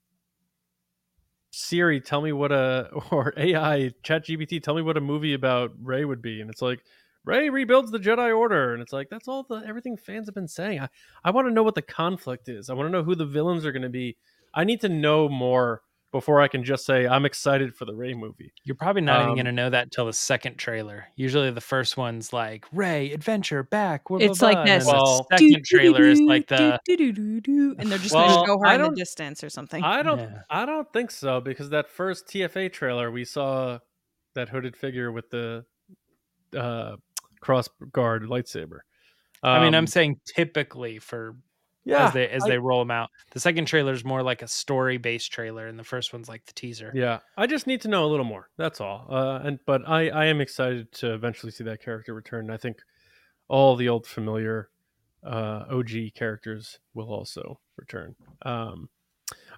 Siri, 1.51 2.01
tell 2.01 2.21
me 2.21 2.33
what 2.33 2.51
a 2.51 2.89
or 3.11 3.31
AI 3.37 3.91
ChatGPT, 4.03 4.63
tell 4.63 4.73
me 4.73 4.81
what 4.81 4.97
a 4.97 5.01
movie 5.01 5.35
about 5.35 5.71
Rey 5.79 6.03
would 6.03 6.23
be, 6.23 6.41
and 6.41 6.49
it's 6.49 6.63
like 6.63 6.81
Rey 7.25 7.49
rebuilds 7.49 7.91
the 7.91 7.99
Jedi 7.99 8.35
Order, 8.35 8.73
and 8.73 8.81
it's 8.81 8.93
like 8.93 9.09
that's 9.09 9.27
all 9.27 9.43
the 9.43 9.63
everything 9.67 9.97
fans 9.97 10.27
have 10.27 10.35
been 10.35 10.47
saying. 10.47 10.79
I 10.79 10.89
I 11.23 11.31
want 11.31 11.47
to 11.47 11.53
know 11.53 11.63
what 11.63 11.75
the 11.75 11.81
conflict 11.81 12.47
is. 12.47 12.69
I 12.69 12.73
want 12.73 12.87
to 12.87 12.91
know 12.91 13.03
who 13.03 13.15
the 13.15 13.25
villains 13.25 13.65
are 13.65 13.71
going 13.71 13.81
to 13.81 13.89
be. 13.89 14.17
I 14.53 14.63
need 14.63 14.81
to 14.81 14.89
know 14.89 15.27
more 15.27 15.81
before 16.11 16.39
I 16.39 16.47
can 16.47 16.63
just 16.63 16.85
say 16.85 17.05
I'm 17.05 17.25
excited 17.25 17.75
for 17.75 17.83
the 17.83 17.93
Rey 17.93 18.13
movie. 18.13 18.53
You're 18.63 18.75
probably 18.75 19.01
not 19.01 19.19
um, 19.19 19.23
even 19.23 19.35
going 19.35 19.45
to 19.47 19.51
know 19.51 19.69
that 19.69 19.91
till 19.91 20.05
the 20.05 20.13
second 20.13 20.55
trailer. 20.55 21.07
Usually, 21.17 21.51
the 21.51 21.59
first 21.59 21.97
one's 21.97 22.31
like 22.31 22.65
Rey 22.71 23.11
adventure 23.11 23.63
back. 23.63 24.05
Blah, 24.07 24.19
it's 24.19 24.39
blah, 24.39 24.49
like 24.49 24.65
this. 24.65 24.85
Well, 24.85 25.27
the 25.29 25.37
second 25.37 25.65
trailer 25.65 26.03
is 26.03 26.21
like 26.21 26.47
the 26.47 26.79
and 26.87 27.91
they're 27.91 27.97
just 27.97 28.13
well, 28.13 28.27
going 28.27 28.45
to 28.45 28.47
go 28.47 28.59
her 28.63 28.75
in 28.75 28.81
the 28.81 28.89
distance 28.95 29.43
or 29.43 29.49
something. 29.49 29.83
I 29.83 30.03
don't. 30.03 30.19
Yeah. 30.19 30.41
I 30.49 30.65
don't 30.65 30.91
think 30.93 31.11
so 31.11 31.41
because 31.41 31.71
that 31.71 31.89
first 31.89 32.27
TFA 32.27 32.71
trailer 32.71 33.11
we 33.11 33.25
saw 33.25 33.79
that 34.35 34.47
hooded 34.47 34.77
figure 34.77 35.11
with 35.11 35.29
the 35.31 35.65
uh, 36.55 36.95
cross 37.45 37.69
guard 37.91 38.23
lightsaber. 38.23 38.79
Um, 39.43 39.51
I 39.51 39.63
mean, 39.63 39.75
I'm 39.75 39.83
um, 39.83 39.87
saying 39.87 40.19
typically 40.25 40.97
for 40.97 41.35
yeah, 41.83 42.07
as 42.07 42.13
they 42.13 42.27
as 42.27 42.43
I, 42.43 42.49
they 42.49 42.57
roll 42.57 42.79
them 42.79 42.89
out. 42.89 43.11
The 43.31 43.39
second 43.39 43.65
trailer 43.65 43.93
is 43.93 44.03
more 44.03 44.23
like 44.23 44.41
a 44.41 44.47
story 44.47 44.97
based 44.97 45.31
trailer, 45.31 45.67
and 45.67 45.77
the 45.77 45.83
first 45.83 46.11
one's 46.11 46.27
like 46.27 46.43
the 46.45 46.53
teaser. 46.53 46.91
Yeah, 46.95 47.19
I 47.37 47.45
just 47.45 47.67
need 47.67 47.81
to 47.81 47.87
know 47.87 48.05
a 48.05 48.07
little 48.07 48.25
more. 48.25 48.49
That's 48.57 48.81
all. 48.81 49.05
Uh, 49.07 49.39
and 49.43 49.59
but 49.67 49.87
I 49.87 50.09
I 50.09 50.25
am 50.25 50.41
excited 50.41 50.91
to 50.93 51.13
eventually 51.13 51.51
see 51.51 51.63
that 51.65 51.83
character 51.83 52.15
return. 52.15 52.49
I 52.49 52.57
think 52.57 52.77
all 53.47 53.75
the 53.75 53.87
old 53.87 54.07
familiar 54.07 54.69
uh, 55.23 55.65
OG 55.69 56.15
characters 56.15 56.79
will 56.95 57.13
also 57.13 57.59
return. 57.77 58.15
Um, 58.43 58.89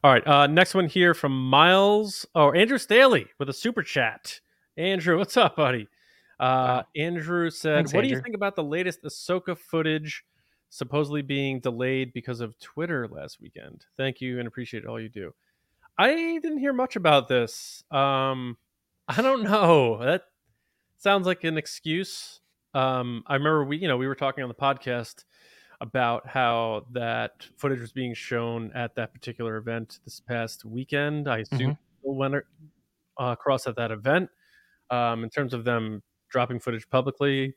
all 0.03 0.11
right, 0.11 0.27
uh, 0.27 0.47
next 0.47 0.75
one 0.75 0.87
here 0.87 1.13
from 1.13 1.49
Miles. 1.49 2.25
Oh, 2.35 2.51
Andrew 2.51 2.77
Staley 2.77 3.27
with 3.39 3.47
a 3.47 3.53
super 3.53 3.83
chat. 3.83 4.41
Andrew, 4.75 5.17
what's 5.17 5.37
up, 5.37 5.55
buddy? 5.55 5.87
Uh, 6.39 6.83
Andrew 6.95 7.49
said, 7.49 7.75
Thanks, 7.75 7.93
"What 7.93 8.03
Andrew. 8.03 8.15
do 8.15 8.17
you 8.17 8.23
think 8.23 8.35
about 8.35 8.55
the 8.55 8.63
latest 8.63 9.03
Ahsoka 9.03 9.57
footage?" 9.57 10.23
supposedly 10.69 11.21
being 11.21 11.59
delayed 11.59 12.13
because 12.13 12.41
of 12.41 12.57
Twitter 12.59 13.07
last 13.07 13.39
weekend. 13.41 13.85
Thank 13.95 14.21
you 14.21 14.39
and 14.39 14.47
appreciate 14.47 14.85
all 14.85 14.99
you 14.99 15.09
do. 15.09 15.33
I 15.97 16.39
didn't 16.41 16.59
hear 16.59 16.73
much 16.73 16.95
about 16.95 17.27
this. 17.27 17.83
Um, 17.91 18.57
I 19.07 19.21
don't 19.21 19.43
know. 19.43 20.03
That 20.03 20.23
sounds 20.97 21.25
like 21.25 21.43
an 21.43 21.57
excuse. 21.57 22.41
Um, 22.73 23.23
I 23.27 23.35
remember 23.35 23.63
we, 23.63 23.77
you 23.77 23.87
know, 23.87 23.97
we 23.97 24.07
were 24.07 24.15
talking 24.15 24.43
on 24.43 24.49
the 24.49 24.55
podcast 24.55 25.23
about 25.79 26.27
how 26.27 26.85
that 26.91 27.47
footage 27.55 27.79
was 27.79 27.91
being 27.91 28.13
shown 28.13 28.71
at 28.73 28.95
that 28.95 29.13
particular 29.13 29.57
event 29.57 29.99
this 30.03 30.19
past 30.19 30.65
weekend. 30.65 31.29
I 31.29 31.39
assume 31.39 31.71
mm-hmm. 31.71 32.17
went 32.17 32.35
uh, 32.35 32.39
across 33.17 33.67
at 33.67 33.75
that 33.77 33.91
event. 33.91 34.29
Um, 34.89 35.23
in 35.23 35.29
terms 35.29 35.53
of 35.53 35.65
them 35.65 36.01
dropping 36.29 36.59
footage 36.59 36.89
publicly, 36.89 37.55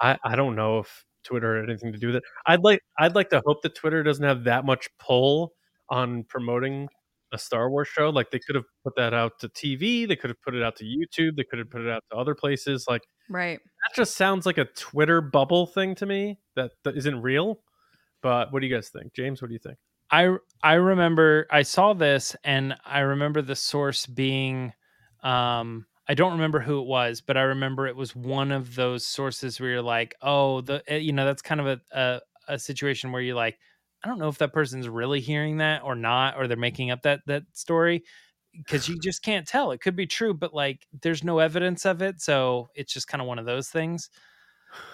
I, 0.00 0.18
I 0.24 0.36
don't 0.36 0.56
know 0.56 0.80
if 0.80 1.04
Twitter 1.24 1.60
had 1.60 1.68
anything 1.68 1.92
to 1.92 1.98
do 1.98 2.08
with 2.08 2.16
it. 2.16 2.24
I'd 2.46 2.62
like 2.64 2.80
I'd 2.98 3.14
like 3.14 3.30
to 3.30 3.42
hope 3.46 3.62
that 3.62 3.74
Twitter 3.74 4.02
doesn't 4.02 4.24
have 4.24 4.44
that 4.44 4.64
much 4.64 4.88
pull 4.98 5.52
on 5.88 6.24
promoting 6.24 6.88
a 7.32 7.38
Star 7.38 7.70
Wars 7.70 7.88
show. 7.88 8.10
Like 8.10 8.30
they 8.30 8.38
could 8.38 8.54
have 8.54 8.64
put 8.84 8.94
that 8.96 9.14
out 9.14 9.38
to 9.40 9.48
TV, 9.48 10.06
they 10.06 10.16
could 10.16 10.30
have 10.30 10.40
put 10.42 10.54
it 10.54 10.62
out 10.62 10.76
to 10.76 10.84
YouTube, 10.84 11.36
they 11.36 11.44
could 11.44 11.58
have 11.58 11.70
put 11.70 11.80
it 11.80 11.90
out 11.90 12.04
to 12.10 12.16
other 12.16 12.34
places. 12.34 12.86
Like 12.88 13.02
right, 13.28 13.58
that 13.58 13.96
just 13.96 14.16
sounds 14.16 14.46
like 14.46 14.58
a 14.58 14.66
Twitter 14.66 15.20
bubble 15.20 15.66
thing 15.66 15.94
to 15.96 16.06
me 16.06 16.38
that, 16.56 16.72
that 16.84 16.96
isn't 16.96 17.22
real. 17.22 17.60
But 18.22 18.52
what 18.52 18.60
do 18.60 18.66
you 18.66 18.74
guys 18.74 18.88
think, 18.88 19.14
James? 19.14 19.42
What 19.42 19.48
do 19.48 19.54
you 19.54 19.60
think? 19.60 19.78
I 20.10 20.36
I 20.62 20.74
remember 20.74 21.46
I 21.50 21.62
saw 21.62 21.94
this 21.94 22.36
and 22.44 22.76
I 22.84 23.00
remember 23.00 23.42
the 23.42 23.56
source 23.56 24.06
being 24.06 24.72
um 25.22 25.86
I 26.12 26.14
don't 26.14 26.32
remember 26.32 26.60
who 26.60 26.78
it 26.78 26.86
was, 26.86 27.22
but 27.22 27.38
I 27.38 27.40
remember 27.40 27.86
it 27.86 27.96
was 27.96 28.14
one 28.14 28.52
of 28.52 28.74
those 28.74 29.06
sources 29.06 29.58
where 29.58 29.70
you're 29.70 29.80
like, 29.80 30.14
oh, 30.20 30.60
the 30.60 30.82
eh, 30.86 30.98
you 30.98 31.10
know 31.10 31.24
that's 31.24 31.40
kind 31.40 31.58
of 31.58 31.66
a, 31.66 31.80
a, 31.90 32.20
a 32.48 32.58
situation 32.58 33.12
where 33.12 33.22
you're 33.22 33.34
like, 33.34 33.58
I 34.04 34.08
don't 34.08 34.18
know 34.18 34.28
if 34.28 34.36
that 34.36 34.52
person's 34.52 34.90
really 34.90 35.20
hearing 35.20 35.56
that 35.56 35.82
or 35.82 35.94
not, 35.94 36.36
or 36.36 36.46
they're 36.46 36.58
making 36.58 36.90
up 36.90 37.00
that 37.04 37.20
that 37.28 37.44
story 37.54 38.04
because 38.54 38.90
you 38.90 39.00
just 39.00 39.22
can't 39.22 39.48
tell. 39.48 39.70
It 39.70 39.80
could 39.80 39.96
be 39.96 40.06
true, 40.06 40.34
but 40.34 40.52
like 40.52 40.86
there's 41.00 41.24
no 41.24 41.38
evidence 41.38 41.86
of 41.86 42.02
it, 42.02 42.20
so 42.20 42.68
it's 42.74 42.92
just 42.92 43.08
kind 43.08 43.22
of 43.22 43.26
one 43.26 43.38
of 43.38 43.46
those 43.46 43.70
things. 43.70 44.10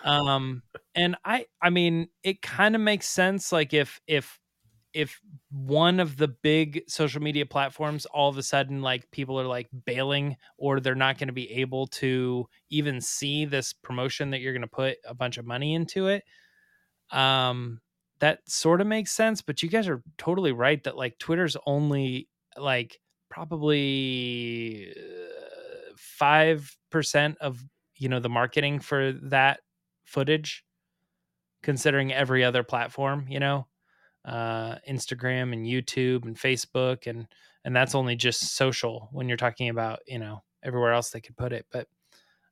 Um, 0.05 0.63
and 0.95 1.17
I 1.25 1.47
I 1.61 1.71
mean, 1.71 2.09
it 2.23 2.43
kind 2.43 2.77
of 2.77 2.81
makes 2.81 3.09
sense. 3.09 3.51
Like 3.53 3.75
if 3.75 4.01
if 4.07 4.39
if 4.95 5.21
one 5.51 6.01
of 6.01 6.17
the 6.17 6.29
big 6.29 6.83
social 6.89 7.21
media 7.21 7.45
platforms 7.45 8.07
all 8.07 8.29
of 8.29 8.39
a 8.39 8.43
sudden 8.43 8.83
like 8.83 9.11
people 9.11 9.39
are 9.39 9.47
like 9.47 9.69
bailing 9.85 10.37
or 10.57 10.81
they're 10.81 10.95
not 10.95 11.19
going 11.19 11.29
to 11.29 11.33
be 11.33 11.51
able 11.53 11.87
to 11.87 12.49
even 12.71 13.01
see 13.01 13.45
this 13.45 13.73
promotion 13.73 14.31
that 14.31 14.41
you're 14.41 14.53
going 14.53 14.63
to 14.63 14.67
put 14.67 14.97
a 15.07 15.15
bunch 15.15 15.37
of 15.39 15.47
money 15.47 15.75
into 15.75 16.09
it 16.09 16.25
um 17.11 17.81
that 18.21 18.41
sort 18.49 18.81
of 18.81 18.87
makes 18.87 19.13
sense 19.13 19.43
but 19.43 19.63
you 19.63 19.69
guys 19.69 19.89
are 19.89 20.03
totally 20.17 20.53
right 20.53 20.85
that 20.85 20.97
like 20.97 21.19
twitter's 21.19 21.57
only 21.67 22.29
like 22.57 22.99
probably 23.29 24.95
5% 26.21 27.37
of 27.41 27.65
you 27.97 28.09
know 28.09 28.21
the 28.21 28.29
marketing 28.29 28.81
for 28.81 29.13
that 29.13 29.61
footage 30.05 30.65
considering 31.63 32.13
every 32.13 32.45
other 32.45 32.63
platform 32.63 33.27
you 33.29 33.41
know 33.41 33.67
uh, 34.25 34.77
Instagram 34.89 35.53
and 35.53 35.67
YouTube 35.67 36.25
and 36.25 36.37
Facebook 36.37 37.07
and 37.07 37.27
and 37.65 37.75
that's 37.75 37.95
only 37.95 38.17
just 38.17 38.57
social 38.57 39.09
when 39.13 39.29
you're 39.29 39.37
talking 39.37 39.69
about 39.69 40.01
you 40.07 40.19
know 40.19 40.43
everywhere 40.63 40.93
else 40.93 41.11
they 41.11 41.21
could 41.21 41.37
put 41.37 41.53
it. 41.53 41.67
But 41.71 41.89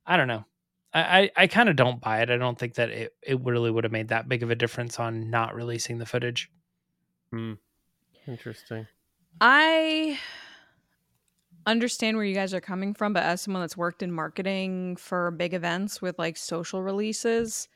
I 0.05 0.17
don't 0.17 0.27
know. 0.27 0.45
I 0.93 1.01
I, 1.19 1.31
I 1.35 1.47
kind 1.47 1.69
of 1.69 1.75
don't 1.75 2.01
buy 2.01 2.21
it. 2.21 2.29
I 2.29 2.37
don't 2.37 2.57
think 2.57 2.75
that 2.75 2.89
it 2.89 3.13
it 3.21 3.43
really 3.43 3.71
would 3.71 3.83
have 3.83 3.93
made 3.93 4.09
that 4.09 4.29
big 4.29 4.43
of 4.43 4.51
a 4.51 4.55
difference 4.55 4.99
on 4.99 5.29
not 5.29 5.55
releasing 5.55 5.97
the 5.97 6.05
footage. 6.05 6.49
Hmm. 7.31 7.53
Interesting. 8.27 8.87
I 9.39 10.19
understand 11.65 12.17
where 12.17 12.25
you 12.25 12.33
guys 12.33 12.53
are 12.53 12.61
coming 12.61 12.93
from, 12.93 13.13
but 13.13 13.23
as 13.23 13.41
someone 13.41 13.61
that's 13.61 13.77
worked 13.77 14.01
in 14.01 14.11
marketing 14.11 14.95
for 14.95 15.31
big 15.31 15.53
events 15.53 16.01
with 16.01 16.17
like 16.17 16.37
social 16.37 16.81
releases, 16.81 17.67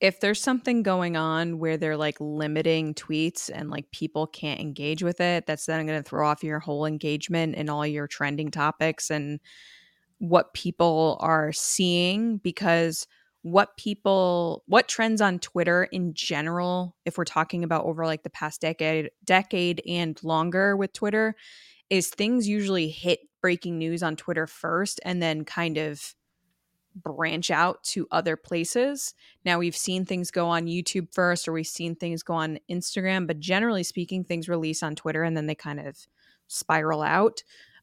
if 0.00 0.20
there's 0.20 0.40
something 0.40 0.82
going 0.82 1.16
on 1.16 1.58
where 1.58 1.76
they're 1.76 1.96
like 1.96 2.20
limiting 2.20 2.94
tweets 2.94 3.50
and 3.52 3.70
like 3.70 3.90
people 3.92 4.26
can't 4.26 4.60
engage 4.60 5.02
with 5.02 5.20
it, 5.20 5.46
that's 5.46 5.66
then 5.66 5.86
going 5.86 6.02
to 6.02 6.08
throw 6.08 6.28
off 6.28 6.44
your 6.44 6.58
whole 6.58 6.84
engagement 6.84 7.54
and 7.56 7.70
all 7.70 7.86
your 7.86 8.06
trending 8.06 8.50
topics 8.50 9.10
and 9.10 9.40
what 10.18 10.52
people 10.54 11.16
are 11.20 11.52
seeing 11.52 12.38
because 12.38 13.06
what 13.42 13.76
people 13.76 14.64
what 14.66 14.88
trends 14.88 15.20
on 15.20 15.38
Twitter 15.38 15.84
in 15.84 16.12
general 16.14 16.96
if 17.04 17.16
we're 17.16 17.24
talking 17.24 17.62
about 17.62 17.84
over 17.84 18.04
like 18.04 18.24
the 18.24 18.30
past 18.30 18.60
decade 18.60 19.10
decade 19.24 19.80
and 19.86 20.20
longer 20.24 20.76
with 20.76 20.92
Twitter 20.92 21.36
is 21.88 22.08
things 22.08 22.48
usually 22.48 22.88
hit 22.88 23.20
breaking 23.40 23.78
news 23.78 24.02
on 24.02 24.16
Twitter 24.16 24.48
first 24.48 24.98
and 25.04 25.22
then 25.22 25.44
kind 25.44 25.76
of 25.76 26.15
branch 26.96 27.50
out 27.50 27.82
to 27.84 28.08
other 28.10 28.36
places. 28.36 29.14
Now 29.44 29.58
we've 29.58 29.76
seen 29.76 30.04
things 30.04 30.30
go 30.30 30.48
on 30.48 30.66
YouTube 30.66 31.12
first 31.12 31.46
or 31.46 31.52
we've 31.52 31.66
seen 31.66 31.94
things 31.94 32.22
go 32.22 32.34
on 32.34 32.58
Instagram, 32.70 33.26
but 33.26 33.38
generally 33.38 33.82
speaking 33.82 34.24
things 34.24 34.48
release 34.48 34.82
on 34.82 34.96
Twitter 34.96 35.22
and 35.22 35.36
then 35.36 35.46
they 35.46 35.54
kind 35.54 35.80
of 35.80 36.06
spiral 36.48 37.02
out. 37.02 37.42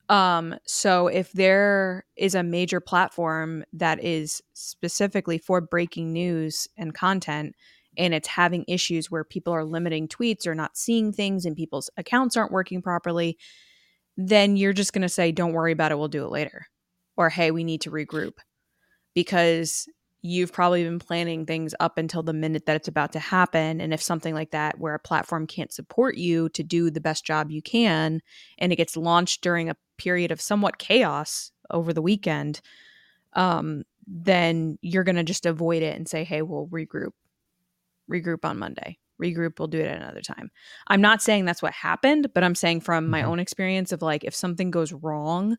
Um 0.10 0.56
so 0.66 1.08
if 1.08 1.32
there 1.32 2.06
is 2.18 2.36
a 2.36 2.44
major 2.44 2.80
platform 2.80 3.64
that 3.74 4.04
is 4.04 4.42
specifically 4.54 5.38
for 5.38 5.62
breaking 5.62 6.12
news 6.12 6.68
and 6.78 6.94
content 6.94 7.56
and 7.98 8.14
it's 8.14 8.28
having 8.28 8.66
issues 8.68 9.12
where 9.12 9.24
people 9.24 9.54
are 9.54 9.64
limiting 9.64 10.08
tweets 10.08 10.48
or 10.48 10.56
not 10.56 10.76
seeing 10.76 11.14
things 11.14 11.46
and 11.46 11.56
people's 11.56 11.90
accounts 11.98 12.36
aren't 12.36 12.52
working 12.52 12.82
properly, 12.82 13.38
then 14.18 14.58
you're 14.58 14.74
just 14.74 14.94
going 14.94 15.04
to 15.04 15.10
say 15.10 15.32
don't 15.32 15.54
worry 15.54 15.72
about 15.72 15.92
it, 15.92 16.00
we'll 16.00 16.08
do 16.08 16.26
it 16.26 16.32
later. 16.32 16.66
Or 17.16 17.30
hey, 17.30 17.52
we 17.52 17.64
need 17.64 17.82
to 17.82 17.92
regroup 17.92 18.40
because 19.14 19.88
you've 20.26 20.54
probably 20.54 20.84
been 20.84 21.00
planning 21.00 21.46
things 21.46 21.76
up 21.82 21.98
until 21.98 22.24
the 22.24 22.34
minute 22.34 22.66
that 22.66 22.78
it's 22.78 22.88
about 22.88 23.12
to 23.12 23.20
happen. 23.20 23.82
And 23.82 23.94
if 23.94 24.02
something 24.02 24.34
like 24.34 24.52
that, 24.52 24.80
where 24.80 24.96
a 24.96 25.00
platform 25.00 25.46
can't 25.46 25.72
support 25.72 26.16
you 26.16 26.48
to 26.50 26.64
do 26.64 26.90
the 26.90 27.02
best 27.02 27.26
job 27.26 27.52
you 27.52 27.62
can, 27.62 28.22
and 28.58 28.72
it 28.72 28.78
gets 28.78 28.96
launched 28.96 29.42
during 29.42 29.70
a 29.70 29.76
period 29.98 30.32
of 30.32 30.40
somewhat 30.40 30.78
chaos 30.78 31.52
over 31.70 31.92
the 31.92 32.02
weekend, 32.02 32.62
um, 33.34 33.84
then 34.08 34.78
you're 34.82 35.04
going 35.04 35.18
to 35.18 35.24
just 35.24 35.46
avoid 35.46 35.84
it 35.84 35.98
and 35.98 36.08
say, 36.08 36.24
hey, 36.24 36.42
we'll 36.42 36.68
regroup, 36.68 37.12
regroup 38.10 38.46
on 38.46 38.58
Monday. 38.58 38.98
Regroup, 39.22 39.60
we'll 39.60 39.68
do 39.68 39.80
it 39.80 39.88
at 39.88 40.02
another 40.02 40.22
time. 40.22 40.50
I'm 40.88 41.02
not 41.02 41.22
saying 41.22 41.44
that's 41.44 41.62
what 41.62 41.74
happened, 41.74 42.30
but 42.34 42.44
I'm 42.46 42.56
saying 42.56 42.82
from 42.82 43.10
my 43.10 43.22
mm-hmm. 43.22 43.30
own 43.30 43.40
experience 43.40 43.92
of 43.92 44.02
like 44.02 44.24
if 44.24 44.34
something 44.34 44.72
goes 44.72 44.94
wrong 44.94 45.58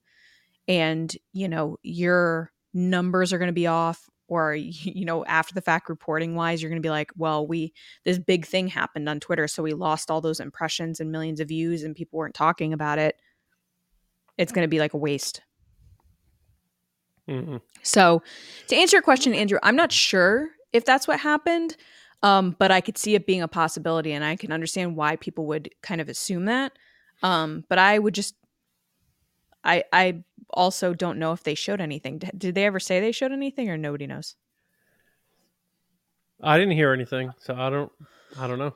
and, 0.67 1.15
you 1.35 1.49
know, 1.49 1.77
you're 1.83 2.51
numbers 2.75 3.33
are 3.33 3.39
going 3.39 3.49
to 3.49 3.53
be 3.53 3.67
off 3.69 4.11
or 4.29 4.55
you 4.59 5.05
know 5.05 5.25
after 5.27 5.55
the 5.55 5.63
fact 5.63 5.89
reporting 5.89 6.35
wise 6.35 6.63
you're 6.63 6.71
going 6.71 6.83
to 6.83 6.87
be 6.87 6.91
like 6.91 7.11
well 7.17 7.47
we 7.47 7.73
this 8.05 8.19
big 8.19 8.45
thing 8.45 8.69
happened 8.69 9.09
on 9.09 9.21
twitter 9.21 9.49
so 9.49 9.63
we 9.63 9.73
lost 9.73 10.11
all 10.11 10.21
those 10.21 10.41
impressions 10.41 11.01
and 11.01 11.11
millions 11.13 11.41
of 11.41 11.49
views 11.49 11.83
and 11.83 11.97
people 11.97 12.19
weren't 12.19 12.35
talking 12.35 12.73
about 12.73 12.99
it 12.99 13.21
it's 14.37 14.53
going 14.53 14.65
to 14.65 14.69
be 14.69 14.79
like 14.79 14.95
a 14.95 14.99
waste 14.99 15.41
mm-hmm. 17.29 17.57
so 17.83 18.23
to 18.67 18.77
answer 18.77 18.97
your 18.97 19.03
question 19.03 19.33
andrew 19.35 19.59
i'm 19.63 19.77
not 19.77 19.93
sure 19.93 20.51
if 20.73 20.85
that's 20.85 21.09
what 21.09 21.21
happened 21.21 21.77
um, 22.23 22.57
but 22.59 22.71
i 22.71 22.81
could 22.81 22.99
see 22.99 23.15
it 23.15 23.27
being 23.27 23.43
a 23.43 23.49
possibility 23.49 24.13
and 24.13 24.25
i 24.25 24.35
can 24.35 24.51
understand 24.51 24.97
why 24.97 25.17
people 25.17 25.47
would 25.47 25.71
kind 25.83 26.01
of 26.01 26.09
assume 26.09 26.47
that 26.47 26.73
um, 27.23 27.65
but 27.69 27.79
i 27.79 27.99
would 27.99 28.15
just 28.15 28.35
I 29.65 29.85
I 29.93 30.23
also 30.55 30.95
don't 30.95 31.19
know 31.19 31.33
if 31.33 31.43
they 31.43 31.55
showed 31.55 31.81
anything. 31.81 32.19
Did 32.19 32.55
they 32.55 32.65
ever 32.65 32.81
say 32.81 33.01
they 33.01 33.13
showed 33.13 33.33
anything, 33.33 33.69
or 33.71 33.77
nobody 33.77 34.07
knows? 34.07 34.37
I 36.43 36.59
didn't 36.59 36.75
hear 36.75 36.93
anything, 36.93 37.33
so 37.39 37.55
I 37.55 37.71
don't. 37.71 37.93
I 38.39 38.47
don't 38.47 38.59
know. 38.59 38.75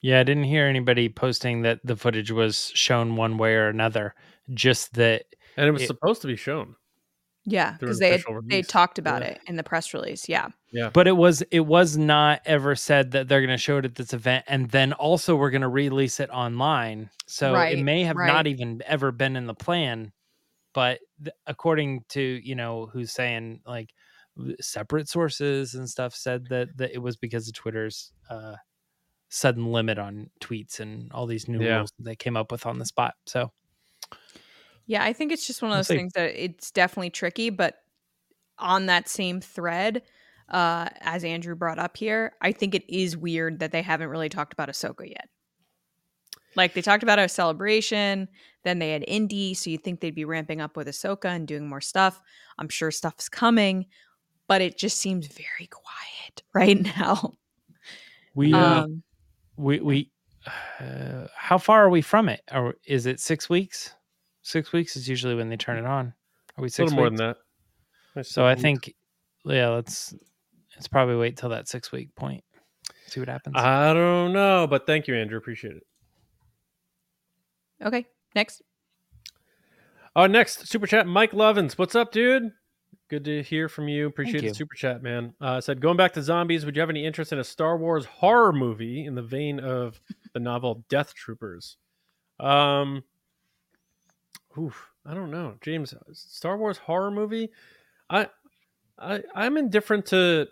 Yeah, 0.00 0.20
I 0.20 0.24
didn't 0.24 0.44
hear 0.44 0.66
anybody 0.66 1.08
posting 1.08 1.62
that 1.62 1.80
the 1.84 1.96
footage 1.96 2.30
was 2.30 2.72
shown 2.74 3.16
one 3.16 3.38
way 3.38 3.54
or 3.54 3.68
another. 3.68 4.14
Just 4.52 4.94
that, 4.94 5.24
and 5.56 5.66
it 5.66 5.70
was 5.70 5.82
it, 5.82 5.86
supposed 5.86 6.22
to 6.22 6.28
be 6.28 6.36
shown. 6.36 6.74
Yeah, 7.44 7.76
because 7.78 7.98
they 7.98 8.12
had, 8.12 8.22
they 8.46 8.62
talked 8.62 8.98
about 8.98 9.22
yeah. 9.22 9.28
it 9.28 9.40
in 9.46 9.56
the 9.56 9.62
press 9.64 9.94
release. 9.94 10.28
Yeah, 10.28 10.48
yeah. 10.72 10.90
But 10.92 11.08
it 11.08 11.16
was 11.16 11.42
it 11.50 11.66
was 11.66 11.96
not 11.96 12.40
ever 12.44 12.76
said 12.76 13.12
that 13.12 13.28
they're 13.28 13.40
going 13.40 13.50
to 13.50 13.56
show 13.56 13.78
it 13.78 13.84
at 13.84 13.96
this 13.96 14.12
event, 14.12 14.44
and 14.46 14.70
then 14.70 14.92
also 14.92 15.34
we're 15.34 15.50
going 15.50 15.62
to 15.62 15.68
release 15.68 16.20
it 16.20 16.30
online. 16.30 17.10
So 17.26 17.52
right, 17.52 17.76
it 17.76 17.82
may 17.82 18.04
have 18.04 18.16
right. 18.16 18.26
not 18.26 18.46
even 18.46 18.82
ever 18.86 19.10
been 19.10 19.34
in 19.34 19.46
the 19.46 19.54
plan. 19.54 20.12
But 20.74 21.00
th- 21.22 21.34
according 21.46 22.04
to 22.10 22.20
you 22.20 22.54
know 22.54 22.88
who's 22.92 23.12
saying 23.12 23.60
like 23.66 23.90
separate 24.60 25.08
sources 25.08 25.74
and 25.74 25.88
stuff 25.88 26.14
said 26.14 26.46
that 26.48 26.76
that 26.78 26.92
it 26.92 26.98
was 26.98 27.16
because 27.16 27.48
of 27.48 27.54
Twitter's 27.54 28.12
uh, 28.30 28.56
sudden 29.28 29.72
limit 29.72 29.98
on 29.98 30.30
tweets 30.40 30.80
and 30.80 31.10
all 31.12 31.26
these 31.26 31.48
new 31.48 31.62
yeah. 31.62 31.76
rules 31.76 31.92
that 31.98 32.04
they 32.04 32.16
came 32.16 32.36
up 32.36 32.52
with 32.52 32.66
on 32.66 32.78
the 32.78 32.86
spot. 32.86 33.14
So 33.26 33.50
yeah, 34.86 35.04
I 35.04 35.12
think 35.12 35.32
it's 35.32 35.46
just 35.46 35.62
one 35.62 35.70
of 35.70 35.76
those 35.76 35.88
things 35.88 36.12
that 36.14 36.42
it's 36.42 36.70
definitely 36.70 37.10
tricky, 37.10 37.50
but 37.50 37.76
on 38.58 38.86
that 38.86 39.08
same 39.08 39.40
thread, 39.40 40.02
uh, 40.48 40.88
as 41.00 41.24
Andrew 41.24 41.54
brought 41.54 41.78
up 41.78 41.96
here, 41.96 42.32
I 42.40 42.52
think 42.52 42.74
it 42.74 42.84
is 42.88 43.16
weird 43.16 43.60
that 43.60 43.72
they 43.72 43.82
haven't 43.82 44.08
really 44.08 44.28
talked 44.28 44.52
about 44.52 44.68
Ahsoka 44.68 45.08
yet. 45.08 45.28
Like 46.56 46.74
they 46.74 46.82
talked 46.82 47.02
about 47.02 47.18
a 47.18 47.28
celebration, 47.28 48.28
then 48.64 48.78
they 48.78 48.90
had 48.90 49.04
Indy, 49.06 49.54
so 49.54 49.70
you'd 49.70 49.82
think 49.82 50.00
they'd 50.00 50.14
be 50.14 50.24
ramping 50.24 50.60
up 50.60 50.76
with 50.76 50.86
Ahsoka 50.86 51.26
and 51.26 51.46
doing 51.46 51.68
more 51.68 51.80
stuff. 51.80 52.20
I'm 52.58 52.68
sure 52.68 52.90
stuff's 52.90 53.28
coming, 53.28 53.86
but 54.48 54.60
it 54.60 54.78
just 54.78 54.98
seems 54.98 55.26
very 55.26 55.68
quiet 55.70 56.42
right 56.54 56.80
now. 56.96 57.34
We 58.34 58.52
uh, 58.52 58.84
um, 58.84 59.02
we 59.56 59.80
we 59.80 60.10
uh, 60.80 61.26
how 61.34 61.58
far 61.58 61.84
are 61.84 61.90
we 61.90 62.02
from 62.02 62.28
it? 62.28 62.42
Or 62.52 62.74
is 62.86 63.06
it 63.06 63.20
six 63.20 63.48
weeks? 63.48 63.94
Six 64.42 64.72
weeks 64.72 64.96
is 64.96 65.08
usually 65.08 65.34
when 65.34 65.48
they 65.48 65.56
turn 65.56 65.78
it 65.78 65.86
on. 65.86 66.14
Are 66.56 66.62
we 66.62 66.68
six? 66.68 66.92
A 66.92 66.94
little 66.94 67.10
weeks? 67.10 67.18
more 67.18 67.34
than 67.34 67.36
that. 68.14 68.26
So 68.26 68.44
I 68.44 68.54
think, 68.54 68.94
yeah, 69.44 69.68
let's 69.68 70.14
let's 70.76 70.88
probably 70.88 71.16
wait 71.16 71.36
till 71.36 71.50
that 71.50 71.68
six 71.68 71.92
week 71.92 72.14
point. 72.14 72.44
See 73.06 73.20
what 73.20 73.28
happens. 73.28 73.56
I 73.56 73.92
don't 73.94 74.32
know, 74.32 74.66
but 74.66 74.86
thank 74.86 75.06
you, 75.06 75.14
Andrew. 75.14 75.38
Appreciate 75.38 75.76
it. 75.76 75.82
Okay, 77.82 78.06
next. 78.34 78.62
Uh, 80.14 80.26
next 80.26 80.68
super 80.68 80.86
chat, 80.86 81.06
Mike 81.06 81.32
Lovins. 81.32 81.78
What's 81.78 81.94
up, 81.94 82.12
dude? 82.12 82.52
Good 83.08 83.24
to 83.24 83.42
hear 83.42 83.68
from 83.68 83.88
you. 83.88 84.06
Appreciate 84.06 84.42
you. 84.42 84.50
the 84.50 84.54
super 84.54 84.74
chat, 84.74 85.02
man. 85.02 85.34
Uh, 85.40 85.60
said 85.60 85.80
going 85.80 85.96
back 85.96 86.12
to 86.14 86.22
zombies. 86.22 86.64
Would 86.64 86.76
you 86.76 86.80
have 86.80 86.90
any 86.90 87.04
interest 87.04 87.32
in 87.32 87.38
a 87.38 87.44
Star 87.44 87.76
Wars 87.76 88.04
horror 88.04 88.52
movie 88.52 89.04
in 89.04 89.14
the 89.14 89.22
vein 89.22 89.60
of 89.60 90.00
the 90.32 90.40
novel 90.40 90.84
Death 90.88 91.14
Troopers? 91.14 91.76
Um, 92.40 93.04
oof, 94.58 94.90
I 95.04 95.14
don't 95.14 95.30
know, 95.30 95.56
James. 95.60 95.94
Star 96.12 96.56
Wars 96.56 96.78
horror 96.78 97.10
movie. 97.10 97.50
I, 98.08 98.28
I, 98.98 99.22
I'm 99.34 99.56
indifferent 99.56 100.06
to 100.06 100.48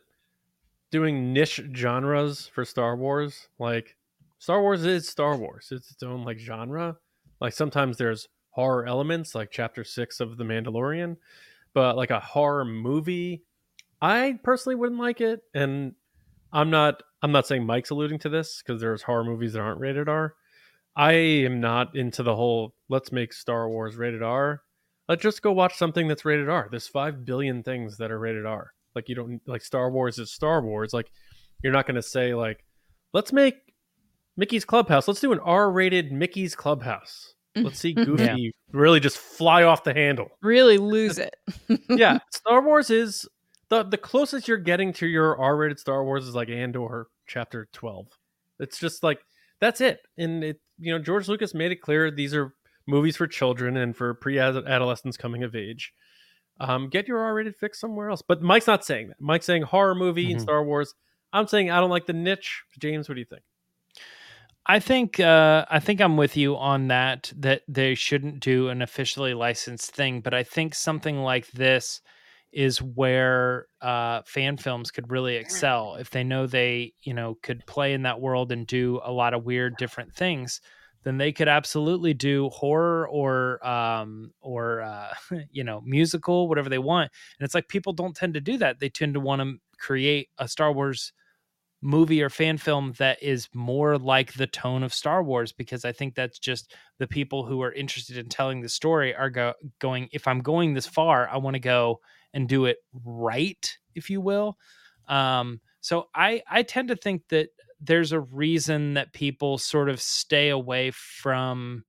doing 0.90 1.32
niche 1.32 1.62
genres 1.74 2.46
for 2.46 2.64
Star 2.64 2.96
Wars. 2.96 3.48
Like 3.58 3.96
Star 4.38 4.60
Wars 4.60 4.84
is 4.84 5.08
Star 5.08 5.36
Wars. 5.36 5.68
It's 5.70 5.90
its 5.90 6.02
own 6.02 6.24
like 6.24 6.38
genre. 6.38 6.96
Like 7.40 7.52
sometimes 7.52 7.96
there's 7.96 8.28
horror 8.50 8.86
elements, 8.86 9.34
like 9.34 9.50
Chapter 9.50 9.84
Six 9.84 10.20
of 10.20 10.36
The 10.36 10.44
Mandalorian, 10.44 11.16
but 11.72 11.96
like 11.96 12.10
a 12.10 12.20
horror 12.20 12.64
movie, 12.64 13.44
I 14.02 14.38
personally 14.42 14.76
wouldn't 14.76 15.00
like 15.00 15.20
it. 15.20 15.42
And 15.54 15.94
I'm 16.52 16.70
not. 16.70 17.02
I'm 17.22 17.32
not 17.32 17.46
saying 17.46 17.66
Mike's 17.66 17.90
alluding 17.90 18.18
to 18.20 18.30
this 18.30 18.62
because 18.62 18.80
there's 18.80 19.02
horror 19.02 19.24
movies 19.24 19.52
that 19.52 19.60
aren't 19.60 19.80
rated 19.80 20.08
R. 20.08 20.34
I 20.96 21.12
am 21.12 21.60
not 21.60 21.94
into 21.94 22.22
the 22.22 22.34
whole 22.34 22.74
let's 22.88 23.12
make 23.12 23.32
Star 23.32 23.68
Wars 23.68 23.96
rated 23.96 24.22
R. 24.22 24.62
Let's 25.08 25.22
just 25.22 25.42
go 25.42 25.52
watch 25.52 25.76
something 25.76 26.08
that's 26.08 26.24
rated 26.24 26.48
R. 26.48 26.68
There's 26.70 26.88
five 26.88 27.24
billion 27.24 27.62
things 27.62 27.98
that 27.98 28.10
are 28.10 28.18
rated 28.18 28.46
R. 28.46 28.72
Like 28.94 29.08
you 29.08 29.14
don't 29.14 29.40
like 29.46 29.62
Star 29.62 29.90
Wars 29.90 30.18
is 30.18 30.32
Star 30.32 30.62
Wars. 30.62 30.92
Like 30.92 31.10
you're 31.62 31.72
not 31.72 31.86
going 31.86 31.96
to 31.96 32.02
say 32.02 32.34
like 32.34 32.64
let's 33.12 33.32
make 33.32 33.56
Mickey's 34.40 34.64
Clubhouse. 34.64 35.06
Let's 35.06 35.20
do 35.20 35.32
an 35.32 35.38
R-rated 35.40 36.12
Mickey's 36.12 36.54
Clubhouse. 36.54 37.34
Let's 37.54 37.78
see 37.78 37.92
Goofy 37.94 38.24
yeah. 38.24 38.50
really 38.72 38.98
just 38.98 39.18
fly 39.18 39.64
off 39.64 39.84
the 39.84 39.92
handle. 39.92 40.30
Really 40.40 40.78
lose 40.78 41.18
it. 41.18 41.36
yeah, 41.90 42.20
Star 42.32 42.64
Wars 42.64 42.88
is 42.88 43.28
the 43.68 43.82
the 43.82 43.98
closest 43.98 44.48
you're 44.48 44.56
getting 44.56 44.94
to 44.94 45.06
your 45.06 45.38
R-rated 45.38 45.78
Star 45.78 46.02
Wars 46.04 46.26
is 46.26 46.34
like 46.34 46.48
Andor 46.48 47.08
Chapter 47.26 47.68
12. 47.74 48.06
It's 48.60 48.78
just 48.78 49.02
like 49.02 49.18
that's 49.60 49.82
it. 49.82 50.00
And 50.16 50.42
it 50.42 50.60
you 50.78 50.90
know 50.90 50.98
George 50.98 51.28
Lucas 51.28 51.52
made 51.52 51.70
it 51.70 51.82
clear 51.82 52.10
these 52.10 52.34
are 52.34 52.54
movies 52.86 53.18
for 53.18 53.26
children 53.26 53.76
and 53.76 53.94
for 53.94 54.14
pre-adolescents 54.14 55.18
coming 55.18 55.42
of 55.42 55.54
age. 55.54 55.92
Um, 56.60 56.88
get 56.88 57.06
your 57.06 57.18
R-rated 57.18 57.56
fix 57.56 57.78
somewhere 57.78 58.08
else. 58.08 58.22
But 58.26 58.40
Mike's 58.40 58.66
not 58.66 58.86
saying 58.86 59.08
that. 59.08 59.20
Mike's 59.20 59.44
saying 59.44 59.64
horror 59.64 59.94
movie 59.94 60.24
mm-hmm. 60.24 60.32
and 60.32 60.40
Star 60.40 60.64
Wars. 60.64 60.94
I'm 61.30 61.46
saying 61.46 61.70
I 61.70 61.78
don't 61.78 61.90
like 61.90 62.06
the 62.06 62.14
niche. 62.14 62.62
James, 62.78 63.06
what 63.06 63.16
do 63.16 63.20
you 63.20 63.26
think? 63.26 63.42
I 64.66 64.78
think 64.78 65.18
uh, 65.18 65.64
I 65.70 65.80
think 65.80 66.00
I'm 66.00 66.16
with 66.16 66.36
you 66.36 66.56
on 66.56 66.88
that. 66.88 67.32
That 67.36 67.62
they 67.68 67.94
shouldn't 67.94 68.40
do 68.40 68.68
an 68.68 68.82
officially 68.82 69.34
licensed 69.34 69.92
thing, 69.92 70.20
but 70.20 70.34
I 70.34 70.42
think 70.44 70.74
something 70.74 71.18
like 71.18 71.50
this 71.52 72.00
is 72.52 72.82
where 72.82 73.66
uh, 73.80 74.22
fan 74.26 74.56
films 74.56 74.90
could 74.90 75.10
really 75.10 75.36
excel 75.36 75.94
if 75.96 76.10
they 76.10 76.24
know 76.24 76.46
they 76.46 76.92
you 77.02 77.14
know 77.14 77.38
could 77.42 77.64
play 77.66 77.92
in 77.94 78.02
that 78.02 78.20
world 78.20 78.52
and 78.52 78.66
do 78.66 79.00
a 79.04 79.12
lot 79.12 79.34
of 79.34 79.44
weird 79.44 79.76
different 79.76 80.12
things 80.14 80.60
then 81.04 81.16
they 81.16 81.32
could 81.32 81.48
absolutely 81.48 82.12
do 82.12 82.48
horror 82.50 83.08
or 83.08 83.64
um 83.66 84.32
or 84.40 84.82
uh 84.82 85.14
you 85.52 85.62
know 85.62 85.80
musical 85.84 86.48
whatever 86.48 86.68
they 86.68 86.78
want 86.78 87.10
and 87.38 87.44
it's 87.44 87.54
like 87.54 87.68
people 87.68 87.92
don't 87.92 88.16
tend 88.16 88.34
to 88.34 88.40
do 88.40 88.58
that 88.58 88.80
they 88.80 88.88
tend 88.88 89.14
to 89.14 89.20
want 89.20 89.40
to 89.40 89.54
create 89.78 90.28
a 90.38 90.48
star 90.48 90.72
wars 90.72 91.12
movie 91.82 92.22
or 92.22 92.28
fan 92.28 92.58
film 92.58 92.92
that 92.98 93.22
is 93.22 93.48
more 93.54 93.96
like 93.96 94.34
the 94.34 94.46
tone 94.46 94.82
of 94.82 94.92
Star 94.92 95.22
Wars 95.22 95.52
because 95.52 95.84
I 95.84 95.92
think 95.92 96.14
that's 96.14 96.38
just 96.38 96.74
the 96.98 97.06
people 97.06 97.44
who 97.44 97.62
are 97.62 97.72
interested 97.72 98.18
in 98.18 98.28
telling 98.28 98.60
the 98.60 98.68
story 98.68 99.14
are 99.14 99.30
go- 99.30 99.54
going 99.78 100.08
if 100.12 100.28
I'm 100.28 100.40
going 100.40 100.74
this 100.74 100.86
far 100.86 101.28
I 101.28 101.38
want 101.38 101.54
to 101.54 101.60
go 101.60 102.00
and 102.34 102.48
do 102.48 102.66
it 102.66 102.78
right 103.04 103.78
if 103.94 104.10
you 104.10 104.20
will 104.20 104.58
um 105.08 105.60
so 105.80 106.08
I 106.14 106.42
I 106.48 106.62
tend 106.62 106.88
to 106.88 106.96
think 106.96 107.22
that 107.28 107.48
there's 107.80 108.12
a 108.12 108.20
reason 108.20 108.94
that 108.94 109.14
people 109.14 109.56
sort 109.56 109.88
of 109.88 110.00
stay 110.02 110.50
away 110.50 110.90
from 110.90 111.84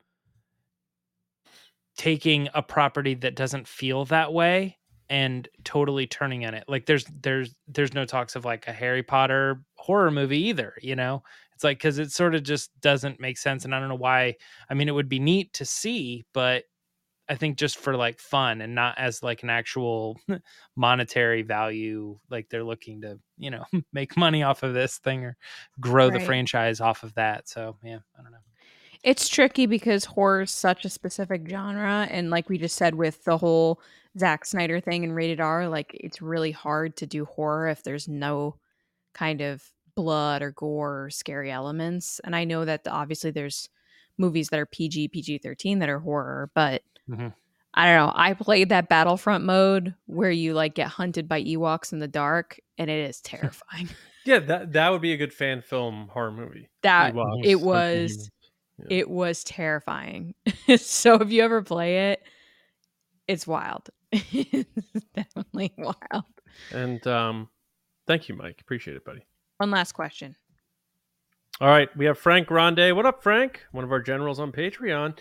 taking 1.98 2.48
a 2.54 2.62
property 2.62 3.14
that 3.16 3.36
doesn't 3.36 3.68
feel 3.68 4.06
that 4.06 4.32
way 4.32 4.78
and 5.10 5.50
totally 5.66 6.08
turning 6.08 6.46
on 6.46 6.54
it. 6.54 6.64
Like 6.70 6.86
there's 6.86 7.06
there's 7.22 7.54
there's 7.68 7.94
no 7.94 8.06
talks 8.06 8.38
of 8.38 8.46
like 8.46 8.68
a 8.68 8.72
Harry 8.72 9.04
Potter 9.04 9.62
horror 9.82 10.12
movie 10.12 10.40
either, 10.48 10.74
you 10.82 10.96
know? 10.96 11.24
It's 11.54 11.64
like 11.64 11.80
cuz 11.80 12.00
it 12.00 12.12
sort 12.12 12.36
of 12.36 12.44
just 12.44 12.72
doesn't 12.82 13.20
make 13.20 13.38
sense 13.38 13.66
and 13.66 13.76
I 13.76 13.80
don't 13.80 13.90
know 13.90 13.96
why. 13.96 14.36
I 14.70 14.74
mean 14.74 14.88
it 14.88 14.94
would 14.94 15.10
be 15.10 15.20
neat 15.20 15.54
to 15.54 15.66
see, 15.66 16.26
but 16.34 16.66
I 17.32 17.36
think 17.36 17.58
just 17.58 17.78
for 17.78 17.96
like 17.96 18.20
fun 18.20 18.60
and 18.60 18.76
not 18.76 18.98
as 18.98 19.24
like 19.24 19.42
an 19.44 19.50
actual 19.50 20.20
monetary 20.76 21.44
value, 21.44 22.20
like 22.30 22.50
they're 22.50 22.64
looking 22.64 23.00
to, 23.02 23.20
you 23.38 23.52
know, 23.52 23.64
make 23.94 24.18
money 24.18 24.44
off 24.44 24.64
of 24.64 24.74
this 24.74 24.98
thing 24.98 25.24
or 25.24 25.38
grow 25.80 26.10
right. 26.10 26.20
the 26.20 26.26
franchise 26.26 26.82
off 26.82 27.04
of 27.04 27.14
that. 27.14 27.48
So, 27.48 27.78
yeah, 27.84 28.00
I 28.20 28.22
don't 28.22 28.34
know. 28.34 28.38
It's 29.04 29.30
tricky 29.30 29.66
because 29.66 30.04
horror 30.04 30.42
is 30.42 30.52
such 30.52 30.84
a 30.84 30.90
specific 30.90 31.48
genre. 31.50 32.06
And 32.12 32.30
like 32.30 32.50
we 32.50 32.58
just 32.58 32.76
said 32.76 32.96
with 32.96 33.24
the 33.24 33.38
whole 33.38 33.80
Zack 34.20 34.44
Snyder 34.44 34.82
thing 34.82 35.06
and 35.06 35.16
rated 35.16 35.40
R, 35.40 35.70
like 35.70 35.92
it's 35.94 36.22
really 36.22 36.52
hard 36.52 36.98
to 36.98 37.06
do 37.08 37.24
horror 37.24 37.70
if 37.70 37.82
there's 37.82 38.10
no 38.10 38.58
kind 39.14 39.42
of 39.42 39.64
blood 39.96 40.42
or 40.42 40.52
gore 40.52 41.06
or 41.06 41.10
scary 41.10 41.52
elements. 41.52 42.20
And 42.24 42.36
I 42.36 42.44
know 42.44 42.66
that 42.66 42.88
obviously 42.88 43.32
there's 43.32 43.70
movies 44.18 44.50
that 44.50 44.60
are 44.60 44.66
PG, 44.66 45.10
PG 45.10 45.40
13 45.40 45.80
that 45.80 45.90
are 45.90 46.00
horror, 46.00 46.50
but 46.54 46.84
Mm-hmm. 47.12 47.28
I 47.74 47.86
don't 47.86 48.06
know. 48.06 48.14
I 48.14 48.34
played 48.34 48.70
that 48.70 48.90
Battlefront 48.90 49.46
mode 49.46 49.96
where 50.06 50.32
you 50.32 50.54
like 50.54 50.76
get 50.76 50.88
hunted 50.88 51.28
by 51.28 51.44
Ewoks 51.44 51.94
in 51.94 52.00
the 52.00 52.08
dark, 52.08 52.60
and 52.78 52.90
it 52.90 53.10
is 53.10 53.22
terrifying. 53.22 53.90
yeah, 54.26 54.40
that 54.40 54.74
that 54.74 54.90
would 54.90 55.02
be 55.02 55.14
a 55.14 55.18
good 55.18 55.34
fan 55.34 55.62
film 55.62 56.10
horror 56.12 56.32
movie. 56.32 56.70
That 56.84 57.14
Ewoks, 57.14 57.46
it 57.46 57.62
was, 57.62 58.30
yeah. 58.78 58.86
it 58.90 59.10
was 59.10 59.44
terrifying. 59.46 60.36
so 60.78 61.16
if 61.16 61.32
you 61.32 61.44
ever 61.44 61.62
play 61.62 62.12
it, 62.12 62.24
it's 63.28 63.48
wild. 63.48 63.90
it's 64.12 65.06
definitely 65.16 65.74
wild. 65.78 66.26
And 66.74 67.06
um, 67.08 67.48
thank 68.08 68.30
you, 68.30 68.36
Mike. 68.36 68.60
Appreciate 68.62 68.98
it, 68.98 69.06
buddy. 69.06 69.26
One 69.58 69.72
last 69.72 69.94
question. 69.94 70.36
All 71.60 71.68
right, 71.68 71.90
we 71.96 72.06
have 72.06 72.18
Frank 72.18 72.48
Grande. 72.48 72.96
What 72.96 73.06
up, 73.06 73.22
Frank? 73.22 73.62
One 73.72 73.84
of 73.84 73.92
our 73.92 74.02
generals 74.02 74.40
on 74.40 74.52
Patreon. 74.52 75.20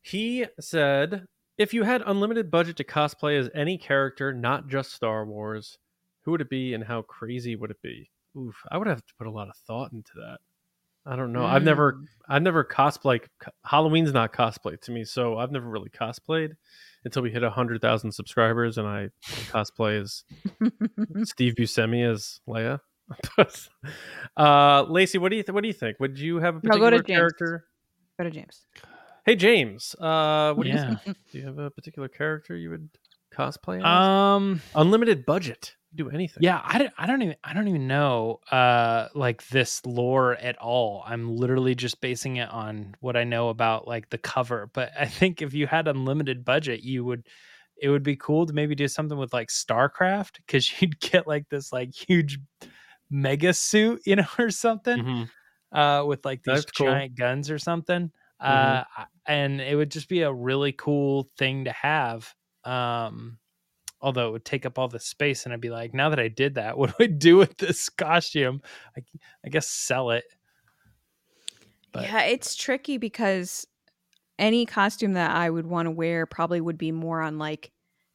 He 0.00 0.46
said, 0.58 1.26
if 1.58 1.74
you 1.74 1.82
had 1.82 2.02
unlimited 2.06 2.50
budget 2.50 2.76
to 2.78 2.84
cosplay 2.84 3.38
as 3.38 3.50
any 3.54 3.76
character, 3.76 4.32
not 4.32 4.68
just 4.68 4.92
Star 4.92 5.26
Wars, 5.26 5.76
who 6.22 6.30
would 6.30 6.40
it 6.40 6.48
be 6.48 6.72
and 6.72 6.84
how 6.84 7.02
crazy 7.02 7.54
would 7.54 7.70
it 7.70 7.82
be? 7.82 8.10
Oof, 8.36 8.56
I 8.70 8.78
would 8.78 8.86
have 8.86 9.04
to 9.04 9.14
put 9.18 9.26
a 9.26 9.30
lot 9.30 9.48
of 9.48 9.56
thought 9.66 9.92
into 9.92 10.12
that. 10.14 10.38
I 11.04 11.16
don't 11.16 11.32
know. 11.32 11.40
Mm. 11.40 11.50
I've 11.50 11.64
never. 11.64 12.00
I've 12.28 12.42
never 12.42 12.64
cosplayed. 12.64 13.22
Halloween's 13.64 14.12
not 14.12 14.32
cosplay 14.32 14.80
to 14.82 14.92
me, 14.92 15.04
so 15.04 15.38
I've 15.38 15.50
never 15.50 15.68
really 15.68 15.90
cosplayed 15.90 16.52
until 17.04 17.22
we 17.22 17.30
hit 17.30 17.42
a 17.42 17.50
hundred 17.50 17.80
thousand 17.80 18.12
subscribers, 18.12 18.78
and 18.78 18.86
I 18.86 19.08
cosplay 19.50 20.00
as 20.00 20.24
Steve 21.28 21.54
Buscemi 21.56 22.10
as 22.10 22.40
Leia. 22.48 22.80
uh, 24.36 24.84
Lacey, 24.88 25.18
what 25.18 25.30
do 25.30 25.36
you 25.36 25.42
th- 25.42 25.52
what 25.52 25.62
do 25.62 25.68
you 25.68 25.74
think? 25.74 25.98
Would 26.00 26.18
you 26.18 26.36
have 26.36 26.56
a 26.56 26.60
particular 26.60 26.90
no, 26.90 26.96
go 26.98 27.02
to 27.02 27.12
character? 27.12 27.64
Go 28.18 28.24
to 28.24 28.30
James. 28.30 28.66
Hey 29.24 29.36
James, 29.36 29.94
uh, 30.00 30.54
what 30.54 30.64
do 30.64 30.70
you 30.70 30.78
think? 30.78 31.16
Do 31.30 31.38
you 31.38 31.46
have 31.46 31.58
a 31.58 31.70
particular 31.70 32.08
character 32.08 32.56
you 32.56 32.70
would 32.70 32.88
cosplay? 33.36 33.78
As? 33.78 33.84
Um, 33.84 34.60
unlimited 34.74 35.26
budget, 35.26 35.76
do 35.94 36.10
anything. 36.10 36.42
Yeah, 36.42 36.60
I 36.64 36.78
don't, 36.78 36.92
I 36.98 37.06
don't 37.06 37.22
even, 37.22 37.36
I 37.44 37.54
don't 37.54 37.68
even 37.68 37.86
know, 37.86 38.40
uh, 38.50 39.08
like 39.14 39.46
this 39.48 39.84
lore 39.86 40.34
at 40.34 40.58
all. 40.58 41.04
I'm 41.06 41.36
literally 41.36 41.74
just 41.74 42.00
basing 42.00 42.36
it 42.36 42.50
on 42.50 42.94
what 43.00 43.16
I 43.16 43.24
know 43.24 43.48
about 43.48 43.86
like 43.86 44.10
the 44.10 44.18
cover. 44.18 44.70
But 44.72 44.90
I 44.98 45.06
think 45.06 45.42
if 45.42 45.54
you 45.54 45.66
had 45.66 45.88
unlimited 45.88 46.44
budget, 46.44 46.82
you 46.82 47.04
would, 47.04 47.26
it 47.80 47.88
would 47.88 48.02
be 48.02 48.16
cool 48.16 48.46
to 48.46 48.52
maybe 48.52 48.74
do 48.74 48.88
something 48.88 49.18
with 49.18 49.32
like 49.32 49.48
StarCraft 49.48 50.36
because 50.46 50.70
you'd 50.80 51.00
get 51.00 51.26
like 51.26 51.48
this 51.48 51.72
like 51.72 51.94
huge 51.94 52.38
mega 53.10 53.52
suit, 53.52 54.02
you 54.06 54.16
know, 54.16 54.26
or 54.38 54.50
something. 54.50 54.98
Mm-hmm 54.98 55.22
uh, 55.72 56.04
with 56.06 56.24
like 56.24 56.42
these 56.42 56.64
cool. 56.66 56.86
giant 56.86 57.14
guns 57.16 57.50
or 57.50 57.58
something. 57.58 58.10
Mm-hmm. 58.42 59.00
Uh, 59.00 59.04
and 59.26 59.60
it 59.60 59.76
would 59.76 59.90
just 59.90 60.08
be 60.08 60.22
a 60.22 60.32
really 60.32 60.72
cool 60.72 61.28
thing 61.38 61.64
to 61.64 61.72
have. 61.72 62.32
Um, 62.64 63.38
although 64.02 64.28
it 64.28 64.32
would 64.32 64.44
take 64.44 64.66
up 64.66 64.78
all 64.78 64.88
the 64.88 65.00
space, 65.00 65.44
and 65.44 65.52
I'd 65.52 65.60
be 65.60 65.70
like, 65.70 65.94
now 65.94 66.10
that 66.10 66.18
I 66.18 66.28
did 66.28 66.56
that, 66.56 66.76
what 66.78 66.96
do 66.96 67.04
I 67.04 67.06
do 67.06 67.36
with 67.36 67.56
this 67.58 67.88
costume? 67.88 68.60
I, 68.96 69.02
I 69.44 69.48
guess 69.48 69.68
sell 69.68 70.10
it. 70.10 70.24
But. 71.92 72.04
Yeah, 72.04 72.22
it's 72.22 72.54
tricky 72.54 72.96
because 72.96 73.66
any 74.38 74.66
costume 74.66 75.12
that 75.12 75.30
I 75.30 75.48
would 75.48 75.66
want 75.66 75.86
to 75.86 75.90
wear 75.90 76.26
probably 76.26 76.60
would 76.60 76.78
be 76.78 76.90
more 76.90 77.20
on 77.20 77.38
like 77.38 77.70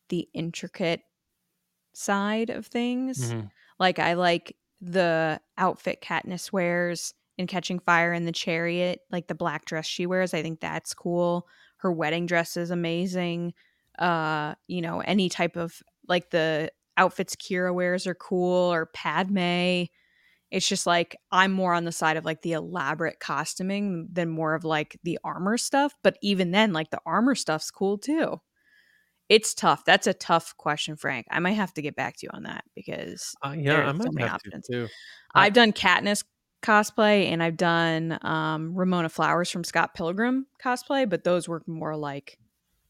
the 0.09 0.27
intricate 0.33 1.01
side 1.93 2.49
of 2.49 2.65
things. 2.65 3.31
Mm-hmm. 3.31 3.47
Like 3.79 3.99
I 3.99 4.13
like 4.13 4.55
the 4.81 5.39
outfit 5.57 6.01
Katniss 6.01 6.51
wears 6.51 7.13
in 7.37 7.47
Catching 7.47 7.79
Fire 7.79 8.13
in 8.13 8.25
the 8.25 8.31
Chariot, 8.31 9.01
like 9.11 9.27
the 9.27 9.35
black 9.35 9.65
dress 9.65 9.85
she 9.85 10.05
wears. 10.05 10.33
I 10.33 10.41
think 10.41 10.59
that's 10.59 10.93
cool. 10.93 11.47
Her 11.77 11.91
wedding 11.91 12.25
dress 12.25 12.57
is 12.57 12.71
amazing. 12.71 13.53
Uh, 13.99 14.55
you 14.67 14.81
know, 14.81 14.99
any 15.01 15.29
type 15.29 15.55
of 15.55 15.81
like 16.07 16.29
the 16.29 16.71
outfits 16.97 17.35
Qi'ra 17.35 17.73
wears 17.73 18.07
are 18.07 18.15
cool 18.15 18.73
or 18.73 18.87
Padme. 18.87 19.85
It's 20.49 20.67
just 20.67 20.87
like 20.87 21.15
I'm 21.31 21.51
more 21.51 21.73
on 21.73 21.83
the 21.83 21.91
side 21.91 22.17
of 22.17 22.25
like 22.25 22.41
the 22.41 22.53
elaborate 22.53 23.19
costuming 23.19 24.07
than 24.11 24.29
more 24.29 24.55
of 24.55 24.63
like 24.63 24.97
the 25.03 25.19
armor 25.23 25.57
stuff. 25.57 25.93
But 26.03 26.17
even 26.21 26.51
then, 26.51 26.73
like 26.73 26.89
the 26.89 27.01
armor 27.05 27.35
stuff's 27.35 27.69
cool 27.69 27.97
too. 27.97 28.39
It's 29.29 29.53
tough. 29.53 29.83
That's 29.83 30.07
a 30.07 30.13
tough 30.13 30.55
question, 30.55 30.95
Frank. 30.95 31.25
I 31.29 31.39
might 31.39 31.51
have 31.53 31.73
to 31.73 31.81
get 31.81 31.97
back 31.97 32.15
to 32.17 32.25
you 32.25 32.29
on 32.33 32.43
that 32.43 32.63
because 32.75 33.35
uh, 33.43 33.53
yeah, 33.57 33.89
I 33.89 33.91
might 33.91 34.03
so 34.03 34.11
many 34.13 34.29
options. 34.29 34.67
too. 34.67 34.87
I've 35.35 35.51
done 35.51 35.73
Katniss 35.73 36.23
cosplay 36.63 37.25
and 37.25 37.43
I've 37.43 37.57
done 37.57 38.17
um, 38.21 38.73
Ramona 38.73 39.09
Flowers 39.09 39.51
from 39.51 39.65
Scott 39.65 39.93
Pilgrim 39.93 40.47
cosplay, 40.63 41.09
but 41.09 41.25
those 41.25 41.47
were 41.47 41.61
more 41.67 41.97
like 41.97 42.37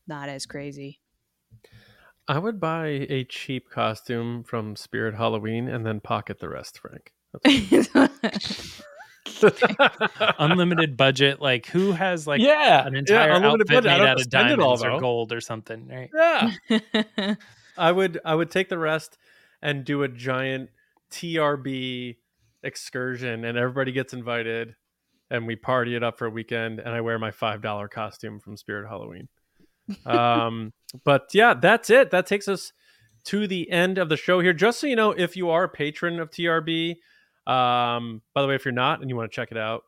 not 0.08 0.30
as 0.30 0.46
crazy. 0.46 1.00
I 2.28 2.40
would 2.40 2.60
buy 2.60 3.08
a 3.10 3.24
cheap 3.24 3.70
costume 3.70 4.44
from 4.44 4.76
Spirit 4.76 5.16
Halloween 5.16 5.68
and 5.68 5.86
then 5.86 6.02
pocket 6.02 6.40
the 6.40 6.50
rest, 6.50 6.80
Frank. 6.80 7.14
unlimited 10.40 10.98
budget. 10.98 11.42
Like 11.42 11.68
who 11.68 11.92
has 11.92 12.28
like 12.28 12.42
yeah 12.42 12.86
an 12.86 12.96
entire 12.96 13.30
yeah, 13.30 13.48
outfit 13.48 13.68
budget. 13.68 13.84
made 13.86 14.02
out 14.02 14.20
of 14.20 14.30
diamonds 14.30 14.84
all, 14.84 14.86
or 14.86 15.00
gold 15.00 15.34
or 15.34 15.42
something, 15.42 15.88
right? 15.88 16.10
Yeah. 16.70 17.36
I 17.78 17.92
would 17.92 18.20
I 18.26 18.36
would 18.36 18.52
take 18.52 18.70
the 18.70 18.78
rest 18.78 19.18
and 19.62 19.86
do 19.86 20.04
a 20.04 20.08
giant 20.08 20.70
TRB 21.12 22.18
excursion, 22.64 23.46
and 23.46 23.58
everybody 23.58 23.92
gets 23.92 24.14
invited, 24.14 24.76
and 25.30 25.46
we 25.48 25.56
party 25.56 25.96
it 25.96 26.04
up 26.04 26.18
for 26.18 26.26
a 26.26 26.30
weekend, 26.30 26.80
and 26.80 26.90
I 26.90 27.02
wear 27.02 27.20
my 27.20 27.32
five 27.32 27.62
dollar 27.62 27.88
costume 27.88 28.40
from 28.40 28.58
Spirit 28.58 28.88
Halloween. 28.88 29.28
Um, 30.06 30.74
but 31.04 31.30
yeah, 31.34 31.54
that's 31.54 31.90
it. 31.90 32.12
That 32.12 32.28
takes 32.28 32.48
us 32.48 32.74
to 33.26 33.48
the 33.48 33.70
end 33.70 33.98
of 33.98 34.10
the 34.10 34.18
show 34.18 34.40
here. 34.40 34.54
Just 34.54 34.80
so 34.80 34.88
you 34.88 34.96
know, 34.96 35.12
if 35.12 35.36
you 35.36 35.50
are 35.50 35.66
a 35.66 35.70
patron 35.70 36.20
of 36.20 36.30
TRB 36.30 36.98
um, 37.48 38.22
by 38.36 38.42
the 38.42 38.48
way, 38.48 38.56
if 38.56 38.66
you're 38.66 38.74
not 38.74 39.00
and 39.00 39.10
you 39.10 39.16
want 39.16 39.32
to 39.32 39.36
check 39.36 39.52
it 39.52 39.58
out, 39.58 39.84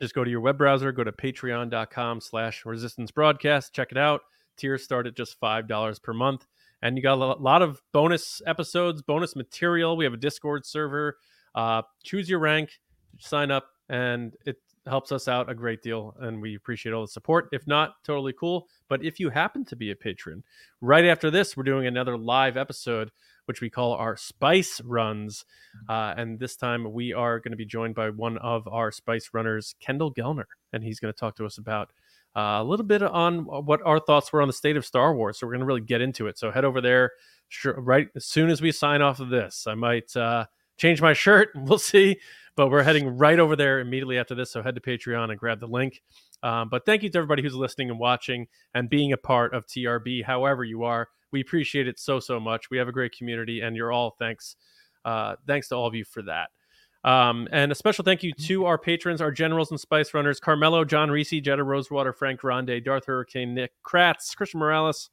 just 0.00 0.14
go 0.14 0.24
to 0.24 0.30
your 0.30 0.40
web 0.40 0.56
browser, 0.56 0.90
go 0.90 1.04
to 1.04 1.12
patreon.com 1.12 2.20
slash 2.20 2.64
resistance 2.64 3.10
broadcast, 3.10 3.74
check 3.74 3.92
it 3.92 3.98
out. 3.98 4.22
Tiers 4.56 4.82
start 4.82 5.06
at 5.06 5.14
just 5.14 5.38
$5 5.40 6.02
per 6.02 6.12
month. 6.14 6.46
And 6.80 6.96
you 6.96 7.02
got 7.02 7.14
a 7.14 7.40
lot 7.40 7.60
of 7.60 7.82
bonus 7.92 8.40
episodes, 8.46 9.02
bonus 9.02 9.36
material. 9.36 9.96
We 9.96 10.04
have 10.04 10.14
a 10.14 10.18
Discord 10.18 10.64
server. 10.64 11.18
Uh, 11.54 11.82
choose 12.04 12.28
your 12.30 12.38
rank, 12.38 12.70
sign 13.18 13.50
up, 13.50 13.68
and 13.88 14.34
it 14.46 14.56
helps 14.88 15.12
us 15.12 15.28
out 15.28 15.50
a 15.50 15.54
great 15.54 15.82
deal. 15.82 16.14
And 16.20 16.40
we 16.40 16.54
appreciate 16.54 16.92
all 16.92 17.02
the 17.02 17.08
support. 17.08 17.48
If 17.52 17.66
not, 17.66 18.02
totally 18.04 18.32
cool. 18.32 18.68
But 18.88 19.04
if 19.04 19.20
you 19.20 19.30
happen 19.30 19.64
to 19.66 19.76
be 19.76 19.90
a 19.90 19.96
patron, 19.96 20.42
right 20.80 21.04
after 21.04 21.30
this, 21.30 21.56
we're 21.56 21.62
doing 21.64 21.86
another 21.86 22.16
live 22.16 22.56
episode 22.56 23.10
which 23.48 23.62
we 23.62 23.70
call 23.70 23.94
our 23.94 24.14
spice 24.14 24.78
runs. 24.82 25.46
Uh, 25.88 26.12
and 26.18 26.38
this 26.38 26.54
time 26.54 26.92
we 26.92 27.14
are 27.14 27.40
going 27.40 27.50
to 27.50 27.56
be 27.56 27.64
joined 27.64 27.94
by 27.94 28.10
one 28.10 28.36
of 28.38 28.68
our 28.68 28.92
spice 28.92 29.30
runners, 29.32 29.74
Kendall 29.80 30.12
Gellner, 30.12 30.44
and 30.74 30.84
he's 30.84 31.00
going 31.00 31.12
to 31.12 31.18
talk 31.18 31.34
to 31.36 31.46
us 31.46 31.56
about 31.56 31.90
uh, 32.36 32.60
a 32.60 32.64
little 32.64 32.84
bit 32.84 33.02
on 33.02 33.46
what 33.64 33.80
our 33.86 33.98
thoughts 33.98 34.30
were 34.34 34.42
on 34.42 34.48
the 34.48 34.52
state 34.52 34.76
of 34.76 34.84
Star 34.84 35.14
Wars. 35.14 35.38
So 35.38 35.46
we're 35.46 35.54
going 35.54 35.60
to 35.60 35.66
really 35.66 35.80
get 35.80 36.02
into 36.02 36.26
it. 36.26 36.38
So 36.38 36.50
head 36.50 36.66
over 36.66 36.82
there 36.82 37.12
sure, 37.48 37.80
right 37.80 38.08
as 38.14 38.26
soon 38.26 38.50
as 38.50 38.60
we 38.60 38.70
sign 38.70 39.00
off 39.00 39.18
of 39.18 39.30
this. 39.30 39.66
I 39.66 39.74
might 39.74 40.14
uh, 40.14 40.44
change 40.76 41.00
my 41.00 41.14
shirt. 41.14 41.48
We'll 41.56 41.78
see. 41.78 42.20
But 42.58 42.72
we're 42.72 42.82
heading 42.82 43.16
right 43.16 43.38
over 43.38 43.54
there 43.54 43.78
immediately 43.78 44.18
after 44.18 44.34
this. 44.34 44.50
So 44.50 44.64
head 44.64 44.74
to 44.74 44.80
Patreon 44.80 45.30
and 45.30 45.38
grab 45.38 45.60
the 45.60 45.68
link. 45.68 46.02
Um, 46.42 46.68
but 46.68 46.84
thank 46.84 47.04
you 47.04 47.08
to 47.08 47.18
everybody 47.18 47.40
who's 47.40 47.54
listening 47.54 47.88
and 47.88 48.00
watching 48.00 48.48
and 48.74 48.90
being 48.90 49.12
a 49.12 49.16
part 49.16 49.54
of 49.54 49.64
TRB, 49.64 50.24
however 50.24 50.64
you 50.64 50.82
are. 50.82 51.06
We 51.30 51.40
appreciate 51.40 51.86
it 51.86 52.00
so 52.00 52.18
so 52.18 52.40
much. 52.40 52.68
We 52.68 52.76
have 52.78 52.88
a 52.88 52.92
great 52.92 53.16
community, 53.16 53.60
and 53.60 53.76
you're 53.76 53.92
all 53.92 54.16
thanks. 54.18 54.56
Uh, 55.04 55.36
thanks 55.46 55.68
to 55.68 55.76
all 55.76 55.86
of 55.86 55.94
you 55.94 56.04
for 56.04 56.20
that. 56.22 56.48
Um, 57.04 57.46
and 57.52 57.70
a 57.70 57.76
special 57.76 58.04
thank 58.04 58.24
you 58.24 58.32
to 58.32 58.64
our 58.64 58.76
patrons, 58.76 59.20
our 59.20 59.30
generals 59.30 59.70
and 59.70 59.78
spice 59.78 60.12
runners: 60.12 60.40
Carmelo, 60.40 60.84
John 60.84 61.12
Reese, 61.12 61.40
Jetta 61.40 61.62
Rosewater, 61.62 62.12
Frank 62.12 62.40
Grande, 62.40 62.82
Darth 62.84 63.06
Hurricane, 63.06 63.54
Nick 63.54 63.70
Kratz, 63.86 64.34
Christian 64.34 64.58
Morales, 64.58 65.10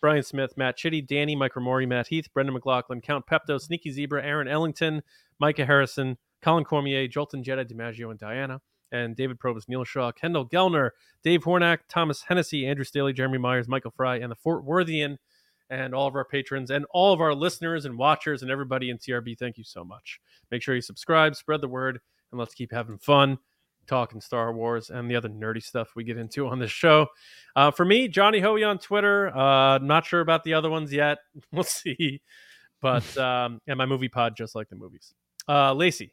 Brian 0.00 0.24
Smith, 0.24 0.56
Matt 0.56 0.76
Chitty, 0.76 1.02
Danny, 1.02 1.36
Mike 1.36 1.52
Mori, 1.56 1.86
Matt 1.86 2.08
Heath, 2.08 2.26
Brendan 2.34 2.54
McLaughlin, 2.54 3.00
Count 3.00 3.24
Pepto, 3.24 3.60
Sneaky 3.60 3.92
Zebra, 3.92 4.24
Aaron 4.24 4.48
Ellington, 4.48 5.04
Micah 5.38 5.64
Harrison, 5.64 6.18
Colin 6.42 6.64
Cormier, 6.64 7.08
Jolton 7.08 7.42
Jetta, 7.42 7.64
DiMaggio, 7.64 8.10
and 8.10 8.18
Diana 8.18 8.60
and 8.92 9.16
David 9.16 9.38
Probus, 9.38 9.68
Neil 9.68 9.84
Shaw, 9.84 10.12
Kendall 10.12 10.48
Gellner, 10.48 10.90
Dave 11.22 11.44
Hornack, 11.44 11.80
Thomas 11.88 12.22
Hennessy, 12.22 12.66
Andrew 12.66 12.84
Staley, 12.84 13.12
Jeremy 13.12 13.38
Myers, 13.38 13.68
Michael 13.68 13.90
Fry, 13.90 14.16
and 14.16 14.30
the 14.30 14.36
Fort 14.36 14.64
Worthian 14.64 15.18
and 15.70 15.94
all 15.94 16.06
of 16.06 16.14
our 16.14 16.24
patrons 16.24 16.70
and 16.70 16.86
all 16.90 17.12
of 17.12 17.20
our 17.20 17.34
listeners 17.34 17.84
and 17.84 17.98
watchers 17.98 18.42
and 18.42 18.50
everybody 18.50 18.90
in 18.90 18.98
TRB. 18.98 19.38
Thank 19.38 19.58
you 19.58 19.64
so 19.64 19.84
much. 19.84 20.20
Make 20.50 20.62
sure 20.62 20.74
you 20.74 20.80
subscribe, 20.80 21.36
spread 21.36 21.60
the 21.60 21.68
word, 21.68 22.00
and 22.30 22.38
let's 22.38 22.54
keep 22.54 22.72
having 22.72 22.98
fun 22.98 23.38
talking 23.86 24.20
Star 24.20 24.52
Wars 24.52 24.90
and 24.90 25.10
the 25.10 25.16
other 25.16 25.30
nerdy 25.30 25.62
stuff 25.62 25.92
we 25.96 26.04
get 26.04 26.18
into 26.18 26.46
on 26.46 26.58
this 26.58 26.70
show. 26.70 27.06
Uh, 27.56 27.70
for 27.70 27.84
me, 27.84 28.06
Johnny 28.06 28.40
Hoey 28.40 28.62
on 28.62 28.78
Twitter. 28.78 29.34
Uh, 29.36 29.78
not 29.78 30.06
sure 30.06 30.20
about 30.20 30.44
the 30.44 30.54
other 30.54 30.70
ones 30.70 30.92
yet. 30.92 31.18
We'll 31.52 31.64
see. 31.64 32.20
But 32.80 33.16
um, 33.18 33.60
and 33.66 33.78
my 33.78 33.86
movie 33.86 34.08
pod, 34.08 34.36
just 34.36 34.54
like 34.54 34.68
the 34.68 34.76
movies. 34.76 35.14
Uh, 35.48 35.72
Lacey. 35.72 36.12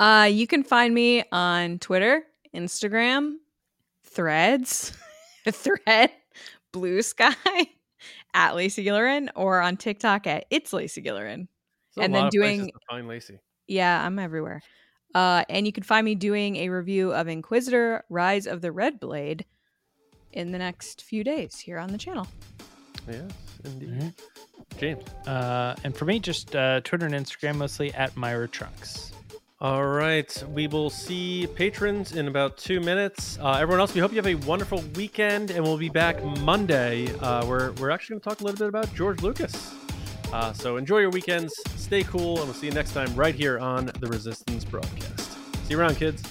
Uh, 0.00 0.24
you 0.24 0.46
can 0.46 0.62
find 0.62 0.94
me 0.94 1.22
on 1.30 1.78
Twitter, 1.78 2.22
Instagram, 2.56 3.34
Threads, 4.02 4.96
Thread, 5.46 6.10
Blue 6.72 7.02
Sky 7.02 7.34
at 8.34 8.56
Lacey 8.56 8.82
Gillerin 8.82 9.28
or 9.36 9.60
on 9.60 9.76
TikTok 9.76 10.26
at 10.26 10.46
It's 10.48 10.72
Lacey 10.72 11.02
Gillerin. 11.02 11.48
and 11.98 12.14
then 12.14 12.30
doing 12.30 12.72
find 12.88 13.08
Lacey. 13.08 13.40
Yeah, 13.68 14.04
I'm 14.04 14.18
everywhere. 14.18 14.62
Uh, 15.14 15.44
and 15.50 15.66
you 15.66 15.72
can 15.72 15.82
find 15.82 16.04
me 16.06 16.14
doing 16.14 16.56
a 16.56 16.70
review 16.70 17.12
of 17.12 17.28
Inquisitor: 17.28 18.04
Rise 18.08 18.46
of 18.46 18.62
the 18.62 18.72
Red 18.72 19.00
Blade 19.00 19.44
in 20.32 20.50
the 20.50 20.58
next 20.58 21.02
few 21.02 21.22
days 21.22 21.58
here 21.58 21.78
on 21.78 21.92
the 21.92 21.98
channel. 21.98 22.26
Yes, 23.06 23.30
indeed. 23.64 23.90
Mm-hmm. 23.90 24.78
James. 24.78 25.04
Uh, 25.26 25.74
and 25.84 25.94
for 25.94 26.06
me, 26.06 26.20
just 26.20 26.56
uh, 26.56 26.80
Twitter 26.84 27.04
and 27.04 27.14
Instagram 27.14 27.56
mostly 27.56 27.92
at 27.92 28.16
Myra 28.16 28.48
Trunks. 28.48 29.12
All 29.62 29.86
right. 29.86 30.42
We 30.48 30.68
will 30.68 30.88
see 30.88 31.46
patrons 31.54 32.12
in 32.12 32.28
about 32.28 32.56
two 32.56 32.80
minutes. 32.80 33.38
Uh, 33.38 33.58
everyone 33.58 33.80
else, 33.80 33.92
we 33.92 34.00
hope 34.00 34.10
you 34.10 34.16
have 34.16 34.26
a 34.26 34.36
wonderful 34.46 34.82
weekend, 34.94 35.50
and 35.50 35.62
we'll 35.62 35.76
be 35.76 35.90
back 35.90 36.24
Monday. 36.40 37.14
Uh, 37.18 37.44
we're, 37.44 37.72
we're 37.72 37.90
actually 37.90 38.14
going 38.14 38.20
to 38.20 38.28
talk 38.30 38.40
a 38.40 38.44
little 38.44 38.58
bit 38.58 38.68
about 38.68 38.94
George 38.94 39.20
Lucas. 39.20 39.74
Uh, 40.32 40.54
so 40.54 40.78
enjoy 40.78 41.00
your 41.00 41.10
weekends, 41.10 41.52
stay 41.76 42.02
cool, 42.04 42.38
and 42.38 42.46
we'll 42.46 42.54
see 42.54 42.68
you 42.68 42.72
next 42.72 42.92
time 42.92 43.14
right 43.14 43.34
here 43.34 43.58
on 43.58 43.90
the 44.00 44.06
Resistance 44.06 44.64
broadcast. 44.64 45.32
See 45.66 45.74
you 45.74 45.78
around, 45.78 45.96
kids. 45.96 46.22